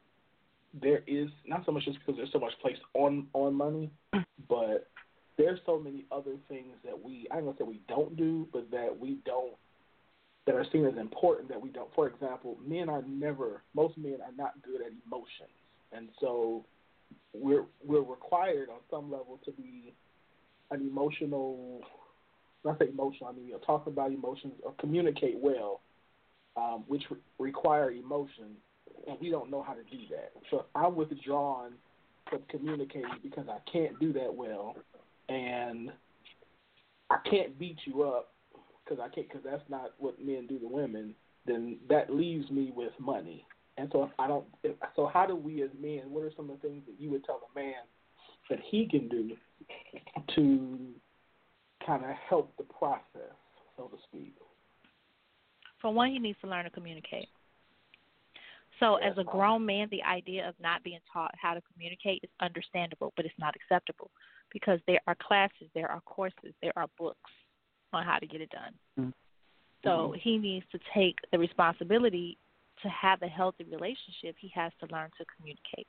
there 0.79 1.03
is 1.07 1.27
not 1.45 1.65
so 1.65 1.71
much 1.71 1.85
just 1.85 1.99
because 1.99 2.15
there's 2.15 2.31
so 2.31 2.39
much 2.39 2.53
placed 2.61 2.81
on 2.93 3.27
on 3.33 3.53
money, 3.53 3.91
but 4.49 4.87
there's 5.37 5.59
so 5.65 5.79
many 5.79 6.05
other 6.11 6.35
things 6.47 6.75
that 6.85 7.01
we 7.01 7.27
I 7.31 7.37
ain't 7.37 7.45
gonna 7.45 7.57
say 7.57 7.65
we 7.65 7.81
don't 7.87 8.15
do, 8.15 8.47
but 8.53 8.69
that 8.71 8.97
we 8.97 9.17
don't 9.25 9.55
that 10.45 10.55
are 10.55 10.65
seen 10.71 10.85
as 10.85 10.97
important 10.97 11.49
that 11.49 11.61
we 11.61 11.69
don't. 11.69 11.93
For 11.93 12.07
example, 12.07 12.57
men 12.65 12.89
are 12.89 13.03
never 13.03 13.63
most 13.73 13.97
men 13.97 14.17
are 14.25 14.33
not 14.35 14.61
good 14.63 14.81
at 14.81 14.91
emotions, 15.05 15.49
and 15.91 16.09
so 16.19 16.65
we're 17.33 17.65
we're 17.83 18.01
required 18.01 18.69
on 18.69 18.79
some 18.89 19.11
level 19.11 19.39
to 19.45 19.51
be 19.51 19.93
an 20.71 20.81
emotional. 20.81 21.81
When 22.63 22.75
I 22.75 22.77
say 22.77 22.89
emotional, 22.89 23.29
I 23.29 23.33
mean 23.33 23.47
you 23.47 23.53
know, 23.53 23.59
talk 23.59 23.87
about 23.87 24.11
emotions 24.11 24.53
or 24.63 24.73
communicate 24.79 25.37
well, 25.39 25.81
um, 26.55 26.83
which 26.87 27.03
re- 27.09 27.17
require 27.39 27.91
emotion, 27.91 28.55
and 29.07 29.17
we 29.19 29.29
don't 29.29 29.49
know 29.49 29.63
how 29.63 29.73
to 29.73 29.83
do 29.83 29.97
that. 30.11 30.31
So 30.49 30.65
I'm 30.75 30.95
withdrawn 30.95 31.73
from 32.29 32.41
communicating 32.49 33.09
because 33.23 33.45
I 33.49 33.57
can't 33.71 33.99
do 33.99 34.13
that 34.13 34.33
well, 34.33 34.75
and 35.29 35.91
I 37.09 37.17
can't 37.29 37.57
beat 37.57 37.77
you 37.85 38.03
up 38.03 38.31
because 38.83 38.99
I 38.99 39.13
can't 39.13 39.27
because 39.27 39.43
that's 39.43 39.67
not 39.69 39.93
what 39.97 40.23
men 40.23 40.47
do 40.47 40.59
to 40.59 40.67
women. 40.67 41.15
Then 41.45 41.77
that 41.89 42.13
leaves 42.13 42.49
me 42.51 42.71
with 42.75 42.93
money, 42.99 43.45
and 43.77 43.89
so 43.91 44.03
if 44.03 44.11
I 44.19 44.27
don't. 44.27 44.45
If, 44.63 44.75
so 44.95 45.09
how 45.11 45.25
do 45.25 45.35
we 45.35 45.63
as 45.63 45.71
men? 45.79 46.03
What 46.11 46.23
are 46.23 46.31
some 46.35 46.49
of 46.49 46.61
the 46.61 46.67
things 46.67 46.83
that 46.85 46.99
you 46.99 47.09
would 47.09 47.23
tell 47.25 47.41
a 47.51 47.59
man 47.59 47.73
that 48.49 48.59
he 48.69 48.87
can 48.87 49.07
do 49.07 49.31
to 50.35 50.87
kind 51.85 52.03
of 52.03 52.11
help 52.29 52.55
the 52.57 52.63
process, 52.63 53.35
so 53.77 53.83
to 53.85 53.97
speak? 54.09 54.35
For 55.81 55.93
one, 55.93 56.11
he 56.11 56.19
needs 56.19 56.37
to 56.41 56.47
learn 56.47 56.65
to 56.65 56.69
communicate. 56.69 57.27
So, 58.79 58.95
as 58.95 59.15
a 59.17 59.23
grown 59.23 59.65
man, 59.65 59.87
the 59.91 60.01
idea 60.03 60.47
of 60.47 60.55
not 60.59 60.83
being 60.83 60.99
taught 61.11 61.33
how 61.39 61.53
to 61.53 61.61
communicate 61.73 62.21
is 62.23 62.29
understandable, 62.39 63.13
but 63.15 63.25
it's 63.25 63.33
not 63.39 63.55
acceptable 63.55 64.09
because 64.51 64.79
there 64.87 64.99
are 65.07 65.15
classes, 65.15 65.67
there 65.75 65.89
are 65.89 66.01
courses, 66.01 66.53
there 66.61 66.73
are 66.75 66.87
books 66.97 67.31
on 67.93 68.03
how 68.03 68.17
to 68.17 68.25
get 68.25 68.41
it 68.41 68.49
done. 68.49 68.73
Mm-hmm. 68.99 69.09
So, 69.83 70.15
he 70.19 70.37
needs 70.37 70.65
to 70.71 70.79
take 70.95 71.17
the 71.31 71.37
responsibility 71.37 72.37
to 72.81 72.89
have 72.89 73.21
a 73.21 73.27
healthy 73.27 73.65
relationship. 73.65 74.35
He 74.39 74.51
has 74.55 74.71
to 74.79 74.87
learn 74.91 75.09
to 75.17 75.25
communicate. 75.37 75.87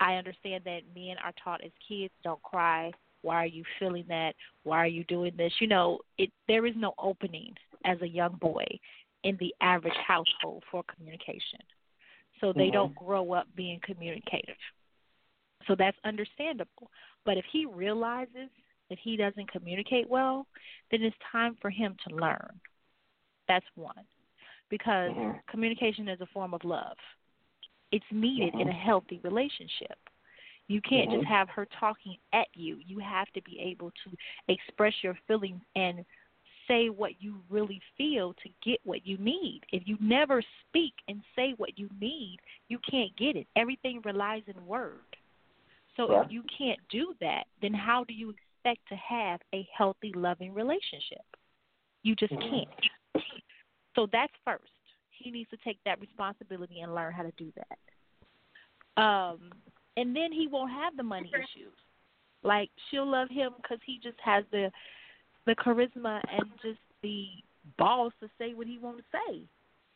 I 0.00 0.14
understand 0.14 0.64
that 0.64 0.80
men 0.94 1.16
are 1.24 1.32
taught 1.42 1.64
as 1.64 1.70
kids 1.88 2.12
don't 2.22 2.42
cry. 2.42 2.92
Why 3.26 3.42
are 3.42 3.46
you 3.46 3.64
feeling 3.80 4.04
that? 4.06 4.36
Why 4.62 4.78
are 4.78 4.86
you 4.86 5.02
doing 5.04 5.32
this? 5.36 5.52
You 5.60 5.66
know, 5.66 5.98
it 6.16 6.30
there 6.46 6.64
is 6.64 6.74
no 6.76 6.94
opening 6.96 7.52
as 7.84 8.00
a 8.00 8.06
young 8.06 8.36
boy 8.36 8.64
in 9.24 9.36
the 9.40 9.52
average 9.60 9.96
household 10.06 10.62
for 10.70 10.84
communication. 10.84 11.58
So 12.40 12.52
they 12.52 12.68
Mhm. 12.68 12.72
don't 12.72 12.94
grow 12.94 13.32
up 13.32 13.48
being 13.56 13.80
communicative. 13.80 14.56
So 15.66 15.74
that's 15.74 15.98
understandable. 16.04 16.88
But 17.24 17.36
if 17.36 17.44
he 17.46 17.66
realizes 17.66 18.48
that 18.90 18.98
he 19.00 19.16
doesn't 19.16 19.50
communicate 19.50 20.08
well, 20.08 20.46
then 20.92 21.02
it's 21.02 21.16
time 21.32 21.56
for 21.56 21.68
him 21.70 21.96
to 22.06 22.14
learn. 22.14 22.60
That's 23.48 23.66
one. 23.74 24.06
Because 24.68 25.10
Mhm. 25.10 25.44
communication 25.48 26.08
is 26.08 26.20
a 26.20 26.26
form 26.26 26.54
of 26.54 26.62
love. 26.62 26.96
It's 27.90 28.12
needed 28.12 28.54
in 28.54 28.68
a 28.68 28.72
healthy 28.72 29.18
relationship. 29.24 29.98
You 30.68 30.80
can't 30.80 31.10
just 31.10 31.24
Mhm. 31.24 31.28
have 31.28 31.48
her 31.50 31.66
talking 31.78 32.16
at 32.32 32.48
you. 32.54 32.78
You 32.84 32.98
have 32.98 33.30
to 33.32 33.42
be 33.42 33.58
able 33.60 33.90
to 34.04 34.16
express 34.48 34.92
your 35.02 35.14
feelings 35.26 35.62
and 35.76 36.04
say 36.66 36.88
what 36.88 37.22
you 37.22 37.40
really 37.48 37.80
feel 37.96 38.34
to 38.34 38.48
get 38.64 38.80
what 38.84 39.06
you 39.06 39.16
need. 39.18 39.64
If 39.70 39.86
you 39.86 39.96
never 40.00 40.42
speak 40.68 40.94
and 41.06 41.22
say 41.36 41.52
what 41.56 41.78
you 41.78 41.88
need, 42.00 42.38
you 42.68 42.78
can't 42.80 43.14
get 43.16 43.36
it. 43.36 43.46
Everything 43.54 44.00
relies 44.04 44.42
in 44.48 44.66
word. 44.66 45.16
So 45.96 46.10
Right. 46.10 46.26
if 46.26 46.32
you 46.32 46.42
can't 46.58 46.80
do 46.88 47.14
that, 47.20 47.46
then 47.62 47.72
how 47.72 48.04
do 48.04 48.12
you 48.12 48.30
expect 48.30 48.86
to 48.88 48.96
have 48.96 49.40
a 49.54 49.66
healthy, 49.76 50.12
loving 50.14 50.52
relationship? 50.52 51.24
You 52.02 52.14
just 52.16 52.32
Mhm. 52.32 52.50
can't. 52.50 52.90
So 53.94 54.06
that's 54.06 54.34
first. 54.44 54.72
He 55.10 55.30
needs 55.30 55.48
to 55.50 55.56
take 55.58 55.78
that 55.84 56.00
responsibility 56.00 56.80
and 56.80 56.94
learn 56.94 57.12
how 57.12 57.22
to 57.22 57.32
do 57.32 57.52
that. 57.56 59.02
Um, 59.02 59.52
and 59.96 60.14
then 60.14 60.32
he 60.32 60.46
won't 60.46 60.70
have 60.70 60.96
the 60.96 61.02
money 61.02 61.30
issues. 61.34 61.72
Like 62.42 62.70
she'll 62.90 63.06
love 63.10 63.28
him 63.28 63.52
because 63.56 63.78
he 63.84 63.98
just 64.02 64.18
has 64.24 64.44
the 64.52 64.70
the 65.46 65.54
charisma 65.54 66.20
and 66.30 66.44
just 66.62 66.80
the 67.02 67.26
balls 67.78 68.12
to 68.20 68.28
say 68.38 68.54
what 68.54 68.66
he 68.66 68.78
wants 68.78 69.02
to 69.12 69.18
say 69.18 69.42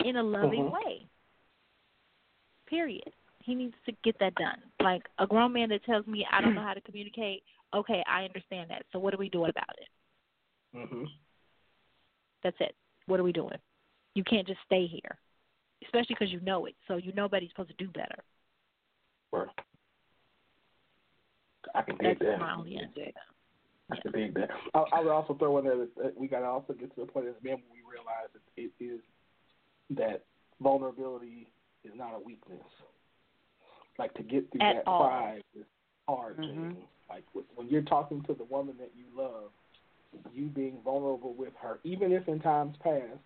in 0.08 0.16
a 0.16 0.22
loving 0.22 0.64
Mhm. 0.64 0.72
way. 0.72 1.08
Period. 2.66 3.12
He 3.42 3.54
needs 3.54 3.74
to 3.84 3.92
get 4.04 4.18
that 4.18 4.34
done. 4.36 4.62
Like 4.80 5.08
a 5.18 5.26
grown 5.26 5.52
man 5.52 5.68
that 5.70 5.84
tells 5.84 6.06
me 6.06 6.26
I 6.30 6.40
don't 6.40 6.54
know 6.54 6.62
how 6.62 6.74
to 6.74 6.80
communicate. 6.80 7.42
Okay, 7.72 8.02
I 8.06 8.24
understand 8.24 8.70
that. 8.70 8.86
So 8.92 8.98
what 8.98 9.14
are 9.14 9.18
we 9.18 9.28
doing 9.28 9.50
about 9.50 9.78
it? 9.78 9.88
Mhm. 10.76 11.10
That's 12.42 12.60
it. 12.60 12.74
What 13.06 13.20
are 13.20 13.24
we 13.24 13.32
doing? 13.32 13.58
You 14.14 14.24
can't 14.24 14.46
just 14.46 14.60
stay 14.62 14.86
here, 14.86 15.18
especially 15.82 16.14
because 16.14 16.32
you 16.32 16.40
know 16.40 16.66
it. 16.66 16.76
So 16.86 16.96
you 16.96 17.12
know 17.12 17.28
he's 17.28 17.50
supposed 17.50 17.70
to 17.70 17.76
do 17.76 17.88
better. 17.88 18.24
Right. 19.32 19.48
I 21.74 21.82
can 21.82 21.96
dig 21.98 22.18
that. 22.20 22.38
my 22.38 22.54
only 22.54 22.76
answer. 22.76 23.12
I 23.90 23.96
can 23.96 24.12
dig 24.12 24.34
that. 24.34 24.50
I, 24.74 24.84
I 24.92 25.00
would 25.00 25.10
also 25.10 25.34
throw 25.34 25.58
in 25.58 25.64
there 25.64 25.76
that, 25.76 26.16
we 26.16 26.28
got 26.28 26.40
to 26.40 26.46
also 26.46 26.72
get 26.72 26.94
to 26.94 27.00
the 27.00 27.10
point 27.10 27.26
as 27.26 27.34
men 27.42 27.54
when 27.54 27.62
we 27.72 27.90
realize 27.90 28.28
that 28.32 28.42
it 28.56 28.70
is 28.82 29.00
that 29.96 30.24
vulnerability 30.62 31.50
is 31.84 31.92
not 31.96 32.14
a 32.14 32.20
weakness. 32.20 32.60
Like 33.98 34.14
to 34.14 34.22
get 34.22 34.50
through 34.50 34.62
At 34.62 34.76
that 34.76 34.86
all. 34.86 35.06
pride 35.06 35.42
is 35.58 35.64
hard. 36.08 36.38
Mhm. 36.38 36.44
Jaden. 36.44 36.76
Like 37.08 37.24
when 37.54 37.68
you're 37.68 37.82
talking 37.82 38.22
to 38.24 38.34
the 38.34 38.44
woman 38.44 38.76
that 38.78 38.92
you 38.96 39.04
love, 39.16 39.50
you 40.32 40.46
being 40.46 40.78
vulnerable 40.84 41.34
with 41.34 41.52
her, 41.60 41.80
even 41.84 42.12
if 42.12 42.26
in 42.28 42.40
times 42.40 42.76
past 42.82 43.18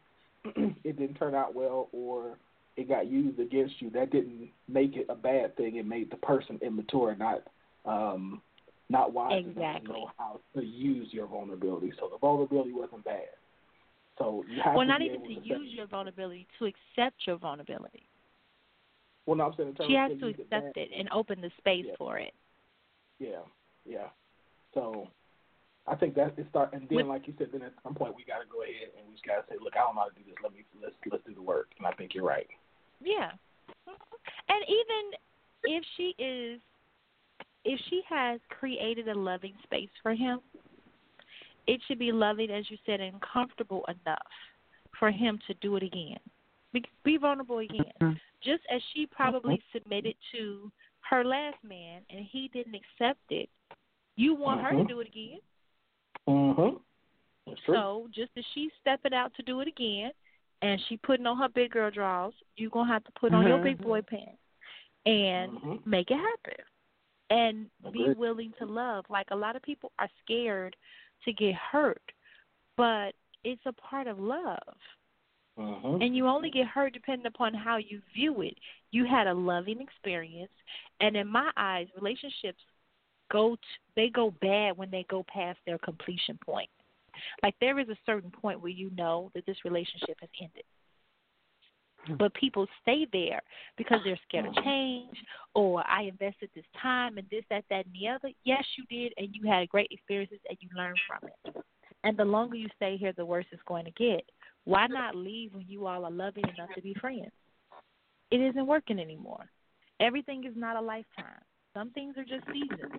it 0.85 0.99
didn't 0.99 1.15
turn 1.15 1.35
out 1.35 1.55
well 1.55 1.89
or 1.93 2.39
it 2.77 2.89
got 2.89 3.07
used 3.07 3.39
against 3.39 3.81
you, 3.81 3.91
that 3.91 4.11
didn't 4.11 4.49
make 4.69 4.97
it 4.97 5.07
a 5.09 5.15
bad 5.15 5.57
thing. 5.57 5.77
It 5.77 5.87
made 5.87 6.11
the 6.11 6.17
person 6.17 6.59
immature, 6.63 7.15
not 7.15 7.43
um, 7.85 8.43
not 8.89 9.13
wise 9.13 9.45
enough 9.45 9.55
to 9.55 9.61
Exactly. 9.61 9.93
know 10.01 10.11
how 10.19 10.41
to 10.55 10.65
use 10.65 11.09
your 11.13 11.27
vulnerability. 11.27 11.93
So 11.99 12.09
the 12.11 12.19
vulnerability 12.19 12.73
wasn't 12.73 13.05
bad. 13.05 13.29
So 14.19 14.45
you 14.49 14.61
have 14.63 14.75
Well, 14.75 14.85
to 14.85 14.89
not 14.93 15.03
even 15.03 15.23
to 15.23 15.29
to 15.29 15.41
use 15.41 15.73
your 15.73 15.87
vulnerability, 15.87 16.47
to 16.59 16.67
accept 16.67 17.27
your 17.27 17.37
vulnerability. 17.37 18.07
Well, 19.27 19.37
no, 19.37 19.47
I'm 19.47 19.55
saying 19.57 19.77
She 19.87 19.95
has 19.95 20.13
to 20.21 20.29
accept 20.29 20.77
it 20.77 20.91
and 20.97 21.09
open 21.11 21.41
the 21.41 21.51
space 21.59 21.87
Yeah. 21.89 21.97
for 21.97 22.19
it. 22.19 22.35
Yeah, 23.19 23.41
yeah. 23.85 24.11
So 24.75 25.09
I 25.87 25.95
think 25.95 26.15
that 26.15 26.39
it 26.39 26.47
start, 26.51 26.73
and 26.75 26.89
then 26.89 26.97
With- 26.97 27.07
like 27.07 27.27
you 27.27 27.35
said, 27.39 27.51
then 27.53 27.63
at 27.63 27.73
some 27.83 27.95
point 27.95 28.15
we 28.15 28.25
got 28.25 28.41
to 28.41 28.47
go 28.47 28.63
ahead 28.63 28.91
and 28.99 29.07
we 29.09 29.15
just 29.15 29.25
got 29.25 29.47
to 29.47 29.53
say, 29.53 29.59
look, 29.61 29.77
I 29.77 29.81
don't 29.81 29.95
know 29.95 30.03
how 30.03 30.09
to 30.09 30.15
do 30.15 30.25
this. 30.25 30.35
Let 30.43 30.53
me 30.53 30.65
let's 30.81 30.95
let's 31.11 31.25
do 31.25 31.35
the 31.35 31.43
work. 31.43 31.73
And 31.79 31.87
I 31.87 31.93
think 31.93 32.15
you're 32.15 32.25
right. 32.25 32.49
Yeah. 33.01 33.33
And 33.87 34.65
even 34.69 35.19
if 35.65 35.85
she 35.97 36.15
is 36.19 36.61
if 37.65 37.81
she 37.89 38.03
has 38.09 38.41
created 38.49 39.09
a 39.09 39.15
loving 39.15 39.55
space 39.63 39.91
for 40.03 40.15
him, 40.15 40.41
it 41.67 41.81
should 41.87 41.99
be 41.99 42.13
loving 42.13 42.51
as 42.51 42.71
you 42.71 42.77
said 42.85 43.01
and 43.01 43.21
comfortable 43.21 43.85
enough 43.89 44.19
for 44.99 45.11
him 45.11 45.39
to 45.47 45.55
do 45.55 45.77
it 45.77 45.83
again. 45.83 46.19
Be, 46.73 46.85
be 47.05 47.17
vulnerable 47.17 47.59
again. 47.59 48.19
Just 48.43 48.63
as 48.71 48.83
she 48.93 49.07
probably 49.07 49.63
submitted 49.73 50.15
to 50.33 50.71
her 51.11 51.25
last 51.25 51.57
man 51.67 52.03
and 52.11 52.27
he 52.31 52.51
didn't 52.53 52.75
accept 52.75 53.21
it, 53.31 53.49
you 54.17 54.35
want 54.35 54.61
her 54.61 54.71
to 54.71 54.77
Mhm. 54.77 54.89
do 54.89 55.01
it 55.01 55.09
again. 55.09 55.41
Mm-hmm. 56.29 57.53
So 57.67 58.09
just 58.11 58.31
as 58.37 58.45
she's 58.55 58.71
stepping 58.81 59.15
out 59.15 59.35
to 59.35 59.43
do 59.43 59.61
it 59.61 59.69
again, 59.69 60.13
and 60.63 60.81
she 60.89 60.97
putting 60.97 61.27
on 61.27 61.37
her 61.39 61.49
big 61.49 61.73
girl 61.73 61.91
drawers, 61.91 62.35
you 62.57 62.69
are 62.69 62.71
gonna 62.71 62.93
have 62.93 63.05
to 63.05 63.13
put 63.13 63.35
on 63.35 63.47
your 63.47 63.59
big 63.59 63.79
boy 63.83 64.01
pants 64.03 64.41
and 65.05 65.53
Mhm. 65.53 65.87
make 65.87 66.11
it 66.11 66.17
happen, 66.17 66.65
and 67.31 67.67
be 67.93 68.07
willing 68.17 68.53
to 68.59 68.67
love. 68.67 69.05
Like 69.09 69.29
a 69.31 69.37
lot 69.37 69.57
of 69.57 69.63
people 69.63 69.93
are 69.99 70.09
scared 70.25 70.77
to 71.25 71.33
get 71.33 71.55
hurt, 71.55 72.03
but 72.77 73.15
it's 73.45 73.63
a 73.67 73.73
part 73.73 74.07
of 74.07 74.19
love. 74.19 74.59
Mm-hmm. 75.59 76.03
And 76.03 76.17
you 76.17 76.27
only 76.27 76.51
get 76.51 76.67
hurt 76.67 76.93
depending 76.93 77.27
upon 77.27 77.55
how 77.55 77.77
you 77.77 78.01
view 78.13 78.43
it. 78.43 78.55
You 78.91 79.07
had 79.07 79.29
a 79.29 79.35
loving 79.35 79.81
experience, 79.81 80.51
and 81.01 81.17
in 81.17 81.29
my 81.29 81.51
eyes, 81.57 81.87
relationships 81.97 82.61
go 83.31 83.55
t- 83.55 83.63
they 83.95 84.09
go 84.09 84.33
bad 84.41 84.77
when 84.77 84.91
they 84.91 85.07
go 85.09 85.25
past 85.33 85.59
their 85.65 85.79
completion 85.79 86.39
point. 86.45 86.69
Like 87.43 87.55
there 87.61 87.79
is 87.79 87.89
a 87.89 87.97
certain 88.05 88.31
point 88.31 88.61
where 88.61 88.71
you 88.71 88.91
know 88.97 89.31
that 89.35 89.47
this 89.47 89.57
relationship 89.65 90.17
has 90.21 90.31
ended. 90.41 90.65
But 92.19 92.35
people 92.35 92.67
stay 92.83 93.07
there 93.13 93.41
because 93.79 93.99
they're 94.05 94.19
scared 94.29 94.47
of 94.47 94.53
uh-huh. 94.53 94.63
change 94.63 95.17
or 95.55 95.83
I 95.89 96.03
invested 96.03 96.51
this 96.55 96.65
time 96.81 97.17
and 97.17 97.27
this, 97.31 97.45
that, 97.51 97.65
that, 97.71 97.87
and 97.87 97.95
the 97.95 98.09
other. 98.09 98.31
Yes, 98.45 98.65
you 98.77 98.85
did, 98.91 99.15
and 99.17 99.29
you 99.33 99.49
had 99.51 99.69
great 99.69 99.89
experiences 99.91 100.39
and 100.49 100.59
you 100.61 100.69
learned 100.77 100.99
from 101.07 101.29
it. 101.29 101.65
And 102.03 102.17
the 102.17 102.25
longer 102.25 102.57
you 102.57 102.69
stay 102.77 102.97
here, 102.97 103.13
the 103.17 103.25
worse 103.25 103.47
it's 103.51 103.63
going 103.67 103.87
to 103.87 103.91
get. 103.93 104.25
Why 104.65 104.87
not 104.87 105.17
leave 105.17 105.55
when 105.55 105.67
you 105.67 105.87
all 105.87 106.05
are 106.05 106.11
loving 106.11 106.45
enough 106.45 106.71
to 106.75 106.83
be 106.83 106.95
friends? 107.01 107.33
It 108.31 108.39
isn't 108.39 108.67
working 108.67 108.99
anymore. 108.99 109.45
Everything 110.01 110.45
is 110.45 110.55
not 110.57 110.77
a 110.77 110.81
lifetime. 110.81 111.41
Some 111.73 111.91
things 111.91 112.17
are 112.17 112.25
just 112.25 112.45
seasons. 112.47 112.93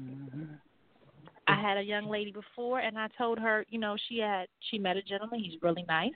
Mm-hmm. 0.00 0.42
I 1.48 1.60
had 1.60 1.78
a 1.78 1.82
young 1.82 2.08
lady 2.08 2.32
before, 2.32 2.80
and 2.80 2.98
I 2.98 3.08
told 3.16 3.38
her, 3.38 3.64
you 3.68 3.78
know, 3.78 3.96
she 4.08 4.18
had 4.18 4.46
she 4.70 4.78
met 4.78 4.96
a 4.96 5.02
gentleman. 5.02 5.40
He's 5.40 5.60
really 5.62 5.84
nice, 5.88 6.12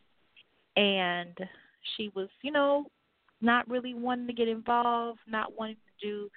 and 0.77 1.37
she 1.97 2.11
was, 2.15 2.29
you 2.43 2.53
know, 2.53 2.87
not 3.41 3.69
really 3.69 3.95
wanting 3.95 4.27
to 4.27 4.33
get 4.33 4.49
involved, 4.49 5.21
not 5.27 5.59
wanting 5.59 5.77
to 5.77 6.07
do. 6.07 6.31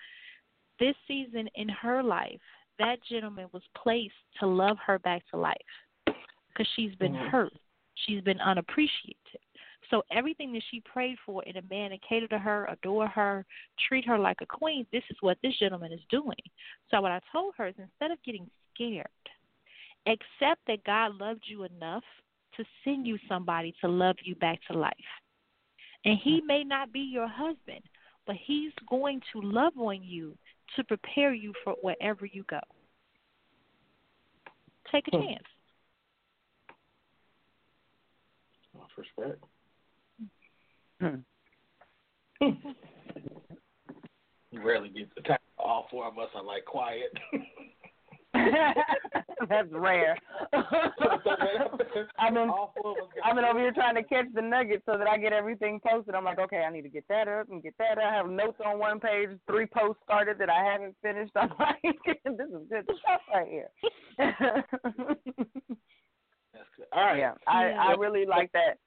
This 0.80 0.96
season 1.08 1.50
in 1.56 1.70
her 1.70 2.02
life, 2.02 2.42
that 2.80 2.98
gentleman 3.10 3.48
was 3.52 3.64
placed 3.76 4.14
to 4.40 4.48
love 4.48 4.78
her 4.86 5.00
back 5.00 5.24
to 5.32 5.38
life 5.38 5.58
because 6.06 6.68
she's 6.76 6.96
been 6.96 7.14
Mhm. 7.14 7.30
hurt, 7.30 7.54
she's 7.96 8.22
been 8.22 8.40
unappreciated. 8.42 9.40
So 9.90 10.04
everything 10.12 10.54
that 10.54 10.64
she 10.64 10.80
prayed 10.82 11.20
for 11.20 11.44
in 11.44 11.58
a 11.58 11.62
man 11.64 11.92
to 11.92 11.98
cater 12.00 12.28
to 12.30 12.40
her, 12.40 12.66
adore 12.66 13.08
her, 13.08 13.46
treat 13.78 14.06
her 14.06 14.18
like 14.18 14.42
a 14.42 14.46
queen, 14.46 14.88
this 14.92 15.04
is 15.10 15.22
what 15.22 15.40
this 15.42 15.58
gentleman 15.60 15.92
is 15.92 16.04
doing. 16.06 16.36
So 16.90 17.02
what 17.02 17.12
I 17.12 17.20
told 17.32 17.54
her 17.56 17.68
is 17.68 17.78
instead 17.78 18.12
of 18.12 18.22
getting 18.24 18.50
scared, 18.74 19.08
accept 20.08 20.66
that 20.68 20.84
God 20.84 21.16
loved 21.16 21.44
you 21.48 21.64
enough 21.64 22.04
to 22.58 22.64
send 22.84 23.08
you 23.08 23.18
somebody 23.28 23.74
to 23.82 23.88
love 23.88 24.16
you 24.24 24.36
back 24.36 24.60
to 24.70 24.78
life. 24.78 24.94
And 26.06 26.18
he 26.22 26.42
may 26.42 26.64
not 26.64 26.92
be 26.92 27.00
your 27.00 27.28
husband, 27.28 27.82
but 28.28 28.36
he's 28.36 28.72
going 28.90 29.22
to 29.32 29.42
love 29.42 29.74
on 29.78 30.04
you 30.04 30.38
to 30.76 30.84
prepare 30.84 31.34
you 31.34 31.54
for 31.64 31.76
wherever 31.82 32.26
you 32.26 32.44
go. 32.50 32.60
Take 34.92 35.08
a 35.08 35.12
Hmm. 35.12 35.24
chance. 35.24 35.44
Much 38.78 38.90
respect. 38.98 39.44
Hmm. 41.00 41.20
You 44.52 44.62
rarely 44.62 44.90
get 44.90 45.10
the 45.16 45.22
time. 45.22 45.40
All 45.58 45.88
four 45.90 46.06
of 46.06 46.20
us 46.20 46.30
are 46.36 46.44
like 46.44 46.64
quiet. 46.66 47.12
That's 49.50 49.68
rare. 49.72 50.18
I've 52.20 52.34
been 52.34 52.50
All 52.50 52.74
four 52.82 52.92
of 52.92 52.98
us 52.98 53.10
got 53.16 53.26
I've 53.26 53.36
been 53.36 53.46
over 53.46 53.60
here 53.60 53.72
trying 53.72 53.96
to 53.96 54.04
catch 54.04 54.26
the 54.34 54.42
nuggets 54.42 54.84
so 54.86 54.98
that 54.98 55.08
I 55.08 55.18
get 55.18 55.34
everything 55.34 55.80
posted. 55.86 56.16
I'm 56.16 56.24
like, 56.24 56.40
okay, 56.40 56.64
I 56.68 56.72
need 56.72 56.84
to 56.84 56.90
get 56.90 57.06
that 57.10 57.28
up 57.28 57.50
and 57.50 57.62
get 57.62 57.74
that. 57.80 57.98
up. 57.98 58.04
I 58.04 58.14
have 58.14 58.30
notes 58.30 58.60
on 58.66 58.80
one 58.80 59.00
page, 59.00 59.30
three 59.48 59.66
posts 59.66 60.02
started 60.04 60.38
that 60.40 60.50
I 60.50 60.64
haven't 60.64 60.96
finished. 61.02 61.32
I'm 61.36 61.50
like, 61.60 61.82
this 62.06 62.48
is 62.48 62.68
good 62.70 62.86
stuff 62.86 63.22
right 63.34 63.48
here. 63.50 63.70
That's 66.54 66.70
good. 66.78 66.88
All 66.94 67.04
right. 67.04 67.18
Yeah, 67.18 67.34
I 67.48 67.72
I 67.72 67.92
really 67.94 68.26
like 68.26 68.52
that. 68.54 68.78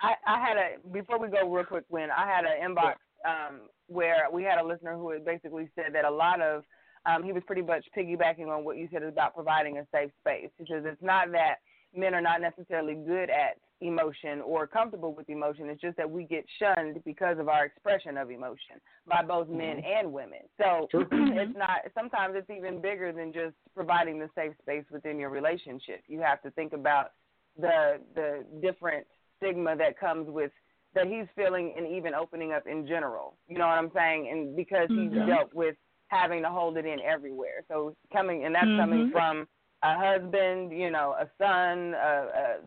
I 0.00 0.14
I 0.26 0.38
had 0.38 0.56
a 0.56 0.88
before 0.92 1.18
we 1.18 1.28
go 1.28 1.50
real 1.50 1.64
quick, 1.64 1.84
When 1.88 2.10
I 2.10 2.26
had 2.26 2.44
an 2.44 2.70
inbox 2.70 2.94
um 3.26 3.62
where 3.86 4.26
we 4.32 4.42
had 4.44 4.58
a 4.58 4.64
listener 4.64 4.94
who 4.94 5.10
had 5.10 5.24
basically 5.24 5.68
said 5.74 5.94
that 5.94 6.04
a 6.04 6.10
lot 6.10 6.40
of 6.40 6.62
um 7.06 7.22
he 7.22 7.32
was 7.32 7.42
pretty 7.46 7.62
much 7.62 7.84
piggybacking 7.96 8.48
on 8.48 8.64
what 8.64 8.76
you 8.76 8.88
said 8.92 9.02
about 9.02 9.34
providing 9.34 9.78
a 9.78 9.86
safe 9.92 10.10
space. 10.20 10.50
He 10.58 10.64
says 10.70 10.84
it's 10.86 11.02
not 11.02 11.32
that 11.32 11.56
men 11.94 12.14
are 12.14 12.20
not 12.20 12.40
necessarily 12.40 12.94
good 12.94 13.30
at 13.30 13.56
emotion 13.80 14.40
or 14.40 14.66
comfortable 14.66 15.14
with 15.14 15.28
emotion. 15.30 15.68
It's 15.70 15.80
just 15.80 15.96
that 15.96 16.10
we 16.10 16.24
get 16.24 16.44
shunned 16.58 17.02
because 17.04 17.38
of 17.38 17.48
our 17.48 17.64
expression 17.64 18.18
of 18.18 18.30
emotion 18.30 18.80
by 19.06 19.22
both 19.22 19.48
men 19.48 19.80
and 19.84 20.12
women. 20.12 20.40
So 20.58 20.88
it's 20.92 21.56
not 21.56 21.80
sometimes 21.94 22.34
it's 22.36 22.50
even 22.50 22.80
bigger 22.80 23.12
than 23.12 23.32
just 23.32 23.54
providing 23.74 24.18
the 24.18 24.28
safe 24.34 24.52
space 24.60 24.84
within 24.90 25.18
your 25.18 25.30
relationship. 25.30 26.02
You 26.08 26.20
have 26.20 26.42
to 26.42 26.50
think 26.52 26.72
about 26.72 27.12
the 27.58 28.00
the 28.14 28.44
different 28.60 29.06
stigma 29.36 29.76
that 29.76 29.98
comes 29.98 30.28
with 30.28 30.50
that 30.94 31.06
he's 31.06 31.26
feeling 31.36 31.74
and 31.76 31.86
even 31.86 32.14
opening 32.14 32.52
up 32.52 32.66
in 32.66 32.86
general. 32.86 33.36
You 33.46 33.58
know 33.58 33.66
what 33.66 33.78
I'm 33.78 33.92
saying? 33.94 34.28
And 34.30 34.56
because 34.56 34.88
he's 34.88 35.12
Mhm. 35.12 35.26
dealt 35.26 35.52
with 35.54 35.76
having 36.08 36.42
to 36.42 36.50
hold 36.50 36.76
it 36.76 36.86
in 36.86 37.00
everywhere. 37.00 37.64
So 37.68 37.94
coming 38.12 38.44
and 38.44 38.54
that's 38.54 38.66
coming 38.76 39.08
Mhm. 39.08 39.12
from 39.12 39.48
a 39.82 39.94
husband, 39.96 40.72
you 40.72 40.90
know, 40.90 41.12
a 41.18 41.28
son, 41.38 41.94
a 41.94 42.58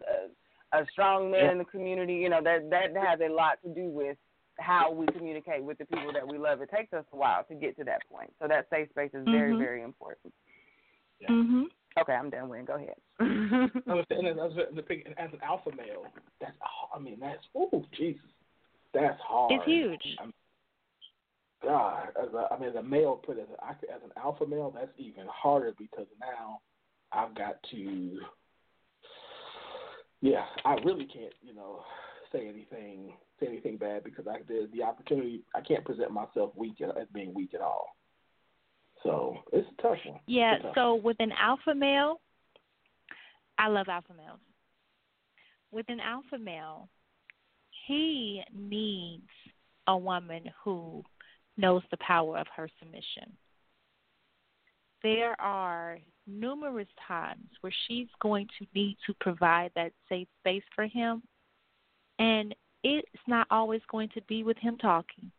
a, 0.72 0.78
a, 0.78 0.82
a 0.82 0.86
strong 0.88 1.30
man 1.32 1.46
Yeah. 1.46 1.52
in 1.52 1.58
the 1.58 1.66
community. 1.66 2.16
You 2.16 2.30
know 2.30 2.42
that 2.42 2.70
that 2.70 2.96
has 2.96 3.20
a 3.20 3.30
lot 3.30 3.62
to 3.64 3.70
do 3.70 3.90
with 3.90 4.18
how 4.60 4.92
we 4.92 5.08
communicate 5.08 5.64
with 5.64 5.78
the 5.80 5.86
people 5.86 6.14
that 6.14 6.28
we 6.28 6.38
love. 6.38 6.62
It 6.62 6.70
takes 6.70 6.94
us 6.94 7.06
a 7.12 7.16
while 7.16 7.44
to 7.46 7.56
get 7.56 7.76
to 7.78 7.84
that 7.86 8.02
point. 8.10 8.32
So 8.40 8.48
that 8.48 8.70
safe 8.70 8.90
space 8.92 9.14
is 9.14 9.26
very 9.26 9.54
Mhm. 9.54 9.58
very 9.58 9.82
important. 9.82 10.34
Mhm. 11.28 11.70
Okay, 11.98 12.14
I'm 12.14 12.30
done. 12.30 12.48
Win. 12.48 12.64
Go 12.66 12.76
ahead. 12.76 12.96
I 13.88 13.94
was 13.94 14.06
saying, 14.08 14.26
as, 14.26 14.38
as 15.18 15.34
an 15.34 15.42
alpha 15.44 15.72
male, 15.76 16.06
that's 16.40 16.56
I 16.94 17.00
mean 17.00 17.20
that's 17.20 17.46
oh 17.56 17.86
Jesus, 17.92 18.22
that's 18.94 19.20
hard. 19.22 19.52
It's 19.52 19.66
huge. 19.66 20.16
I 20.20 20.24
mean, 20.26 20.34
God, 21.64 22.10
as 22.22 22.34
a, 22.34 22.54
I 22.54 22.60
mean, 22.60 22.70
as 22.70 22.76
a 22.76 22.84
male, 22.84 23.22
put 23.24 23.38
as, 23.38 23.48
a, 23.50 23.70
as 23.70 24.02
an 24.04 24.12
alpha 24.18 24.46
male, 24.48 24.72
that's 24.74 24.92
even 24.98 25.26
harder 25.28 25.74
because 25.78 26.08
now 26.20 26.60
I've 27.12 27.36
got 27.36 27.58
to, 27.72 28.20
yeah, 30.22 30.46
I 30.66 30.74
really 30.86 31.06
can't, 31.06 31.34
you 31.42 31.54
know, 31.54 31.84
say 32.32 32.48
anything, 32.48 33.14
say 33.40 33.48
anything 33.48 33.78
bad 33.78 34.04
because 34.04 34.26
I 34.28 34.40
the 34.48 34.70
the 34.74 34.84
opportunity, 34.84 35.44
I 35.56 35.62
can't 35.62 35.86
present 35.86 36.12
myself 36.12 36.52
weak 36.56 36.82
as 36.82 37.08
being 37.14 37.34
weak 37.34 37.54
at 37.54 37.62
all. 37.62 37.96
So 39.04 39.38
it's 39.52 39.68
a 39.78 39.82
tough 39.82 39.98
one. 40.06 40.20
Yeah, 40.28 40.58
tough 40.62 40.72
so 40.76 40.96
with 40.96 41.18
an 41.20 41.32
alpha 41.32 41.76
male, 41.76 42.22
I 43.58 43.68
love 43.68 43.88
alpha 43.90 44.14
males. 44.16 44.40
With 45.72 45.86
an 45.90 46.00
alpha 46.00 46.38
male, 46.38 46.90
he 47.88 48.42
needs 48.54 49.28
a 49.88 49.98
woman 49.98 50.44
who 50.64 51.04
knows 51.58 51.84
the 51.92 51.98
power 51.98 52.38
of 52.38 52.48
her 52.56 52.70
submission. 52.80 53.32
There 55.04 55.40
are 55.40 55.98
numerous 56.28 56.88
times 57.08 57.50
where 57.62 57.74
she's 57.88 58.08
going 58.22 58.48
to 58.60 58.68
need 58.76 58.98
to 59.08 59.14
provide 59.20 59.72
that 59.76 59.92
safe 60.08 60.28
space 60.40 60.64
for 60.76 60.86
him, 60.86 61.24
and 62.20 62.54
it's 62.84 63.08
not 63.28 63.48
always 63.50 63.82
going 63.90 64.10
to 64.10 64.22
be 64.24 64.44
with 64.44 64.58
him 64.58 64.78
talking. 64.78 65.32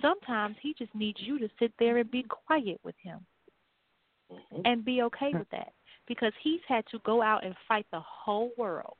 Sometimes 0.00 0.56
he 0.60 0.74
just 0.78 0.94
needs 0.94 1.18
you 1.20 1.38
to 1.38 1.48
sit 1.58 1.72
there 1.78 1.98
and 1.98 2.10
be 2.10 2.24
quiet 2.24 2.80
with 2.82 2.96
him 3.02 3.20
mm-hmm. 4.32 4.62
and 4.64 4.84
be 4.84 5.02
okay 5.02 5.30
with 5.32 5.48
that 5.50 5.72
because 6.08 6.32
he's 6.42 6.60
had 6.66 6.84
to 6.90 6.98
go 7.04 7.22
out 7.22 7.44
and 7.44 7.54
fight 7.68 7.86
the 7.92 8.00
whole 8.00 8.50
world 8.58 8.96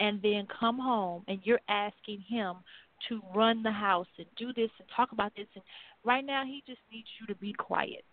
and 0.00 0.20
then 0.22 0.46
come 0.58 0.78
home 0.78 1.22
and 1.28 1.40
you're 1.44 1.60
asking 1.68 2.20
him 2.28 2.56
to 3.08 3.20
run 3.34 3.62
the 3.62 3.70
house 3.70 4.06
and 4.18 4.26
do 4.36 4.52
this 4.52 4.70
and 4.78 4.88
talk 4.94 5.12
about 5.12 5.32
this 5.36 5.46
and 5.54 5.64
right 6.04 6.24
now 6.24 6.44
he 6.44 6.62
just 6.66 6.80
needs 6.92 7.08
you 7.20 7.26
to 7.26 7.34
be 7.34 7.52
quiet 7.52 8.04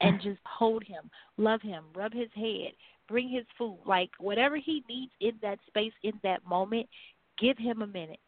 and 0.00 0.20
just 0.22 0.40
hold 0.44 0.84
him, 0.84 1.10
love 1.36 1.62
him, 1.62 1.84
rub 1.94 2.12
his 2.12 2.30
head, 2.34 2.72
bring 3.08 3.28
his 3.28 3.44
food, 3.56 3.78
like 3.86 4.10
whatever 4.18 4.56
he 4.56 4.84
needs 4.88 5.12
in 5.20 5.32
that 5.42 5.58
space 5.66 5.92
in 6.02 6.12
that 6.22 6.46
moment, 6.46 6.86
give 7.38 7.56
him 7.58 7.82
a 7.82 7.86
minute. 7.86 8.20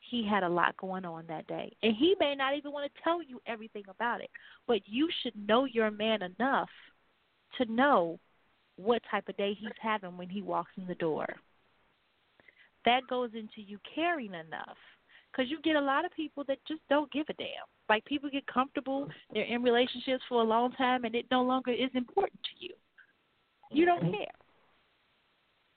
He 0.00 0.26
had 0.26 0.44
a 0.44 0.48
lot 0.48 0.76
going 0.76 1.04
on 1.04 1.24
that 1.28 1.48
day. 1.48 1.74
And 1.82 1.94
he 1.96 2.14
may 2.20 2.36
not 2.36 2.56
even 2.56 2.70
want 2.70 2.92
to 2.92 3.02
tell 3.02 3.22
you 3.22 3.40
everything 3.46 3.82
about 3.88 4.20
it, 4.20 4.30
but 4.66 4.80
you 4.86 5.08
should 5.22 5.34
know 5.48 5.64
your 5.64 5.90
man 5.90 6.22
enough 6.22 6.68
to 7.58 7.64
know 7.64 8.20
what 8.76 9.02
type 9.10 9.28
of 9.28 9.36
day 9.36 9.56
he's 9.58 9.70
having 9.80 10.16
when 10.16 10.28
he 10.28 10.42
walks 10.42 10.70
in 10.76 10.86
the 10.86 10.94
door. 10.94 11.26
That 12.86 13.06
goes 13.08 13.30
into 13.34 13.60
you 13.60 13.78
caring 13.94 14.32
enough 14.32 14.78
because 15.30 15.50
you 15.50 15.60
get 15.60 15.76
a 15.76 15.80
lot 15.80 16.04
of 16.06 16.12
people 16.12 16.44
that 16.48 16.58
just 16.66 16.80
don't 16.88 17.12
give 17.12 17.26
a 17.28 17.34
damn. 17.34 17.66
Like 17.88 18.04
people 18.06 18.30
get 18.30 18.46
comfortable, 18.46 19.08
they're 19.32 19.44
in 19.44 19.62
relationships 19.62 20.22
for 20.28 20.40
a 20.40 20.44
long 20.44 20.72
time, 20.72 21.04
and 21.04 21.14
it 21.14 21.26
no 21.30 21.42
longer 21.42 21.72
is 21.72 21.90
important 21.94 22.40
to 22.42 22.64
you. 22.64 22.74
You 23.70 23.84
don't 23.84 24.02
Mm-hmm. 24.02 24.12
care. 24.12 24.26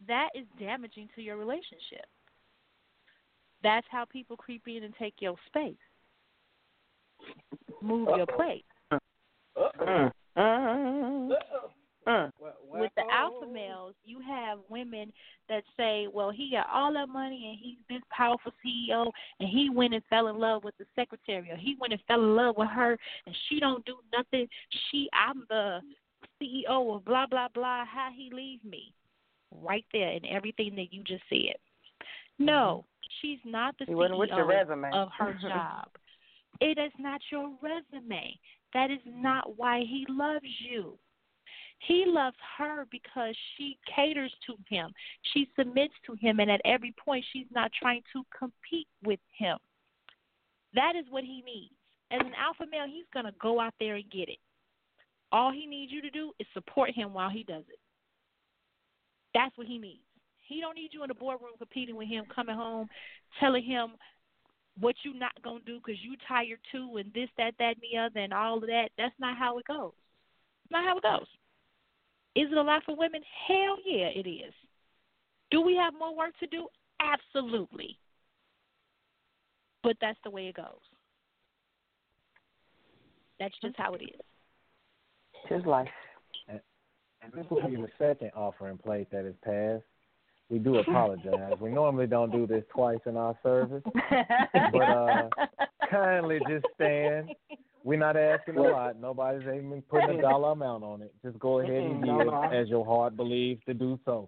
That 0.08 0.30
is 0.34 0.46
damaging 0.58 1.10
to 1.16 1.22
your 1.22 1.36
relationship. 1.36 2.06
That's 3.62 3.86
how 3.92 4.06
people 4.06 4.38
creep 4.38 4.64
in 4.68 4.84
and 4.84 4.94
take 4.98 5.16
your 5.20 5.36
space. 5.48 5.76
Move 7.82 8.10
your 8.16 8.26
plate. 8.26 8.66
Mm. 12.10 12.32
Mm. 12.42 12.80
with 12.80 12.92
the 12.96 13.04
alpha 13.12 13.46
males, 13.46 13.94
you 14.04 14.20
have 14.22 14.60
women 14.68 15.14
that 15.48 15.64
say, 15.78 16.08
"Well, 16.08 16.32
he 16.32 16.50
got 16.52 16.68
all 16.70 16.92
that 16.94 17.08
money 17.08 17.50
and 17.50 17.60
he's 17.60 17.78
this 17.88 18.02
powerful 18.10 18.52
CEO, 18.66 19.12
and 19.40 19.48
he 19.48 19.70
went 19.70 19.94
and 19.94 20.04
fell 20.06 20.28
in 20.28 20.40
love 20.40 20.64
with 20.64 20.76
the 20.78 20.86
secretary, 20.96 21.52
or 21.52 21.56
he 21.56 21.76
went 21.80 21.94
and 21.94 22.02
fell 22.08 22.22
in 22.22 22.36
love 22.36 22.58
with 22.58 22.70
her, 22.70 22.98
and 23.26 23.36
she 23.48 23.60
don't 23.60 23.86
do 23.86 23.98
nothing. 24.12 24.48
She, 24.90 25.08
I'm 25.14 25.46
the 25.50 25.82
CEO 26.42 26.96
of 26.96 27.06
blah 27.06 27.28
blah 27.28 27.48
blah. 27.54 27.86
How 27.86 28.10
he 28.16 28.32
leave 28.34 28.64
me? 28.64 28.94
Right 29.52 29.86
there 29.94 30.12
in 30.12 30.26
everything 30.26 30.76
that 30.76 30.92
you 30.92 31.04
just 31.04 31.24
said. 31.30 31.58
No, 32.38 32.86
she's 33.22 33.40
not 33.46 33.76
the 33.78 33.86
He 33.86 33.94
wasn't 33.96 34.20
with 34.20 34.30
your 34.30 34.46
CEO 34.46 34.48
resume. 34.48 34.90
of 34.94 35.10
her 35.18 35.34
job. 35.42 35.90
It 36.62 36.78
is 36.78 36.92
not 36.98 37.22
your 37.32 37.52
resume. 37.62 38.40
That 38.74 38.92
is 38.92 39.00
not 39.06 39.58
why 39.58 39.82
he 39.82 40.06
loves 40.10 40.46
you. 40.60 40.98
He 41.80 42.04
loves 42.06 42.36
her 42.58 42.86
because 42.92 43.36
she 43.56 43.78
caters 43.96 44.34
to 44.48 44.56
him. 44.70 44.92
She 45.34 45.48
submits 45.58 45.94
to 46.06 46.16
him, 46.16 46.40
and 46.40 46.52
at 46.52 46.62
every 46.66 46.94
point, 47.04 47.26
she's 47.32 47.48
not 47.54 47.72
trying 47.80 48.02
to 48.14 48.24
compete 48.38 48.88
with 49.04 49.20
him. 49.38 49.58
That 50.74 50.94
is 50.98 51.06
what 51.10 51.24
he 51.24 51.42
needs. 51.46 51.74
As 52.12 52.20
an 52.20 52.34
alpha 52.38 52.66
male, 52.70 52.86
he's 52.88 53.06
going 53.14 53.26
to 53.26 53.34
go 53.42 53.60
out 53.60 53.74
there 53.80 53.96
and 53.96 54.12
get 54.12 54.30
it. 54.30 54.40
All 55.32 55.52
he 55.52 55.66
needs 55.66 55.92
you 55.92 56.02
to 56.02 56.10
do 56.10 56.32
is 56.40 56.48
support 56.54 56.92
him 56.92 57.14
while 57.14 57.30
he 57.30 57.44
does 57.44 57.64
it. 57.70 57.80
That's 59.34 59.56
what 59.58 59.68
he 59.68 59.78
needs. 59.78 60.02
He 60.48 60.60
don't 60.60 60.76
need 60.76 60.90
you 60.92 61.04
in 61.04 61.08
the 61.08 61.14
boardroom 61.14 61.52
competing 61.58 61.96
with 61.96 62.08
him, 62.08 62.26
coming 62.34 62.56
home, 62.56 62.88
telling 63.40 63.64
him 63.64 63.92
what 64.80 64.96
you're 65.04 65.14
not 65.14 65.40
gonna 65.44 65.60
do 65.66 65.78
because 65.78 66.02
you're 66.04 66.16
tired 66.28 66.60
too, 66.72 66.98
and 66.98 67.14
this, 67.14 67.30
that, 67.38 67.54
that, 67.60 67.76
and 67.76 67.84
the 67.84 67.98
other, 67.98 68.20
and 68.20 68.34
all 68.34 68.58
of 68.58 68.68
that. 68.68 68.90
That's 68.98 69.14
not 69.20 69.38
how 69.38 69.60
it 69.60 69.66
goes. 69.66 69.92
Not 70.72 70.84
how 70.84 70.98
it 70.98 71.04
goes. 71.04 71.28
Is 72.36 72.48
it 72.52 72.58
a 72.58 72.62
lot 72.62 72.84
for 72.86 72.96
women? 72.96 73.22
Hell 73.48 73.78
yeah, 73.86 74.08
it 74.08 74.28
is. 74.28 74.54
Do 75.52 75.62
we 75.62 75.76
have 75.76 75.94
more 75.98 76.16
work 76.16 76.38
to 76.40 76.48
do? 76.48 76.68
Absolutely. 77.02 77.98
But 79.84 79.96
that's 80.02 80.20
the 80.24 80.30
way 80.30 80.48
it 80.48 80.56
goes. 80.56 80.66
That's 83.40 83.56
just 83.62 83.76
how 83.78 83.94
it 83.94 84.04
is. 84.04 84.22
His 85.48 85.66
life. 85.66 85.88
And 87.22 87.34
this 87.34 87.46
will 87.50 87.68
be 87.68 87.76
the 87.76 87.90
second 87.98 88.32
offering 88.36 88.78
plate 88.78 89.08
that 89.12 89.26
is 89.26 89.36
passed. 89.44 89.84
We 90.50 90.58
do 90.58 90.78
apologize. 90.78 91.54
we 91.62 91.70
normally 91.70 92.08
don't 92.08 92.32
do 92.32 92.48
this 92.48 92.64
twice 92.74 93.00
in 93.06 93.18
our 93.18 93.38
service, 93.44 93.84
but 94.72 94.82
uh, 94.82 95.30
kindly 95.92 96.40
just 96.50 96.66
stand. 96.76 97.30
We're 97.84 97.98
not 98.00 98.18
asking 98.18 98.58
a 98.58 98.62
lot. 98.62 99.00
Nobody's 99.00 99.42
even 99.44 99.82
putting 99.90 100.20
a 100.20 100.22
dollar 100.22 100.52
amount 100.52 100.84
on 100.84 101.02
it. 101.02 101.14
Just 101.24 101.40
go 101.40 101.60
ahead 101.60 101.74
and 101.74 102.02
No, 102.02 102.18
give 102.20 102.28
no, 102.28 102.42
as 102.44 102.68
your 102.68 102.86
heart 102.86 103.16
believes 103.16 103.62
to 103.68 103.74
do 103.74 103.98
so. 104.06 104.28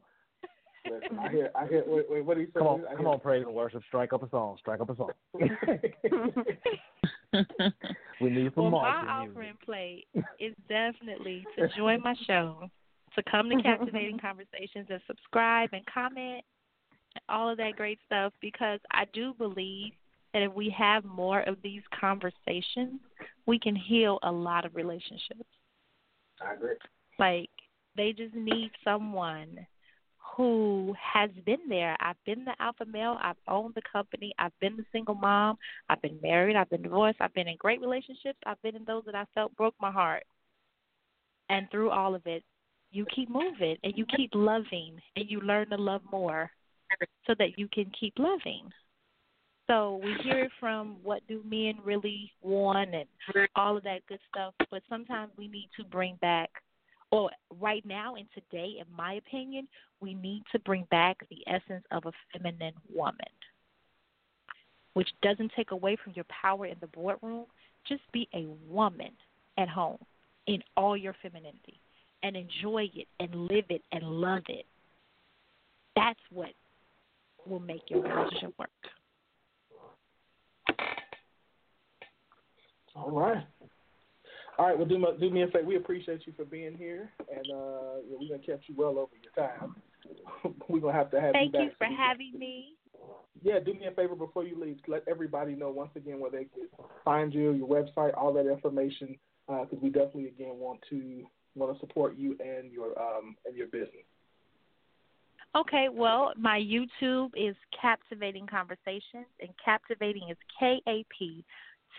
Listen, 0.89 1.19
I 1.19 1.29
hear, 1.29 1.51
I 1.55 1.67
hear. 1.67 1.83
Wait, 1.85 2.05
wait, 2.09 2.25
what 2.25 2.35
do 2.35 2.41
you 2.41 2.47
say? 2.47 2.53
Come 2.59 2.67
on, 2.67 2.85
I 2.87 2.91
come 2.95 2.99
hear- 3.05 3.09
on, 3.09 3.19
praise 3.19 3.43
and 3.45 3.53
worship. 3.53 3.83
Strike 3.87 4.13
up 4.13 4.23
a 4.23 4.29
song. 4.29 4.57
Strike 4.59 4.79
up 4.81 4.89
a 4.89 4.95
song. 4.95 5.11
we 8.21 8.29
need 8.29 8.51
some 8.55 8.63
Well, 8.63 8.71
my 8.71 9.03
marching 9.03 9.09
music. 9.19 9.31
offering 9.31 9.53
plate 9.63 10.07
is 10.39 10.55
definitely 10.67 11.45
to 11.57 11.67
join 11.77 12.01
my 12.01 12.15
show, 12.25 12.69
to 13.15 13.23
come 13.29 13.49
to 13.49 13.55
Kaptivating 13.57 14.19
Konversations 14.23 14.89
and 14.89 14.99
subscribe 15.07 15.69
and 15.73 15.85
comment, 15.85 16.43
and 17.15 17.21
all 17.29 17.49
of 17.49 17.57
that 17.57 17.73
great 17.77 17.99
stuff, 18.05 18.33
because 18.41 18.79
I 18.91 19.05
do 19.13 19.33
believe 19.37 19.91
that 20.33 20.41
if 20.43 20.53
we 20.53 20.73
have 20.77 21.03
more 21.03 21.41
of 21.41 21.57
these 21.61 21.81
conversations, 21.99 22.99
we 23.45 23.59
can 23.59 23.75
heal 23.75 24.19
a 24.23 24.31
lot 24.31 24.65
of 24.65 24.75
relationships. 24.75 25.43
I 26.41 26.53
agree. 26.53 26.75
Like, 27.19 27.49
they 27.95 28.13
just 28.13 28.33
need 28.33 28.71
someone 28.83 29.67
who 30.37 30.95
has 31.13 31.29
been 31.45 31.67
there. 31.67 31.97
I've 31.99 32.23
been 32.25 32.45
the 32.45 32.53
alpha 32.59 32.85
male. 32.85 33.17
I've 33.21 33.35
owned 33.47 33.73
the 33.75 33.81
company. 33.91 34.33
I've 34.39 34.57
been 34.61 34.77
the 34.77 34.85
single 34.91 35.15
mom. 35.15 35.57
I've 35.89 36.01
been 36.01 36.19
married. 36.21 36.55
I've 36.55 36.69
been 36.69 36.83
divorced. 36.83 37.17
I've 37.19 37.33
been 37.33 37.49
in 37.49 37.57
great 37.57 37.81
relationships. 37.81 38.39
I've 38.45 38.61
been 38.61 38.75
in 38.75 38.85
those 38.85 39.03
that 39.05 39.15
I 39.15 39.25
felt 39.35 39.55
broke 39.57 39.75
my 39.81 39.91
heart. 39.91 40.23
And 41.49 41.67
through 41.69 41.89
all 41.89 42.15
of 42.15 42.25
it, 42.25 42.43
you 42.91 43.05
keep 43.13 43.29
moving 43.29 43.77
and 43.83 43.93
you 43.95 44.05
keep 44.15 44.31
loving 44.33 44.99
and 45.15 45.29
you 45.29 45.41
learn 45.41 45.69
to 45.69 45.77
love 45.77 46.01
more 46.11 46.49
so 47.27 47.35
that 47.39 47.57
you 47.57 47.67
can 47.73 47.91
keep 47.97 48.13
loving. 48.17 48.69
So 49.67 50.01
we 50.03 50.15
hear 50.23 50.49
from 50.59 50.97
what 51.03 51.21
do 51.27 51.41
men 51.45 51.75
really 51.83 52.31
want 52.41 52.93
and 52.93 53.47
all 53.55 53.77
of 53.77 53.83
that 53.83 54.05
good 54.07 54.19
stuff, 54.29 54.53
but 54.69 54.81
sometimes 54.89 55.31
we 55.37 55.47
need 55.47 55.69
to 55.77 55.85
bring 55.85 56.17
back 56.21 56.49
or 57.11 57.29
right 57.59 57.85
now 57.85 58.15
and 58.15 58.25
today, 58.33 58.77
in 58.79 58.85
my 58.95 59.13
opinion, 59.15 59.67
we 59.99 60.13
need 60.13 60.43
to 60.51 60.59
bring 60.59 60.87
back 60.91 61.17
the 61.29 61.43
essence 61.45 61.83
of 61.91 62.05
a 62.05 62.11
feminine 62.31 62.73
woman, 62.93 63.19
which 64.93 65.09
doesn't 65.21 65.51
take 65.55 65.71
away 65.71 65.97
from 66.01 66.13
your 66.15 66.25
power 66.41 66.65
in 66.65 66.77
the 66.79 66.87
boardroom. 66.87 67.45
Just 67.87 68.01
be 68.13 68.29
a 68.33 68.47
woman 68.69 69.11
at 69.57 69.67
home 69.67 69.97
in 70.47 70.63
all 70.77 70.95
your 70.95 71.15
femininity 71.21 71.79
and 72.23 72.35
enjoy 72.37 72.89
it 72.95 73.07
and 73.19 73.47
live 73.47 73.65
it 73.69 73.81
and 73.91 74.03
love 74.03 74.43
it. 74.47 74.65
That's 75.95 76.19
what 76.31 76.51
will 77.45 77.59
make 77.59 77.81
your 77.89 78.01
relationship 78.01 78.53
work. 78.57 78.69
All 82.95 83.11
right. 83.11 83.43
All 84.57 84.67
right. 84.67 84.77
Well, 84.77 84.87
do 84.87 84.97
me, 84.99 85.07
do 85.19 85.29
me 85.29 85.43
a 85.43 85.47
favor. 85.47 85.65
We 85.65 85.77
appreciate 85.77 86.27
you 86.27 86.33
for 86.35 86.45
being 86.45 86.75
here, 86.75 87.09
and 87.19 87.51
uh, 87.51 88.01
yeah, 88.07 88.17
we're 88.19 88.27
gonna 88.27 88.39
kept 88.45 88.67
you 88.67 88.75
well 88.77 88.99
over 88.99 89.11
your 89.21 89.47
time. 89.47 89.75
we're 90.67 90.79
gonna 90.79 90.93
have 90.93 91.11
to 91.11 91.21
have 91.21 91.33
Thank 91.33 91.53
you 91.53 91.61
you 91.61 91.71
for 91.77 91.87
having 91.87 92.37
me. 92.37 92.75
Yeah, 93.41 93.59
do 93.59 93.73
me 93.73 93.85
a 93.87 93.91
favor 93.91 94.15
before 94.15 94.43
you 94.43 94.59
leave. 94.59 94.77
Let 94.87 95.03
everybody 95.07 95.55
know 95.55 95.69
once 95.69 95.91
again 95.95 96.19
where 96.19 96.29
they 96.29 96.45
can 96.45 96.67
find 97.03 97.33
you, 97.33 97.53
your 97.53 97.67
website, 97.67 98.15
all 98.15 98.33
that 98.33 98.47
information, 98.47 99.17
because 99.47 99.79
we 99.81 99.89
definitely 99.89 100.27
again 100.27 100.57
want 100.57 100.79
to 100.89 101.23
want 101.55 101.73
to 101.73 101.79
support 101.79 102.17
you 102.17 102.37
and 102.39 102.71
your 102.71 102.99
um 103.01 103.35
and 103.45 103.55
your 103.55 103.67
business. 103.67 104.05
Okay, 105.53 105.87
well, 105.91 106.31
my 106.37 106.59
YouTube 106.59 107.31
is 107.35 107.55
Kaptivating 107.83 108.47
Konversations, 108.47 109.25
and 109.41 109.49
Kaptivating 109.67 110.31
is 110.31 110.37
K 110.59 110.81
A 110.87 111.05
P 111.17 111.43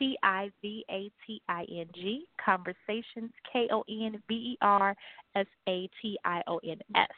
T 0.02 0.18
I 0.24 0.50
V 0.60 0.84
A 0.90 1.10
T 1.24 1.40
I 1.48 1.64
N 1.70 1.86
G, 1.94 2.26
Konversations, 2.44 3.30
K 3.52 3.68
O 3.70 3.84
N 3.88 4.20
V 4.26 4.34
E 4.34 4.58
R 4.60 4.96
S 5.36 5.46
A 5.68 5.88
T 6.00 6.18
I 6.24 6.42
O 6.48 6.58
N 6.66 6.78
S. 6.96 7.08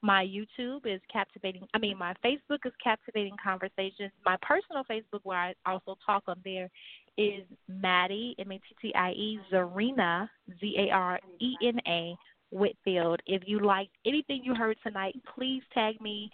My 0.00 0.24
YouTube 0.24 0.86
is 0.86 1.00
Kaptivating. 1.14 1.66
I 1.74 1.78
mean, 1.78 1.98
my 1.98 2.14
Facebook 2.24 2.60
is 2.64 2.72
Kaptivating 2.84 3.34
Konversations. 3.44 4.10
My 4.24 4.38
personal 4.40 4.84
Facebook, 4.84 5.20
where 5.24 5.38
I 5.38 5.54
also 5.66 5.98
talk 6.06 6.22
on 6.28 6.36
there, 6.44 6.70
is 7.18 7.42
Mattie 7.68 8.34
M 8.38 8.52
A 8.52 8.54
T 8.54 8.62
T 8.80 8.94
I 8.94 9.10
E 9.10 9.40
Zarena 9.52 10.30
Z 10.60 10.74
A 10.78 10.90
R 10.90 11.20
E 11.40 11.56
N 11.62 11.78
A 11.86 12.16
Whitfield. 12.50 13.20
If 13.26 13.42
you 13.44 13.60
liked 13.60 13.94
anything 14.06 14.40
you 14.44 14.54
heard 14.54 14.78
tonight, 14.82 15.14
please 15.34 15.62
tag 15.74 16.00
me. 16.00 16.30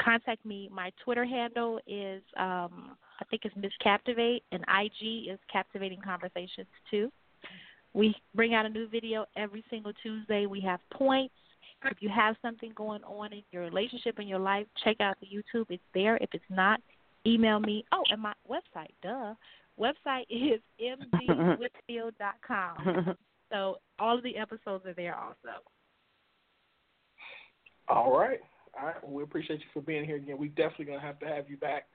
Contact 0.00 0.46
me. 0.46 0.70
My 0.72 0.92
Twitter 1.04 1.26
handle 1.26 1.78
is 1.86 2.22
um, 2.38 2.96
I 3.20 3.24
think 3.24 3.44
it's 3.44 3.54
Miss 3.56 3.72
Captivate, 3.82 4.44
and 4.52 4.62
IG 4.62 5.28
is 5.30 5.40
Kaptivating 5.52 6.00
Konversations 6.02 6.68
too. 6.90 7.12
We 7.94 8.14
bring 8.34 8.54
out 8.54 8.66
a 8.66 8.68
new 8.68 8.86
video 8.88 9.24
every 9.36 9.64
single 9.70 9.92
Tuesday. 10.02 10.44
We 10.46 10.60
have 10.60 10.80
points. 10.92 11.34
If 11.84 11.98
you 12.00 12.08
have 12.08 12.34
something 12.42 12.72
going 12.74 13.04
on 13.04 13.32
in 13.32 13.44
your 13.50 13.62
relationship 13.62 14.18
in 14.18 14.26
your 14.28 14.40
life, 14.40 14.66
check 14.84 15.00
out 15.00 15.16
the 15.20 15.26
YouTube. 15.26 15.66
It's 15.70 15.82
there. 15.94 16.16
If 16.16 16.28
it's 16.32 16.44
not, 16.50 16.80
email 17.26 17.60
me. 17.60 17.84
Oh, 17.92 18.02
and 18.10 18.20
my 18.20 18.34
website, 18.48 18.94
duh. 19.02 19.34
Website 19.78 20.26
is 20.28 20.60
mdwhitfield.com. 20.80 23.16
so 23.52 23.78
all 23.98 24.18
of 24.18 24.24
the 24.24 24.36
episodes 24.36 24.86
are 24.86 24.94
there 24.94 25.16
also. 25.16 25.62
All 27.88 28.16
right. 28.16 28.38
All 28.78 28.86
right. 28.86 29.02
Well, 29.02 29.12
we 29.12 29.22
appreciate 29.22 29.60
you 29.60 29.66
for 29.72 29.80
being 29.80 30.04
here 30.04 30.16
again. 30.16 30.36
We 30.36 30.48
definitely 30.48 30.84
gonna 30.86 31.00
have 31.00 31.18
to 31.20 31.26
have 31.26 31.48
you 31.48 31.56
back 31.56 31.86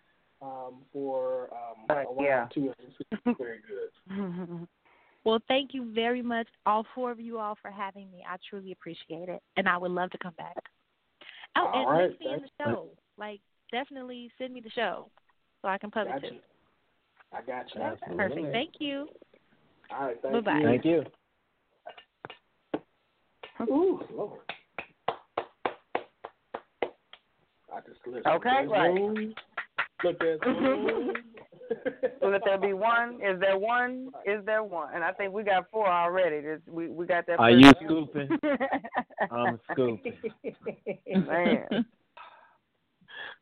um, 0.44 0.76
for 0.92 1.50
um, 1.54 1.86
Uh, 1.90 1.94
a 1.94 2.14
round 2.14 2.18
yeah. 2.20 2.48
two. 2.54 2.74
It's 2.80 3.38
very 3.38 3.60
good. 3.68 4.68
Well, 5.26 5.40
thank 5.48 5.74
you 5.74 5.94
very 5.94 6.22
much, 6.22 6.48
all 6.66 6.86
four 6.94 7.10
of 7.10 7.18
you 7.18 7.40
all, 7.40 7.56
for 7.62 7.72
having 7.72 8.12
me. 8.12 8.26
I 8.30 8.36
truly 8.50 8.74
appreciate 8.74 9.30
it, 9.30 9.42
and 9.56 9.70
I 9.70 9.78
would 9.78 9.92
love 9.92 10.10
to 10.10 10.18
come 10.18 10.34
back. 10.34 10.58
Oh, 11.56 11.66
All 11.66 11.80
and 11.80 11.90
right, 11.98 12.10
link 12.10 12.20
me 12.20 12.34
in 12.34 12.42
the 12.42 12.50
show. 12.60 12.90
Like, 13.18 13.40
definitely 13.72 14.30
send 14.38 14.54
me 14.54 14.60
the 14.60 14.70
show 14.72 15.10
so 15.62 15.70
I 15.70 15.78
can 15.78 15.92
publish 15.92 16.22
Got 16.22 16.24
it. 16.26 16.44
I 17.32 17.42
got 17.42 17.74
you. 17.74 17.82
Absolutely. 17.82 18.18
Perfect. 18.18 18.52
Thank 18.52 18.74
you. 18.80 19.08
All 19.92 20.08
right. 20.08 20.22
Thank 20.22 20.46
Bye-bye. 20.46 20.60
you. 20.60 20.66
Thank 20.66 20.86
you. 20.86 21.04
Ooh, 23.74 24.02
Lord. 24.14 24.40
I 27.74 27.80
just 27.88 28.06
listened. 28.06 28.28
Okay, 28.28 28.66
There's 28.68 28.72
right. 28.72 29.34
Room. 30.04 30.16
Look, 30.20 30.20
there's 30.20 30.40
room. 30.46 31.14
Will 32.22 32.40
there 32.46 32.58
be 32.58 32.74
one? 32.74 33.16
Is 33.16 33.40
there 33.40 33.58
one? 33.58 34.10
Is 34.26 34.46
there 34.46 34.64
one? 34.64 34.90
And 34.94 35.04
I 35.04 35.12
think 35.12 35.34
we 35.34 35.44
got 35.44 35.70
four 35.72 35.88
already. 35.88 36.42
There's, 36.42 36.62
we 36.68 36.88
we 36.88 37.06
got 37.06 37.26
that. 37.28 37.40
Are 37.40 37.50
first 37.52 37.66
you 37.66 37.72
few. 37.80 37.88
scooping? 37.88 38.30
I'm 39.32 39.60
scooping. 39.72 40.14
Man. 41.28 41.86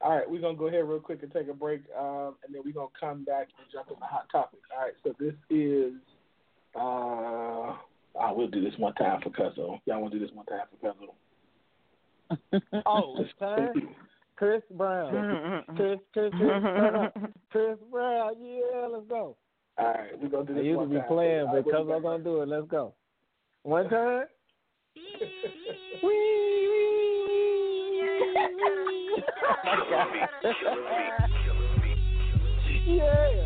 All 0.01 0.15
right, 0.17 0.29
we're 0.29 0.41
gonna 0.41 0.57
go 0.57 0.67
ahead 0.67 0.87
real 0.87 0.99
quick 0.99 1.21
and 1.21 1.31
take 1.31 1.47
a 1.47 1.53
break, 1.53 1.81
um, 1.97 2.35
and 2.43 2.53
then 2.53 2.61
we're 2.65 2.73
gonna 2.73 2.87
come 2.99 3.23
back 3.23 3.49
and 3.59 3.67
jump 3.71 3.87
in 3.89 3.97
the 3.99 4.05
hot 4.05 4.27
topic. 4.31 4.59
All 4.75 4.83
right, 4.83 4.93
so 5.03 5.13
this 5.19 5.35
is 5.49 5.93
uh, 6.75 7.75
I 8.19 8.31
will 8.31 8.47
do 8.47 8.63
this 8.63 8.73
one 8.77 8.93
time 8.95 9.21
for 9.21 9.29
Cuzzo. 9.29 9.79
Y'all 9.85 10.01
want 10.01 10.13
to 10.13 10.19
do 10.19 10.25
this 10.25 10.33
one 10.33 10.45
time 10.45 10.61
for 10.71 10.93
Cuzzo? 10.93 11.13
oh, 12.85 13.17
it's 13.19 13.31
time. 13.39 13.89
Chris 14.41 14.63
Brown. 14.71 15.63
Chris, 15.75 15.99
Chris, 16.13 16.31
Chris, 16.35 16.49
turn. 16.63 17.09
Chris 17.51 17.77
Brown. 17.91 18.33
Yeah, 18.41 18.87
let's 18.91 19.05
go. 19.07 19.37
All 19.77 19.85
right, 19.85 20.19
we're 20.19 20.29
gonna 20.29 20.45
do 20.45 20.53
I 20.53 20.55
this 20.55 20.65
used 20.65 20.73
to 20.73 20.77
one 20.79 20.89
be 20.89 20.95
time. 20.95 21.07
playing, 21.07 21.39
All 21.47 21.53
right, 21.53 21.63
but 21.63 21.73
we'll 21.73 21.83
because 21.83 21.95
I'm 21.95 22.01
gonna 22.01 22.23
do 22.23 22.41
it, 22.41 22.47
let's 22.47 22.67
go. 22.67 22.93
One 23.61 23.87
time. 23.87 24.25
wee, 24.95 26.09
wee, 26.09 26.41
yeah. 32.87 33.37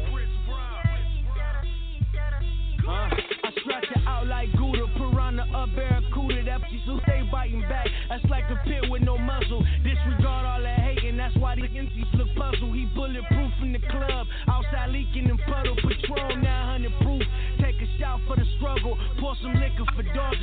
Uh, 2.87 2.91
I 2.91 3.51
stretch 3.61 3.83
it 3.95 4.07
out 4.07 4.27
like 4.27 4.51
Gouda, 4.53 4.85
piranha, 4.95 5.43
a 5.55 5.67
barracuda. 5.75 6.43
That 6.45 6.61
pussy 6.61 6.81
so 6.85 6.99
stay 7.03 7.27
biting 7.31 7.61
back. 7.61 7.87
That's 8.09 8.23
like 8.25 8.43
a 8.51 8.55
pit 8.63 8.83
with 8.89 9.01
no 9.01 9.17
muzzle. 9.17 9.65
Disregard 9.83 10.45
all 10.45 10.61
that 10.61 10.79
hating, 10.79 10.84
that's 11.25 11.37
why 11.37 11.55
the 11.55 11.63
MCs 11.63 12.13
look 12.17 12.29
puzzled. 12.37 12.75
He 12.75 12.85
bulletproof 12.93 13.51
in 13.63 13.73
the 13.73 13.79
club, 13.89 14.27
outside 14.47 14.89
leaking 14.91 15.25
in 15.25 15.37
puddle. 15.49 15.75
Patron 15.75 16.43
900 16.43 16.91
proof. 17.01 17.23
Take 17.57 17.81
a 17.81 17.89
shot 17.97 18.21
for 18.27 18.35
the 18.35 18.45
struggle. 18.57 18.95
Pour 19.19 19.35
some 19.41 19.55
liquor 19.55 19.89
for 19.95 20.03
doggy. 20.13 20.34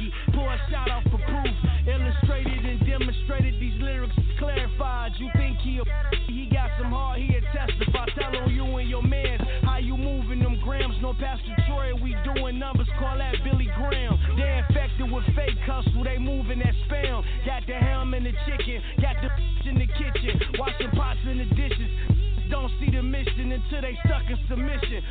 Submission. 24.55 25.03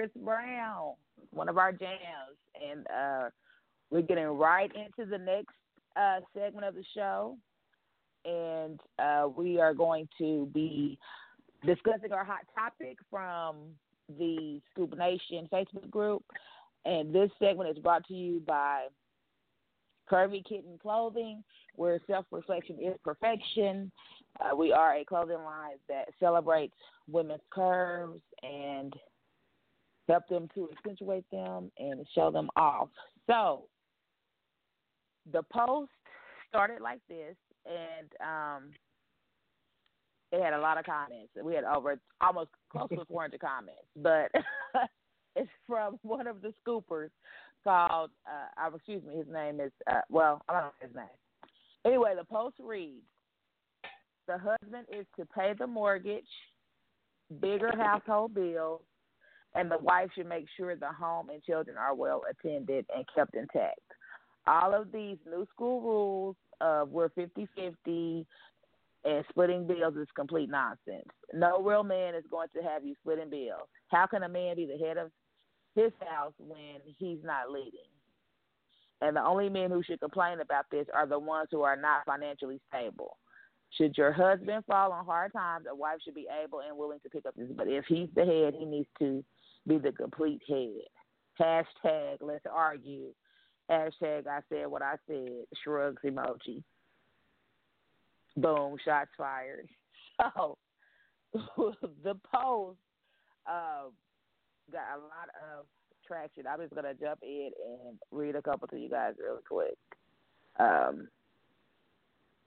Chris 0.00 0.24
Brown, 0.24 0.94
one 1.30 1.50
of 1.50 1.58
our 1.58 1.72
jams, 1.72 2.38
and 2.54 2.86
uh, 2.86 3.28
we're 3.90 4.00
getting 4.00 4.28
right 4.28 4.70
into 4.74 5.10
the 5.10 5.18
next 5.18 5.52
uh, 5.94 6.20
segment 6.34 6.64
of 6.64 6.74
the 6.74 6.84
show, 6.94 7.36
and 8.24 8.80
uh, 8.98 9.28
we 9.28 9.60
are 9.60 9.74
going 9.74 10.08
to 10.16 10.48
be 10.54 10.98
discussing 11.66 12.12
our 12.12 12.24
hot 12.24 12.46
topic 12.54 12.96
from 13.10 13.56
the 14.18 14.62
Scoop 14.70 14.96
Nation 14.96 15.46
Facebook 15.52 15.90
group, 15.90 16.24
and 16.86 17.14
this 17.14 17.30
segment 17.38 17.68
is 17.68 17.82
brought 17.82 18.06
to 18.06 18.14
you 18.14 18.40
by 18.46 18.86
Curvy 20.10 20.42
Kitten 20.48 20.78
Clothing, 20.80 21.44
where 21.76 22.00
self-reflection 22.06 22.78
is 22.80 22.96
perfection. 23.04 23.92
Uh, 24.40 24.56
we 24.56 24.72
are 24.72 24.96
a 24.96 25.04
clothing 25.04 25.44
line 25.44 25.76
that 25.90 26.08
celebrates 26.18 26.72
women's 27.06 27.42
curves 27.50 28.22
and 28.42 28.94
help 30.10 30.28
them 30.28 30.48
to 30.54 30.68
accentuate 30.76 31.24
them 31.30 31.70
and 31.78 32.06
show 32.14 32.30
them 32.30 32.48
off. 32.56 32.88
So 33.26 33.64
the 35.32 35.42
post 35.52 35.90
started 36.48 36.80
like 36.80 37.00
this, 37.08 37.36
and 37.66 38.08
um, 38.20 38.70
it 40.32 40.42
had 40.42 40.52
a 40.52 40.60
lot 40.60 40.78
of 40.78 40.84
comments. 40.84 41.30
We 41.42 41.54
had 41.54 41.64
over 41.64 41.98
almost 42.20 42.50
close 42.70 42.88
to 42.90 43.04
400 43.06 43.40
comments, 43.40 43.82
but 43.96 44.30
it's 45.36 45.50
from 45.66 45.98
one 46.02 46.26
of 46.26 46.42
the 46.42 46.52
scoopers 46.64 47.10
called, 47.62 48.10
uh, 48.26 48.74
excuse 48.74 49.02
me, 49.04 49.16
his 49.16 49.26
name 49.32 49.60
is, 49.60 49.72
uh, 49.90 50.00
well, 50.08 50.42
I 50.48 50.52
don't 50.52 50.62
know 50.62 50.70
his 50.80 50.94
name. 50.94 51.04
Anyway, 51.86 52.14
the 52.16 52.24
post 52.24 52.56
reads, 52.58 53.04
the 54.26 54.38
husband 54.38 54.86
is 54.96 55.06
to 55.18 55.26
pay 55.26 55.54
the 55.58 55.66
mortgage, 55.66 56.24
bigger 57.40 57.72
household 57.76 58.34
bills, 58.34 58.82
and 59.54 59.70
the 59.70 59.78
wife 59.78 60.10
should 60.14 60.28
make 60.28 60.46
sure 60.56 60.74
the 60.76 60.88
home 60.88 61.30
and 61.30 61.42
children 61.42 61.76
are 61.76 61.94
well 61.94 62.22
attended 62.30 62.86
and 62.94 63.04
kept 63.14 63.34
intact. 63.34 63.80
All 64.46 64.74
of 64.74 64.92
these 64.92 65.18
new 65.28 65.46
school 65.52 65.80
rules 65.80 66.36
of 66.60 66.90
we're 66.90 67.08
50 67.10 67.48
50 67.56 68.26
and 69.04 69.24
splitting 69.30 69.66
bills 69.66 69.96
is 69.96 70.08
complete 70.14 70.50
nonsense. 70.50 71.08
No 71.32 71.62
real 71.62 71.82
man 71.82 72.14
is 72.14 72.24
going 72.30 72.48
to 72.54 72.62
have 72.62 72.84
you 72.84 72.94
splitting 73.00 73.30
bills. 73.30 73.68
How 73.88 74.06
can 74.06 74.22
a 74.22 74.28
man 74.28 74.56
be 74.56 74.66
the 74.66 74.84
head 74.84 74.98
of 74.98 75.10
his 75.74 75.92
house 76.00 76.34
when 76.38 76.80
he's 76.98 77.18
not 77.24 77.50
leading? 77.50 77.88
And 79.00 79.16
the 79.16 79.24
only 79.24 79.48
men 79.48 79.70
who 79.70 79.82
should 79.82 80.00
complain 80.00 80.40
about 80.40 80.66
this 80.70 80.86
are 80.94 81.06
the 81.06 81.18
ones 81.18 81.48
who 81.50 81.62
are 81.62 81.76
not 81.76 82.04
financially 82.04 82.60
stable. 82.68 83.16
Should 83.78 83.96
your 83.96 84.12
husband 84.12 84.64
fall 84.66 84.92
on 84.92 85.06
hard 85.06 85.32
times, 85.32 85.66
a 85.70 85.74
wife 85.74 85.98
should 86.04 86.14
be 86.14 86.26
able 86.42 86.60
and 86.60 86.76
willing 86.76 86.98
to 87.02 87.08
pick 87.08 87.24
up 87.24 87.34
this. 87.36 87.48
But 87.56 87.68
if 87.68 87.84
he's 87.86 88.08
the 88.14 88.24
head, 88.24 88.54
he 88.58 88.66
needs 88.66 88.88
to 88.98 89.24
be 89.66 89.78
the 89.78 89.92
complete 89.92 90.42
head. 90.48 90.82
Hashtag 91.38 92.18
let's 92.20 92.44
argue. 92.52 93.08
Hashtag 93.70 94.26
I 94.26 94.40
said 94.48 94.66
what 94.66 94.82
I 94.82 94.94
said. 95.06 95.44
Shrugs 95.62 96.02
emoji. 96.04 96.62
Boom, 98.36 98.76
shots 98.84 99.10
fired. 99.16 99.68
So 100.36 100.58
the 102.04 102.14
post 102.30 102.78
uh, 103.46 103.88
got 104.70 104.96
a 104.96 105.00
lot 105.00 105.28
of 105.58 105.66
traction. 106.06 106.44
I'm 106.46 106.60
just 106.60 106.74
gonna 106.74 106.94
jump 106.94 107.20
in 107.22 107.50
and 107.66 107.98
read 108.10 108.36
a 108.36 108.42
couple 108.42 108.68
to 108.68 108.78
you 108.78 108.90
guys 108.90 109.14
really 109.18 109.42
quick. 109.48 109.78
Um, 110.58 111.08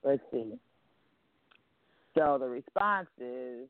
let's 0.04 0.22
see. 0.32 0.60
So 2.18 2.38
the 2.40 2.48
response 2.48 3.08
is 3.20 3.68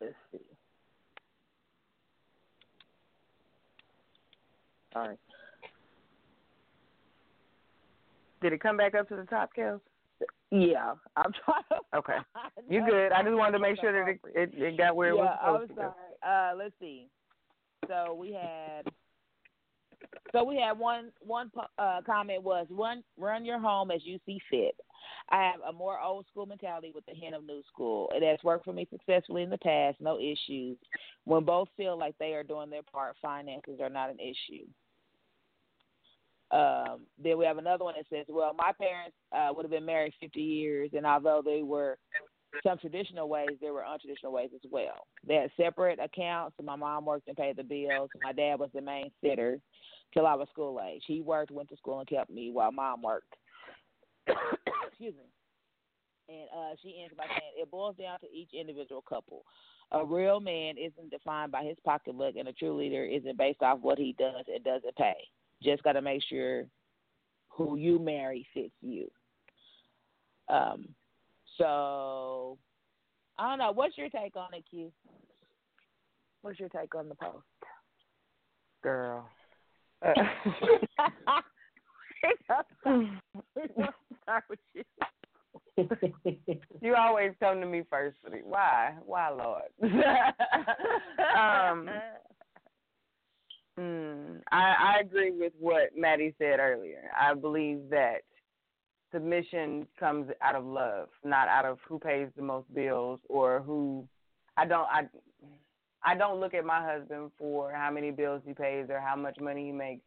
let's 0.00 0.14
see. 0.30 0.38
All 4.94 5.08
right. 5.08 5.18
Did 8.42 8.52
it 8.52 8.60
come 8.60 8.76
back 8.76 8.94
up 8.94 9.08
to 9.08 9.16
the 9.16 9.24
top, 9.24 9.50
Kellz? 9.56 9.80
Yeah, 10.50 10.94
I'm 11.16 11.32
trying. 11.44 11.62
To 11.70 11.98
Okay. 11.98 12.18
you're 12.68 12.84
good? 12.84 13.12
I 13.12 13.22
just 13.22 13.34
wanted 13.34 13.52
to 13.52 13.58
make 13.58 13.80
sure 13.80 13.92
that 13.92 14.10
it 14.10 14.20
it, 14.34 14.50
it 14.54 14.76
got 14.76 14.96
where 14.96 15.10
it 15.10 15.16
yeah, 15.16 15.22
was 15.22 15.38
I 15.42 15.50
was 15.50 15.60
supposed 15.62 15.70
to 15.70 15.74
go. 15.74 15.94
sorry. 16.22 16.52
Uh, 16.52 16.56
let's 16.56 16.74
see. 16.80 17.08
So 17.88 18.14
we 18.14 18.32
had. 18.32 18.82
So 20.32 20.44
we 20.44 20.56
had 20.56 20.78
one 20.78 21.10
one 21.20 21.50
uh, 21.78 22.00
comment 22.04 22.42
was 22.42 22.66
run 22.70 23.02
run 23.18 23.44
your 23.44 23.60
home 23.60 23.90
as 23.90 24.00
you 24.04 24.18
see 24.26 24.40
fit. 24.50 24.74
I 25.30 25.50
have 25.52 25.60
a 25.66 25.72
more 25.72 26.00
old 26.00 26.26
school 26.30 26.46
mentality 26.46 26.92
with 26.94 27.04
a 27.10 27.14
hint 27.14 27.34
of 27.34 27.44
new 27.44 27.62
school. 27.72 28.10
It 28.14 28.22
has 28.22 28.38
worked 28.42 28.64
for 28.64 28.72
me 28.72 28.86
successfully 28.90 29.42
in 29.42 29.50
the 29.50 29.58
past, 29.58 30.00
no 30.00 30.18
issues. 30.18 30.76
When 31.24 31.44
both 31.44 31.68
feel 31.76 31.98
like 31.98 32.14
they 32.18 32.34
are 32.34 32.42
doing 32.42 32.70
their 32.70 32.82
part, 32.82 33.16
finances 33.22 33.78
are 33.80 33.88
not 33.88 34.10
an 34.10 34.18
issue. 34.18 34.66
Um, 36.52 37.06
then 37.22 37.38
we 37.38 37.46
have 37.46 37.58
another 37.58 37.84
one 37.84 37.94
that 37.96 38.06
says, 38.10 38.26
"Well, 38.28 38.52
my 38.52 38.72
parents 38.78 39.16
uh, 39.34 39.48
would 39.54 39.64
have 39.64 39.70
been 39.70 39.86
married 39.86 40.12
50 40.20 40.40
years, 40.40 40.90
and 40.92 41.06
although 41.06 41.42
they 41.44 41.62
were 41.62 41.98
some 42.62 42.78
traditional 42.78 43.28
ways, 43.28 43.56
there 43.60 43.72
were 43.72 43.82
untraditional 43.82 44.32
ways 44.32 44.50
as 44.54 44.60
well. 44.70 45.06
They 45.26 45.36
had 45.36 45.50
separate 45.56 45.98
accounts. 45.98 46.56
So 46.56 46.64
my 46.64 46.76
mom 46.76 47.06
worked 47.06 47.28
and 47.28 47.36
paid 47.36 47.56
the 47.56 47.64
bills. 47.64 48.10
My 48.22 48.32
dad 48.32 48.58
was 48.58 48.70
the 48.74 48.82
main 48.82 49.10
sitter 49.22 49.58
till 50.12 50.26
I 50.26 50.34
was 50.34 50.48
school 50.50 50.80
age. 50.86 51.02
He 51.06 51.22
worked, 51.22 51.50
went 51.50 51.70
to 51.70 51.76
school, 51.76 52.00
and 52.00 52.08
kept 52.08 52.30
me 52.30 52.50
while 52.52 52.72
mom 52.72 53.02
worked. 53.02 53.34
Excuse 54.86 55.14
me. 55.14 55.24
And 56.28 56.48
uh, 56.54 56.76
she 56.82 57.00
ends 57.02 57.14
by 57.16 57.24
saying, 57.26 57.52
"It 57.56 57.70
boils 57.70 57.96
down 57.96 58.20
to 58.20 58.26
each 58.30 58.50
individual 58.52 59.02
couple. 59.02 59.44
A 59.90 60.04
real 60.04 60.40
man 60.40 60.76
isn't 60.78 61.10
defined 61.10 61.52
by 61.52 61.64
his 61.64 61.76
pocketbook, 61.84 62.36
and 62.36 62.48
a 62.48 62.52
true 62.52 62.76
leader 62.76 63.04
isn't 63.04 63.36
based 63.36 63.62
off 63.62 63.80
what 63.80 63.98
he 63.98 64.14
does 64.18 64.44
and 64.52 64.62
doesn't 64.64 64.96
pay. 64.96 65.16
Just 65.62 65.82
got 65.82 65.92
to 65.92 66.02
make 66.02 66.22
sure 66.28 66.66
who 67.48 67.76
you 67.76 67.98
marry 67.98 68.46
fits 68.54 68.74
you." 68.80 69.08
Um, 70.48 70.88
so 71.58 72.58
I 73.38 73.48
don't 73.48 73.58
know. 73.58 73.72
What's 73.72 73.96
your 73.96 74.08
take 74.08 74.36
on 74.36 74.54
it, 74.54 74.64
Q? 74.68 74.92
What's 76.42 76.58
your 76.58 76.68
take 76.68 76.94
on 76.94 77.08
the 77.08 77.14
post? 77.14 77.44
Girl. 78.82 79.28
Start 84.22 84.44
with 84.50 84.58
you. 84.74 84.82
you 86.80 86.94
always 86.94 87.32
come 87.40 87.60
to 87.60 87.66
me 87.66 87.82
first. 87.88 88.16
Why? 88.44 88.94
Why, 89.04 89.28
Lord? 89.30 89.62
um, 91.36 91.88
mm, 93.78 94.40
I, 94.50 94.74
I 94.96 95.00
agree 95.00 95.30
with 95.30 95.52
what 95.58 95.90
Mattie 95.96 96.34
said 96.38 96.58
earlier. 96.58 97.10
I 97.18 97.34
believe 97.34 97.80
that 97.90 98.22
submission 99.12 99.86
comes 99.98 100.30
out 100.40 100.54
of 100.54 100.64
love, 100.64 101.08
not 101.24 101.48
out 101.48 101.64
of 101.64 101.78
who 101.86 101.98
pays 101.98 102.28
the 102.36 102.42
most 102.42 102.72
bills 102.74 103.20
or 103.28 103.60
who. 103.60 104.06
I 104.56 104.66
don't. 104.66 104.86
I. 104.90 105.02
I 106.04 106.16
don't 106.16 106.40
look 106.40 106.52
at 106.52 106.64
my 106.64 106.84
husband 106.84 107.30
for 107.38 107.70
how 107.72 107.88
many 107.92 108.10
bills 108.10 108.42
he 108.44 108.54
pays 108.54 108.86
or 108.90 108.98
how 109.00 109.14
much 109.14 109.38
money 109.38 109.66
he 109.66 109.72
makes 109.72 110.02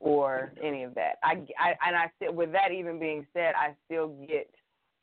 or 0.00 0.52
any 0.62 0.82
of 0.84 0.94
that. 0.94 1.14
I, 1.22 1.44
I 1.58 1.74
and 1.86 1.96
I 1.96 2.10
still 2.16 2.32
with 2.34 2.52
that 2.52 2.70
even 2.72 2.98
being 2.98 3.26
said, 3.32 3.54
I 3.56 3.74
still 3.86 4.08
get 4.28 4.50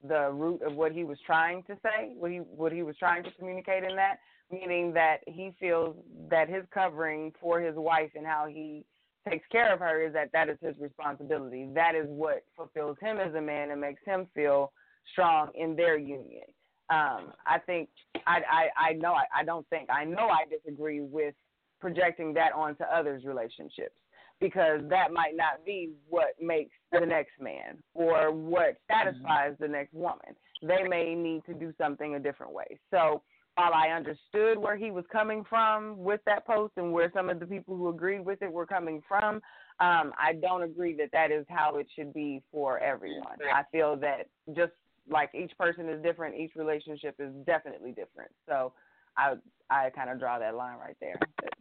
the 0.07 0.31
root 0.31 0.61
of 0.61 0.75
what 0.75 0.91
he 0.91 1.03
was 1.03 1.17
trying 1.25 1.63
to 1.63 1.75
say, 1.83 2.13
what 2.17 2.31
he 2.31 2.37
what 2.37 2.71
he 2.71 2.83
was 2.83 2.95
trying 2.97 3.23
to 3.23 3.31
communicate 3.31 3.83
in 3.83 3.95
that, 3.95 4.19
meaning 4.59 4.93
that 4.93 5.17
he 5.27 5.53
feels 5.59 5.95
that 6.29 6.49
his 6.49 6.63
covering 6.73 7.31
for 7.39 7.59
his 7.59 7.75
wife 7.75 8.11
and 8.15 8.25
how 8.25 8.47
he 8.47 8.85
takes 9.27 9.45
care 9.51 9.73
of 9.73 9.79
her 9.79 10.05
is 10.05 10.13
that 10.13 10.31
that 10.33 10.49
is 10.49 10.57
his 10.61 10.75
responsibility. 10.79 11.67
That 11.73 11.95
is 11.95 12.05
what 12.07 12.43
fulfills 12.55 12.97
him 13.01 13.17
as 13.17 13.33
a 13.33 13.41
man 13.41 13.71
and 13.71 13.81
makes 13.81 14.01
him 14.05 14.27
feel 14.33 14.71
strong 15.11 15.49
in 15.55 15.75
their 15.75 15.97
union. 15.97 16.45
Um, 16.89 17.33
I 17.47 17.57
think 17.65 17.89
I, 18.27 18.41
I 18.49 18.89
I 18.89 18.93
know 18.93 19.13
I, 19.13 19.41
I 19.41 19.43
don't 19.43 19.67
think 19.69 19.89
I 19.89 20.05
know 20.05 20.29
I 20.29 20.45
disagree 20.49 21.01
with 21.01 21.33
projecting 21.79 22.33
that 22.35 22.53
onto 22.53 22.83
others' 22.83 23.23
relationships 23.25 23.95
because 24.39 24.81
that 24.89 25.11
might 25.11 25.35
not 25.35 25.65
be 25.65 25.93
what 26.09 26.35
makes 26.41 26.75
the 26.91 26.99
next 26.99 27.33
man 27.39 27.77
or 27.93 28.31
what 28.31 28.77
satisfies 28.87 29.55
the 29.59 29.67
next 29.67 29.93
woman. 29.93 30.35
They 30.61 30.83
may 30.87 31.15
need 31.15 31.43
to 31.45 31.53
do 31.53 31.73
something 31.77 32.15
a 32.15 32.19
different 32.19 32.53
way. 32.53 32.79
So 32.91 33.23
while 33.55 33.73
I 33.73 33.89
understood 33.89 34.57
where 34.57 34.75
he 34.75 34.91
was 34.91 35.05
coming 35.11 35.43
from 35.49 35.97
with 35.97 36.19
that 36.25 36.45
post 36.45 36.73
and 36.77 36.91
where 36.91 37.11
some 37.13 37.29
of 37.29 37.39
the 37.39 37.45
people 37.45 37.75
who 37.77 37.87
agreed 37.89 38.25
with 38.25 38.41
it 38.41 38.51
were 38.51 38.65
coming 38.65 39.01
from, 39.07 39.35
um, 39.79 40.13
I 40.19 40.33
don't 40.41 40.63
agree 40.63 40.95
that 40.97 41.09
that 41.13 41.31
is 41.31 41.45
how 41.49 41.77
it 41.77 41.87
should 41.95 42.13
be 42.13 42.41
for 42.51 42.79
everyone. 42.79 43.37
I 43.53 43.63
feel 43.71 43.95
that 43.97 44.27
just 44.55 44.73
like 45.09 45.29
each 45.33 45.51
person 45.57 45.87
is 45.89 46.01
different, 46.03 46.35
each 46.35 46.51
relationship 46.55 47.15
is 47.19 47.31
definitely 47.45 47.91
different. 47.91 48.31
So 48.47 48.73
I 49.17 49.35
I 49.69 49.89
kind 49.91 50.09
of 50.09 50.19
draw 50.19 50.37
that 50.39 50.55
line 50.55 50.77
right 50.77 50.97
there. 50.99 51.17
But, 51.37 51.53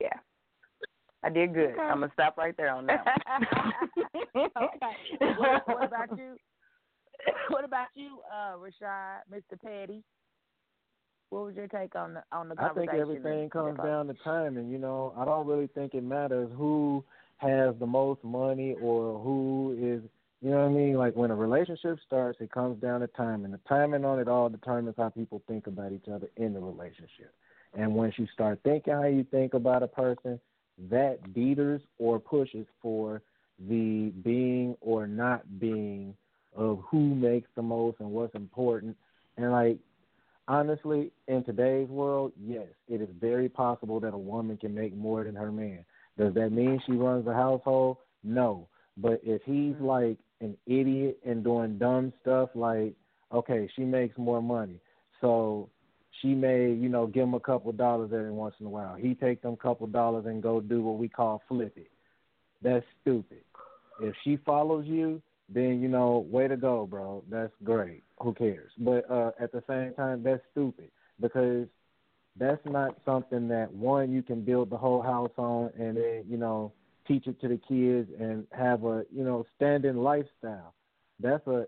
yeah. 0.00 0.08
I 1.22 1.28
did 1.28 1.54
good. 1.54 1.72
Okay. 1.72 1.80
I'm 1.80 2.00
gonna 2.00 2.12
stop 2.12 2.36
right 2.38 2.56
there 2.56 2.70
on 2.70 2.86
that. 2.86 3.04
okay. 4.36 5.34
What, 5.36 5.68
what 5.68 5.84
about 5.84 6.18
you? 6.18 6.36
What 7.50 7.66
about 7.66 7.88
you, 7.94 8.20
uh, 8.32 8.54
Rashaad, 8.56 9.28
Mr. 9.30 9.60
Petty? 9.62 10.02
What 11.30 11.44
was 11.46 11.54
your 11.54 11.68
take 11.68 11.94
on 11.94 12.14
the 12.14 12.22
on 12.32 12.48
the 12.48 12.56
conversation? 12.56 12.88
I 12.88 12.92
think 12.92 13.00
everything 13.00 13.50
comes 13.50 13.78
down 13.78 14.08
to 14.08 14.14
timing. 14.24 14.68
You 14.68 14.78
know, 14.78 15.14
I 15.16 15.24
don't 15.24 15.46
really 15.46 15.68
think 15.68 15.94
it 15.94 16.02
matters 16.02 16.50
who 16.56 17.04
has 17.38 17.74
the 17.78 17.86
most 17.86 18.22
money 18.24 18.74
or 18.80 19.18
who 19.18 19.76
is. 19.78 20.02
You 20.42 20.50
know 20.50 20.62
what 20.62 20.70
I 20.70 20.72
mean? 20.72 20.94
Like 20.94 21.14
when 21.14 21.30
a 21.30 21.36
relationship 21.36 21.98
starts, 22.06 22.38
it 22.40 22.50
comes 22.50 22.80
down 22.80 23.00
to 23.00 23.06
timing. 23.08 23.52
The 23.52 23.60
timing 23.68 24.04
on 24.04 24.18
it 24.18 24.26
all 24.26 24.48
determines 24.48 24.96
how 24.96 25.10
people 25.10 25.42
think 25.46 25.66
about 25.66 25.92
each 25.92 26.08
other 26.12 26.28
in 26.36 26.54
the 26.54 26.60
relationship. 26.60 27.32
And 27.74 27.94
once 27.94 28.14
you 28.16 28.26
start 28.32 28.58
thinking 28.64 28.94
how 28.94 29.04
you 29.04 29.24
think 29.30 29.54
about 29.54 29.82
a 29.82 29.86
person, 29.86 30.40
that 30.90 31.34
beaters 31.34 31.82
or 31.98 32.18
pushes 32.18 32.66
for 32.80 33.22
the 33.68 34.08
being 34.22 34.76
or 34.80 35.06
not 35.06 35.60
being 35.60 36.14
of 36.56 36.80
who 36.90 37.14
makes 37.14 37.48
the 37.54 37.62
most 37.62 38.00
and 38.00 38.10
what's 38.10 38.34
important. 38.34 38.96
And 39.36 39.52
like 39.52 39.78
honestly, 40.50 41.12
in 41.28 41.44
today's 41.44 41.88
world, 41.88 42.32
yes, 42.36 42.66
it 42.88 43.00
is 43.00 43.08
very 43.20 43.48
possible 43.48 44.00
that 44.00 44.12
a 44.12 44.18
woman 44.18 44.56
can 44.56 44.74
make 44.74 44.94
more 44.94 45.22
than 45.22 45.36
her 45.36 45.52
man. 45.52 45.84
Does 46.18 46.34
that 46.34 46.50
mean 46.50 46.82
she 46.84 46.92
runs 46.92 47.24
the 47.24 47.32
household? 47.32 47.98
No. 48.24 48.66
But 48.96 49.20
if 49.22 49.42
he's 49.44 49.74
mm-hmm. 49.74 49.86
like 49.86 50.18
an 50.40 50.56
idiot 50.66 51.20
and 51.24 51.44
doing 51.44 51.78
dumb 51.78 52.12
stuff, 52.20 52.50
like, 52.56 52.94
okay, 53.32 53.70
she 53.76 53.82
makes 53.82 54.18
more 54.18 54.42
money. 54.42 54.80
So 55.20 55.70
she 56.20 56.34
may, 56.34 56.72
you 56.72 56.88
know, 56.88 57.06
give 57.06 57.22
him 57.22 57.34
a 57.34 57.40
couple 57.40 57.70
dollars 57.70 58.10
every 58.12 58.32
once 58.32 58.56
in 58.58 58.66
a 58.66 58.70
while. 58.70 58.96
He 58.96 59.14
take 59.14 59.42
them 59.42 59.56
couple 59.56 59.86
dollars 59.86 60.26
and 60.26 60.42
go 60.42 60.60
do 60.60 60.82
what 60.82 60.98
we 60.98 61.08
call 61.08 61.42
flip 61.46 61.74
it. 61.76 61.92
That's 62.60 62.84
stupid. 63.00 63.42
If 64.02 64.14
she 64.24 64.36
follows 64.44 64.84
you, 64.86 65.22
then 65.48 65.80
you 65.80 65.88
know, 65.88 66.26
way 66.28 66.48
to 66.48 66.56
go, 66.56 66.86
bro. 66.86 67.22
That's 67.30 67.52
great. 67.62 68.02
Who 68.20 68.34
cares? 68.34 68.72
But 68.78 69.10
uh 69.10 69.32
at 69.40 69.52
the 69.52 69.62
same 69.68 69.94
time, 69.94 70.22
that's 70.22 70.42
stupid 70.52 70.90
because 71.20 71.66
that's 72.36 72.64
not 72.64 72.96
something 73.04 73.48
that 73.48 73.72
one 73.72 74.12
you 74.12 74.22
can 74.22 74.42
build 74.42 74.70
the 74.70 74.76
whole 74.76 75.02
house 75.02 75.32
on 75.36 75.70
and 75.78 75.96
then 75.96 76.24
you 76.28 76.36
know 76.36 76.72
teach 77.08 77.26
it 77.26 77.40
to 77.40 77.48
the 77.48 77.60
kids 77.68 78.08
and 78.20 78.46
have 78.52 78.84
a 78.84 79.04
you 79.12 79.24
know 79.24 79.44
standing 79.56 79.96
lifestyle. 79.96 80.74
That's 81.18 81.46
a 81.46 81.66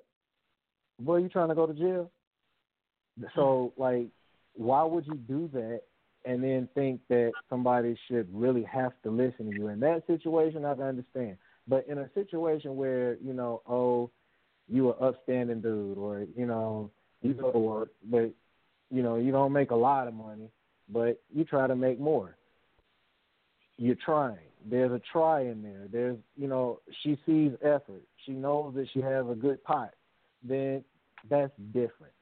boy. 1.01 1.19
You 1.19 1.29
trying 1.29 1.49
to 1.49 1.55
go 1.55 1.67
to 1.67 1.75
jail? 1.75 2.11
So 3.35 3.73
like, 3.77 4.09
why 4.55 4.83
would 4.85 5.07
you 5.07 5.15
do 5.15 5.49
that 5.53 5.83
and 6.25 6.43
then 6.43 6.69
think 6.75 7.01
that 7.09 7.33
somebody 7.51 7.99
should 8.09 8.29
really 8.33 8.63
have 8.65 8.93
to 9.05 9.11
listen 9.11 9.51
to 9.51 9.59
you? 9.59 9.69
In 9.69 9.81
that 9.81 10.07
situation, 10.07 10.65
I 10.65 10.75
can 10.75 10.85
understand. 10.85 11.37
But 11.69 11.87
in 11.89 11.99
a 11.99 12.11
situation 12.15 12.77
where 12.77 13.17
you 13.23 13.33
know, 13.33 13.63
oh, 13.69 14.11
you 14.73 14.89
an 14.89 14.97
upstanding 15.01 15.61
dude, 15.61 15.99
or 15.99 16.27
you 16.35 16.47
know, 16.47 16.91
you 17.21 17.35
go 17.35 17.53
to 17.53 17.59
work, 17.59 17.91
but 18.11 18.33
you 18.91 19.03
know, 19.03 19.17
you 19.17 19.31
don't 19.31 19.53
make 19.53 19.71
a 19.71 19.77
lot 19.77 20.09
of 20.09 20.15
money, 20.15 20.49
but 20.89 21.21
you 21.35 21.45
try 21.45 21.67
to 21.67 21.77
make 21.77 22.01
more. 22.01 22.37
You're 23.77 23.97
trying. 24.05 24.39
There's 24.69 24.93
a 24.93 25.01
try 25.13 25.43
in 25.43 25.63
there. 25.63 25.87
There's, 25.91 26.17
you 26.37 26.47
know, 26.47 26.81
she 27.03 27.19
sees 27.27 27.53
effort. 27.63 28.03
She 28.25 28.33
knows 28.33 28.75
that 28.77 28.87
she 28.95 29.01
has 29.01 29.27
a 29.29 29.35
good 29.35 29.63
pot. 29.65 29.95
Then 30.43 30.85
that's 31.29 31.53
different. 31.73 32.13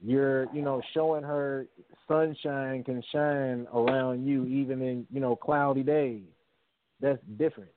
You're, 0.00 0.46
you 0.54 0.62
know, 0.62 0.82
showing 0.92 1.24
her 1.24 1.66
sunshine 2.06 2.84
can 2.84 3.02
shine 3.10 3.66
around 3.74 4.26
you 4.26 4.44
even 4.44 4.82
in, 4.82 5.06
you 5.10 5.20
know, 5.20 5.34
cloudy 5.34 5.82
days. 5.82 6.22
That's 7.00 7.18
different. 7.36 7.70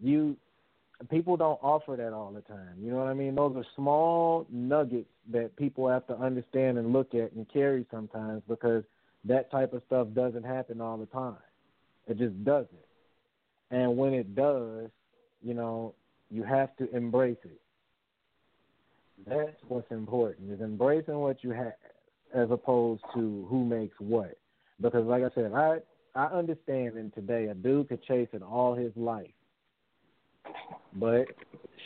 You 0.00 0.36
people 1.10 1.36
don't 1.36 1.58
offer 1.62 1.96
that 1.96 2.12
all 2.12 2.32
the 2.32 2.40
time. 2.42 2.76
You 2.80 2.90
know 2.90 2.98
what 2.98 3.08
I 3.08 3.14
mean? 3.14 3.34
Those 3.34 3.56
are 3.56 3.64
small 3.76 4.46
nuggets 4.50 5.08
that 5.32 5.56
people 5.56 5.88
have 5.88 6.06
to 6.06 6.16
understand 6.16 6.78
and 6.78 6.92
look 6.92 7.14
at 7.14 7.32
and 7.32 7.46
carry 7.52 7.84
sometimes 7.90 8.42
because 8.48 8.84
that 9.24 9.50
type 9.50 9.72
of 9.72 9.82
stuff 9.86 10.08
doesn't 10.14 10.44
happen 10.44 10.80
all 10.80 10.96
the 10.96 11.06
time. 11.06 11.36
It 12.06 12.18
just 12.18 12.42
doesn't. 12.44 12.68
And 13.70 13.96
when 13.96 14.12
it 14.12 14.34
does, 14.34 14.90
you 15.42 15.54
know, 15.54 15.94
you 16.30 16.42
have 16.42 16.76
to 16.76 16.94
embrace 16.94 17.38
it. 17.44 17.60
That's 19.26 19.56
what's 19.68 19.90
important 19.90 20.50
is 20.50 20.60
embracing 20.60 21.18
what 21.18 21.42
you 21.42 21.50
have 21.50 21.72
as 22.34 22.50
opposed 22.50 23.02
to 23.14 23.46
who 23.48 23.64
makes 23.64 23.94
what. 23.98 24.36
Because 24.80 25.06
like 25.06 25.22
I 25.22 25.30
said, 25.34 25.52
I 25.52 25.78
I 26.14 26.26
understand 26.26 26.96
in 26.96 27.10
today 27.14 27.46
a 27.46 27.54
dude 27.54 27.88
could 27.88 28.02
chase 28.04 28.28
it 28.32 28.42
all 28.42 28.74
his 28.74 28.92
life 28.96 29.33
but 30.94 31.26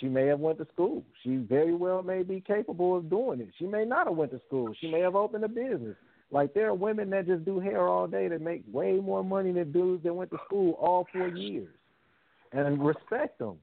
she 0.01 0.07
may 0.07 0.27
have 0.27 0.41
went 0.41 0.59
to 0.59 0.67
school. 0.73 1.03
She 1.23 1.37
very 1.37 1.75
well 1.75 2.03
may 2.03 2.23
be 2.23 2.41
capable 2.41 2.97
of 2.97 3.11
doing 3.11 3.41
it. 3.41 3.49
She 3.59 3.67
may 3.67 3.85
not 3.85 4.07
have 4.07 4.17
went 4.17 4.31
to 4.33 4.41
school. 4.47 4.73
She 4.81 4.91
may 4.91 5.01
have 5.01 5.17
opened 5.17 5.45
a 5.45 5.49
business. 5.49 5.97
Like 6.31 6.53
there 6.53 6.69
are 6.69 6.75
women 6.75 7.11
that 7.11 7.27
just 7.27 7.45
do 7.45 7.59
hair 7.59 7.89
all 7.89 8.07
day 8.07 8.29
that 8.29 8.43
make 8.43 8.63
way 8.71 8.93
more 9.01 9.25
money 9.25 9.51
than 9.53 9.73
dudes 9.73 10.03
that 10.05 10.13
went 10.13 10.31
to 10.31 10.39
school 10.45 10.73
all 10.75 11.07
four 11.13 11.29
years, 11.29 11.71
and 12.53 12.85
respect 12.85 13.39
them. 13.39 13.57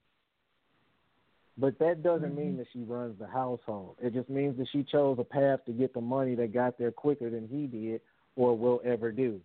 But 1.58 1.80
that 1.80 2.04
doesn't 2.04 2.36
mean 2.36 2.48
mm-hmm. 2.48 2.58
that 2.58 2.68
she 2.74 2.80
runs 2.80 3.18
the 3.20 3.28
household. 3.28 3.96
It 4.02 4.14
just 4.14 4.30
means 4.30 4.58
that 4.58 4.68
she 4.72 4.84
chose 4.84 5.18
a 5.20 5.24
path 5.24 5.60
to 5.68 5.72
get 5.72 5.94
the 5.94 6.02
money 6.02 6.36
that 6.36 6.54
got 6.54 6.78
there 6.78 6.92
quicker 6.92 7.30
than 7.30 7.48
he 7.48 7.68
did 7.68 8.02
or 8.36 8.58
will 8.58 8.82
ever 8.84 9.12
do. 9.12 9.40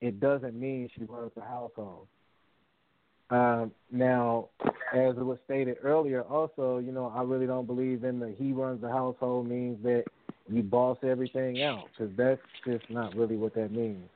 It 0.00 0.18
doesn't 0.18 0.58
mean 0.58 0.88
she 0.96 1.04
runs 1.04 1.32
the 1.36 1.42
household. 1.42 2.08
Um, 3.30 3.72
now, 3.90 4.48
as 4.94 5.16
it 5.16 5.24
was 5.24 5.38
stated 5.44 5.76
earlier, 5.82 6.22
also, 6.22 6.78
you 6.78 6.92
know, 6.92 7.12
I 7.14 7.22
really 7.22 7.46
don't 7.46 7.66
believe 7.66 8.04
in 8.04 8.18
the 8.18 8.34
he 8.38 8.52
runs 8.52 8.80
the 8.80 8.88
household 8.88 9.48
means 9.48 9.82
that 9.82 10.04
you 10.48 10.62
boss 10.62 10.96
everything 11.02 11.62
out 11.62 11.84
because 11.92 12.14
that's 12.16 12.40
just 12.66 12.88
not 12.90 13.14
really 13.14 13.36
what 13.36 13.54
that 13.54 13.70
means. 13.70 14.08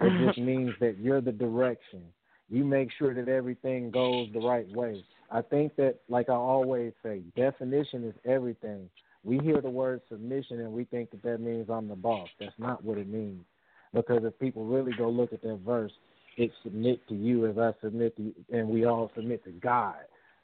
It 0.00 0.26
just 0.26 0.38
means 0.38 0.72
that 0.80 0.98
you're 0.98 1.20
the 1.20 1.32
direction. 1.32 2.02
You 2.50 2.64
make 2.64 2.90
sure 2.98 3.14
that 3.14 3.28
everything 3.28 3.90
goes 3.90 4.28
the 4.32 4.40
right 4.40 4.68
way. 4.70 5.04
I 5.30 5.42
think 5.42 5.76
that, 5.76 5.96
like 6.08 6.28
I 6.28 6.34
always 6.34 6.92
say, 7.02 7.22
definition 7.36 8.04
is 8.04 8.14
everything. 8.24 8.88
We 9.24 9.38
hear 9.38 9.60
the 9.60 9.70
word 9.70 10.00
submission 10.08 10.60
and 10.60 10.72
we 10.72 10.84
think 10.84 11.10
that 11.10 11.22
that 11.22 11.40
means 11.40 11.68
I'm 11.68 11.88
the 11.88 11.96
boss. 11.96 12.28
That's 12.38 12.54
not 12.58 12.84
what 12.84 12.98
it 12.98 13.08
means. 13.08 13.44
Because 13.92 14.22
if 14.24 14.38
people 14.38 14.64
really 14.64 14.92
go 14.96 15.08
look 15.08 15.32
at 15.32 15.42
that 15.42 15.60
verse, 15.66 15.92
it 16.38 16.52
submit 16.62 17.06
to 17.08 17.14
you 17.14 17.46
as 17.46 17.58
I 17.58 17.72
submit 17.82 18.16
to 18.16 18.22
you, 18.22 18.34
and 18.52 18.68
we 18.68 18.86
all 18.86 19.10
submit 19.14 19.44
to 19.44 19.50
God. 19.50 19.96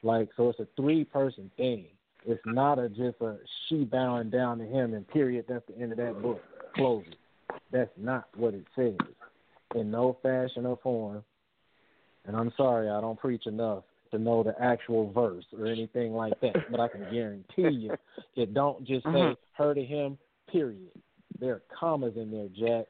Like 0.02 0.28
so, 0.36 0.50
it's 0.50 0.58
a 0.58 0.66
three 0.76 1.04
person 1.04 1.50
thing. 1.56 1.86
It's 2.26 2.42
not 2.44 2.78
a 2.78 2.88
just 2.88 3.20
a 3.20 3.36
she 3.68 3.84
bowing 3.84 4.30
down 4.30 4.58
to 4.58 4.64
him 4.64 4.92
and 4.94 5.06
period. 5.08 5.46
That's 5.48 5.64
the 5.68 5.80
end 5.80 5.92
of 5.92 5.98
that 5.98 6.20
book. 6.20 6.42
Close 6.74 7.04
it. 7.06 7.16
That's 7.70 7.90
not 7.96 8.26
what 8.36 8.54
it 8.54 8.64
says 8.74 8.96
in 9.76 9.90
no 9.90 10.18
fashion 10.22 10.66
or 10.66 10.78
form. 10.82 11.22
And 12.26 12.36
I'm 12.36 12.52
sorry, 12.56 12.90
I 12.90 13.00
don't 13.00 13.18
preach 13.18 13.46
enough 13.46 13.84
to 14.10 14.18
know 14.18 14.42
the 14.42 14.54
actual 14.60 15.12
verse 15.12 15.44
or 15.56 15.66
anything 15.66 16.12
like 16.12 16.40
that. 16.40 16.70
But 16.70 16.80
I 16.80 16.88
can 16.88 17.02
guarantee 17.12 17.76
you, 17.78 17.92
it 18.34 18.52
don't 18.52 18.84
just 18.84 19.04
say 19.04 19.10
mm-hmm. 19.10 19.62
her 19.62 19.74
to 19.74 19.84
him. 19.84 20.18
Period. 20.50 20.90
There 21.38 21.52
are 21.52 21.62
commas 21.78 22.14
in 22.16 22.30
there, 22.30 22.48
Jack. 22.48 22.86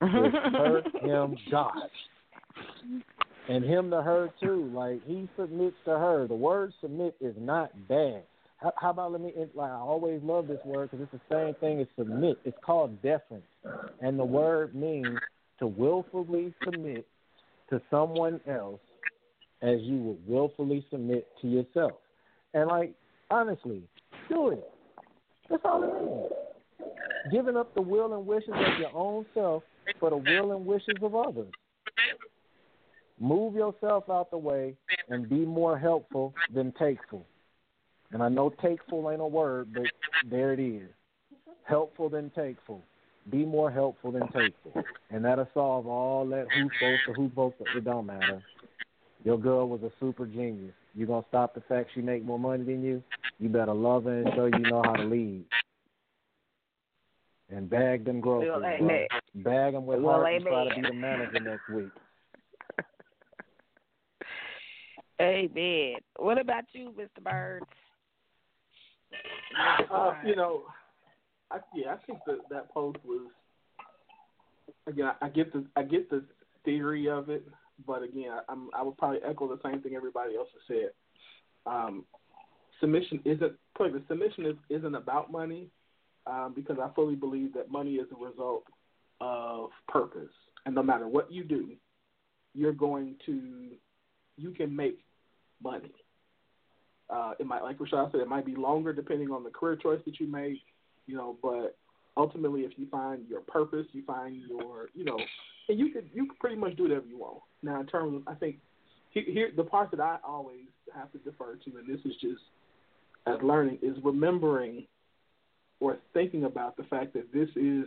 Her, 0.00 0.82
him, 1.02 1.36
God. 1.50 1.72
and 3.48 3.64
him 3.64 3.90
to 3.90 4.02
her 4.02 4.30
too. 4.40 4.70
Like 4.74 5.04
he 5.06 5.28
submits 5.36 5.76
to 5.84 5.92
her. 5.92 6.26
The 6.26 6.34
word 6.34 6.72
submit 6.80 7.16
is 7.20 7.34
not 7.38 7.70
bad. 7.88 8.22
How, 8.58 8.72
how 8.76 8.90
about 8.90 9.12
let 9.12 9.20
me? 9.20 9.32
Like 9.54 9.70
I 9.70 9.76
always 9.76 10.20
love 10.22 10.46
this 10.48 10.60
word 10.64 10.90
because 10.90 11.06
it's 11.10 11.22
the 11.28 11.34
same 11.34 11.54
thing 11.60 11.80
as 11.80 11.86
submit. 11.96 12.38
It's 12.44 12.56
called 12.64 13.00
deference, 13.02 13.44
and 14.00 14.18
the 14.18 14.24
word 14.24 14.74
means 14.74 15.18
to 15.58 15.66
willfully 15.66 16.52
submit 16.64 17.06
to 17.70 17.80
someone 17.90 18.40
else 18.48 18.80
as 19.62 19.80
you 19.80 19.96
would 19.98 20.28
willfully 20.28 20.84
submit 20.90 21.26
to 21.40 21.48
yourself. 21.48 21.92
And 22.52 22.68
like 22.68 22.94
honestly, 23.30 23.82
do 24.28 24.50
it. 24.50 24.70
That's 25.50 25.62
all 25.64 25.82
it 25.82 26.04
means. 26.04 26.92
Giving 27.32 27.56
up 27.56 27.74
the 27.74 27.82
will 27.82 28.14
and 28.14 28.26
wishes 28.26 28.50
of 28.54 28.78
your 28.78 28.94
own 28.94 29.24
self 29.34 29.62
for 30.00 30.10
the 30.10 30.16
will 30.16 30.52
and 30.52 30.66
wishes 30.66 30.96
of 31.02 31.14
others. 31.14 31.52
Move 33.20 33.54
yourself 33.54 34.04
out 34.10 34.30
the 34.30 34.38
way 34.38 34.74
and 35.08 35.28
be 35.28 35.46
more 35.46 35.78
helpful 35.78 36.34
than 36.52 36.72
takeful. 36.72 37.24
And 38.12 38.22
I 38.22 38.28
know 38.28 38.50
takeful 38.62 39.10
ain't 39.10 39.20
a 39.20 39.26
word, 39.26 39.68
but 39.72 39.84
there 40.30 40.52
it 40.52 40.60
is. 40.60 40.88
Helpful 41.64 42.08
than 42.08 42.30
takeful. 42.30 42.82
Be 43.30 43.44
more 43.44 43.70
helpful 43.70 44.12
than 44.12 44.28
takeful. 44.32 44.84
And 45.10 45.24
that'll 45.24 45.48
solve 45.54 45.86
all 45.86 46.26
that 46.28 46.46
supposed 46.52 47.00
to, 47.06 47.12
who's 47.14 47.30
supposed 47.30 47.54
to, 47.58 47.78
it 47.78 47.84
don't 47.84 48.06
matter. 48.06 48.42
Your 49.24 49.38
girl 49.38 49.68
was 49.68 49.82
a 49.82 49.90
super 49.98 50.26
genius. 50.26 50.74
You 50.94 51.06
gonna 51.06 51.24
stop 51.28 51.54
the 51.54 51.62
fact 51.62 51.90
she 51.94 52.02
make 52.02 52.24
more 52.24 52.38
money 52.38 52.64
than 52.64 52.84
you? 52.84 53.02
You 53.40 53.48
better 53.48 53.72
love 53.74 54.04
her 54.04 54.22
and 54.22 54.28
show 54.34 54.46
you 54.46 54.58
know 54.70 54.82
how 54.84 54.92
to 54.92 55.04
lead. 55.04 55.44
And 57.50 57.68
bag 57.68 58.04
them 58.04 58.20
groceries, 58.20 58.50
Well, 58.50 58.60
bro. 58.60 58.68
amen. 58.70 59.06
Bag 59.36 59.74
them 59.74 59.86
with 59.86 60.00
Well, 60.00 60.20
heart 60.20 60.34
and 60.34 60.44
try 60.44 60.68
to 60.68 60.74
be 60.74 60.80
the 60.88 60.94
manager 60.94 61.40
next 61.40 61.68
week. 61.68 61.90
Amen. 65.20 65.94
What 66.16 66.38
about 66.40 66.64
you, 66.72 66.92
Mr. 66.98 67.22
Birds? 67.22 67.66
Uh, 69.92 70.14
you 70.24 70.34
know, 70.34 70.62
I, 71.50 71.58
yeah, 71.74 71.94
I 71.94 71.96
think 72.06 72.18
that 72.26 72.38
that 72.50 72.72
post 72.72 72.98
was 73.04 73.28
again. 74.88 75.12
I 75.22 75.28
get 75.28 75.52
the 75.52 75.64
I 75.76 75.84
get 75.84 76.10
the 76.10 76.24
theory 76.64 77.08
of 77.08 77.28
it, 77.28 77.46
but 77.86 78.02
again, 78.02 78.30
I, 78.32 78.40
I'm 78.50 78.70
I 78.74 78.82
would 78.82 78.96
probably 78.96 79.20
echo 79.24 79.46
the 79.46 79.60
same 79.62 79.80
thing 79.80 79.94
everybody 79.94 80.34
else 80.36 80.48
has 80.52 80.76
said. 80.76 80.90
Um, 81.70 82.04
submission 82.80 83.20
isn't 83.24 83.52
probably 83.76 84.00
the 84.00 84.04
submission 84.08 84.46
is, 84.46 84.56
isn't 84.68 84.96
about 84.96 85.30
money 85.30 85.68
um, 86.26 86.52
because 86.54 86.76
I 86.82 86.88
fully 86.94 87.14
believe 87.14 87.52
that 87.54 87.70
money 87.70 87.94
is 87.94 88.06
a 88.12 88.24
result 88.24 88.64
of 89.20 89.70
purpose, 89.88 90.32
and 90.66 90.74
no 90.74 90.82
matter 90.82 91.06
what 91.06 91.32
you 91.32 91.44
do, 91.44 91.70
you're 92.54 92.72
going 92.72 93.16
to 93.26 93.70
you 94.36 94.50
can 94.50 94.74
make 94.74 94.98
money. 95.62 95.92
Uh, 97.10 97.32
it 97.38 97.46
might, 97.46 97.62
like 97.62 97.78
Rashaad 97.78 98.10
said, 98.12 98.20
it 98.20 98.28
might 98.28 98.46
be 98.46 98.56
longer 98.56 98.92
depending 98.92 99.30
on 99.30 99.44
the 99.44 99.50
career 99.50 99.76
choice 99.76 100.00
that 100.06 100.18
you 100.18 100.26
make, 100.26 100.60
you 101.06 101.16
know. 101.16 101.36
But 101.42 101.76
ultimately, 102.16 102.62
if 102.62 102.72
you 102.76 102.86
find 102.90 103.28
your 103.28 103.40
purpose, 103.40 103.86
you 103.92 104.02
find 104.04 104.42
your, 104.48 104.88
you 104.94 105.04
know, 105.04 105.18
and 105.68 105.78
you 105.78 105.90
could 105.90 106.08
you 106.12 106.26
could 106.26 106.38
pretty 106.38 106.56
much 106.56 106.76
do 106.76 106.84
whatever 106.84 107.06
you 107.06 107.18
want. 107.18 107.40
Now, 107.62 107.80
in 107.80 107.86
terms 107.86 108.16
of, 108.16 108.22
I 108.26 108.34
think 108.34 108.56
here, 109.10 109.24
here 109.26 109.50
the 109.54 109.64
part 109.64 109.90
that 109.90 110.00
I 110.00 110.18
always 110.26 110.66
have 110.94 111.12
to 111.12 111.18
defer 111.18 111.56
to, 111.56 111.76
and 111.78 111.88
this 111.88 112.04
is 112.04 112.12
just 112.20 112.40
as 113.26 113.36
learning, 113.42 113.78
is 113.82 113.96
remembering 114.02 114.86
or 115.84 115.98
thinking 116.14 116.44
about 116.44 116.78
the 116.78 116.82
fact 116.84 117.12
that 117.12 117.30
this 117.32 117.48
is 117.56 117.84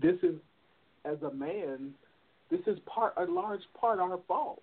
this 0.00 0.16
is 0.22 0.36
as 1.04 1.20
a 1.22 1.30
man, 1.30 1.92
this 2.50 2.60
is 2.66 2.78
part 2.86 3.12
a 3.18 3.24
large 3.24 3.60
part 3.78 4.00
our 4.00 4.18
fault. 4.26 4.62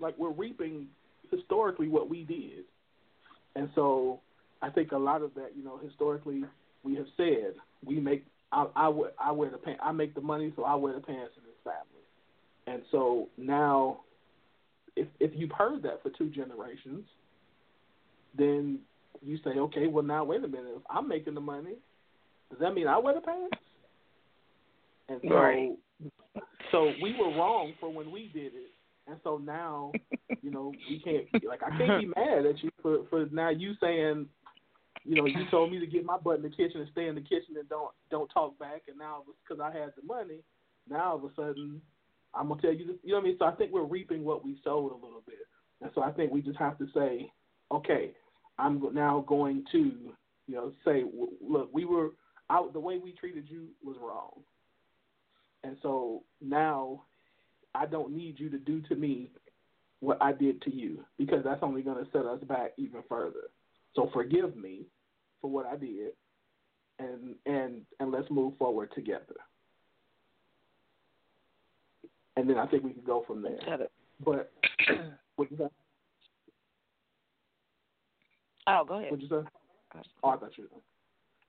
Like 0.00 0.16
we're 0.16 0.30
reaping 0.30 0.86
historically 1.30 1.88
what 1.88 2.08
we 2.08 2.24
did. 2.24 2.64
And 3.54 3.68
so 3.74 4.20
I 4.62 4.70
think 4.70 4.92
a 4.92 4.98
lot 4.98 5.20
of 5.20 5.34
that, 5.34 5.50
you 5.54 5.62
know, 5.62 5.78
historically 5.84 6.44
we 6.82 6.94
have 6.96 7.06
said 7.18 7.54
we 7.84 8.00
make 8.00 8.24
I, 8.50 8.66
I, 8.74 8.88
wear, 8.88 9.10
I 9.22 9.32
wear 9.32 9.50
the 9.50 9.58
pants. 9.58 9.80
I 9.82 9.92
make 9.92 10.14
the 10.14 10.20
money, 10.22 10.52
so 10.56 10.64
I 10.64 10.74
wear 10.76 10.94
the 10.94 11.00
pants 11.00 11.32
in 11.36 11.42
this 11.44 11.60
family. 11.62 11.86
And 12.66 12.82
so 12.90 13.28
now, 13.36 14.00
if 14.96 15.08
if 15.20 15.32
you've 15.34 15.52
heard 15.52 15.82
that 15.82 16.02
for 16.02 16.10
two 16.10 16.30
generations, 16.30 17.04
then 18.36 18.78
you 19.20 19.38
say, 19.44 19.50
okay, 19.50 19.86
well 19.86 20.04
now 20.04 20.24
wait 20.24 20.44
a 20.44 20.48
minute. 20.48 20.72
If 20.76 20.82
I'm 20.90 21.08
making 21.08 21.34
the 21.34 21.40
money, 21.40 21.76
does 22.50 22.60
that 22.60 22.74
mean 22.74 22.86
I 22.86 22.98
wear 22.98 23.14
the 23.14 23.20
pants? 23.20 23.56
And 25.08 25.20
so, 25.22 25.34
Right. 25.34 25.70
so 26.70 26.92
we 27.02 27.14
were 27.18 27.36
wrong 27.36 27.74
for 27.80 27.92
when 27.92 28.10
we 28.10 28.30
did 28.32 28.54
it. 28.54 28.70
And 29.06 29.18
so 29.24 29.38
now, 29.38 29.92
you 30.42 30.50
know, 30.50 30.72
we 30.88 31.00
can't 31.00 31.24
like 31.46 31.62
I 31.62 31.76
can't 31.76 32.00
be 32.00 32.06
mad 32.16 32.46
at 32.46 32.62
you 32.62 32.70
for 32.80 33.04
for 33.10 33.26
now 33.32 33.50
you 33.50 33.74
saying, 33.80 34.26
you 35.04 35.16
know, 35.16 35.26
you 35.26 35.44
told 35.50 35.72
me 35.72 35.80
to 35.80 35.86
get 35.86 36.04
my 36.04 36.16
butt 36.16 36.36
in 36.36 36.42
the 36.42 36.50
kitchen 36.50 36.80
and 36.80 36.88
stay 36.92 37.08
in 37.08 37.14
the 37.14 37.20
kitchen 37.20 37.56
and 37.58 37.68
don't 37.68 37.90
don't 38.10 38.28
talk 38.28 38.58
back, 38.58 38.82
and 38.88 38.98
now 38.98 39.22
because 39.42 39.60
I 39.60 39.76
had 39.76 39.92
the 39.96 40.06
money, 40.06 40.40
now 40.88 41.10
all 41.10 41.16
of 41.16 41.24
a 41.24 41.34
sudden 41.34 41.80
I'm 42.34 42.48
gonna 42.48 42.62
tell 42.62 42.72
you 42.72 42.86
this. 42.86 42.96
You 43.02 43.10
know 43.10 43.16
what 43.16 43.24
I 43.24 43.28
mean? 43.28 43.36
So 43.38 43.44
I 43.46 43.52
think 43.52 43.72
we're 43.72 43.84
reaping 43.84 44.24
what 44.24 44.44
we 44.44 44.58
sowed 44.64 44.92
a 44.92 44.94
little 44.94 45.22
bit, 45.26 45.46
and 45.80 45.90
so 45.94 46.02
I 46.02 46.12
think 46.12 46.32
we 46.32 46.42
just 46.42 46.58
have 46.58 46.78
to 46.78 46.86
say, 46.94 47.30
okay, 47.70 48.12
I'm 48.62 48.80
now 48.94 49.24
going 49.26 49.64
to, 49.72 49.78
you 50.46 50.54
know, 50.54 50.72
say, 50.84 51.02
look, 51.40 51.68
we 51.72 51.84
were 51.84 52.10
out. 52.48 52.72
The 52.72 52.80
way 52.80 52.98
we 52.98 53.12
treated 53.12 53.44
you 53.48 53.66
was 53.84 53.96
wrong, 54.00 54.40
and 55.64 55.76
so 55.82 56.22
now 56.40 57.02
I 57.74 57.86
don't 57.86 58.14
need 58.16 58.38
you 58.38 58.48
to 58.50 58.58
do 58.58 58.80
to 58.82 58.94
me 58.94 59.30
what 59.98 60.18
I 60.20 60.32
did 60.32 60.62
to 60.62 60.74
you 60.74 61.04
because 61.18 61.42
that's 61.44 61.62
only 61.62 61.82
going 61.82 62.04
to 62.04 62.10
set 62.12 62.24
us 62.24 62.40
back 62.44 62.72
even 62.76 63.02
further. 63.08 63.50
So 63.94 64.10
forgive 64.12 64.56
me 64.56 64.86
for 65.40 65.50
what 65.50 65.66
I 65.66 65.76
did, 65.76 66.12
and 67.00 67.34
and 67.46 67.82
and 67.98 68.12
let's 68.12 68.30
move 68.30 68.56
forward 68.58 68.90
together. 68.94 69.36
And 72.36 72.48
then 72.48 72.58
I 72.58 72.66
think 72.66 72.84
we 72.84 72.92
can 72.92 73.04
go 73.04 73.24
from 73.26 73.42
there. 73.42 73.58
But 74.24 74.52
what 75.36 75.50
you 75.50 75.56
say? 75.56 75.64
Oh, 78.66 78.84
go 78.86 78.98
ahead. 78.98 79.10
What 79.10 79.20
you 79.20 79.28
say? 79.28 79.36
Oh, 80.22 80.30
I 80.30 80.36
thought 80.36 80.56
you. 80.56 80.68
Were. 80.72 80.80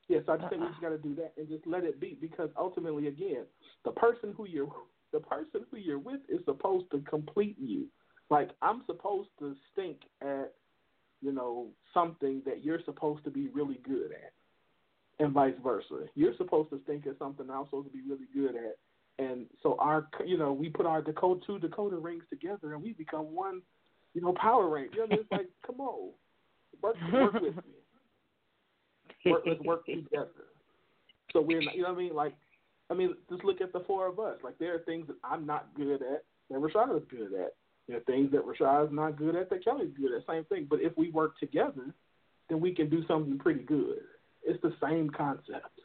Yes, 0.10 0.24
I 0.28 0.38
just 0.38 0.50
think 0.50 0.62
uh-uh. 0.62 0.68
we 0.68 0.72
just 0.72 0.82
got 0.82 0.90
to 0.90 0.98
do 0.98 1.16
that 1.16 1.34
and 1.38 1.48
just 1.48 1.66
let 1.66 1.84
it 1.84 2.00
be 2.00 2.18
because 2.20 2.50
ultimately, 2.58 3.08
again, 3.08 3.46
the 3.86 3.92
person 3.92 4.34
who 4.36 4.48
you're 4.48 4.72
the 5.12 5.20
person 5.20 5.62
who 5.70 5.78
you're 5.78 6.00
with 6.00 6.22
is 6.28 6.40
supposed 6.46 6.90
to 6.92 7.00
complete 7.02 7.56
you. 7.60 7.86
Like 8.30 8.50
I'm 8.62 8.82
supposed 8.88 9.30
to 9.40 9.56
stink 9.72 10.00
at, 10.22 10.54
you 11.22 11.32
know, 11.32 11.68
something 11.94 12.42
that 12.46 12.64
you're 12.64 12.82
supposed 12.84 13.24
to 13.26 13.30
be 13.30 13.48
really 13.50 13.80
good 13.88 14.12
at, 14.12 14.34
and 15.24 15.34
vice 15.34 15.54
versa. 15.64 16.08
You're 16.16 16.36
supposed 16.38 16.72
to 16.72 16.82
stink 16.84 17.06
at 17.08 17.18
something 17.20 17.50
I'm 17.50 17.66
supposed 17.66 17.88
to 17.88 17.94
be 17.94 18.02
really 18.08 18.28
good 18.34 18.56
at, 18.56 18.78
and 19.24 19.46
so 19.62 19.78
our, 19.80 20.08
you 20.26 20.38
know, 20.38 20.52
we 20.52 20.70
put 20.70 20.86
our 20.86 21.02
Dakota 21.02 21.42
two 21.46 21.60
Dakota 21.60 21.98
rings 21.98 22.24
together 22.30 22.74
and 22.74 22.82
we 22.82 22.94
become 22.94 23.34
one, 23.34 23.62
you 24.14 24.22
know, 24.22 24.34
power 24.34 24.68
rank. 24.68 24.92
You 24.96 25.08
know, 25.08 25.18
it's 25.20 25.32
like, 25.32 25.50
come 25.66 25.80
on, 25.80 26.10
work 26.84 26.96
work 27.12 27.34
with 27.34 27.56
me. 27.56 27.62
Work, 29.26 29.44
let's 29.46 29.62
work 29.62 29.86
together. 29.86 30.28
So 31.32 31.40
we're 31.40 31.62
not, 31.62 31.76
you 31.76 31.84
know 31.84 31.94
what 31.94 31.98
I 31.98 32.02
mean? 32.02 32.14
Like, 32.14 32.34
I 32.92 32.94
mean, 32.94 33.16
just 33.30 33.46
look 33.46 33.62
at 33.62 33.72
the 33.72 33.80
four 33.88 34.08
of 34.08 34.20
us. 34.20 34.38
Like, 34.44 34.58
there 34.58 34.76
are 34.76 34.80
things 34.80 35.08
that 35.08 35.16
I'm 35.24 35.46
not 35.46 35.74
good 35.76 36.02
at 36.02 36.26
that 36.50 36.60
Rashaad 36.60 36.96
is 36.98 37.04
good 37.10 37.34
at. 37.34 37.54
There 37.88 37.98
are 37.98 38.02
things 38.02 38.32
that 38.32 38.46
Rashaad 38.46 38.88
is 38.88 38.94
not 38.94 39.18
good 39.18 39.36
at 39.38 39.50
that 39.50 39.64
Kelly's 39.64 39.94
good 39.98 40.12
at. 40.14 40.26
Same 40.28 40.44
thing. 40.46 40.68
But 40.70 40.82
if 40.82 40.92
we 40.98 41.10
work 41.10 41.40
together, 41.40 41.94
then 42.50 42.60
we 42.60 42.74
can 42.74 42.90
do 42.90 43.06
something 43.08 43.40
pretty 43.40 43.64
good. 43.64 44.00
It's 44.44 44.62
the 44.62 44.74
same 44.82 45.10
concept. 45.10 45.80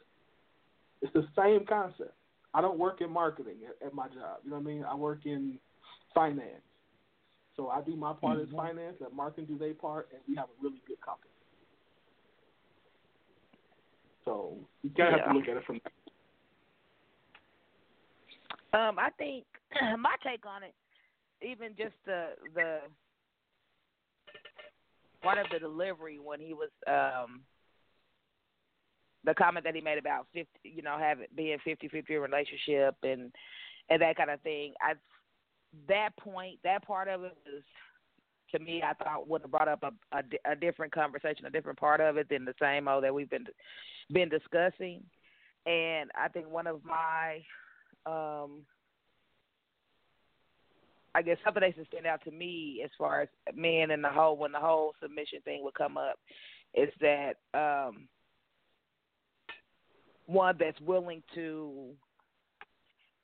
It's 1.01 1.13
the 1.13 1.27
same 1.37 1.65
concept. 1.65 2.13
I 2.53 2.61
don't 2.61 2.79
work 2.79 3.01
in 3.01 3.11
marketing 3.11 3.57
at, 3.67 3.87
at 3.87 3.93
my 3.93 4.07
job. 4.07 4.39
You 4.43 4.51
know 4.51 4.57
what 4.57 4.63
I 4.63 4.65
mean? 4.65 4.83
I 4.83 4.95
work 4.95 5.25
in 5.25 5.59
finance. 6.13 6.61
So 7.59 7.67
I 7.67 7.81
do 7.81 7.93
my 7.97 8.13
part 8.13 8.39
as 8.39 8.47
finance, 8.55 8.95
let 9.01 9.13
marketing 9.13 9.47
do 9.47 9.57
their 9.57 9.73
part, 9.73 10.07
and 10.13 10.21
we 10.29 10.33
have 10.37 10.45
a 10.45 10.63
really 10.63 10.81
good 10.87 11.01
company. 11.01 11.33
So 14.23 14.55
you 14.81 14.89
gotta 14.95 15.17
have 15.17 15.27
to 15.27 15.33
look 15.33 15.49
at 15.49 15.57
it 15.57 15.65
from 15.65 15.81
Um, 18.71 18.97
I 18.97 19.09
think 19.17 19.43
my 19.99 20.15
take 20.23 20.45
on 20.45 20.63
it, 20.63 20.73
even 21.45 21.75
just 21.77 21.95
the 22.05 22.27
the 22.55 22.77
part 25.21 25.37
of 25.37 25.47
the 25.51 25.59
delivery 25.59 26.17
when 26.17 26.39
he 26.39 26.53
was 26.53 26.69
um 26.87 27.41
the 29.25 29.33
comment 29.33 29.65
that 29.65 29.75
he 29.75 29.81
made 29.81 29.97
about 29.97 30.27
fifty, 30.33 30.47
you 30.63 30.81
know, 30.81 30.95
having 30.97 31.27
being 31.35 31.57
fifty 31.65 31.89
fifty 31.89 32.15
relationship 32.15 32.95
and 33.03 33.33
and 33.89 34.01
that 34.01 34.15
kind 34.15 34.29
of 34.29 34.39
thing. 34.43 34.71
I 34.79 34.93
that 35.87 36.15
point, 36.17 36.59
that 36.63 36.85
part 36.85 37.07
of 37.07 37.23
it 37.23 37.37
was 37.45 37.63
to 38.51 38.59
me, 38.59 38.81
I 38.83 38.93
thought 38.93 39.27
would 39.27 39.41
have 39.41 39.51
brought 39.51 39.67
up 39.67 39.83
a, 39.83 40.17
a, 40.17 40.51
a 40.51 40.55
different 40.55 40.93
conversation, 40.93 41.45
a 41.45 41.51
different 41.51 41.79
part 41.79 42.01
of 42.01 42.17
it 42.17 42.27
than 42.29 42.45
the 42.45 42.55
same 42.61 42.87
old 42.87 43.03
that 43.03 43.13
we've 43.13 43.29
been 43.29 43.45
been 44.11 44.29
discussing. 44.29 45.03
And 45.65 46.09
I 46.19 46.27
think 46.29 46.49
one 46.49 46.67
of 46.67 46.81
my 46.83 47.43
um 48.05 48.61
I 51.15 51.21
guess 51.21 51.37
something 51.43 51.61
that 51.61 51.75
should 51.75 51.87
stand 51.87 52.05
out 52.05 52.23
to 52.23 52.31
me 52.31 52.81
as 52.83 52.91
far 52.97 53.21
as 53.21 53.29
men 53.55 53.91
and 53.91 54.03
the 54.03 54.09
whole 54.09 54.37
when 54.37 54.51
the 54.51 54.59
whole 54.59 54.93
submission 55.01 55.39
thing 55.43 55.63
would 55.63 55.73
come 55.73 55.97
up 55.97 56.15
is 56.73 56.89
that 57.01 57.35
um 57.53 58.07
one 60.25 60.55
that's 60.59 60.79
willing 60.81 61.23
to 61.35 61.89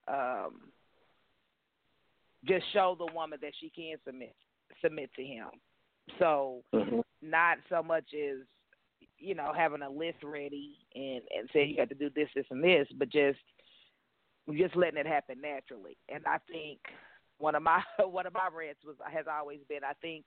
um 0.07 0.71
just 2.47 2.65
show 2.73 2.95
the 2.97 3.11
woman 3.13 3.39
that 3.41 3.53
she 3.59 3.69
can 3.69 3.97
submit 4.05 4.35
submit 4.81 5.09
to 5.15 5.23
him. 5.23 5.47
So 6.19 6.63
Mm-hmm. 6.73 6.99
not 7.21 7.57
so 7.69 7.81
much 7.81 8.05
as 8.13 8.39
you 9.17 9.35
know 9.35 9.51
having 9.55 9.81
a 9.81 9.89
list 9.89 10.17
ready 10.23 10.77
and 10.93 11.21
and 11.37 11.49
say 11.53 11.65
you 11.65 11.77
got 11.77 11.89
to 11.89 11.95
do 11.95 12.09
this 12.15 12.29
this 12.35 12.45
and 12.51 12.63
this, 12.63 12.87
but 12.97 13.09
just 13.09 13.39
just 14.53 14.75
letting 14.75 14.99
it 14.99 15.07
happen 15.07 15.41
naturally. 15.41 15.97
And 16.13 16.23
I 16.25 16.37
think 16.51 16.79
one 17.37 17.55
of 17.55 17.63
my 17.63 17.81
one 17.99 18.27
of 18.27 18.33
my 18.33 18.49
rants 18.53 18.81
was 18.85 18.95
has 19.11 19.25
always 19.31 19.59
been 19.67 19.83
I 19.83 19.93
think 20.01 20.25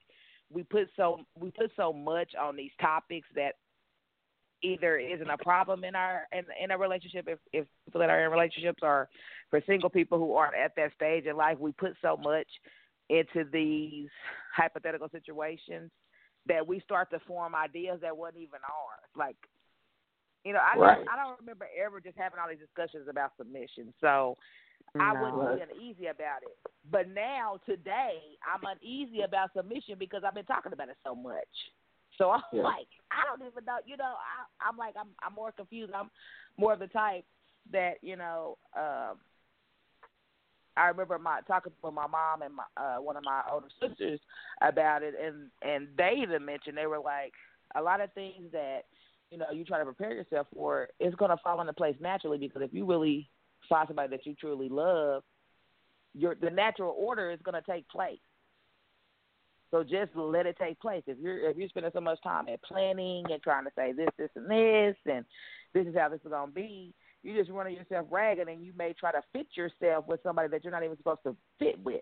we 0.51 0.63
put 0.63 0.89
so 0.95 1.19
we 1.39 1.51
put 1.51 1.71
so 1.77 1.93
much 1.93 2.33
on 2.39 2.55
these 2.55 2.71
topics 2.81 3.27
that 3.35 3.53
either 4.61 4.97
isn't 4.97 5.29
a 5.29 5.37
problem 5.37 5.83
in 5.83 5.95
our 5.95 6.27
in 6.31 6.43
in 6.61 6.71
a 6.71 6.77
relationship 6.77 7.27
if 7.27 7.39
if 7.53 7.65
people 7.85 7.99
that 7.99 8.09
are 8.09 8.25
in 8.25 8.31
relationships 8.31 8.79
or 8.81 9.09
for 9.49 9.61
single 9.65 9.89
people 9.89 10.17
who 10.17 10.33
aren't 10.33 10.55
at 10.55 10.75
that 10.75 10.93
stage 10.93 11.25
in 11.25 11.35
life 11.35 11.57
we 11.59 11.71
put 11.71 11.93
so 12.01 12.17
much 12.17 12.47
into 13.09 13.49
these 13.51 14.09
hypothetical 14.55 15.09
situations 15.09 15.91
that 16.45 16.65
we 16.65 16.79
start 16.81 17.09
to 17.09 17.19
form 17.19 17.55
ideas 17.55 17.99
that 18.01 18.15
wasn't 18.15 18.37
even 18.37 18.59
ours 18.63 19.09
like 19.15 19.37
you 20.43 20.53
know 20.53 20.59
i 20.59 20.77
Right. 20.77 20.97
don't, 20.97 21.09
i 21.09 21.15
don't 21.15 21.39
remember 21.39 21.67
ever 21.83 21.99
just 21.99 22.17
having 22.17 22.39
all 22.39 22.49
these 22.49 22.59
discussions 22.59 23.07
about 23.09 23.31
submission 23.37 23.93
so 24.01 24.37
I 24.99 25.13
No. 25.13 25.21
wouldn't 25.21 25.55
be 25.55 25.61
uneasy 25.61 26.07
about 26.07 26.43
it. 26.43 26.57
But 26.89 27.09
now, 27.09 27.59
today, 27.65 28.19
I'm 28.43 28.63
uneasy 28.65 29.21
about 29.21 29.51
submission 29.55 29.95
because 29.99 30.23
I've 30.25 30.33
been 30.33 30.45
talking 30.45 30.73
about 30.73 30.89
it 30.89 30.97
so 31.03 31.13
much. 31.13 31.47
So 32.19 32.29
I'm 32.31 32.41
Yeah. 32.53 32.61
like, 32.63 32.87
I 33.11 33.25
don't 33.25 33.41
even 33.47 33.65
know. 33.65 33.77
You 33.85 33.97
know, 33.97 34.13
I, 34.13 34.67
I'm 34.69 34.77
like, 34.77 34.93
I'm, 34.99 35.07
I'm 35.23 35.33
more 35.33 35.51
confused. 35.51 35.93
I'm 35.95 36.11
more 36.57 36.73
of 36.73 36.79
the 36.79 36.87
type 36.87 37.25
that 37.71 37.95
you 38.03 38.15
know. 38.15 38.57
Um, 38.77 39.17
I 40.77 40.87
remember 40.87 41.17
my 41.17 41.41
talking 41.47 41.73
with 41.83 41.93
my 41.93 42.07
mom 42.07 42.41
and 42.41 42.53
my 42.55 42.63
uh, 42.77 43.01
one 43.01 43.17
of 43.17 43.23
my 43.23 43.41
older 43.51 43.67
sisters 43.81 44.19
about 44.61 45.01
it, 45.03 45.15
and 45.21 45.49
and 45.61 45.87
they 45.97 46.19
even 46.21 46.45
mentioned 46.45 46.77
they 46.77 46.85
were 46.85 46.99
like 46.99 47.33
a 47.75 47.81
lot 47.81 48.01
of 48.01 48.13
things 48.13 48.51
that 48.51 48.81
you 49.31 49.37
know 49.37 49.47
you 49.51 49.65
try 49.65 49.79
to 49.79 49.85
prepare 49.85 50.13
yourself 50.13 50.47
for 50.53 50.89
is 50.99 51.15
going 51.15 51.31
to 51.31 51.37
fall 51.43 51.59
into 51.59 51.73
place 51.73 51.95
naturally 51.99 52.37
because 52.37 52.61
if 52.61 52.73
you 52.73 52.85
really 52.85 53.29
find 53.67 53.87
somebody 53.87 54.09
that 54.09 54.25
you 54.25 54.35
truly 54.35 54.69
love, 54.69 55.23
your 56.13 56.35
the 56.35 56.49
natural 56.49 56.95
order 56.97 57.31
is 57.31 57.39
going 57.43 57.61
to 57.61 57.71
take 57.71 57.87
place. 57.89 58.19
So 59.71 59.83
just 59.83 60.15
let 60.15 60.45
it 60.45 60.57
take 60.59 60.79
place. 60.79 61.03
If 61.05 61.17
you're 61.19 61.49
if 61.49 61.57
you're 61.57 61.69
spending 61.69 61.91
so 61.93 62.01
much 62.01 62.21
time 62.23 62.47
at 62.49 62.61
planning 62.63 63.25
and 63.29 63.41
trying 63.41 63.65
to 63.65 63.71
say 63.75 63.91
this, 63.91 64.09
this, 64.17 64.29
and 64.35 64.49
this, 64.49 64.95
and 65.05 65.25
this 65.73 65.85
is 65.85 65.95
how 65.95 66.09
this 66.09 66.21
is 66.23 66.31
going 66.31 66.49
to 66.49 66.53
be, 66.53 66.93
you're 67.23 67.37
just 67.37 67.51
running 67.51 67.75
yourself 67.75 68.07
ragged, 68.09 68.47
and 68.47 68.63
you 68.63 68.73
may 68.77 68.93
try 68.93 69.11
to 69.11 69.21
fit 69.31 69.47
yourself 69.55 70.07
with 70.07 70.21
somebody 70.23 70.47
that 70.49 70.63
you're 70.63 70.71
not 70.71 70.83
even 70.83 70.97
supposed 70.97 71.23
to 71.23 71.35
fit 71.59 71.77
with, 71.83 72.01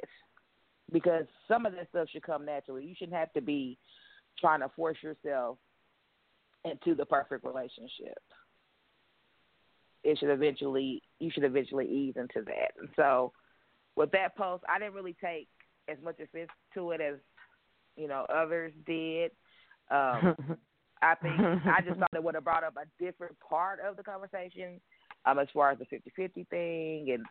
because 0.91 1.25
some 1.47 1.65
of 1.65 1.73
that 1.73 1.89
stuff 1.89 2.07
should 2.11 2.23
come 2.23 2.45
naturally. 2.45 2.85
You 2.85 2.95
shouldn't 2.97 3.17
have 3.17 3.33
to 3.33 3.41
be 3.41 3.77
trying 4.39 4.61
to 4.61 4.69
force 4.75 4.97
yourself 5.01 5.57
into 6.63 6.95
the 6.95 7.05
perfect 7.05 7.45
relationship 7.45 8.17
it 10.07 10.17
should 10.17 10.29
eventually 10.29 11.01
you 11.19 11.29
should 11.31 11.43
eventually 11.43 11.85
ease 11.85 12.13
into 12.15 12.45
that. 12.45 12.71
And 12.79 12.89
so 12.95 13.33
with 13.95 14.11
that 14.11 14.37
post, 14.37 14.63
I 14.69 14.79
didn't 14.79 14.93
really 14.93 15.15
take 15.21 15.49
as 15.89 15.97
much 16.03 16.19
offense 16.19 16.49
to 16.73 16.91
it 16.91 17.01
as 17.01 17.15
you 17.97 18.07
know 18.07 18.25
others 18.33 18.71
did. 18.85 19.31
Um, 19.91 20.35
I 21.01 21.13
think 21.15 21.39
I 21.39 21.81
just 21.85 21.99
thought 21.99 22.09
it 22.13 22.23
would 22.23 22.35
have 22.35 22.43
brought 22.43 22.63
up 22.63 22.75
a 22.75 23.03
different 23.03 23.35
part 23.39 23.79
of 23.79 23.97
the 23.97 24.03
conversation, 24.03 24.81
um, 25.25 25.37
as 25.37 25.47
far 25.53 25.71
as 25.71 25.77
the 25.77 25.85
50-50 25.85 26.47
thing 26.47 27.11
and 27.11 27.23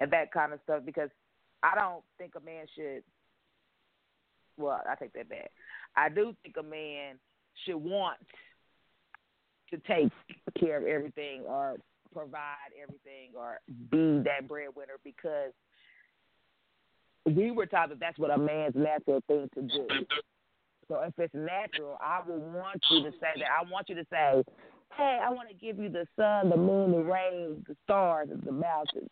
and 0.00 0.10
that 0.12 0.32
kind 0.32 0.52
of 0.52 0.60
stuff. 0.64 0.82
Because 0.86 1.10
I 1.62 1.74
don't 1.74 2.02
think 2.18 2.32
a 2.36 2.40
man 2.40 2.66
should. 2.74 3.02
Well, 4.56 4.80
I 4.88 4.94
take 4.94 5.12
that 5.14 5.28
back. 5.28 5.50
I 5.96 6.08
do 6.08 6.34
think 6.42 6.56
a 6.58 6.62
man 6.62 7.16
should 7.64 7.76
want 7.76 8.18
to 9.70 9.78
take 9.78 10.12
care 10.58 10.78
of 10.78 10.86
everything 10.86 11.42
or 11.46 11.76
provide 12.12 12.72
everything 12.82 13.30
or 13.36 13.60
be 13.90 14.22
that 14.24 14.48
breadwinner 14.48 14.98
because 15.04 15.52
we 17.36 17.50
were 17.50 17.66
taught 17.66 17.88
that 17.90 18.00
that's 18.00 18.18
what 18.18 18.30
a 18.30 18.38
man's 18.38 18.74
natural 18.74 19.22
thing 19.26 19.48
to 19.54 19.62
do. 19.62 19.86
So 20.88 21.00
if 21.02 21.14
it's 21.18 21.34
natural, 21.34 21.96
I 22.00 22.20
would 22.26 22.40
want 22.40 22.82
you 22.90 23.02
to 23.04 23.10
say 23.12 23.28
that. 23.36 23.46
I 23.60 23.70
want 23.70 23.88
you 23.88 23.94
to 23.94 24.06
say, 24.10 24.42
"Hey, 24.96 25.20
I 25.22 25.30
want 25.30 25.48
to 25.48 25.54
give 25.54 25.78
you 25.78 25.88
the 25.88 26.06
sun, 26.16 26.50
the 26.50 26.56
moon, 26.56 26.92
the 26.92 27.02
rain, 27.02 27.64
the 27.68 27.76
stars, 27.84 28.28
and 28.30 28.42
the 28.42 28.52
mountains." 28.52 29.08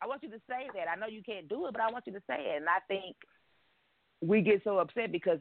I 0.00 0.06
want 0.06 0.22
you 0.22 0.30
to 0.30 0.40
say 0.48 0.68
that. 0.74 0.88
I 0.90 0.96
know 0.96 1.06
you 1.06 1.22
can't 1.22 1.48
do 1.48 1.66
it, 1.66 1.72
but 1.72 1.82
I 1.82 1.90
want 1.90 2.06
you 2.06 2.12
to 2.12 2.22
say 2.26 2.36
it. 2.38 2.56
And 2.56 2.68
I 2.68 2.78
think 2.88 3.16
we 4.20 4.40
get 4.40 4.62
so 4.64 4.78
upset 4.78 5.12
because 5.12 5.40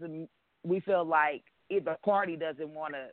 we 0.63 0.79
feel 0.81 1.05
like 1.05 1.43
either 1.69 1.97
party 2.03 2.35
doesn't 2.35 2.69
want 2.69 2.93
to 2.93 3.07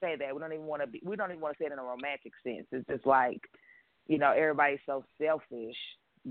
say 0.00 0.16
that. 0.16 0.34
We 0.34 0.40
don't 0.40 0.52
even 0.52 0.66
want 0.66 0.82
to 0.82 0.88
be. 0.88 1.00
We 1.04 1.16
don't 1.16 1.30
even 1.30 1.40
want 1.40 1.56
to 1.56 1.62
say 1.62 1.66
it 1.66 1.72
in 1.72 1.78
a 1.78 1.84
romantic 1.84 2.32
sense. 2.42 2.66
It's 2.72 2.86
just 2.88 3.06
like, 3.06 3.40
you 4.08 4.18
know, 4.18 4.32
everybody's 4.32 4.80
so 4.86 5.04
selfish 5.20 5.76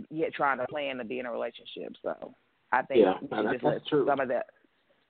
yet 0.09 0.33
trying 0.33 0.57
to 0.59 0.65
plan 0.67 0.97
to 0.97 1.03
be 1.03 1.19
in 1.19 1.25
a 1.25 1.31
relationship. 1.31 1.93
So 2.01 2.33
I 2.71 2.81
think 2.83 3.01
Yeah, 3.01 3.13
we 3.21 3.27
should 3.27 3.51
just 3.51 3.63
that's 3.63 3.63
let 3.63 3.87
true. 3.87 4.05
some 4.07 4.19
of 4.19 4.27
that, 4.29 4.45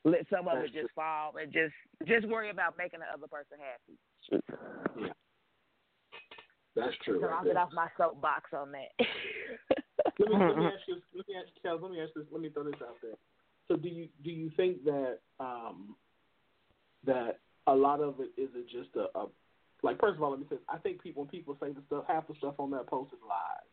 let 0.03 0.25
some 0.29 0.47
of 0.47 0.57
it 0.63 0.73
just 0.73 0.93
fall 0.93 1.33
and 1.41 1.51
just 1.51 1.73
just 2.07 2.27
worry 2.27 2.49
about 2.49 2.77
making 2.77 2.99
the 2.99 3.05
other 3.13 3.27
person 3.27 3.57
happy. 3.59 3.97
Yeah. 4.97 5.13
That's 6.75 6.95
true. 7.03 7.19
So 7.19 7.27
right 7.27 7.35
I'll 7.37 7.43
there. 7.43 7.53
get 7.53 7.61
off 7.61 7.69
my 7.73 7.87
soapbox 7.97 8.51
on 8.53 8.71
that. 8.71 8.91
let 10.19 10.29
me 10.29 10.35
let 10.37 10.57
me 10.57 10.65
ask 10.73 10.87
you 10.87 10.95
let 11.15 11.27
me 11.27 11.35
ask 11.35 11.49
you, 11.63 11.71
let 11.71 11.91
me 11.91 12.01
ask 12.01 12.13
this 12.15 12.25
let 12.31 12.41
me 12.41 12.49
throw 12.49 12.63
this 12.63 12.81
out 12.81 12.95
there. 13.01 13.15
So 13.67 13.75
do 13.75 13.89
you 13.89 14.07
do 14.23 14.31
you 14.31 14.51
think 14.55 14.83
that 14.85 15.19
um 15.39 15.95
that 17.05 17.39
a 17.67 17.75
lot 17.75 17.99
of 17.99 18.15
it 18.19 18.31
is 18.41 18.49
it 18.55 18.67
just 18.69 18.95
a, 18.95 19.17
a 19.17 19.27
like 19.83 19.99
first 19.99 20.17
of 20.17 20.23
all 20.23 20.31
let 20.31 20.39
me 20.39 20.45
say 20.49 20.57
I 20.69 20.77
think 20.77 21.01
people 21.01 21.23
when 21.23 21.29
people 21.29 21.57
say 21.61 21.71
the 21.71 21.81
stuff 21.87 22.05
half 22.07 22.27
the 22.27 22.35
stuff 22.37 22.55
on 22.57 22.71
that 22.71 22.87
post 22.87 23.13
is 23.13 23.19
lies. 23.27 23.70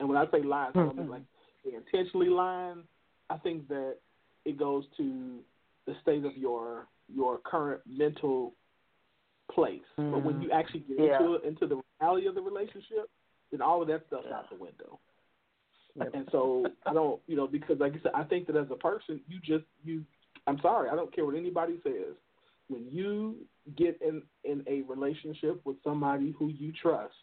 And 0.00 0.08
when 0.08 0.18
I 0.18 0.30
say 0.30 0.42
lies 0.42 0.70
I 0.74 0.78
don't 0.78 0.96
mean 0.96 1.04
mm-hmm. 1.04 1.12
like 1.12 1.22
they 1.64 1.74
intentionally 1.74 2.28
lying. 2.28 2.84
I 3.30 3.36
think 3.38 3.68
that 3.68 3.96
it 4.44 4.58
goes 4.58 4.84
to 4.96 5.38
the 5.86 5.94
state 6.02 6.24
of 6.24 6.36
your 6.36 6.86
your 7.12 7.38
current 7.38 7.80
mental 7.86 8.54
place. 9.50 9.80
But 9.96 10.22
when 10.22 10.34
mm. 10.34 10.42
you 10.42 10.50
actually 10.52 10.80
get 10.80 10.98
Yeah. 10.98 11.18
into 11.18 11.34
it, 11.34 11.44
into 11.44 11.66
the 11.66 11.82
reality 12.00 12.26
of 12.26 12.34
the 12.34 12.42
relationship, 12.42 13.10
then 13.50 13.62
all 13.62 13.80
of 13.80 13.88
that 13.88 14.06
stuff's 14.06 14.26
out 14.26 14.48
the 14.50 14.56
window. 14.56 14.98
And 16.00 16.28
so 16.30 16.64
I 16.86 16.92
don't, 16.92 17.20
you 17.26 17.36
know, 17.36 17.46
because 17.46 17.80
like 17.80 17.92
I 17.94 18.00
said, 18.02 18.12
I 18.14 18.22
think 18.24 18.46
that 18.46 18.56
as 18.56 18.70
a 18.70 18.76
person, 18.76 19.20
you 19.26 19.40
just 19.40 19.64
you. 19.84 20.04
I'm 20.46 20.60
sorry, 20.60 20.88
I 20.90 20.94
don't 20.94 21.14
care 21.14 21.24
what 21.24 21.34
anybody 21.34 21.80
says. 21.82 22.14
When 22.68 22.86
you 22.90 23.36
get 23.76 24.00
in 24.00 24.22
in 24.44 24.62
a 24.68 24.82
relationship 24.82 25.60
with 25.64 25.76
somebody 25.82 26.34
who 26.38 26.48
you 26.48 26.72
trust, 26.80 27.14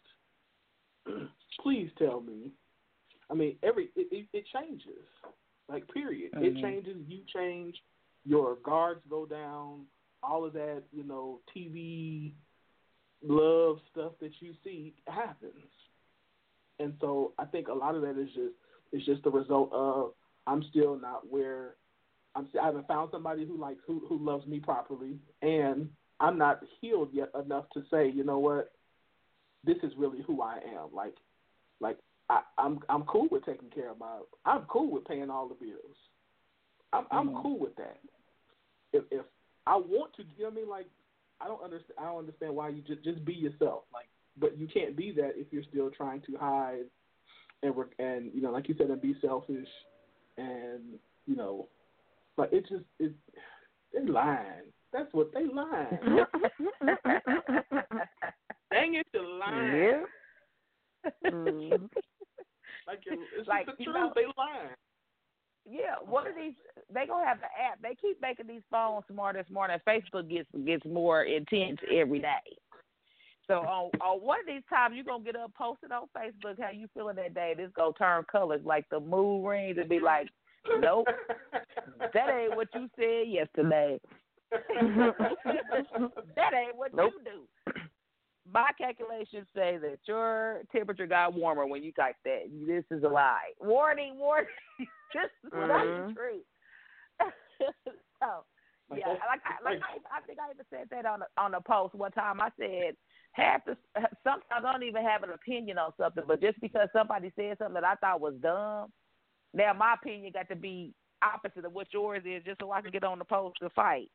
please 1.62 1.90
tell 1.98 2.20
me. 2.20 2.52
I 3.30 3.34
mean, 3.34 3.56
every 3.62 3.90
it, 3.96 4.08
it, 4.10 4.26
it 4.32 4.44
changes. 4.52 5.04
Like 5.68 5.86
period, 5.92 6.32
it 6.34 6.54
Mhm. 6.54 6.60
changes. 6.60 6.96
You 7.08 7.22
change. 7.26 7.82
Your 8.24 8.56
guards 8.56 9.00
go 9.08 9.26
down. 9.26 9.86
All 10.22 10.44
of 10.44 10.52
that, 10.54 10.84
you 10.92 11.04
know, 11.04 11.40
TV 11.54 12.32
love 13.22 13.80
stuff 13.90 14.12
that 14.20 14.32
you 14.40 14.54
see 14.62 14.94
happens. 15.06 15.70
And 16.78 16.94
so 17.00 17.32
I 17.38 17.44
think 17.46 17.68
a 17.68 17.74
lot 17.74 17.94
of 17.94 18.02
that 18.02 18.18
is 18.18 18.28
just 18.34 18.54
is 18.92 19.04
just 19.04 19.22
the 19.24 19.30
result 19.30 19.72
of 19.72 20.12
I'm 20.46 20.62
still 20.70 20.96
not 20.98 21.28
where 21.30 21.76
I'm. 22.34 22.46
I 22.60 22.66
haven't 22.66 22.86
found 22.86 23.10
somebody 23.10 23.44
who 23.46 23.56
likes 23.56 23.80
who 23.86 24.04
who 24.08 24.18
loves 24.18 24.46
me 24.46 24.60
properly, 24.60 25.18
and 25.42 25.88
I'm 26.20 26.38
not 26.38 26.62
healed 26.80 27.10
yet 27.12 27.30
enough 27.34 27.68
to 27.70 27.82
say, 27.90 28.08
you 28.08 28.24
know 28.24 28.38
what, 28.38 28.72
this 29.64 29.76
is 29.82 29.92
really 29.96 30.22
who 30.22 30.42
I 30.42 30.58
am. 30.58 30.94
Like, 30.94 31.14
like 31.80 31.98
I, 32.28 32.42
I'm 32.58 32.80
I'm 32.88 33.04
cool 33.04 33.28
with 33.30 33.44
taking 33.44 33.70
care 33.70 33.90
of 33.90 33.98
my. 33.98 34.18
I'm 34.44 34.62
cool 34.62 34.90
with 34.90 35.04
paying 35.06 35.30
all 35.30 35.48
the 35.48 35.54
bills. 35.54 35.96
I'm 36.92 37.06
I'm 37.10 37.30
Mhm. 37.30 37.42
cool 37.42 37.58
with 37.58 37.74
that. 37.76 38.00
If 38.92 39.04
if 39.10 39.24
I 39.66 39.76
want 39.76 40.12
to, 40.14 40.22
you 40.22 40.28
know 40.44 40.44
what 40.44 40.52
I 40.52 40.56
mean? 40.56 40.68
Like, 40.68 40.86
I 41.40 41.46
don't 41.48 41.62
understand. 41.62 41.98
I 41.98 42.04
don't 42.04 42.18
understand 42.18 42.54
why 42.54 42.68
you 42.70 42.82
just 42.82 43.02
just 43.04 43.24
be 43.24 43.34
yourself. 43.34 43.84
Like, 43.92 44.08
but 44.36 44.56
you 44.58 44.66
can't 44.66 44.96
be 44.96 45.12
that 45.12 45.36
if 45.36 45.52
you're 45.52 45.62
still 45.64 45.90
trying 45.90 46.20
to 46.22 46.36
hide 46.36 46.86
and 47.62 47.76
re- 47.76 47.94
and 47.98 48.32
you 48.34 48.40
know, 48.42 48.50
like 48.50 48.68
you 48.68 48.74
said, 48.76 48.90
and 48.90 49.00
be 49.00 49.16
selfish, 49.20 49.68
and 50.36 50.98
you 51.26 51.36
know, 51.36 51.68
but 52.36 52.52
it 52.52 52.66
just 52.68 52.84
it 52.98 53.12
they 53.92 54.04
lying. 54.04 54.72
That's 54.92 55.12
what 55.12 55.32
they 55.32 55.46
lying. 55.46 55.98
Dang 58.72 58.94
it, 58.94 59.06
the 59.12 59.20
lying. 59.20 59.74
Yeah. 61.24 61.30
Mm. 61.30 61.88
Like 62.86 63.00
it's 63.06 63.48
Like, 63.48 63.66
just 63.66 63.78
the 63.78 63.84
you 63.84 63.92
truth. 63.92 64.04
know- 64.04 64.12
they 64.14 64.26
lying. 64.38 64.68
Yeah, 65.68 65.96
what 66.04 66.28
are 66.28 66.32
these? 66.34 66.52
They 66.94 67.06
gonna 67.06 67.26
have 67.26 67.40
the 67.40 67.46
app. 67.46 67.82
They 67.82 67.96
keep 68.00 68.20
making 68.22 68.46
these 68.46 68.62
phones 68.70 69.04
smarter 69.10 69.40
and 69.40 69.48
smarter. 69.48 69.72
And 69.72 69.82
Facebook 69.84 70.30
gets 70.30 70.48
gets 70.64 70.84
more 70.86 71.24
intense 71.24 71.78
every 71.92 72.20
day. 72.20 72.56
So 73.48 73.54
on 73.54 73.90
on 74.00 74.20
one 74.22 74.38
of 74.38 74.46
these 74.46 74.62
times 74.70 74.94
you 74.96 75.02
gonna 75.02 75.24
get 75.24 75.34
up 75.34 75.52
posted 75.54 75.90
on 75.90 76.04
Facebook 76.16 76.62
how 76.62 76.70
you 76.70 76.86
feeling 76.94 77.16
that 77.16 77.34
day. 77.34 77.54
This 77.56 77.70
gonna 77.76 77.92
turn 77.98 78.22
colors 78.30 78.60
like 78.64 78.88
the 78.90 79.00
mood 79.00 79.44
rings 79.44 79.76
and 79.78 79.88
be 79.88 79.98
like, 79.98 80.28
nope, 80.78 81.08
that 82.14 82.28
ain't 82.30 82.54
what 82.54 82.68
you 82.72 82.88
said 82.96 83.26
yesterday. 83.26 83.98
that 84.52 86.52
ain't 86.54 86.76
what 86.76 86.94
Nope. 86.94 87.12
you 87.18 87.24
do. 87.24 87.72
My 88.52 88.70
calculations 88.78 89.46
say 89.54 89.78
that 89.78 89.98
your 90.06 90.62
temperature 90.70 91.06
got 91.06 91.34
warmer 91.34 91.66
when 91.66 91.82
you 91.82 91.92
typed 91.92 92.22
that. 92.24 92.44
This 92.66 92.84
is 92.90 93.02
a 93.02 93.08
lie. 93.08 93.52
Warning, 93.60 94.18
warning. 94.18 94.48
this 94.78 95.30
is 95.44 95.52
not 95.52 95.68
the 95.68 95.90
mm-hmm. 95.90 96.12
truth. 96.12 96.44
so, 98.20 98.44
yeah, 98.94 99.08
like 99.08 99.40
I, 99.44 99.64
like 99.64 99.80
I, 99.82 100.18
I 100.18 100.20
think 100.26 100.38
I 100.38 100.52
even 100.52 100.64
said 100.70 100.88
that 100.90 101.06
on 101.06 101.22
a, 101.22 101.40
on 101.40 101.54
a 101.54 101.60
post 101.60 101.94
one 101.94 102.12
time. 102.12 102.40
I 102.40 102.50
said 102.58 102.94
half 103.32 103.64
the 103.64 103.76
sometimes 104.24 104.64
I 104.64 104.72
don't 104.72 104.82
even 104.82 105.04
have 105.04 105.22
an 105.22 105.30
opinion 105.30 105.78
on 105.78 105.92
something, 105.98 106.24
but 106.26 106.40
just 106.40 106.60
because 106.60 106.88
somebody 106.92 107.32
said 107.36 107.58
something 107.58 107.74
that 107.74 107.84
I 107.84 107.94
thought 107.96 108.20
was 108.20 108.34
dumb, 108.40 108.92
now 109.54 109.72
my 109.72 109.94
opinion 109.94 110.32
got 110.32 110.48
to 110.50 110.56
be 110.56 110.94
opposite 111.22 111.64
of 111.64 111.72
what 111.72 111.88
yours 111.92 112.22
is, 112.24 112.44
just 112.44 112.60
so 112.60 112.70
I 112.70 112.80
can 112.80 112.90
get 112.90 113.04
on 113.04 113.18
the 113.18 113.24
post 113.24 113.56
to 113.60 113.70
fight. 113.70 114.10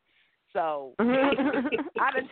So 0.54 0.94
I 1.00 1.04
done, 1.06 2.30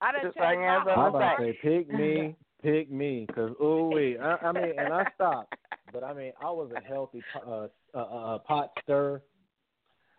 I 0.00 0.12
done 0.12 0.22
Just 0.24 0.36
like 0.38 0.56
changed 0.56 0.62
hands 0.62 0.82
my 0.86 0.92
on 0.92 0.98
I'm 0.98 1.12
the 1.12 1.18
about 1.18 1.36
to 1.38 1.42
say, 1.44 1.58
pick 1.62 1.92
me, 1.92 2.36
pick 2.62 2.90
me, 2.90 3.26
cause 3.34 3.52
ooh 3.60 3.90
wee. 3.94 4.16
I, 4.18 4.36
I 4.36 4.52
mean, 4.52 4.72
and 4.78 4.92
I 4.92 5.04
stopped, 5.14 5.54
but 5.92 6.04
I 6.04 6.12
mean, 6.14 6.32
I 6.40 6.50
was 6.50 6.70
a 6.76 6.80
healthy 6.80 7.22
uh, 7.46 7.66
uh, 7.94 7.98
uh, 7.98 8.38
pot 8.38 8.70
stir, 8.84 9.20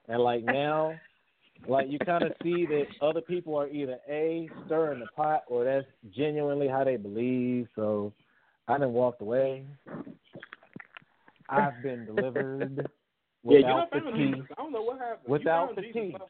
and 0.07 0.21
like 0.21 0.43
now, 0.43 0.99
like 1.67 1.89
you 1.89 1.99
kind 1.99 2.23
of 2.23 2.33
see 2.43 2.65
that 2.65 2.85
other 3.01 3.21
people 3.21 3.55
are 3.55 3.67
either 3.67 3.97
a 4.09 4.49
stirring 4.65 4.99
the 4.99 5.07
pot 5.07 5.43
or 5.47 5.63
that's 5.63 5.87
genuinely 6.15 6.67
how 6.67 6.83
they 6.83 6.97
believe. 6.97 7.67
So 7.75 8.13
I 8.67 8.73
didn't 8.73 8.93
walked 8.93 9.21
away. 9.21 9.63
I've 11.49 11.81
been 11.81 12.05
delivered 12.05 12.89
Yeah, 13.43 13.59
without 13.59 13.89
you 13.93 14.01
the 14.01 14.11
tea. 14.11 14.41
I 14.57 14.61
don't 14.61 14.73
know 14.73 14.81
what 14.81 14.99
happened. 14.99 15.21
You 15.25 15.31
Without 15.31 15.67
found 15.67 15.77
the 15.77 15.81
Jesus, 15.83 15.93
tea. 16.01 16.15
huh? 16.19 16.25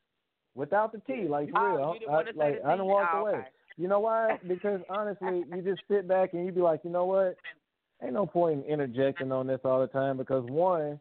Without 0.57 0.91
the 0.91 0.99
tea, 1.05 1.27
like 1.29 1.51
for 1.51 1.59
Oh, 1.59 1.77
real. 1.77 1.93
didn't 1.93 2.09
I, 2.09 2.11
want 2.11 2.27
to 2.27 2.33
say 2.33 2.39
like 2.39 2.65
I 2.65 2.75
tea? 2.75 2.81
walked 2.81 3.13
Oh, 3.13 3.19
away. 3.19 3.31
okay. 3.33 3.47
You 3.77 3.87
know 3.87 3.99
why? 3.99 4.39
Because 4.47 4.81
honestly, 4.89 5.43
you 5.53 5.61
just 5.61 5.81
sit 5.87 6.07
back 6.07 6.33
and 6.33 6.45
you 6.45 6.51
be 6.51 6.61
like, 6.61 6.81
you 6.83 6.89
know 6.89 7.05
what? 7.05 7.37
Ain't 8.03 8.13
no 8.13 8.25
point 8.25 8.65
in 8.65 8.71
interjecting 8.71 9.31
on 9.31 9.45
this 9.45 9.59
all 9.63 9.79
the 9.79 9.87
time 9.87 10.17
because 10.17 10.43
one, 10.49 10.99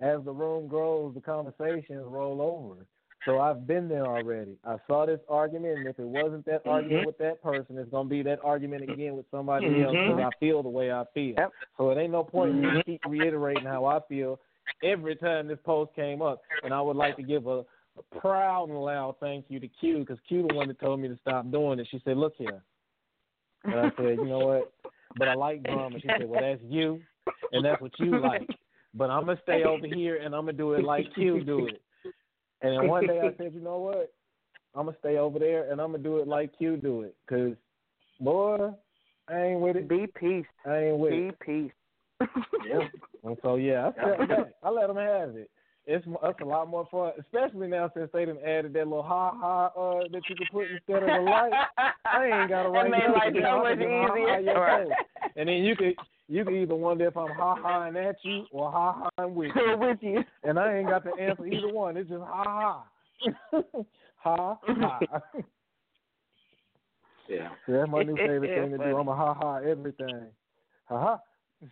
as 0.00 0.24
the 0.24 0.32
room 0.32 0.66
grows, 0.66 1.14
the 1.14 1.20
conversations 1.20 2.04
roll 2.04 2.42
over. 2.42 2.84
So 3.24 3.40
I've 3.40 3.66
been 3.66 3.88
there 3.88 4.06
already. 4.06 4.56
I 4.64 4.76
saw 4.86 5.06
this 5.06 5.20
argument, 5.28 5.78
and 5.78 5.86
if 5.88 5.98
it 5.98 6.06
wasn't 6.06 6.44
that 6.46 6.60
mm-hmm. 6.60 6.70
argument 6.70 7.06
with 7.06 7.18
that 7.18 7.42
person, 7.42 7.78
it's 7.78 7.90
gonna 7.90 8.08
be 8.08 8.22
that 8.22 8.38
argument 8.44 8.88
again 8.88 9.16
with 9.16 9.26
somebody 9.30 9.66
else 9.66 9.94
mm-hmm. 9.94 10.16
because 10.16 10.32
I 10.32 10.38
feel 10.38 10.62
the 10.62 10.68
way 10.68 10.92
I 10.92 11.04
feel. 11.14 11.34
Yep. 11.36 11.52
So 11.76 11.90
it 11.90 11.98
ain't 11.98 12.12
no 12.12 12.22
point 12.24 12.50
in 12.50 12.60
me 12.60 12.66
mm-hmm. 12.68 12.80
keep 12.90 13.00
reiterating 13.06 13.64
how 13.64 13.84
I 13.86 14.00
feel 14.08 14.38
every 14.82 15.16
time 15.16 15.48
this 15.48 15.58
post 15.64 15.94
came 15.94 16.22
up. 16.22 16.42
And 16.62 16.72
I 16.72 16.80
would 16.80 16.96
like 16.96 17.16
to 17.16 17.22
give 17.22 17.46
a 17.46 17.64
proud 18.20 18.68
and 18.68 18.78
loud 18.78 19.16
thank 19.20 19.46
you 19.48 19.60
to 19.60 19.68
Q 19.68 20.00
because 20.00 20.18
Q 20.28 20.46
the 20.48 20.54
one 20.54 20.68
that 20.68 20.78
told 20.78 21.00
me 21.00 21.08
to 21.08 21.18
stop 21.20 21.50
doing 21.50 21.78
it. 21.78 21.88
She 21.90 22.00
said, 22.04 22.16
"Look 22.16 22.34
here," 22.36 22.62
and 23.64 23.74
I 23.74 23.90
said, 23.96 24.18
"You 24.18 24.26
know 24.26 24.38
what? 24.38 24.72
But 25.16 25.28
I 25.28 25.34
like 25.34 25.62
drama." 25.62 25.98
She 26.00 26.08
said, 26.08 26.28
"Well, 26.28 26.40
that's 26.40 26.62
you, 26.62 27.00
and 27.52 27.64
that's 27.64 27.80
what 27.80 27.98
you 27.98 28.18
like. 28.18 28.48
But 28.94 29.10
I'm 29.10 29.26
gonna 29.26 29.40
stay 29.42 29.64
over 29.64 29.86
here 29.86 30.16
and 30.16 30.34
I'm 30.34 30.46
gonna 30.46 30.54
do 30.54 30.72
it 30.72 30.84
like 30.84 31.12
Q 31.14 31.44
do 31.44 31.66
it." 31.66 31.82
And 32.62 32.72
then 32.72 32.88
one 32.88 33.06
day 33.06 33.20
I 33.20 33.36
said, 33.36 33.52
"You 33.54 33.60
know 33.60 33.78
what? 33.78 34.12
I'm 34.74 34.86
gonna 34.86 34.96
stay 34.98 35.18
over 35.18 35.38
there 35.38 35.70
and 35.70 35.80
I'm 35.80 35.92
gonna 35.92 36.02
do 36.02 36.18
it 36.18 36.28
like 36.28 36.56
Q 36.56 36.76
do 36.76 37.02
it, 37.02 37.14
cause 37.28 37.54
boy, 38.20 38.70
I 39.28 39.40
ain't 39.40 39.60
with 39.60 39.76
it. 39.76 39.88
Be 39.88 40.06
peace. 40.06 40.46
I 40.64 40.84
ain't 40.84 40.98
with 40.98 41.12
Be 41.12 41.16
it." 41.28 41.38
Be 41.38 41.44
peace. 41.44 41.72
Yeah. 42.66 42.88
And 43.24 43.36
so 43.42 43.56
yeah, 43.56 43.90
I. 43.98 44.44
I 44.62 44.70
let 44.70 44.86
them 44.86 44.96
have 44.96 45.36
it. 45.36 45.50
It's 45.88 46.04
mo- 46.04 46.18
it's 46.24 46.40
a 46.40 46.44
lot 46.44 46.68
more 46.68 46.86
fun, 46.90 47.12
especially 47.20 47.68
now 47.68 47.88
since 47.96 48.10
they 48.12 48.24
done 48.24 48.38
added 48.44 48.72
that 48.72 48.88
little 48.88 49.04
ha 49.04 49.30
ha 49.36 49.66
uh 49.66 50.00
that 50.10 50.22
you 50.28 50.34
can 50.34 50.46
put 50.52 50.68
instead 50.70 51.02
of 51.04 51.08
the 51.08 51.30
light. 51.30 51.52
I 52.04 52.26
ain't 52.40 52.48
got 52.50 52.64
to 52.64 52.70
write 52.70 52.86
It 52.86 52.90
made 52.90 52.98
nothing 53.06 53.12
life 53.14 53.32
so. 53.42 53.48
I 53.48 53.62
much 53.62 53.78
can 53.78 53.88
just 53.88 53.92
ha 53.92 54.08
ha 54.08 54.38
easier. 54.38 54.40
your 54.52 54.60
Right. 54.60 54.88
And 55.36 55.48
then 55.48 55.56
you 55.64 55.76
could 55.76 55.94
you 56.28 56.44
could 56.44 56.54
either 56.54 56.74
wonder 56.74 57.06
if 57.06 57.16
I'm 57.16 57.30
ha 57.30 57.54
haing 57.84 57.96
at 57.96 58.16
you 58.24 58.46
or 58.50 58.72
ha 58.72 59.08
haing 59.16 59.34
with 59.36 59.52
you. 59.56 59.76
with 59.78 59.98
you. 60.02 60.24
And 60.42 60.58
I 60.58 60.76
ain't 60.78 60.88
got 60.88 61.04
to 61.04 61.10
answer 61.22 61.46
either 61.46 61.68
one. 61.72 61.96
It's 61.96 62.08
just 62.10 62.22
ha 62.24 62.42
ha. 62.44 63.62
ha 64.16 64.58
ha. 64.64 65.00
Yeah. 67.28 67.48
That's 67.68 67.90
my 67.90 68.02
new 68.02 68.16
favorite 68.16 68.50
Yeah, 68.50 68.62
thing 68.62 68.70
to 68.72 68.76
funny. 68.78 68.90
do. 68.90 68.96
I'm 68.98 69.08
a 69.08 69.14
ha 69.14 69.34
ha 69.34 69.56
everything. 69.58 70.26
Ha 70.86 70.98
ha. 71.00 71.68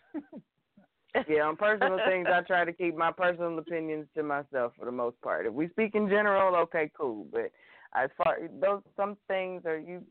Yeah, 1.29 1.43
on 1.43 1.57
personal 1.57 1.99
things, 2.09 2.27
I 2.33 2.41
try 2.43 2.65
to 2.65 2.73
keep 2.73 2.97
my 2.97 3.13
personal 3.13 3.59
opinions 3.59 4.07
to 4.17 4.23
myself 4.23 4.73
for 4.79 4.85
the 4.85 4.93
most 4.93 5.21
part. 5.23 5.47
If 5.47 5.53
we 5.53 5.69
speak 5.69 5.95
in 5.95 6.09
general, 6.09 6.57
okay, 6.57 6.91
cool. 6.97 7.27
But 7.33 7.51
as 7.95 8.11
far 8.17 8.39
those 8.61 8.83
some 8.97 9.17
things 9.29 9.63
are 9.65 9.79
you, 9.79 10.03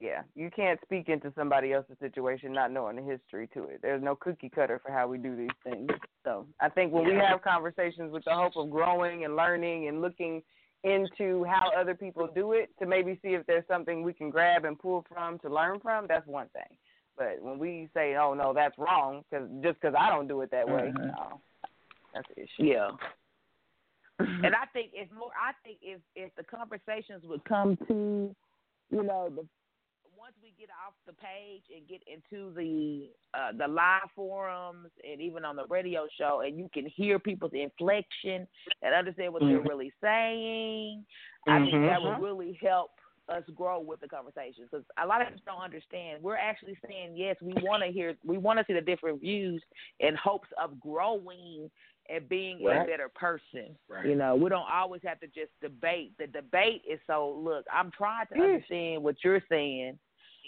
yeah, 0.00 0.22
you 0.34 0.50
can't 0.54 0.78
speak 0.82 1.08
into 1.08 1.32
somebody 1.36 1.72
else's 1.72 1.96
situation 2.00 2.52
not 2.52 2.70
knowing 2.70 2.96
the 2.96 3.02
history 3.02 3.48
to 3.54 3.64
it. 3.64 3.80
There's 3.82 4.02
no 4.02 4.14
cookie 4.14 4.50
cutter 4.50 4.80
for 4.84 4.92
how 4.92 5.08
we 5.08 5.18
do 5.18 5.34
these 5.34 5.48
things. 5.64 5.88
So 6.24 6.46
I 6.60 6.68
think 6.68 6.92
when 6.92 7.06
we 7.06 7.14
have 7.14 7.42
conversations 7.42 8.12
with 8.12 8.24
the 8.24 8.34
hope 8.34 8.56
of 8.56 8.70
growing 8.70 9.24
and 9.24 9.34
learning 9.34 9.88
and 9.88 10.02
looking 10.02 10.42
into 10.84 11.44
how 11.44 11.70
other 11.76 11.94
people 11.94 12.28
do 12.34 12.52
it 12.52 12.70
to 12.78 12.86
maybe 12.86 13.18
see 13.22 13.30
if 13.30 13.44
there's 13.46 13.66
something 13.66 14.02
we 14.02 14.12
can 14.12 14.30
grab 14.30 14.64
and 14.64 14.78
pull 14.78 15.04
from 15.12 15.38
to 15.40 15.48
learn 15.48 15.80
from, 15.80 16.06
that's 16.06 16.26
one 16.26 16.48
thing. 16.52 16.76
But 17.18 17.42
when 17.42 17.58
we 17.58 17.90
say, 17.92 18.14
"Oh 18.14 18.32
no, 18.32 18.54
that's 18.54 18.78
wrong," 18.78 19.24
because 19.28 19.48
just 19.60 19.80
because 19.80 19.96
I 19.98 20.08
don't 20.08 20.28
do 20.28 20.40
it 20.42 20.50
that 20.52 20.68
way, 20.68 20.92
Mhm. 20.94 21.06
no, 21.08 21.40
that's 22.14 22.28
the 22.28 22.42
issue. 22.42 22.64
Yeah. 22.64 22.90
and 24.20 24.54
I 24.54 24.64
think 24.72 24.92
it's 24.94 25.12
more. 25.12 25.30
I 25.38 25.52
think 25.64 25.78
if 25.82 26.00
if 26.14 26.34
the 26.36 26.44
conversations 26.44 27.24
would 27.24 27.44
come 27.44 27.76
to, 27.88 28.34
you 28.90 29.02
know, 29.02 29.30
the 29.30 29.46
once 30.16 30.34
we 30.42 30.52
get 30.58 30.68
off 30.86 30.94
the 31.06 31.12
page 31.12 31.62
and 31.74 31.86
get 31.88 32.02
into 32.06 32.52
the 32.54 33.10
uh, 33.34 33.52
the 33.56 33.66
live 33.66 34.10
forums 34.14 34.90
and 35.08 35.20
even 35.20 35.44
on 35.44 35.56
the 35.56 35.64
radio 35.66 36.06
show, 36.18 36.42
and 36.44 36.58
you 36.58 36.68
can 36.72 36.86
hear 36.86 37.18
people's 37.18 37.52
inflection 37.52 38.46
and 38.82 38.94
understand 38.94 39.32
what 39.32 39.42
they're 39.42 39.60
really 39.60 39.92
saying, 40.00 41.04
I 41.46 41.60
think 41.60 41.72
that 41.72 42.02
would 42.02 42.20
really 42.20 42.58
help 42.60 42.90
us 43.28 43.42
grow 43.54 43.80
with 43.80 44.00
the 44.00 44.08
conversation 44.08 44.64
because 44.70 44.84
a 45.02 45.06
lot 45.06 45.20
of 45.20 45.28
us 45.28 45.40
don't 45.46 45.60
understand. 45.60 46.22
We're 46.22 46.36
actually 46.36 46.78
saying 46.86 47.12
yes, 47.16 47.36
we 47.42 47.52
want 47.62 47.82
to 47.82 47.90
hear, 47.90 48.14
we 48.24 48.38
want 48.38 48.58
to 48.58 48.64
see 48.66 48.74
the 48.74 48.80
different 48.80 49.20
views 49.20 49.62
in 50.00 50.14
hopes 50.14 50.48
of 50.62 50.78
growing 50.80 51.70
and 52.08 52.28
being 52.28 52.60
a 52.62 52.84
better 52.86 53.10
person. 53.14 53.76
Right. 53.88 54.06
You 54.06 54.14
know, 54.14 54.34
we 54.34 54.48
don't 54.48 54.70
always 54.70 55.02
have 55.04 55.20
to 55.20 55.26
just 55.26 55.50
debate. 55.60 56.12
The 56.18 56.26
debate 56.26 56.82
is 56.90 56.98
so 57.06 57.38
look, 57.42 57.66
I'm 57.72 57.90
trying 57.90 58.26
to 58.32 58.40
understand 58.40 59.02
what 59.02 59.16
you're 59.22 59.42
saying, 59.48 59.98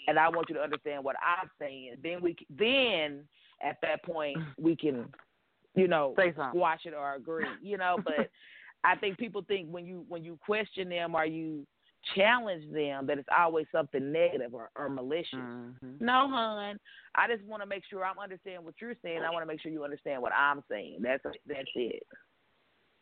and 0.07 0.17
I 0.17 0.29
want 0.29 0.49
you 0.49 0.55
to 0.55 0.61
understand 0.61 1.03
what 1.03 1.15
I'm 1.17 1.49
saying. 1.59 1.95
Then 2.03 2.21
we, 2.21 2.35
then 2.49 3.25
at 3.63 3.77
that 3.81 4.03
point 4.03 4.37
mm. 4.37 4.45
we 4.59 4.75
can, 4.75 5.05
you 5.75 5.87
know, 5.87 6.15
squash 6.49 6.81
it 6.85 6.93
or 6.93 7.15
agree. 7.15 7.45
You 7.61 7.77
know, 7.77 7.97
but 8.03 8.29
I 8.83 8.95
think 8.95 9.17
people 9.17 9.43
think 9.47 9.69
when 9.69 9.85
you 9.85 10.05
when 10.07 10.23
you 10.23 10.39
question 10.43 10.89
them 10.89 11.15
are 11.15 11.25
you 11.25 11.65
challenge 12.15 12.63
them 12.71 13.05
that 13.07 13.17
it's 13.17 13.29
always 13.37 13.65
something 13.71 14.11
negative 14.11 14.53
or, 14.53 14.69
or 14.75 14.89
malicious. 14.89 15.39
Mm-hmm. 15.39 16.03
No, 16.03 16.27
hon. 16.29 16.79
I 17.15 17.27
just 17.27 17.43
want 17.45 17.61
to 17.61 17.67
make 17.67 17.83
sure 17.89 18.05
I'm 18.05 18.19
understanding 18.19 18.63
what 18.65 18.75
you're 18.81 18.95
saying. 19.03 19.21
I 19.25 19.31
want 19.31 19.43
to 19.43 19.47
make 19.47 19.61
sure 19.61 19.71
you 19.71 19.83
understand 19.83 20.21
what 20.21 20.33
I'm 20.33 20.63
saying. 20.69 20.99
That's 21.01 21.23
that's 21.47 21.69
it. 21.75 22.03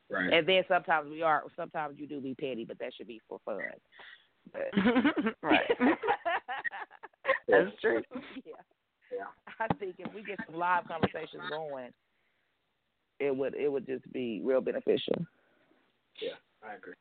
Right. 0.09 0.33
And 0.33 0.47
then 0.47 0.63
sometimes 0.67 1.09
we 1.09 1.21
are. 1.21 1.43
Sometimes 1.55 1.95
you 1.97 2.07
do 2.07 2.19
be 2.19 2.35
petty, 2.35 2.65
but 2.65 2.79
that 2.79 2.93
should 2.95 3.07
be 3.07 3.21
for 3.27 3.39
fun. 3.45 3.59
But 4.51 4.71
right. 5.43 5.69
That's 7.47 7.69
true. 7.81 8.01
yeah. 8.45 8.53
Yeah. 9.11 9.25
I 9.59 9.67
think 9.75 9.95
if 9.97 10.13
we 10.13 10.23
get 10.23 10.39
some 10.45 10.55
live 10.59 10.87
conversations 10.87 11.43
going, 11.49 11.89
it 13.19 13.35
would 13.35 13.55
it 13.55 13.71
would 13.71 13.85
just 13.85 14.11
be 14.11 14.41
real 14.43 14.61
beneficial. 14.61 15.25
Yeah, 16.21 16.37
I 16.63 16.75
agree. 16.75 16.93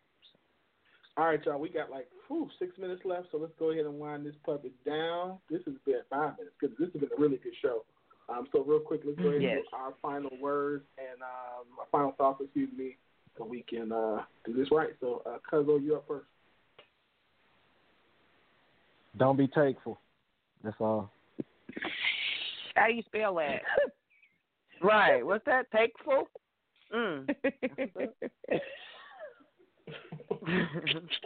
All 1.19 1.25
right, 1.27 1.45
y'all. 1.45 1.59
We 1.59 1.69
got 1.69 1.91
like 1.91 2.07
whew, 2.29 2.49
six 2.61 2.79
minutes 2.79 3.03
left, 3.05 3.27
so 3.33 3.39
let's 3.39 3.53
go 3.59 3.71
ahead 3.73 3.87
and 3.87 3.99
wind 3.99 4.25
this 4.25 4.37
puppet 4.47 4.73
down. 4.87 5.39
This 5.51 5.61
has 5.67 5.75
been 5.85 6.01
five 6.09 6.35
minutes 6.39 6.55
because 6.61 6.77
this 6.79 6.89
has 6.93 7.01
been 7.01 7.11
a 7.17 7.21
really 7.21 7.39
good 7.39 7.55
show. 7.61 7.85
Um, 8.29 8.47
so 8.53 8.63
real 8.63 8.79
quick, 8.79 9.01
let's 9.05 9.19
go 9.19 9.29
ahead 9.31 9.43
Yes. 9.43 9.57
and 9.57 9.65
do 9.65 9.77
our 9.77 9.95
final 10.01 10.31
words 10.41 10.85
and 10.97 11.21
um, 11.23 11.67
our 11.81 11.87
final 11.91 12.13
thoughts. 12.13 12.41
Excuse 12.45 12.71
me, 12.79 12.97
so 13.37 13.45
we 13.45 13.63
can 13.69 13.91
uh, 13.91 14.23
do 14.47 14.55
this 14.55 14.69
right. 14.71 14.91
So, 15.01 15.23
uh, 15.27 15.39
Cuzzo, 15.51 15.83
you 15.83 15.97
up 15.97 16.05
first. 16.07 16.27
Don't 19.17 19.37
be 19.37 19.49
takeful. 19.49 19.99
That's 20.63 20.77
all. 20.79 21.11
How 22.77 22.87
do 22.87 22.95
you 22.95 23.03
spell 23.03 23.35
that? 23.37 23.63
Right. 24.81 25.27
What's 25.27 25.45
that? 25.47 25.67
Takeful? 25.73 26.29
Mm. 26.95 27.29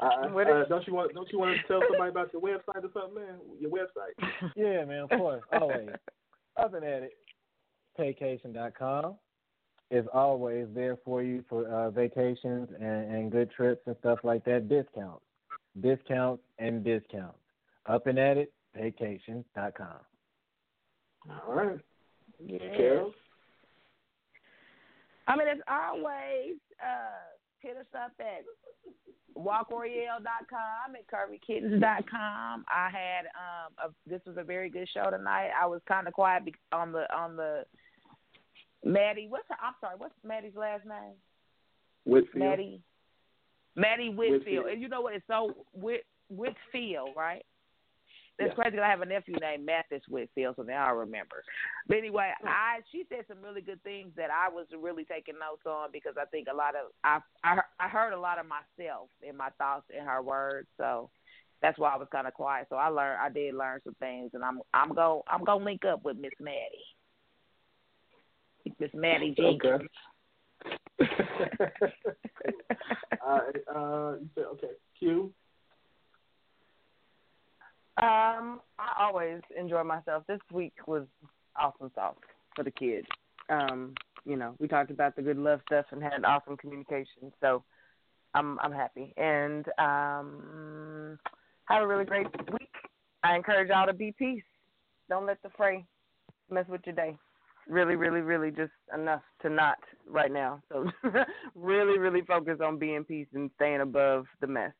Uh, 0.00 0.28
What 0.32 0.48
uh, 0.48 0.64
don't 0.66 0.86
you 0.86 0.94
want? 0.94 1.14
Don't 1.14 1.30
you 1.32 1.38
want 1.38 1.56
to 1.56 1.66
tell 1.66 1.80
somebody 1.88 2.10
about 2.10 2.32
your 2.32 2.42
website 2.42 2.84
or 2.84 2.90
something, 2.92 3.14
man? 3.14 3.38
Your 3.60 3.70
website. 3.70 4.50
Yeah, 4.56 4.84
man, 4.84 5.04
of 5.04 5.10
course, 5.10 5.42
always. 5.52 5.88
Up 6.56 6.74
and 6.74 6.84
at 6.84 7.02
it, 7.02 7.12
vacation.com 7.98 9.14
is 9.90 10.06
always 10.12 10.66
there 10.74 10.98
for 11.04 11.22
you 11.22 11.44
for 11.48 11.66
uh, 11.68 11.90
vacations 11.90 12.68
and, 12.80 13.14
and 13.14 13.30
good 13.32 13.50
trips 13.50 13.82
and 13.86 13.96
stuff 14.00 14.18
like 14.24 14.44
that. 14.44 14.68
Discounts, 14.68 15.22
discounts, 15.80 16.42
and 16.58 16.82
discounts. 16.82 17.38
Up 17.86 18.06
and 18.06 18.18
at 18.18 18.36
it, 18.38 18.52
vacation.com. 18.74 19.86
All 21.30 21.54
right. 21.54 21.78
Yeah. 22.44 22.58
Carol. 22.76 23.12
I 25.28 25.36
mean, 25.36 25.48
as 25.48 25.58
always, 25.68 26.56
uh, 26.80 27.31
hit 27.62 27.76
us 27.76 27.86
up 27.94 28.12
at 28.20 28.44
walkroyale.com 29.36 30.94
at 30.94 31.06
curvykittens.com. 31.08 32.64
I 32.68 32.90
had 32.90 33.26
um 33.36 33.72
a, 33.90 34.08
this 34.08 34.20
was 34.26 34.36
a 34.38 34.44
very 34.44 34.68
good 34.68 34.88
show 34.92 35.10
tonight. 35.10 35.50
I 35.60 35.66
was 35.66 35.80
kind 35.86 36.06
of 36.06 36.14
quiet 36.14 36.42
on 36.72 36.92
the 36.92 37.12
on 37.14 37.36
the 37.36 37.64
Mattie. 38.84 39.26
What's 39.28 39.48
her? 39.48 39.56
I'm 39.62 39.74
sorry. 39.80 39.94
What's 39.96 40.14
Mattie's 40.24 40.56
last 40.56 40.84
name? 40.84 41.14
Whitfield. 42.04 42.36
Mattie. 42.36 42.80
Mattie 43.76 44.08
Whitfield. 44.10 44.44
Whitfield. 44.44 44.66
And 44.66 44.82
you 44.82 44.88
know 44.88 45.00
what? 45.00 45.14
It's 45.14 45.26
so 45.26 45.54
Whit 45.72 46.04
Whitfield, 46.28 47.10
right? 47.16 47.44
That's 48.38 48.48
Yeah. 48.50 48.54
crazy. 48.54 48.78
I 48.78 48.88
have 48.88 49.02
a 49.02 49.06
nephew 49.06 49.36
named 49.36 49.66
Mathis 49.66 50.06
Whitfield, 50.08 50.56
so 50.56 50.62
now 50.62 50.86
I 50.86 50.90
remember. 50.90 51.44
But 51.86 51.98
anyway, 51.98 52.32
I 52.44 52.80
she 52.90 53.04
said 53.08 53.26
some 53.28 53.42
really 53.42 53.60
good 53.60 53.82
things 53.82 54.14
that 54.16 54.30
I 54.30 54.48
was 54.48 54.66
really 54.72 55.04
taking 55.04 55.38
notes 55.38 55.66
on 55.66 55.90
because 55.92 56.16
I 56.16 56.24
think 56.26 56.48
a 56.50 56.54
lot 56.54 56.74
of 56.74 56.92
I 57.04 57.20
I, 57.44 57.60
I 57.78 57.88
heard 57.88 58.12
a 58.12 58.18
lot 58.18 58.38
of 58.38 58.46
myself 58.46 59.10
in 59.22 59.36
my 59.36 59.50
thoughts 59.50 59.90
in 59.90 60.04
her 60.04 60.22
words. 60.22 60.68
So 60.78 61.10
that's 61.60 61.78
why 61.78 61.90
I 61.90 61.96
was 61.96 62.08
kind 62.10 62.26
of 62.26 62.34
quiet. 62.34 62.66
So 62.70 62.76
I 62.76 62.88
learned 62.88 63.20
I 63.20 63.28
did 63.28 63.54
learn 63.54 63.80
some 63.84 63.94
things, 64.00 64.30
and 64.34 64.42
I'm 64.42 64.60
I'm 64.72 64.94
go 64.94 65.24
I'm 65.28 65.44
gonna 65.44 65.64
link 65.64 65.84
up 65.84 66.02
with 66.02 66.16
Miss 66.16 66.32
Mattie, 66.40 66.96
Miss 68.80 68.90
Mattie 68.94 69.34
Jenkins. 69.36 69.82
Okay. 71.00 71.12
Right. 73.24 73.56
Uh, 73.72 74.14
you 74.20 74.28
said 74.34 74.44
okay. 74.54 74.70
Q. 74.98 75.32
Um, 77.98 78.60
I 78.78 78.94
always 79.00 79.40
enjoy 79.58 79.84
myself. 79.84 80.24
This 80.26 80.40
week 80.50 80.72
was 80.86 81.04
awesome 81.60 81.90
sauce 81.94 82.16
for 82.56 82.64
the 82.64 82.70
kids. 82.70 83.06
Um, 83.50 83.94
you 84.24 84.36
know, 84.36 84.54
we 84.58 84.68
talked 84.68 84.90
about 84.90 85.16
the 85.16 85.22
good 85.22 85.36
love 85.36 85.60
stuff 85.66 85.86
and 85.90 86.02
had 86.02 86.24
awesome 86.24 86.56
communication. 86.56 87.32
So 87.40 87.64
I'm 88.34 88.58
I'm 88.60 88.72
happy. 88.72 89.12
And 89.16 89.66
um 89.78 91.18
have 91.66 91.82
a 91.82 91.86
really 91.86 92.04
great 92.04 92.26
week. 92.50 92.70
I 93.22 93.36
encourage 93.36 93.68
y'all 93.68 93.86
to 93.86 93.92
be 93.92 94.12
peace. 94.18 94.42
Don't 95.08 95.26
let 95.26 95.42
the 95.42 95.50
fray 95.56 95.84
mess 96.50 96.66
with 96.68 96.80
your 96.86 96.94
day. 96.94 97.16
Really, 97.68 97.94
really, 97.94 98.20
really 98.20 98.50
just 98.50 98.72
enough 98.92 99.22
to 99.42 99.48
not 99.48 99.78
right 100.08 100.32
now. 100.32 100.60
So 100.70 100.90
really, 101.54 101.98
really 101.98 102.22
focus 102.22 102.58
on 102.64 102.78
being 102.78 103.04
peace 103.04 103.28
and 103.34 103.50
staying 103.56 103.80
above 103.80 104.26
the 104.40 104.46
mess 104.46 104.72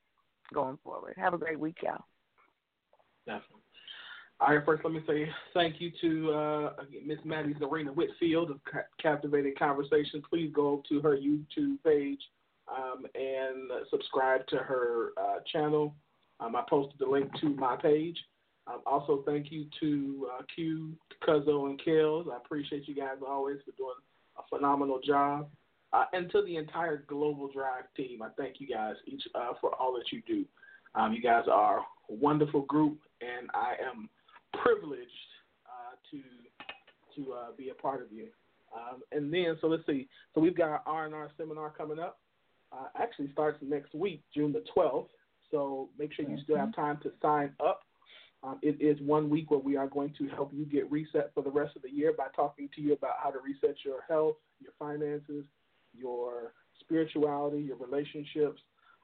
going 0.53 0.79
forward. 0.83 1.15
Have 1.17 1.35
a 1.35 1.39
great 1.39 1.61
week, 1.61 1.77
y'all. 1.83 2.05
Definitely. 3.27 3.63
All 4.41 4.57
right, 4.57 4.65
first 4.65 4.83
let 4.85 4.93
me 4.93 5.01
say 5.07 5.29
thank 5.55 5.81
you 5.81 5.93
to 6.01 6.33
uh, 6.33 6.73
Miss 7.07 7.19
Mattie 7.25 7.55
Zarena 7.55 7.95
Whitfield 7.95 8.51
of 8.51 8.59
Ca- 8.65 8.87
Kaptivating 9.03 9.57
Konversation. 9.57 10.21
Please 10.29 10.51
go 10.53 10.83
to 10.89 11.01
her 11.01 11.17
YouTube 11.17 11.77
page 11.85 12.19
um, 12.69 13.05
and 13.15 13.71
subscribe 13.89 14.47
to 14.49 14.57
her 14.57 15.11
uh, 15.17 15.39
channel. 15.53 15.95
Um, 16.41 16.57
I 16.57 16.63
posted 16.69 16.99
the 16.99 17.07
link 17.07 17.31
to 17.41 17.51
my 17.51 17.77
page. 17.77 18.19
Um, 18.67 18.81
also, 18.85 19.23
thank 19.27 19.53
you 19.53 19.67
to 19.81 20.29
uh, 20.33 20.43
Q, 20.55 20.97
Cuzzo, 21.27 21.67
and 21.67 21.81
Kellz. 21.81 22.27
I 22.33 22.37
appreciate 22.37 22.89
you 22.89 22.95
guys 22.95 23.19
always 23.27 23.59
for 23.65 23.73
doing 23.77 23.95
a 24.39 24.43
phenomenal 24.49 25.01
job. 25.05 25.49
Uh, 25.93 26.05
and 26.15 26.31
to 26.31 26.43
the 26.43 26.57
entire 26.57 27.05
Global 27.07 27.49
Drive 27.53 27.85
team, 27.97 28.23
I 28.23 28.29
thank 28.39 28.61
you 28.61 28.67
guys 28.67 28.95
each 29.07 29.23
uh, 29.35 29.53
for 29.61 29.75
all 29.75 29.93
that 29.95 30.11
you 30.11 30.23
do. 30.27 30.45
Um, 30.95 31.13
you 31.13 31.23
guys 31.23 31.45
are 31.51 31.79
a 31.79 32.15
wonderful 32.15 32.63
group, 32.63 32.99
and 33.21 33.49
I 33.55 33.75
am 33.83 34.09
privileged 34.63 35.11
uh, 35.67 35.97
to 36.11 36.21
to 37.17 37.33
uh, 37.33 37.47
be 37.57 37.69
a 37.71 37.75
part 37.75 38.03
of 38.03 38.11
you. 38.11 38.29
Um, 38.75 39.03
and 39.13 39.33
then, 39.33 39.57
so 39.61 39.67
let's 39.67 39.85
see. 39.87 40.09
So 40.35 40.41
we've 40.41 40.57
got 40.57 40.69
our 40.71 40.83
R 40.87 41.05
and 41.07 41.15
R 41.15 41.31
seminar 41.37 41.71
coming 41.77 41.99
up. 41.99 42.19
Uh, 42.73 42.87
actually, 42.97 43.31
starts 43.33 43.59
next 43.63 43.95
week, 43.95 44.23
June 44.35 44.53
the 44.53 44.65
twelfth. 44.73 45.11
So 45.51 45.91
make 45.99 46.13
sure 46.15 46.27
you 46.29 46.39
still 46.43 46.57
have 46.57 46.75
time 46.75 46.99
to 47.03 47.13
sign 47.21 47.53
up. 47.65 47.83
Um, 48.43 48.59
it 48.63 48.81
is 48.81 48.99
one 49.03 49.31
week 49.31 49.51
where 49.51 49.61
we 49.61 49.77
are 49.77 49.87
going 49.87 50.15
to 50.19 50.27
help 50.29 50.51
you 50.53 50.65
get 50.65 50.91
reset 50.91 51.31
for 51.35 51.43
the 51.43 51.51
rest 51.51 51.77
of 51.77 51.83
the 51.83 51.91
year 51.91 52.13
by 52.17 52.27
talking 52.35 52.69
to 52.75 52.81
you 52.81 52.95
about 52.95 53.17
how 53.23 53.31
to 53.31 53.39
reset 53.39 53.77
your 53.85 54.01
health, 54.09 54.37
your 54.59 54.73
finances, 54.79 55.45
your 55.95 56.55
spirituality, 56.81 57.61
your 57.61 57.77
relationships, 57.77 58.61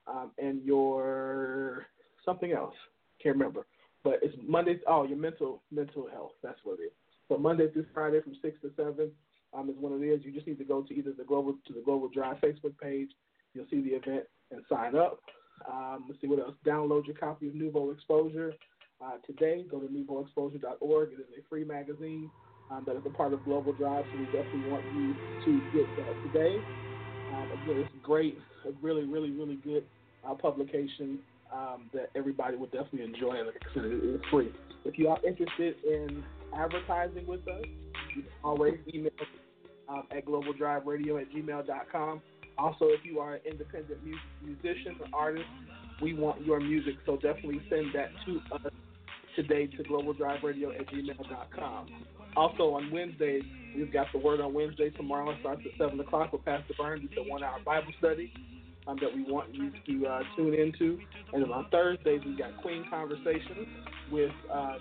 um, 0.08 0.30
and 0.38 0.62
your 0.64 1.86
something 2.24 2.52
else. 2.52 2.74
Can't 3.22 3.36
remember. 3.36 3.66
But 4.04 4.20
it's 4.22 4.34
Monday. 4.46 4.78
Oh, 4.86 5.04
your 5.04 5.18
mental 5.18 5.62
mental 5.70 6.08
health. 6.10 6.32
That's 6.42 6.58
what 6.64 6.78
it 6.80 6.84
is. 6.84 6.92
So 7.28 7.36
Monday 7.36 7.70
through 7.70 7.86
Friday 7.92 8.20
from 8.22 8.36
six 8.40 8.60
to 8.62 8.70
seven 8.76 9.10
um, 9.52 9.68
is 9.68 9.76
when 9.78 9.92
it 9.92 10.06
is. 10.06 10.24
You 10.24 10.32
just 10.32 10.46
need 10.46 10.58
to 10.58 10.64
go 10.64 10.82
to 10.82 10.94
either 10.94 11.12
the 11.16 11.24
global 11.24 11.54
to 11.66 11.72
the 11.72 11.82
Global 11.84 12.08
Drive 12.08 12.38
Facebook 12.38 12.78
page. 12.80 13.10
You'll 13.54 13.66
see 13.70 13.82
the 13.82 13.90
event 13.90 14.24
and 14.50 14.62
sign 14.68 14.96
up. 14.96 15.20
Um, 15.70 16.04
let's 16.08 16.20
see 16.20 16.26
what 16.26 16.38
else. 16.38 16.54
Download 16.64 17.06
your 17.06 17.16
copy 17.16 17.48
of 17.48 17.54
Nouveau 17.54 17.90
Exposure 17.90 18.54
uh, 19.04 19.16
today. 19.26 19.64
Go 19.68 19.80
to 19.80 19.86
nouveauexposure.org. 19.86 21.10
It 21.12 21.20
is 21.20 21.26
a 21.38 21.48
free 21.48 21.64
magazine 21.64 22.30
um, 22.70 22.84
that 22.86 22.96
is 22.96 23.02
a 23.06 23.10
part 23.10 23.32
of 23.32 23.44
Global 23.44 23.72
Drive, 23.72 24.04
so 24.12 24.18
we 24.18 24.26
definitely 24.26 24.70
want 24.70 24.84
you 24.94 25.14
to 25.44 25.60
get 25.72 25.86
that 25.96 26.32
today. 26.32 26.58
Um, 27.34 27.50
again, 27.62 27.80
it's 27.80 27.90
great, 28.02 28.38
a 28.66 28.70
really, 28.80 29.04
really, 29.04 29.30
really 29.30 29.56
good 29.56 29.84
publication 30.34 31.18
um, 31.52 31.90
that 31.92 32.10
everybody 32.14 32.56
would 32.56 32.72
definitely 32.72 33.04
enjoy. 33.04 33.36
And 33.36 33.48
it 33.48 34.04
is 34.04 34.20
free. 34.30 34.52
If 34.84 34.98
you 34.98 35.08
are 35.08 35.18
interested 35.26 35.76
in 35.84 36.22
advertising 36.54 37.26
with 37.26 37.46
us, 37.48 37.64
you 38.14 38.22
can 38.22 38.32
always 38.44 38.74
email 38.92 39.10
um, 39.88 40.04
at 40.16 40.26
globaldriveradio 40.26 41.20
at 41.20 41.30
gmail.com. 41.32 42.22
Also, 42.58 42.86
if 42.86 43.04
you 43.04 43.20
are 43.20 43.34
an 43.34 43.40
independent 43.48 44.04
mu- 44.04 44.16
musician 44.42 44.96
or 45.00 45.06
artist, 45.18 45.46
we 46.02 46.14
want 46.14 46.44
your 46.44 46.60
music, 46.60 46.94
so 47.06 47.16
definitely 47.16 47.60
send 47.70 47.86
that 47.94 48.10
to 48.26 48.40
us 48.54 48.72
today 49.36 49.66
to 49.66 49.82
globaldriveradio 49.84 50.78
at 50.78 50.86
gmail.com. 50.88 51.86
Also, 52.36 52.74
on 52.74 52.90
Wednesdays, 52.90 53.42
we've 53.76 53.92
got 53.92 54.06
the 54.12 54.18
Word 54.18 54.40
on 54.40 54.52
Wednesday. 54.52 54.90
Tomorrow 54.90 55.30
it 55.30 55.38
starts 55.40 55.62
at 55.64 55.78
7 55.78 55.98
o'clock 56.00 56.32
with 56.32 56.44
Pastor 56.44 56.74
Burns. 56.78 57.02
It's 57.04 57.14
a 57.18 57.28
one 57.28 57.42
hour 57.42 57.58
Bible 57.64 57.92
study 57.98 58.32
um, 58.88 58.96
that 59.00 59.14
we 59.14 59.22
want 59.30 59.54
you 59.54 59.70
to 59.70 60.06
uh, 60.06 60.20
tune 60.36 60.54
into. 60.54 60.98
And 61.32 61.42
then 61.42 61.52
on 61.52 61.66
Thursdays, 61.70 62.20
we've 62.24 62.38
got 62.38 62.56
Queen 62.62 62.84
Conversations 62.90 63.68
with 64.10 64.32
uh, 64.52 64.76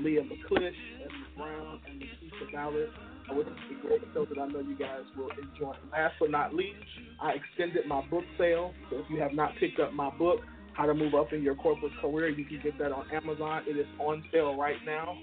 Leah 0.00 0.22
McClish, 0.22 0.78
Evan 1.02 1.24
Brown, 1.36 1.80
and 1.90 2.00
Nikisha 2.00 2.52
Ballard, 2.52 2.90
which 3.30 3.46
is 3.46 3.52
a 3.52 3.86
great 3.86 4.00
show 4.14 4.24
that 4.26 4.38
I 4.38 4.46
know 4.46 4.60
you 4.60 4.78
guys 4.78 5.02
will 5.16 5.30
enjoy. 5.30 5.74
Last 5.92 6.14
but 6.20 6.30
not 6.30 6.54
least, 6.54 6.78
I 7.20 7.32
extended 7.32 7.86
my 7.86 8.06
book 8.08 8.24
sale. 8.38 8.72
So 8.90 8.98
if 8.98 9.06
you 9.10 9.20
have 9.20 9.32
not 9.32 9.52
picked 9.58 9.80
up 9.80 9.92
my 9.92 10.10
book, 10.16 10.38
How 10.74 10.86
to 10.86 10.94
Move 10.94 11.14
Up 11.14 11.32
in 11.32 11.42
Your 11.42 11.56
Corporate 11.56 11.92
Career, 12.00 12.28
you 12.28 12.44
can 12.44 12.60
get 12.62 12.78
that 12.78 12.92
on 12.92 13.06
Amazon. 13.12 13.62
It 13.66 13.76
is 13.76 13.86
on 13.98 14.22
sale 14.32 14.56
right 14.56 14.78
now 14.86 15.18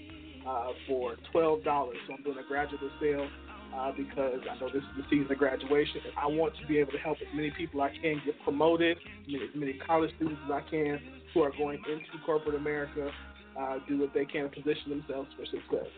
uh, 0.45 0.71
for 0.87 1.15
$12. 1.33 1.63
So 1.63 2.13
I'm 2.13 2.23
doing 2.23 2.37
a 2.37 2.47
graduate 2.47 2.81
sale 2.99 3.27
uh, 3.75 3.91
because 3.95 4.39
I 4.49 4.59
know 4.59 4.67
this 4.67 4.83
is 4.83 4.95
the 4.97 5.03
season 5.09 5.31
of 5.31 5.37
graduation, 5.37 6.01
and 6.05 6.13
I 6.21 6.27
want 6.27 6.53
to 6.61 6.67
be 6.67 6.77
able 6.77 6.93
to 6.93 6.97
help 6.97 7.17
as 7.21 7.27
many 7.35 7.51
people 7.51 7.81
I 7.81 7.89
can 7.89 8.21
get 8.25 8.41
promoted, 8.43 8.97
as 8.97 9.55
many 9.55 9.73
college 9.85 10.11
students 10.15 10.39
as 10.45 10.51
I 10.51 10.61
can 10.69 10.99
who 11.33 11.41
are 11.41 11.51
going 11.57 11.79
into 11.89 12.25
corporate 12.25 12.55
America, 12.55 13.11
uh, 13.59 13.77
do 13.87 13.99
what 13.99 14.13
they 14.13 14.25
can 14.25 14.43
to 14.43 14.49
position 14.49 14.89
themselves 14.89 15.29
for 15.35 15.45
success. 15.45 15.89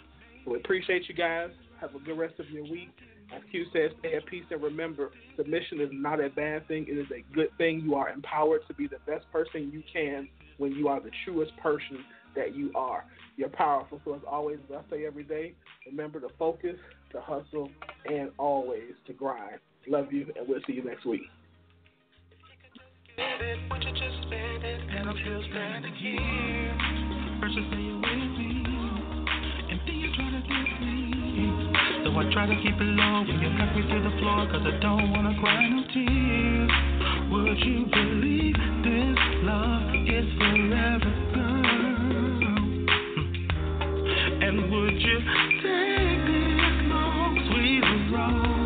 So 0.43 0.51
we 0.51 0.57
appreciate 0.57 1.07
you 1.07 1.15
guys. 1.15 1.49
Have 1.79 1.93
a 1.93 1.99
good 1.99 2.17
rest 2.17 2.39
of 2.39 2.49
your 2.49 2.63
week. 2.63 2.89
As 3.35 3.41
Q 3.51 3.65
says, 3.73 3.91
stay 3.99 4.15
at 4.15 4.25
peace 4.25 4.45
and 4.49 4.63
remember, 4.63 5.11
submission 5.35 5.81
is 5.81 5.89
not 5.91 6.23
a 6.23 6.29
bad 6.29 6.67
thing. 6.67 6.85
It 6.87 6.97
is 6.97 7.07
a 7.11 7.35
good 7.35 7.49
thing. 7.57 7.81
You 7.81 7.95
are 7.95 8.09
empowered 8.09 8.61
to 8.67 8.73
be 8.73 8.87
the 8.87 8.99
best 9.05 9.29
person 9.31 9.69
you 9.71 9.83
can 9.91 10.27
when 10.57 10.71
you 10.71 10.87
are 10.87 10.99
the 10.99 11.11
truest 11.25 11.51
person 11.57 11.99
that 12.35 12.55
you 12.55 12.71
are. 12.73 13.03
You're 13.35 13.49
powerful. 13.49 14.01
So 14.05 14.15
as 14.15 14.21
always, 14.27 14.59
as 14.69 14.77
I 14.77 14.89
say 14.95 15.05
every 15.05 15.23
day, 15.23 15.53
remember 15.85 16.19
to 16.21 16.29
focus, 16.39 16.77
to 17.11 17.21
hustle, 17.21 17.69
and 18.05 18.31
always 18.37 18.93
to 19.05 19.13
grind. 19.13 19.59
Love 19.87 20.11
you, 20.11 20.27
and 20.37 20.47
we'll 20.47 20.59
see 20.67 20.73
you 20.73 20.83
next 20.83 21.05
week. 21.05 21.21
I 32.17 32.29
try 32.33 32.47
to 32.47 32.55
keep 32.55 32.73
it 32.73 32.83
low 32.83 33.21
when 33.21 33.39
you 33.39 33.49
me 33.49 33.81
to 33.93 34.01
the 34.01 34.09
floor, 34.19 34.47
cause 34.49 34.65
I 34.65 34.79
don't 34.81 35.11
wanna 35.11 35.37
cry 35.39 35.69
no 35.69 35.83
tears. 35.93 36.71
Would 37.31 37.59
you 37.59 37.85
believe 37.85 38.57
this 38.83 39.19
love 39.45 39.93
is 39.93 40.25
forever? 40.37 41.13
And 44.41 44.71
would 44.71 44.99
you 44.99 45.19
take 45.61 46.56
sweet 48.17 48.56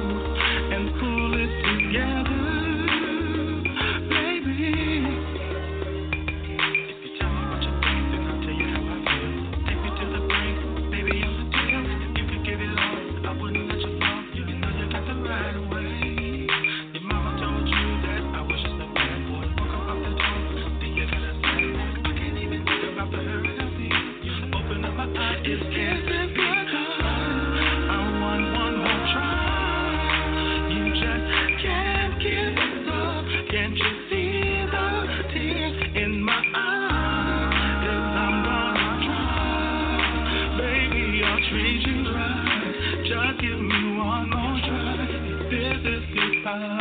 time. 46.59 46.80